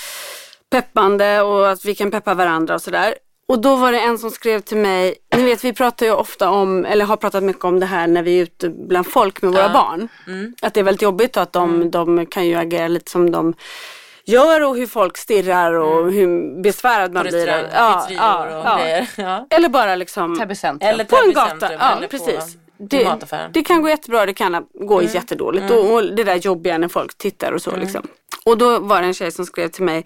peppande 0.70 1.41
och 1.41 1.70
att 1.70 1.84
vi 1.84 1.95
kan 1.95 2.11
peppa 2.11 2.34
varandra 2.34 2.74
och 2.74 2.82
sådär. 2.82 3.14
Och 3.51 3.59
då 3.61 3.77
var 3.77 3.93
det 3.93 4.01
en 4.01 4.19
som 4.19 4.31
skrev 4.31 4.61
till 4.61 4.77
mig, 4.77 5.15
ni 5.37 5.43
vet 5.43 5.65
vi 5.65 5.73
pratar 5.73 6.07
ju 6.07 6.13
ofta 6.13 6.51
om, 6.51 6.85
eller 6.85 7.05
har 7.05 7.17
pratat 7.17 7.43
mycket 7.43 7.65
om 7.65 7.81
det 7.81 7.87
här 7.87 8.07
när 8.07 8.23
vi 8.23 8.39
är 8.39 8.43
ute 8.43 8.69
bland 8.69 9.07
folk 9.07 9.43
med 9.43 9.53
våra 9.53 9.69
barn. 9.73 10.09
Att 10.63 10.75
det 10.75 10.81
är 10.81 10.85
väldigt 10.85 11.03
jobbigt 11.03 11.37
och 11.37 11.43
att 11.43 11.53
de, 11.53 11.91
de 11.91 12.27
kan 12.27 12.47
ju 12.47 12.55
agera 12.55 12.89
lite 12.89 13.11
som 13.11 13.31
de 13.31 13.55
gör 14.25 14.61
och 14.65 14.77
hur 14.77 14.87
folk 14.87 15.17
stirrar 15.17 15.73
och 15.73 16.13
hur 16.13 16.63
besvärad 16.63 17.13
man 17.13 17.23
blir. 17.23 17.47
Ja, 17.75 18.07
ja, 18.11 18.47
ja. 18.51 19.07
Ja. 19.17 19.47
Eller 19.51 19.69
bara 19.69 19.97
liksom. 19.97 20.37
Eller 20.81 21.05
på 21.05 21.17
en 21.17 21.33
gata. 21.33 21.73
Ja, 21.73 21.97
eller 21.97 22.09
precis. 22.09 22.55
På, 22.55 22.61
Det, 22.79 23.05
det 23.53 23.63
kan 23.63 23.83
gå 23.83 23.89
jättebra, 23.89 24.27
det 24.27 24.35
kan 24.35 24.67
gå 24.75 25.03
jättedåligt. 25.03 25.71
Och, 25.71 25.93
och 25.93 26.03
det 26.15 26.25
där 26.25 26.37
jobbiga 26.37 26.79
när 26.79 26.89
folk 26.89 27.19
tittar 27.19 27.53
och 27.53 27.63
så 27.63 27.77
liksom. 27.77 28.03
Och 28.45 28.59
då 28.59 28.79
var 28.79 29.01
det 29.01 29.07
en 29.07 29.15
tjej 29.15 29.31
som 29.33 29.47
skrev 29.47 29.69
till 29.69 29.85
mig. 29.85 30.05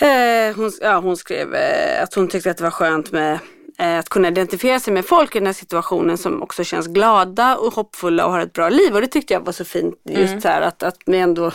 Eh, 0.00 0.56
hon, 0.56 0.72
ja, 0.80 0.98
hon 0.98 1.16
skrev 1.16 1.54
eh, 1.54 2.02
att 2.02 2.14
hon 2.14 2.28
tyckte 2.28 2.50
att 2.50 2.56
det 2.56 2.64
var 2.64 2.70
skönt 2.70 3.12
med 3.12 3.38
att 3.78 4.08
kunna 4.08 4.28
identifiera 4.28 4.80
sig 4.80 4.92
med 4.92 5.06
folk 5.06 5.34
i 5.36 5.38
den 5.38 5.46
här 5.46 5.52
situationen 5.52 6.18
som 6.18 6.42
också 6.42 6.64
känns 6.64 6.86
glada 6.86 7.56
och 7.56 7.74
hoppfulla 7.74 8.26
och 8.26 8.32
har 8.32 8.40
ett 8.40 8.52
bra 8.52 8.68
liv. 8.68 8.94
Och 8.94 9.00
det 9.00 9.06
tyckte 9.06 9.34
jag 9.34 9.40
var 9.40 9.52
så 9.52 9.64
fint 9.64 9.94
just 10.04 10.42
så 10.42 10.48
här 10.48 10.60
att, 10.62 10.82
att 10.82 10.96
vi 11.06 11.18
ändå 11.18 11.52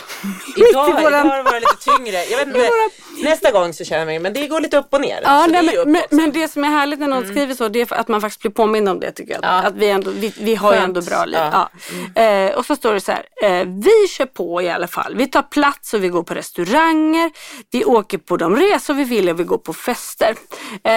Idag, 0.56 0.88
mitt 0.90 1.00
i 1.00 1.02
våran- 1.02 1.26
idag 1.26 1.30
har 1.30 1.36
det 1.36 1.42
varit 1.42 1.62
lite 1.62 1.96
tyngre. 1.96 2.24
Jag 2.24 2.38
vet 2.38 2.46
inte, 2.46 2.68
nästa 3.22 3.50
gång 3.50 3.72
så 3.72 3.84
känner 3.84 4.00
jag 4.00 4.06
mig, 4.06 4.18
men 4.18 4.32
det 4.32 4.46
går 4.46 4.60
lite 4.60 4.76
upp 4.78 4.88
och 4.90 5.00
ner. 5.00 5.20
Ja, 5.22 5.46
nej, 5.50 5.66
det 5.66 5.84
men, 5.86 6.02
men, 6.10 6.32
det 6.32 6.48
som 6.48 6.64
är 6.64 6.68
härligt 6.68 7.00
när 7.00 7.08
någon 7.08 7.26
skriver 7.28 7.54
så 7.54 7.68
det 7.68 7.80
är 7.80 7.94
att 7.94 8.08
man 8.08 8.20
faktiskt 8.20 8.40
blir 8.42 8.50
påmind 8.50 8.88
om 8.88 9.00
det 9.00 9.10
tycker 9.12 9.32
jag. 9.32 9.44
Att 9.44 9.74
vi, 9.74 9.88
ändå, 9.90 10.10
vi, 10.10 10.34
vi 10.40 10.54
har 10.54 10.72
ju 10.74 10.78
ändå 10.78 11.02
bra 11.02 11.24
liv. 11.24 11.38
Ja. 11.52 11.70
Ja. 12.14 12.22
Eh, 12.22 12.54
och 12.54 12.66
så 12.66 12.76
står 12.76 12.94
det 12.94 13.00
så 13.00 13.12
här, 13.12 13.24
eh, 13.42 13.66
vi 13.66 14.08
kör 14.08 14.26
på 14.26 14.62
i 14.62 14.70
alla 14.70 14.86
fall. 14.86 15.14
Vi 15.16 15.26
tar 15.26 15.42
plats 15.42 15.94
och 15.94 16.04
vi 16.04 16.08
går 16.08 16.22
på 16.22 16.34
restauranger. 16.34 17.30
Vi 17.70 17.84
åker 17.84 18.18
på 18.18 18.36
de 18.36 18.56
resor 18.56 18.94
vi 18.94 19.04
vill 19.04 19.28
och 19.28 19.40
vi 19.40 19.44
går 19.44 19.58
på 19.58 19.72
fester. 19.72 20.30
Eh, 20.84 20.90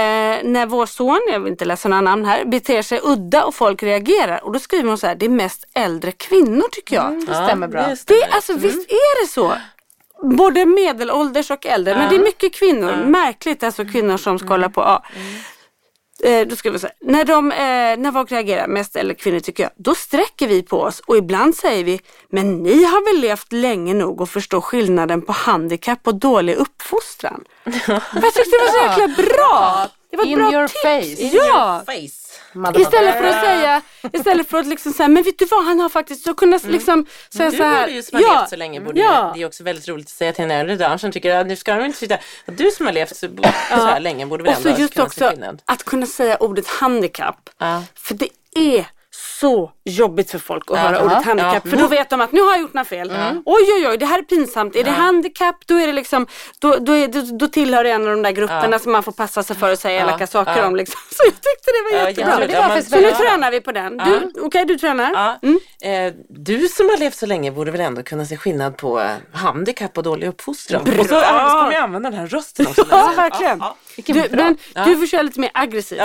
när 0.43 0.65
vår 0.65 0.85
son, 0.85 1.14
jag 1.27 1.39
vill 1.39 1.51
inte 1.51 1.65
läsa 1.65 1.89
några 1.89 2.01
namn 2.01 2.25
här, 2.25 2.45
beter 2.45 2.81
sig 2.81 2.99
udda 3.03 3.45
och 3.45 3.55
folk 3.55 3.83
reagerar. 3.83 4.43
Och 4.43 4.51
då 4.51 4.59
skriver 4.59 4.89
hon 4.89 4.97
så 4.97 5.07
här, 5.07 5.15
det 5.15 5.25
är 5.25 5.29
mest 5.29 5.65
äldre 5.73 6.11
kvinnor 6.11 6.65
tycker 6.71 6.95
jag. 6.95 7.25
Det 7.27 7.33
stämmer 7.33 7.67
bra. 7.67 7.87
det 7.87 7.95
stämmer. 7.95 8.21
Det, 8.21 8.33
alltså 8.33 8.53
visst 8.53 8.91
är 8.91 9.23
det 9.23 9.27
så? 9.31 9.53
Både 10.23 10.65
medelålders 10.65 11.51
och 11.51 11.65
äldre. 11.65 11.97
Men 11.97 12.09
det 12.09 12.15
är 12.15 12.19
mycket 12.19 12.53
kvinnor. 12.53 12.95
Märkligt 13.05 13.63
alltså 13.63 13.85
kvinnor 13.85 14.17
som 14.17 14.39
ska 14.39 14.47
hålla 14.47 14.69
på. 14.69 14.81
Ja. 14.81 15.03
Eh, 16.23 16.47
då 16.47 16.55
ska 16.55 16.71
vi 16.71 16.79
säga, 16.79 16.93
när, 17.01 17.25
de, 17.25 17.51
eh, 17.51 17.57
när 17.97 18.11
folk 18.11 18.31
reagerar, 18.31 18.67
mest 18.67 18.95
eller 18.95 19.13
kvinnor 19.13 19.39
tycker 19.39 19.63
jag, 19.63 19.71
då 19.75 19.95
sträcker 19.95 20.47
vi 20.47 20.61
på 20.63 20.81
oss 20.81 20.99
och 20.99 21.17
ibland 21.17 21.55
säger 21.55 21.83
vi, 21.83 21.99
men 22.29 22.63
ni 22.63 22.83
har 22.83 23.13
väl 23.13 23.21
levt 23.21 23.51
länge 23.51 23.93
nog 23.93 24.21
och 24.21 24.29
förstår 24.29 24.61
skillnaden 24.61 25.21
på 25.21 25.31
handikapp 25.31 26.07
och 26.07 26.15
dålig 26.15 26.55
uppfostran. 26.55 27.43
jag 27.63 28.33
tyckte 28.33 28.49
det 28.51 28.59
var 28.59 28.95
så 28.95 29.01
jäkla 29.01 29.23
bra. 29.23 29.87
Det 30.15 30.17
var 30.17 30.23
ett 30.23 30.29
In 30.29 30.37
bra 30.37 30.51
your 30.53 30.67
tips. 30.67 30.81
face. 31.21 31.37
Ja. 31.47 31.83
Face. 31.85 32.21
Istället 32.79 33.17
för 33.17 33.23
att 33.23 33.45
säga, 33.45 33.81
istället 34.13 34.49
för 34.49 34.57
att 34.57 34.67
liksom 34.67 34.93
säga, 34.93 35.07
men 35.07 35.23
vet 35.23 35.39
du 35.39 35.45
vad, 35.45 35.65
han 35.65 35.79
har 35.79 35.89
faktiskt, 35.89 36.23
så 36.23 36.33
kunna 36.33 36.59
liksom 36.67 37.05
säga 37.33 37.49
Du 37.49 37.57
så 37.57 37.63
här. 37.63 37.81
borde 37.81 37.91
ju 37.93 38.03
som 38.03 38.15
har 38.23 38.39
levt 38.39 38.49
så 38.49 38.55
länge 38.55 38.81
borde 38.81 38.99
ja. 39.01 39.31
det 39.35 39.41
är 39.41 39.45
också 39.45 39.63
väldigt 39.63 39.87
roligt 39.87 40.05
att 40.05 40.11
säga 40.11 40.33
till 40.33 40.43
en 40.43 40.51
äldre 40.51 40.75
dam 40.75 40.99
som 40.99 41.11
tycker 41.11 41.35
att 41.35 41.47
nu 41.47 41.55
ska 41.55 41.75
de 41.75 41.85
inte 41.85 41.97
sitta, 41.97 42.17
du 42.45 42.71
som 42.71 42.85
har 42.85 42.93
levt 42.93 43.15
så, 43.15 43.27
så 43.69 43.75
här 43.75 43.99
länge 43.99 44.25
borde 44.25 44.43
väl 44.43 44.53
Och 44.55 44.61
så 44.61 44.67
ändå 44.67 44.79
just 44.81 44.93
kunna 44.93 45.09
se 45.09 45.25
också 45.25 45.29
skillnad. 45.29 45.61
att 45.65 45.83
kunna 45.83 46.05
säga 46.05 46.37
ordet 46.37 46.67
handikapp. 46.67 47.49
Ja. 47.57 47.83
För 47.95 48.13
det 48.15 48.29
är 48.55 48.85
så 49.41 49.71
jobbigt 49.85 50.31
för 50.31 50.39
folk 50.39 50.71
att 50.71 50.77
höra 50.77 50.95
Ja. 50.95 51.03
ordet 51.05 51.23
handikapp. 51.25 51.61
Ja. 51.65 51.69
För 51.69 51.77
då 51.77 51.87
vet 51.87 52.09
de 52.09 52.21
att 52.21 52.31
nu 52.31 52.41
har 52.41 52.51
jag 52.51 52.61
gjort 52.61 52.73
något 52.73 52.87
fel. 52.87 53.11
Oj 53.45 53.63
oj 53.75 53.87
oj, 53.87 53.97
det 53.97 54.05
här 54.05 54.17
är 54.19 54.23
pinsamt. 54.23 54.75
Är 54.75 54.83
det 54.83 54.91
handikapp 54.91 55.55
då 55.65 55.75
är 55.79 55.87
det 55.87 55.93
liksom, 55.93 56.27
då, 56.59 56.75
då, 56.75 56.93
är, 56.93 57.07
då, 57.07 57.21
då 57.37 57.47
tillhör 57.47 57.83
det 57.83 57.91
en 57.91 58.01
av 58.01 58.07
de 58.09 58.21
där 58.21 58.31
grupperna 58.31 58.79
som 58.79 58.91
man 58.91 59.03
får 59.03 59.11
passa 59.11 59.43
sig 59.43 59.55
för 59.55 59.71
att 59.73 59.79
säga 59.79 60.01
elaka 60.01 60.27
saker 60.27 60.57
Ja. 60.57 60.67
om. 60.67 60.75
Liksom. 60.75 60.99
Så 61.11 61.23
jag 61.25 61.33
tyckte 61.33 61.71
det 61.71 61.91
var 61.91 61.99
Ja, 62.03 62.09
jättebra. 62.09 62.31
jättebra. 62.41 62.67
det 62.67 62.75
var 62.75 62.81
så 62.81 62.95
nu 62.95 63.01
bra. 63.01 63.17
tränar 63.17 63.51
vi 63.51 63.61
på 63.61 63.71
den. 63.71 63.97
Du, 63.97 64.41
Okej, 64.41 64.65
du 64.65 64.77
tränar. 64.77 65.11
Ja. 65.13 65.39
Mm. 65.43 65.59
Eh, 66.15 66.19
du 66.29 66.67
som 66.67 66.89
har 66.89 66.97
levt 66.97 67.15
så 67.15 67.25
länge 67.25 67.51
borde 67.51 67.71
väl 67.71 67.81
ändå 67.81 68.03
kunna 68.03 68.25
se 68.25 68.37
skillnad 68.37 68.77
på 68.77 68.99
eh, 69.01 69.07
handikapp 69.33 69.97
och 69.97 70.03
dålig 70.03 70.27
uppfostran. 70.27 70.81
Och 70.99 71.05
så 71.05 71.15
äh, 71.15 71.49
ska 71.49 71.67
vi 71.69 71.75
använda 71.75 72.09
den 72.09 72.19
här 72.19 72.27
rösten 72.27 72.67
också. 72.67 72.85
Ja, 72.91 73.13
verkligen. 73.15 73.59
Ja, 73.59 73.75
Du, 74.05 74.13
men 74.31 74.57
du 74.85 74.97
får 74.97 75.05
köra 75.07 75.21
lite 75.21 75.39
mer 75.39 75.51
aggressivt. 75.53 76.01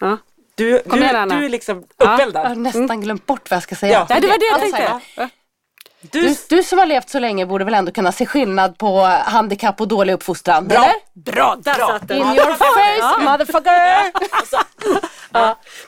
Ja. 0.00 0.18
Du, 0.56 0.78
Kom 0.82 0.98
du, 0.98 1.04
igen, 1.04 1.16
Anna. 1.16 1.36
du 1.38 1.44
är 1.44 1.48
liksom 1.48 1.84
Jag 1.98 2.06
har 2.06 2.14
uppeldad. 2.14 2.58
nästan 2.58 3.00
glömt 3.00 3.26
bort 3.26 3.50
vad 3.50 3.56
jag 3.56 3.62
ska 3.62 3.74
säga. 3.74 4.06
Ja. 4.08 4.20
Det 4.20 4.26
var 4.26 4.38
det 4.38 4.44
jag 4.44 4.60
Alltså, 4.60 4.76
tänkte. 4.76 5.28
Ja. 6.12 6.20
Du, 6.20 6.36
Du, 6.48 6.62
som 6.62 6.78
har 6.78 6.86
levt 6.86 7.10
så 7.10 7.18
länge 7.18 7.46
borde 7.46 7.64
väl 7.64 7.74
ändå 7.74 7.92
kunna 7.92 8.12
se 8.12 8.26
skillnad 8.26 8.78
på 8.78 9.00
handikapp 9.24 9.80
och 9.80 9.88
dålig 9.88 10.12
uppfostran? 10.12 10.68
Bra. 10.68 10.78
Eller? 10.78 10.94
Bra, 11.32 11.56
där 11.58 11.74
satt 11.74 12.08
den. 12.08 12.16
In 12.16 12.26
your 12.26 12.54
face 12.54 13.24
motherfucker! 13.24 14.12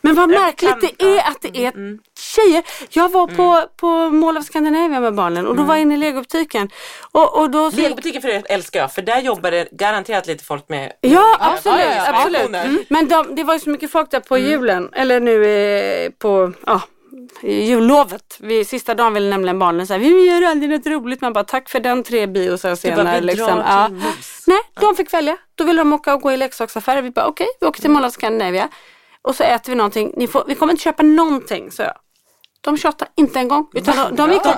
Men 0.01 0.15
vad 0.15 0.29
märkligt 0.29 0.81
det 0.81 1.05
är 1.05 1.31
att 1.31 1.43
det 1.43 1.65
är 1.65 1.73
tjejer. 2.19 2.63
Jag 2.91 3.09
var 3.09 3.27
på, 3.27 3.69
på 3.77 4.11
Mall 4.11 4.39
of 4.39 4.45
Scandinavia 4.45 5.01
med 5.01 5.15
barnen 5.15 5.47
och 5.47 5.57
då 5.57 5.63
var 5.63 5.75
jag 5.75 5.83
inne 5.83 5.95
i 5.95 5.97
legobutiken. 5.97 6.71
Och, 7.13 7.39
och 7.39 7.51
då 7.51 7.71
så 7.71 7.77
Legobutiken 7.77 8.23
för 8.23 8.29
er 8.29 8.43
älskar 8.49 8.81
jag 8.81 8.93
för 8.93 9.03
där 9.03 9.21
jobbar 9.21 9.51
det 9.51 9.69
garanterat 9.73 10.27
lite 10.27 10.45
folk 10.45 10.69
med 10.69 10.93
Ja, 11.01 11.37
absolut. 11.41 11.81
ja, 11.81 11.95
ja. 11.95 12.15
absolut. 12.15 12.49
Mm. 12.49 12.85
Men 12.89 13.09
de, 13.09 13.35
det 13.35 13.45
var 13.45 13.55
ju 13.55 13.61
så 13.61 13.71
mycket 13.71 13.91
folk 13.93 14.11
där 14.11 14.21
på 14.21 14.39
julen, 14.39 14.91
eller 14.93 15.21
nu 15.21 15.45
eh, 15.45 16.11
på 16.11 16.53
ja, 16.67 16.81
i 16.87 16.96
jullovet. 17.43 18.37
Vi, 18.41 18.65
sista 18.65 18.95
dagen 18.95 19.15
ville 19.15 19.31
nämligen 19.31 19.59
barnen 19.59 19.87
säga 19.87 19.99
vi 19.99 20.27
gör 20.27 20.43
aldrig 20.43 20.71
något 20.71 20.87
roligt. 20.87 21.21
Man 21.21 21.33
bara 21.33 21.45
tack 21.45 21.69
för 21.69 21.81
den 21.81 22.03
tre 22.03 22.27
biosar 22.27 22.69
bara, 22.69 22.77
senare. 22.77 23.21
vi 23.21 23.27
liksom. 23.27 23.59
ja. 23.59 23.89
Nej, 24.47 24.61
de 24.81 24.97
fick 24.97 25.15
välja. 25.15 25.37
Då 25.55 25.65
ville 25.65 25.81
de 25.81 25.93
åka 25.93 26.15
och 26.15 26.21
gå 26.21 26.33
i 26.33 26.37
leksaksaffärer. 26.37 27.03
Vi 27.03 27.11
bara 27.11 27.27
okej, 27.27 27.47
vi 27.61 27.67
åker 27.67 27.81
till 27.81 27.91
Mall 27.91 28.05
of 28.05 28.13
Scandinavia. 28.13 28.69
Och 29.23 29.35
så 29.37 29.43
äter 29.43 29.73
vi 29.73 29.77
någonting. 29.77 30.13
Ni 30.17 30.27
får, 30.27 30.45
vi 30.47 30.55
kommer 30.55 30.73
inte 30.73 30.83
köpa 30.83 31.03
någonting, 31.03 31.71
så 31.71 31.83
jag. 31.83 31.95
De 32.61 32.77
tjatade 32.77 33.11
inte 33.15 33.39
en 33.39 33.49
gång. 33.49 33.71
Utan 33.75 33.97
de, 33.97 34.17
de, 34.17 34.33
gick 34.33 34.47
och, 34.47 34.55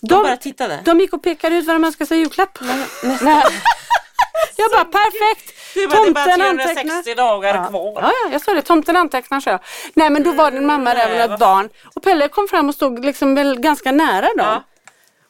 De 0.00 0.22
bara 0.22 0.36
tittade. 0.36 0.80
de 0.84 1.00
gick 1.00 1.12
och 1.12 1.22
pekade 1.22 1.56
ut 1.56 1.66
vad 1.66 1.76
de 1.76 1.84
önskade 1.84 2.08
sig 2.08 2.18
i 2.18 2.20
julklapp. 2.20 2.58
Jag 4.56 4.70
bara 4.70 4.84
perfekt. 4.84 5.54
Det 5.74 5.80
det 5.80 5.88
bara 5.88 6.04
Tomten 6.04 6.42
antecknar. 6.42 6.74
360 6.74 7.14
dagar 7.14 7.68
kvar. 7.68 7.92
Ja, 8.02 8.12
ja, 8.24 8.32
jag 8.32 8.42
sa 8.42 8.54
det. 8.54 8.62
Tomten 8.62 8.96
antecknar 8.96 9.40
så 9.40 9.50
jag. 9.50 9.60
Nej 9.94 10.10
men 10.10 10.22
då 10.22 10.32
var 10.32 10.50
det 10.50 10.56
en 10.56 10.66
mamma 10.66 10.94
där 10.94 11.08
med 11.08 11.30
ett 11.30 11.38
barn. 11.38 11.68
Och 11.94 12.02
Pelle 12.02 12.28
kom 12.28 12.48
fram 12.48 12.68
och 12.68 12.74
stod 12.74 13.04
liksom 13.04 13.34
väl 13.34 13.60
ganska 13.60 13.92
nära 13.92 14.26
dem. 14.26 14.34
Ja. 14.36 14.62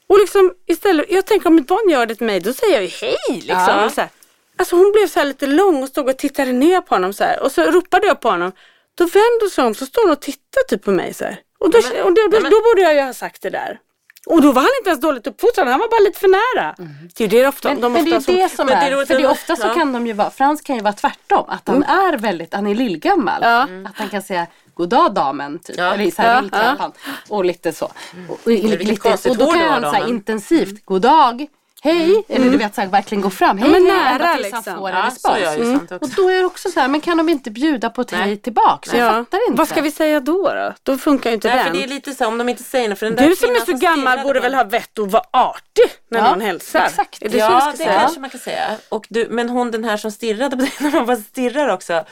Och 0.09 0.19
liksom 0.19 0.53
istället, 0.67 1.07
jag 1.11 1.27
tänker 1.27 1.49
om 1.49 1.59
ett 1.59 1.67
barn 1.67 1.91
gör 1.91 2.07
det 2.07 2.15
till 2.15 2.27
mig 2.27 2.41
då 2.41 2.53
säger 2.53 2.75
jag 2.75 2.83
ju 2.83 2.89
hej 2.89 3.17
liksom. 3.29 3.79
Ja. 3.81 3.91
Så 3.91 4.01
här. 4.01 4.11
Alltså 4.57 4.77
hon 4.77 4.93
blev 4.93 5.07
så 5.07 5.19
här 5.19 5.27
lite 5.27 5.47
lång 5.47 5.83
och 5.83 5.89
stod 5.89 6.09
och 6.09 6.19
tittade 6.19 6.53
ner 6.53 6.81
på 6.81 6.95
honom 6.95 7.13
så 7.13 7.25
här. 7.25 7.43
Och 7.43 7.53
så 7.53 7.63
ropade 7.63 8.07
jag 8.07 8.21
på 8.21 8.29
honom. 8.31 8.53
Då 8.95 9.05
vände 9.05 9.39
hon 9.41 9.51
sig 9.51 9.65
om 9.65 9.75
så 9.75 9.87
står 9.87 10.03
hon 10.03 10.13
och 10.13 10.21
tittar 10.21 10.63
typ 10.69 10.85
på 10.85 10.91
mig 10.91 11.15
så 11.15 11.25
här. 11.25 11.41
Och, 11.59 11.71
då, 11.71 11.79
och 11.79 12.15
då, 12.15 12.29
då, 12.31 12.39
då 12.39 12.61
borde 12.61 12.81
jag 12.83 12.95
ju 12.95 13.01
ha 13.01 13.15
sagt 13.15 13.43
det 13.43 13.51
där. 13.51 13.79
Och 14.27 14.43
då 14.43 14.53
var 14.53 14.63
han 14.63 14.71
inte 14.81 14.91
ens 14.91 15.01
dåligt 15.01 15.27
uppfostrad, 15.27 15.69
han 15.69 15.81
var 15.81 15.89
bara 15.89 16.01
lite 16.01 16.21
för 16.21 16.29
nära. 16.29 16.75
Det 17.17 17.25
är 17.25 17.29
ju 17.29 17.41
det 17.41 17.49
ofta, 17.49 17.69
Men, 17.69 17.81
de 17.81 17.93
men 17.93 18.05
det 18.05 18.11
är 18.11 18.33
ju 18.33 18.43
det 18.43 18.49
som 18.49 18.67
Men 18.67 18.81
det 18.81 18.87
är 18.87 19.01
är, 19.01 19.07
för 19.07 19.15
det 19.15 19.23
är 19.23 19.31
ofta 19.31 19.57
så 19.57 19.67
ja. 19.67 19.75
kan 19.75 19.93
de 19.93 20.07
ju 20.07 20.13
vara, 20.13 20.31
Frans 20.31 20.61
kan 20.61 20.77
ju 20.77 20.83
vara 20.83 20.93
tvärtom, 20.93 21.45
att 21.49 21.69
han 21.69 21.83
är 21.83 22.19
väldigt, 22.19 22.55
han 22.55 22.67
är 22.67 22.75
lillgammal. 22.75 23.43
Ja. 23.43 23.63
Att 23.63 23.99
han 23.99 24.09
kan 24.09 24.23
säga 24.23 24.47
goddag 24.75 25.15
damen, 25.15 25.59
typ. 25.59 25.77
Ja. 25.79 25.95
eller 25.95 26.11
så 26.11 26.23
här 26.23 26.49
Ja. 26.53 26.93
Och 27.29 27.45
lite 27.45 27.73
så. 27.73 27.85
Och, 27.85 27.93
och, 28.31 28.39
vilket 28.47 28.87
lite, 28.87 29.31
och 29.31 29.37
då 29.37 29.53
kan 29.53 29.61
han 29.61 29.81
säga 29.81 29.93
damen. 29.93 30.09
intensivt, 30.09 30.85
goddag 30.85 31.47
hej, 31.83 32.25
eller 32.29 32.51
du 32.51 32.57
vet 32.57 32.75
så 32.75 32.81
här, 32.81 32.89
verkligen 32.89 33.23
gå 33.23 33.31
fram. 33.31 33.59
Hej, 33.59 33.71
men 33.71 33.87
hej, 33.87 33.93
nära, 33.97 34.11
ända 34.13 34.35
tills 34.35 34.43
liksom. 34.43 34.63
han 34.67 34.79
får 34.79 34.89
en 34.89 34.97
Ja, 34.97 35.11
så 35.11 35.35
respons. 35.35 35.83
också. 35.93 35.95
Och 35.95 36.09
då 36.17 36.29
är 36.31 36.39
det 36.39 36.45
också 36.45 36.69
så 36.71 36.81
här, 36.81 36.89
men 36.89 37.01
kan 37.01 37.17
de 37.17 37.29
inte 37.29 37.51
bjuda 37.51 37.91
på 37.91 38.01
ett 38.01 38.13
Nej. 38.13 38.21
hej 38.21 38.37
tillbaks? 38.37 38.95
Jag 38.95 39.09
fattar 39.15 39.39
inte. 39.49 39.59
Vad 39.59 39.69
ska 39.69 39.81
vi 39.81 39.91
säga 39.91 40.21
då? 40.21 40.43
Då, 40.55 40.73
då 40.83 40.99
funkar 40.99 41.31
ju 41.31 41.35
inte 41.35 41.49
Nej, 41.49 41.57
den. 41.57 41.67
för 41.67 41.73
det 41.73 41.85
är 41.85 41.89
lite 41.89 42.13
så 42.15 42.27
om 42.27 42.39
de 42.39 42.49
inte 42.49 42.63
säger 42.63 42.89
något. 42.89 42.99
För 42.99 43.07
den 43.07 43.17
där 43.17 43.29
Du 43.29 43.37
som 43.37 43.51
är 43.51 43.61
så 43.61 43.73
gammal 43.73 44.19
borde 44.23 44.41
väl 44.41 44.55
ha 44.55 44.65
vett 44.65 44.99
att 44.99 45.11
vara 45.13 45.23
artig 45.33 45.85
när 46.11 46.19
Ja, 46.19 46.31
någon 46.31 46.41
hälsar? 46.41 46.85
exakt. 46.85 47.23
Är 47.23 47.29
det 47.29 47.33
så 47.33 47.39
ja, 47.39 47.61
ska 47.61 47.71
det 47.71 47.77
säga? 47.77 48.01
kanske 48.01 48.21
man 48.21 48.31
kan 48.31 48.41
säga. 48.41 48.67
Och 48.89 49.07
du, 49.09 49.27
men 49.31 49.49
hon 49.49 49.71
den 49.71 49.85
här 49.85 49.97
som 49.97 50.11
stirrade 50.11 50.57
på 50.57 50.63
dig 50.63 50.73
när 50.81 50.91
man 50.91 51.07
bara 51.07 51.17
stirrar 51.17 51.69
också. 51.69 52.05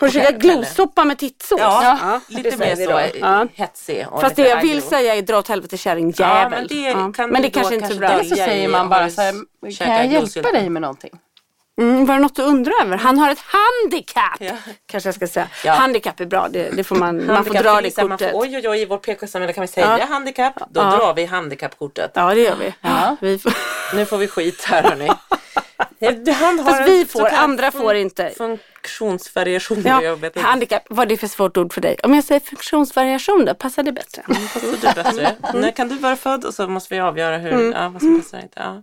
Har 0.00 0.06
du 0.06 0.12
käkat 0.12 0.34
glossoppa 0.34 1.04
med 1.04 1.18
tittsås? 1.18 1.58
Ja, 1.60 2.20
det 2.28 2.42
lite 2.42 2.56
mer 2.56 2.76
så 2.76 2.98
eh, 2.98 3.10
Ja. 3.20 3.46
hetsig. 3.54 4.06
Fast 4.20 4.36
det 4.36 4.48
jag 4.48 4.62
vill 4.62 4.82
säga 4.82 5.14
är 5.14 5.22
dra 5.22 5.38
åt 5.38 5.48
helvete 5.48 5.76
kärring 5.76 6.14
Ja, 6.16 6.48
men 6.48 6.66
det 6.66 6.92
kan 7.16 7.30
men 7.30 7.42
det 7.42 7.50
kanske 7.50 7.74
inte 7.74 7.86
är 7.86 7.90
så 7.90 7.98
bra. 7.98 8.08
Eller 8.08 8.24
så 8.24 8.34
säger 8.36 8.68
man 8.68 8.80
om 8.80 8.88
bara 8.96 9.04
du 9.04 9.10
så 9.10 9.20
här, 9.84 9.86
kan 9.86 9.96
jag 9.96 10.06
hjälpa 10.06 10.52
dig 10.52 10.70
med 10.70 10.82
någonting? 10.82 11.10
Mm, 11.80 12.06
var 12.06 12.14
det 12.14 12.20
något 12.20 12.36
du 12.36 12.42
undrar 12.42 12.72
över? 12.82 12.96
Han 12.96 13.18
har 13.18 13.30
ett 13.30 13.38
handikapp! 13.40 14.36
Ja. 14.40 14.52
Kanske 14.86 15.06
jag 15.08 15.14
ska 15.14 15.26
säga. 15.26 15.48
Ja. 15.64 15.72
Handikapp 15.72 16.20
är 16.20 16.26
bra, 16.26 16.48
det, 16.50 16.70
det 16.76 16.84
får 16.84 16.96
man, 16.96 17.26
man 17.26 17.44
får 17.44 17.54
dra 17.54 17.80
det 17.80 17.96
man 17.98 18.08
kortet. 18.10 18.30
får, 18.32 18.40
Oj, 18.42 18.56
oj, 18.56 18.68
oj, 18.68 18.80
i 18.82 18.86
vårt 18.86 19.06
PK-samhälle 19.06 19.52
kan 19.52 19.62
vi 19.62 19.68
säga 19.68 19.98
Ja. 20.00 20.06
handikapp. 20.06 20.54
Då 20.70 20.80
Ja. 20.80 20.96
drar 20.96 21.14
vi 21.14 21.24
handikappkortet. 21.24 22.10
Ja 22.14 22.34
det 22.34 22.40
gör 22.40 22.56
vi. 22.56 22.74
Ja. 22.80 23.16
vi 23.20 23.38
får, 23.38 23.52
Nu 23.94 24.04
får 24.06 24.18
vi 24.18 24.28
skit 24.28 24.64
här 24.64 24.82
hörni. 24.82 25.08
Det- 25.98 26.32
Han 26.32 26.58
har 26.58 26.70
Fast 26.72 26.88
vi 26.88 27.04
får, 27.06 27.26
andra 27.28 27.70
får 27.72 27.94
inte. 27.94 28.32
Funktionsvariationer. 28.88 29.88
ja, 29.90 30.02
Jag 30.02 30.16
vet 30.16 30.36
inte. 30.36 30.48
handikapp, 30.48 30.82
det 31.06 31.16
för 31.16 31.26
svårt 31.26 31.56
ord 31.56 31.72
för 31.72 31.80
dig? 31.80 31.96
Om 32.02 32.14
jag 32.14 32.24
säger 32.24 32.40
funktionsvariation 32.40 33.44
då, 33.44 33.54
passar 33.54 33.82
det 33.82 33.92
bättre? 33.92 34.22
Passar 34.52 34.60
du 34.70 34.76
bättre? 34.94 35.34
När 35.54 35.70
kan 35.70 35.88
du 35.88 35.98
vara 35.98 36.16
född? 36.16 36.44
Och 36.44 36.54
så 36.54 36.68
måste 36.68 36.94
vi 36.94 37.00
avgöra 37.00 37.38
hur, 37.38 37.72
ja, 37.72 37.88
vad 37.88 38.02
som 38.02 38.20
passar 38.22 38.38
inte. 38.38 38.60
Ja. 38.60 38.82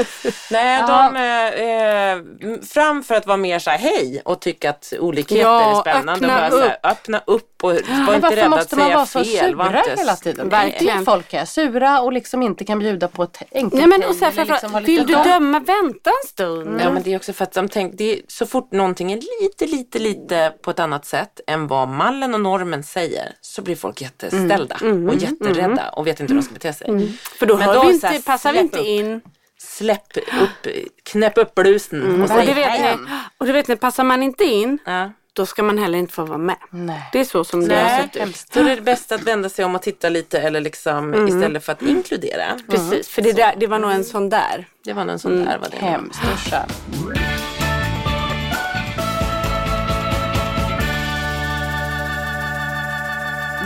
Nej, 0.50 0.82
de 0.82 1.16
eh, 1.16 2.52
eh, 2.52 2.60
fram 2.62 3.02
för 3.02 3.14
att 3.14 3.26
vara 3.26 3.36
mer 3.36 3.58
så 3.58 3.70
här 3.70 3.78
hej 3.78 4.22
och 4.24 4.40
tycka 4.40 4.70
att 4.70 4.92
olikheter 4.98 5.42
Ja, 5.42 5.76
är 5.76 5.80
spännande. 5.80 6.12
öppna 6.12 6.28
bara 6.40 6.50
så 6.50 6.60
här, 6.60 6.76
öppna 6.82 7.22
upp 7.26 7.53
och 7.64 7.72
var 7.72 7.80
Men 7.88 8.14
inte 8.14 8.20
varför 8.20 8.36
rädda 8.36 8.44
att 8.46 8.50
måste 8.50 8.76
man 8.76 8.84
säga 8.86 8.96
vara 8.96 9.06
så 9.06 9.24
fel. 9.24 9.50
Sura 9.52 9.78
inte- 9.78 9.94
hela 10.00 10.16
tiden? 10.16 10.48
Verkligen. 10.48 11.04
Folk 11.04 11.34
är 11.34 11.44
sura 11.44 12.00
och 12.00 12.12
liksom 12.12 12.42
inte 12.42 12.64
kan 12.64 12.78
bjuda 12.78 13.08
på 13.08 13.22
ett 13.22 13.42
enkelt 13.52 13.74
Nej 13.74 13.86
men 13.86 14.04
och 14.08 14.14
så 14.14 14.24
här, 14.24 14.32
framförallt, 14.32 14.62
liksom 14.62 14.84
vill 14.84 15.06
du 15.06 15.14
döma, 15.14 15.60
vänta 15.60 16.10
en 16.10 16.28
stund. 16.28 16.80
Ja 16.80 16.90
men 16.90 17.02
det 17.02 17.12
är 17.12 17.16
också 17.16 17.32
för 17.32 17.42
att 17.44 17.52
de 17.52 17.68
tänker, 17.68 17.98
det 17.98 18.12
är 18.12 18.20
så 18.28 18.46
fort 18.46 18.72
någonting 18.72 19.12
är 19.12 19.20
lite, 19.42 19.66
lite, 19.66 19.98
lite 19.98 20.52
på 20.62 20.70
ett 20.70 20.78
annat 20.78 21.06
sätt 21.06 21.40
än 21.46 21.66
vad 21.66 21.88
mallen 21.88 22.34
och 22.34 22.40
normen 22.40 22.82
säger 22.82 23.32
så 23.40 23.62
blir 23.62 23.76
folk 23.76 24.00
jätteställda 24.00 24.76
och 25.08 25.14
jätterädda 25.14 25.88
och 25.88 26.06
vet 26.06 26.20
inte 26.20 26.32
hur 26.32 26.40
de 26.40 26.44
ska 26.44 26.54
bete 26.54 26.72
sig. 26.72 27.16
För 27.38 27.46
då, 27.46 27.56
Men 27.56 27.66
hör 27.66 27.74
då 27.74 27.84
vi 27.88 27.98
så 27.98 28.06
här, 28.06 28.14
inte, 28.14 28.26
passar 28.26 28.52
vi 28.52 28.58
inte 28.58 28.80
in. 28.80 29.20
Släpp 29.58 30.16
upp, 30.16 30.72
knäpp 31.02 31.38
upp 31.38 31.54
blusen 31.54 32.14
och 32.14 32.22
Och 32.22 32.28
säg 32.28 32.54
vet 32.54 32.66
hej. 32.68 32.96
ni, 32.96 33.06
och 33.38 33.46
det 33.46 33.52
vet 33.52 33.80
passar 33.80 34.04
man 34.04 34.22
inte 34.22 34.44
in, 34.44 34.78
Ja. 34.84 35.10
Då 35.34 35.46
ska 35.46 35.62
man 35.62 35.78
heller 35.78 35.98
inte 35.98 36.12
få 36.12 36.24
vara 36.24 36.38
med. 36.38 36.56
Nej. 36.70 37.02
Det 37.12 37.20
är 37.20 37.24
så 37.24 37.44
som 37.44 37.68
det 37.68 37.74
har 37.74 37.82
Nej, 37.82 38.10
sett 38.12 38.28
ut. 38.28 38.46
då 38.52 38.60
är 38.60 38.76
det 38.76 38.82
bäst 38.82 39.12
att 39.12 39.22
vända 39.22 39.48
sig 39.48 39.64
om 39.64 39.74
och 39.74 39.82
titta 39.82 40.08
lite 40.08 40.40
eller 40.40 40.60
liksom 40.60 41.28
istället 41.28 41.64
för 41.64 41.72
att 41.72 41.82
inkludera. 41.82 42.44
Precis, 42.70 43.08
för 43.08 43.22
det, 43.22 43.32
där, 43.32 43.54
det 43.56 43.66
var 43.66 43.78
nog 43.78 43.90
en 43.90 44.04
sån 44.04 44.28
där. 44.28 44.68
Det 44.84 44.92
var 44.92 45.06
en 45.06 45.18
sån 45.18 45.44
där 45.44 45.58
var 45.58 45.68
det. 45.70 45.76
Hemskt, 45.76 46.20
usch. 46.34 46.54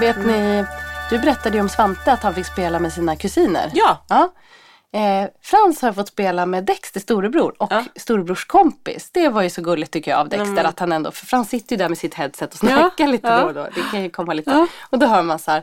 Vet 0.01 0.27
ni, 0.27 0.65
du 1.11 1.19
berättade 1.19 1.57
ju 1.57 1.61
om 1.61 1.69
Svante 1.69 2.13
att 2.13 2.23
han 2.23 2.35
fick 2.35 2.47
spela 2.47 2.79
med 2.79 2.93
sina 2.93 3.17
kusiner. 3.17 3.71
Ja. 3.75 4.05
Ja. 4.09 4.33
Eh, 4.95 5.29
Frans 5.43 5.83
har 5.83 5.93
fått 5.93 6.09
spela 6.09 6.47
med 6.47 6.65
Dexter 6.65 7.01
storebror 7.01 7.55
och 7.59 7.73
Ja. 7.73 7.85
storebrors 7.97 8.45
kompis. 8.45 9.11
Det 9.13 9.29
var 9.29 9.43
ju 9.43 9.51
så 9.51 9.63
gulligt 9.63 9.93
tycker 9.93 10.11
jag 10.11 10.21
av 10.21 10.29
Dexter 10.29 10.65
att 10.65 10.79
han 10.81 10.93
ändå, 10.93 11.11
för 11.11 11.27
Frans 11.27 11.49
sitter 11.49 11.77
ju 11.77 11.77
där 11.77 11.89
med 11.89 11.99
sitt 11.99 12.15
headset 12.15 12.53
och 12.53 12.59
snackar 12.59 13.07
lite 13.07 13.29
ja. 13.29 13.39
då 13.41 13.47
och 13.47 13.55
då. 13.55 13.63
Det 13.75 13.83
kan 13.91 14.03
ju 14.03 14.11
komma 14.11 14.33
lite. 14.35 14.67
Och 14.91 14.99
då 14.99 15.07
hör 15.07 15.23
man 15.23 15.39
så 15.39 15.51
här, 15.51 15.63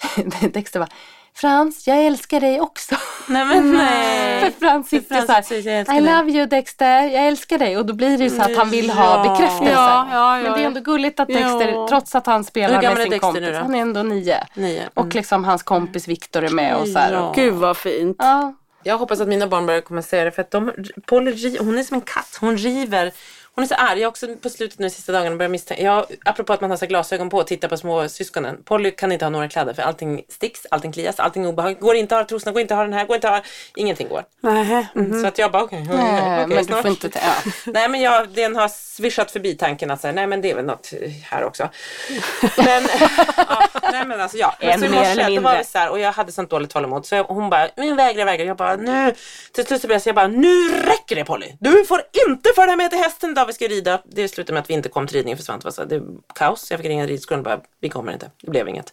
Dexter 0.52 0.80
bara 0.80 0.88
Frans, 1.34 1.86
jag 1.86 2.04
älskar 2.06 2.40
dig 2.40 2.60
också. 2.60 2.94
Nej 3.28 3.44
men 3.44 3.72
nej. 3.76 4.40
För 4.40 4.50
Frans 4.60 4.88
sitter 4.88 5.14
Frans 5.14 5.26
så 5.26 5.32
här, 5.32 5.42
säger, 5.42 5.70
"Jag 5.70 5.78
älskar 5.80 5.94
I 5.96 6.00
dig." 6.00 6.14
love 6.16 6.30
you 6.32 6.46
Dexter, 6.46 7.02
jag 7.02 7.26
älskar 7.28 7.58
dig. 7.58 7.76
Och 7.76 7.86
då 7.86 7.92
blir 7.94 8.18
det 8.18 8.24
ju 8.24 8.30
så 8.30 8.42
att 8.42 8.56
han 8.56 8.70
vill 8.70 8.90
ha 8.90 9.24
Ja. 9.26 9.32
bekräftelse. 9.32 9.72
Ja, 9.72 10.08
ja, 10.12 10.36
ja, 10.38 10.42
Men 10.42 10.52
det 10.52 10.58
är 10.58 10.62
ja. 10.62 10.66
ändå 10.66 10.80
gulligt 10.80 11.20
att 11.20 11.28
Dexter, 11.28 11.68
Ja. 11.72 11.88
trots 11.88 12.14
att 12.14 12.26
han 12.26 12.44
spelar 12.44 12.82
med 12.82 12.96
sin 12.98 13.10
Dexter 13.10 13.18
kompis, 13.18 13.56
han 13.56 13.74
är 13.74 13.78
ändå 13.78 14.02
nio. 14.02 14.46
Nio. 14.54 14.80
Mm. 14.80 14.90
Och 14.94 15.14
liksom 15.14 15.44
hans 15.44 15.62
kompis 15.62 16.08
Viktor 16.08 16.44
är 16.44 16.50
med 16.50 16.76
och 16.76 16.88
så 16.88 16.98
här. 16.98 17.12
Ja. 17.12 17.32
Gud 17.36 17.54
vad 17.54 17.76
fint. 17.76 18.16
ja. 18.20 18.54
Jag 18.86 18.98
hoppas 18.98 19.20
att 19.20 19.28
mina 19.28 19.46
barn 19.46 19.66
börjar 19.66 19.80
komma 19.80 20.02
säga 20.02 20.24
det 20.24 20.30
för 20.30 20.42
att 20.42 20.50
de, 20.50 20.72
Polly, 21.06 21.58
hon 21.58 21.78
är 21.78 21.82
som 21.82 21.94
en 21.94 22.00
katt. 22.00 22.38
Hon 22.40 22.56
river. 22.56 23.12
Hon 23.56 23.62
är 23.62 23.68
så 23.68 23.74
arg. 23.74 24.00
Jag 24.00 24.08
också 24.08 24.26
på 24.42 24.50
slutet 24.50 24.78
nu 24.78 24.90
sista 24.90 25.12
dagarna 25.12 25.36
börjat 25.36 25.50
misstänka. 25.50 25.82
Jag, 25.82 26.06
apropå 26.24 26.52
att 26.52 26.60
man 26.60 26.70
har 26.70 26.76
så 26.76 26.86
glasögon 26.86 27.30
på 27.30 27.38
och 27.38 27.46
tittar 27.46 27.68
på 27.68 27.76
små 27.76 28.08
syskonen. 28.08 28.62
Polly 28.64 28.90
kan 28.90 29.12
inte 29.12 29.24
ha 29.24 29.30
några 29.30 29.48
kläder 29.48 29.74
för 29.74 29.82
allting 29.82 30.22
sticks, 30.28 30.66
allting 30.70 30.92
klias, 30.92 31.20
allting 31.20 31.44
är 31.44 31.48
obehagligt. 31.48 31.80
Går 31.80 31.94
inte 31.94 32.16
att 32.16 32.22
ha 32.22 32.28
trosorna, 32.28 32.52
går 32.52 32.62
inte 32.62 32.74
att 32.74 32.78
ha 32.78 32.84
den 32.84 32.92
här, 32.92 33.06
går 33.06 33.14
inte 33.14 33.28
att 33.28 33.34
ha. 33.34 33.42
Ingenting 33.76 34.08
går. 34.08 34.24
Nähä, 34.40 34.86
mhm. 34.94 35.20
Så 35.20 35.26
att 35.26 35.38
jag 35.38 35.52
bara 35.52 35.62
okej. 35.62 35.86
Nej, 35.88 36.44
okej, 36.44 36.46
men 36.46 36.58
du 36.58 36.64
snart. 36.64 36.82
får 36.82 36.90
inte 36.90 37.10
ja. 37.14 37.52
Nej 37.72 37.88
men 37.88 38.00
jag, 38.00 38.28
den 38.28 38.56
har 38.56 38.68
svischat 38.68 39.30
förbi 39.30 39.54
tanken 39.54 39.90
att 39.90 40.00
säga, 40.00 40.12
nej 40.12 40.26
men 40.26 40.40
det 40.40 40.50
är 40.50 40.54
väl 40.54 40.64
något 40.64 40.92
här 41.22 41.44
också. 41.44 41.68
Men, 42.56 42.88
ja, 43.36 43.68
nej 43.92 44.06
men 44.06 44.20
alltså 44.20 44.36
ja. 44.36 44.54
Men 44.60 44.70
En 44.70 44.78
så 44.80 44.86
i 44.86 44.88
morse, 44.88 45.36
då 45.36 45.40
var 45.40 45.58
vi 45.58 45.64
så 45.64 45.78
här, 45.78 45.90
och 45.90 45.98
jag 45.98 46.12
hade 46.12 46.32
sånt 46.32 46.50
dåligt 46.50 46.70
tålamod 46.70 47.06
så 47.06 47.14
jag, 47.14 47.24
hon 47.24 47.50
bara, 47.50 47.68
men 47.76 47.96
vägrar, 47.96 48.24
vägrar. 48.24 48.46
Jag 48.46 48.56
bara, 48.56 48.76
nu. 48.76 49.14
Till 49.52 49.66
slut 49.66 49.80
så 49.80 49.86
blev 49.86 49.94
jag 49.94 50.02
så 50.02 50.08
jag 50.08 50.16
bara, 50.16 50.26
nu 50.26 50.68
räcker 50.68 51.16
det 51.16 51.24
Polly. 51.24 51.52
Du 51.60 51.84
får 51.84 52.02
inte 52.28 52.50
följa 52.54 52.76
med 52.76 52.90
till 52.90 52.98
hästen 52.98 53.30
idag 53.30 53.45
vi 53.46 53.52
ska 53.52 53.68
rida. 53.68 54.02
Det 54.04 54.28
slutade 54.28 54.52
med 54.52 54.62
att 54.62 54.70
vi 54.70 54.74
inte 54.74 54.88
kom 54.88 55.06
till 55.06 55.16
ridningen 55.16 55.38
för 55.38 55.44
Svante 55.44 55.64
var 55.64 55.72
så 55.72 55.82
här, 55.82 55.88
det 55.88 56.02
kaos. 56.34 56.70
Jag 56.70 56.80
fick 56.80 56.88
ringa 56.88 57.06
ridskolan 57.06 57.40
och 57.40 57.44
bara, 57.44 57.60
vi 57.80 57.88
kommer 57.88 58.12
inte. 58.12 58.30
Det 58.42 58.50
blev 58.50 58.68
inget. 58.68 58.92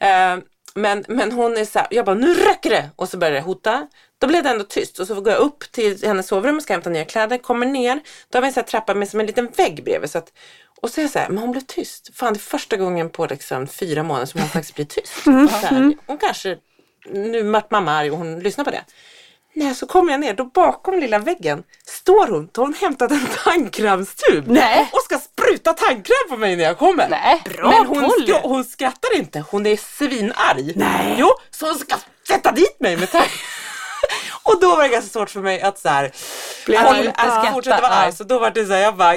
Eh, 0.00 0.36
men, 0.74 1.04
men 1.08 1.32
hon 1.32 1.56
är 1.56 1.64
så 1.64 1.78
här, 1.78 1.88
jag 1.90 2.04
bara, 2.04 2.14
nu 2.14 2.34
räcker 2.34 2.70
det! 2.70 2.90
Och 2.96 3.08
så 3.08 3.16
började 3.18 3.36
det 3.36 3.42
hota. 3.42 3.86
Då 4.18 4.26
blev 4.26 4.42
det 4.42 4.50
ändå 4.50 4.64
tyst 4.64 4.98
och 4.98 5.06
så 5.06 5.20
går 5.20 5.32
jag 5.32 5.40
upp 5.40 5.72
till 5.72 6.02
hennes 6.02 6.26
sovrum 6.26 6.56
och 6.56 6.62
ska 6.62 6.72
hämta 6.72 6.90
nya 6.90 7.04
kläder, 7.04 7.38
kommer 7.38 7.66
ner. 7.66 8.00
Då 8.28 8.36
har 8.36 8.42
vi 8.42 8.46
en 8.46 8.52
sån 8.52 8.60
här 8.60 8.68
trappa 8.68 8.94
med 8.94 9.08
som 9.08 9.20
en 9.20 9.26
liten 9.26 9.46
vägg 9.56 9.84
bredvid. 9.84 10.10
Så 10.10 10.18
att, 10.18 10.32
och 10.80 10.90
så 10.90 11.00
är 11.00 11.02
jag 11.02 11.10
så 11.10 11.18
här, 11.18 11.28
men 11.28 11.38
hon 11.38 11.52
blev 11.52 11.60
tyst. 11.60 12.10
Fan 12.14 12.32
det 12.32 12.38
är 12.38 12.40
första 12.40 12.76
gången 12.76 13.10
på 13.10 13.26
liksom 13.26 13.66
fyra 13.66 14.02
månader 14.02 14.26
som 14.26 14.40
hon 14.40 14.50
faktiskt 14.50 14.74
blir 14.74 14.84
tyst. 14.84 15.12
Så 15.22 15.30
här, 15.30 15.94
hon 16.06 16.18
kanske, 16.18 16.56
nu 17.12 17.42
vart 17.42 17.70
mamma 17.70 17.92
arg 17.92 18.10
och 18.10 18.18
hon 18.18 18.40
lyssnar 18.40 18.64
på 18.64 18.70
det. 18.70 18.84
Nej, 19.54 19.74
så 19.74 19.86
kommer 19.86 20.12
jag 20.12 20.20
ner, 20.20 20.34
då 20.34 20.44
bakom 20.44 20.98
lilla 21.00 21.18
väggen 21.18 21.62
står 21.86 22.26
hon, 22.26 22.48
då 22.52 22.60
har 22.60 22.66
hon 22.66 22.74
hämtat 22.74 23.10
en 23.10 23.26
tandkrämstub 23.44 24.48
Nej. 24.48 24.90
och 24.92 25.02
ska 25.02 25.18
spruta 25.18 25.72
tandkräm 25.72 26.28
på 26.28 26.36
mig 26.36 26.56
när 26.56 26.64
jag 26.64 26.78
kommer. 26.78 27.08
Nej, 27.08 27.42
Bra, 27.44 27.68
Men 27.70 27.86
hon, 27.86 28.04
skra- 28.10 28.40
hon 28.42 28.64
skrattar 28.64 29.16
inte, 29.16 29.44
hon 29.50 29.66
är 29.66 29.76
svinarg. 29.76 30.72
Nej. 30.76 31.14
Jo, 31.18 31.30
så 31.50 31.66
hon 31.66 31.74
ska 31.78 31.96
sätta 32.28 32.52
dit 32.52 32.80
mig 32.80 32.96
med 32.96 33.10
tand. 33.10 33.24
och 34.42 34.60
då 34.60 34.68
var 34.76 34.82
det 34.82 34.88
ganska 34.88 35.10
svårt 35.10 35.30
för 35.30 35.40
mig 35.40 35.60
att 35.60 35.78
så 35.78 35.88
här, 35.88 36.04
att, 36.04 37.06
att 37.06 37.44
Ja. 37.44 37.50
fortsätta 37.52 37.80
vara 37.80 37.92
Ja. 37.92 37.98
arg. 37.98 38.12
Så 38.12 38.24
då 38.24 38.38
var 38.38 38.50
det 38.50 38.66
så 38.66 38.72
här, 38.72 38.80
jag 38.80 38.96
bara 38.96 39.14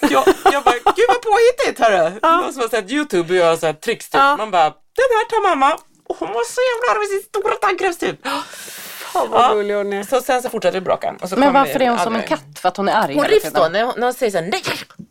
jag, 0.00 0.24
jag 0.52 0.62
bara, 0.64 0.74
gud 0.96 1.06
vad 1.08 1.22
påhittigt 1.22 1.80
hörru. 1.80 2.10
Någon 2.22 2.52
som 2.52 2.62
har 2.62 2.68
sett 2.68 2.90
YouTube 2.90 3.32
och 3.32 3.36
gör 3.36 3.56
så 3.56 3.66
här 3.66 3.72
tricks 3.72 4.08
typ. 4.10 4.14
Ja. 4.20 4.36
Man 4.36 4.50
bara, 4.50 4.64
den 4.64 5.10
här 5.16 5.24
tar 5.24 5.48
mamma. 5.48 5.78
Och 6.08 6.16
hon 6.18 6.28
var 6.28 6.44
så 6.44 6.60
jävla 6.70 6.92
arg 6.92 6.98
med 6.98 7.08
sin 7.08 7.22
stora 7.28 7.54
tandkrämstub. 7.54 8.16
Vad 9.30 9.56
gullig 9.56 9.74
hon 9.74 9.92
är. 9.92 10.02
Så 10.02 10.20
sen 10.20 10.42
så 10.42 10.48
fortsatte 10.48 10.78
vi 10.78 10.80
bråka. 10.80 11.14
Och 11.22 11.28
så 11.28 11.36
Men 11.36 11.52
varför 11.52 11.82
är 11.82 11.88
hon 11.88 11.98
som 11.98 12.16
en 12.16 12.22
katt? 12.22 12.58
För 12.60 12.68
att 12.68 12.76
hon 12.76 12.88
är 12.88 12.92
arg 12.92 13.14
Hon 13.14 13.24
rivs 13.24 13.52
då 13.52 13.68
när 13.68 13.84
hon, 13.84 13.94
när 13.96 14.06
hon 14.06 14.14
säger 14.14 14.32
såhär 14.32 14.48
nej. 14.50 14.62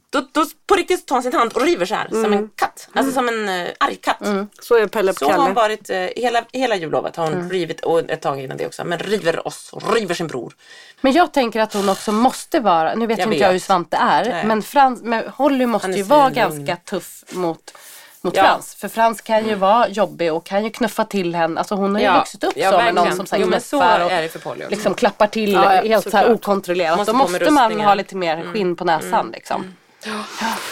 Då, 0.10 0.28
då 0.32 0.46
på 0.68 0.76
riktigt 0.76 1.06
tar 1.06 1.16
hon 1.16 1.24
sin 1.24 1.34
hand 1.34 1.54
och 1.54 1.62
river 1.62 1.86
så 1.86 1.96
här 1.96 2.08
som 2.10 2.34
en 2.34 2.50
katt. 2.56 2.90
Alltså 2.94 3.14
som 3.14 3.28
en 3.28 3.50
uh, 3.50 3.68
arg 3.80 3.96
katt. 3.96 4.22
Så 4.62 4.76
är 4.76 4.88
Pelle 4.88 5.14
på 5.14 5.20
Så 5.20 5.32
har 5.32 5.38
hon 5.38 5.54
varit 5.54 5.90
eh, 5.90 5.98
hela, 5.98 6.44
hela 6.54 6.76
jullovet 6.76 7.16
har 7.16 7.32
hon 7.32 7.50
rivit 7.50 7.82
och 7.82 8.10
ett 8.10 8.22
tag 8.22 8.40
innan 8.42 8.58
det 8.58 8.66
också. 8.66 8.84
Men 8.84 9.00
river 9.00 9.48
oss 9.48 9.70
och 9.74 9.94
river 9.94 10.16
sin 10.16 10.28
bror. 10.28 10.54
Men 11.02 11.14
jag 11.14 11.34
tänker 11.34 11.60
att 11.60 11.74
hon 11.74 11.90
också 11.90 12.12
måste 12.12 12.60
vara, 12.60 12.96
nu 12.96 13.08
vet 13.08 13.18
Jag 13.18 13.28
jag 13.28 13.34
inte 13.34 13.44
jag 13.44 13.50
vet. 13.50 13.54
hur 13.54 13.60
Svante 13.60 13.98
är, 13.98 14.30
Nej. 14.30 14.46
men, 14.46 14.62
Frans, 14.62 15.02
men 15.04 15.28
Holly 15.28 15.66
måste 15.66 15.92
ju 15.92 16.04
vara 16.04 16.30
ganska 16.30 16.76
tuff 16.76 17.24
mot, 17.30 17.78
mot 18.26 18.36
Ja. 18.36 18.44
Frans. 18.44 18.76
För 18.76 18.88
Frans 18.88 19.22
kan 19.22 19.48
ju 19.48 19.56
vara 19.56 19.88
jobbig 19.88 20.34
och 20.34 20.46
kan 20.46 20.64
ju 20.64 20.70
knuffa 20.70 21.06
till 21.06 21.36
henne. 21.36 21.60
Alltså 21.60 21.76
hon 21.76 21.96
har 21.96 22.02
ju 22.02 22.12
vuxit 22.14 22.44
upp 22.44 22.54
så 22.54 22.72
med 22.78 22.96
någon 22.96 23.16
som 23.16 23.26
säger 23.26 23.44
Jo 23.44 23.50
men 23.50 23.62
så 23.62 23.78
och 23.78 24.12
är 24.12 24.22
det 24.22 24.30
för 24.30 24.40
Polly 24.40 24.66
liksom 24.70 24.94
klappar 24.94 25.28
till 25.28 25.54
Ja, 25.54 25.76
ja, 25.76 25.82
helt 25.82 26.12
så 26.12 26.18
här 26.18 26.32
okontrollerat. 26.32 26.98
Måste 26.98 27.12
Då 27.12 27.18
måste 27.18 27.52
man 27.52 27.80
ha 27.82 27.94
lite 27.96 28.16
mer 28.16 28.44
skinn 28.54 28.76
på 28.76 28.86
näsan 28.86 29.32
liksom. 29.34 29.76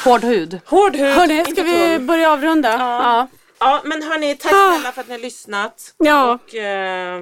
Hård 0.05 0.23
hud. 0.23 0.59
Hård 0.65 0.95
hud. 0.95 1.15
Hörni, 1.15 1.45
ska 1.45 1.63
vi 1.63 1.99
börja 1.99 2.31
avrunda? 2.31 2.71
Ja. 2.71 3.27
Ja 3.59 3.81
men 3.83 4.03
hörni, 4.03 4.35
tack 4.35 4.51
Ah. 4.53 4.73
snälla 4.75 4.91
för 4.91 5.01
att 5.01 5.07
ni 5.07 5.13
har 5.13 5.21
lyssnat. 5.21 5.93
Ja. 5.97 6.31
Och 6.33 6.55
eh, 6.55 7.21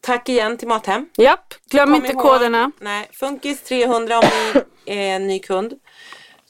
tack 0.00 0.28
igen 0.28 0.56
till 0.56 0.68
Mathem. 0.68 1.06
Japp, 1.16 1.54
glöm 1.70 1.94
inte 1.94 2.08
ihåg- 2.12 2.22
koderna. 2.22 2.70
Nej, 2.80 3.08
Funkis 3.12 3.62
300 3.62 4.18
om 4.18 4.24
ni 4.54 4.60
är 4.96 5.16
en 5.16 5.26
ny 5.26 5.38
kund. 5.38 5.72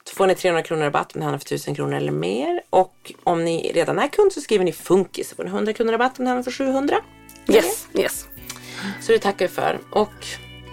Då 0.09 0.15
får 0.15 0.27
ni 0.27 0.35
300 0.35 0.61
kronor 0.63 0.83
rabatt 0.83 1.15
om 1.15 1.19
ni 1.19 1.25
handlar 1.25 1.39
för 1.39 1.45
1000 1.45 1.75
kronor 1.75 1.93
eller 1.97 2.11
mer. 2.11 2.61
Och 2.69 3.13
om 3.23 3.45
ni 3.45 3.71
redan 3.73 3.99
är 3.99 4.07
kund 4.07 4.33
så 4.33 4.41
skriver 4.41 4.65
ni 4.65 4.71
Funkis 4.71 5.29
så 5.29 5.35
får 5.35 5.43
ni 5.43 5.49
100 5.49 5.73
kronor 5.73 5.91
rabatt 5.91 6.19
om 6.19 6.25
ni 6.25 6.29
handlar 6.31 6.43
för 6.43 6.51
700. 6.51 6.95
Yes, 7.47 7.87
yes. 7.93 8.27
Så 9.01 9.11
det 9.11 9.19
tackar 9.19 9.45
jag 9.45 9.51
för. 9.51 9.79
Och 9.91 10.13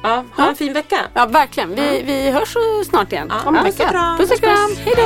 ja, 0.02 0.24
ha 0.36 0.48
en 0.48 0.56
fin 0.56 0.72
vecka. 0.72 1.00
Ja, 1.14 1.26
verkligen. 1.26 1.74
Vi, 1.74 2.02
vi 2.02 2.30
hörs 2.30 2.56
snart 2.86 3.12
igen. 3.12 3.26
Ja, 3.30 3.48
Om 3.48 3.56
en 3.56 3.64
vecka. 3.64 4.16
Puss 4.18 4.30
och 4.30 4.38
kram. 4.38 4.76
Hej 4.76 4.94
då! 4.96 5.05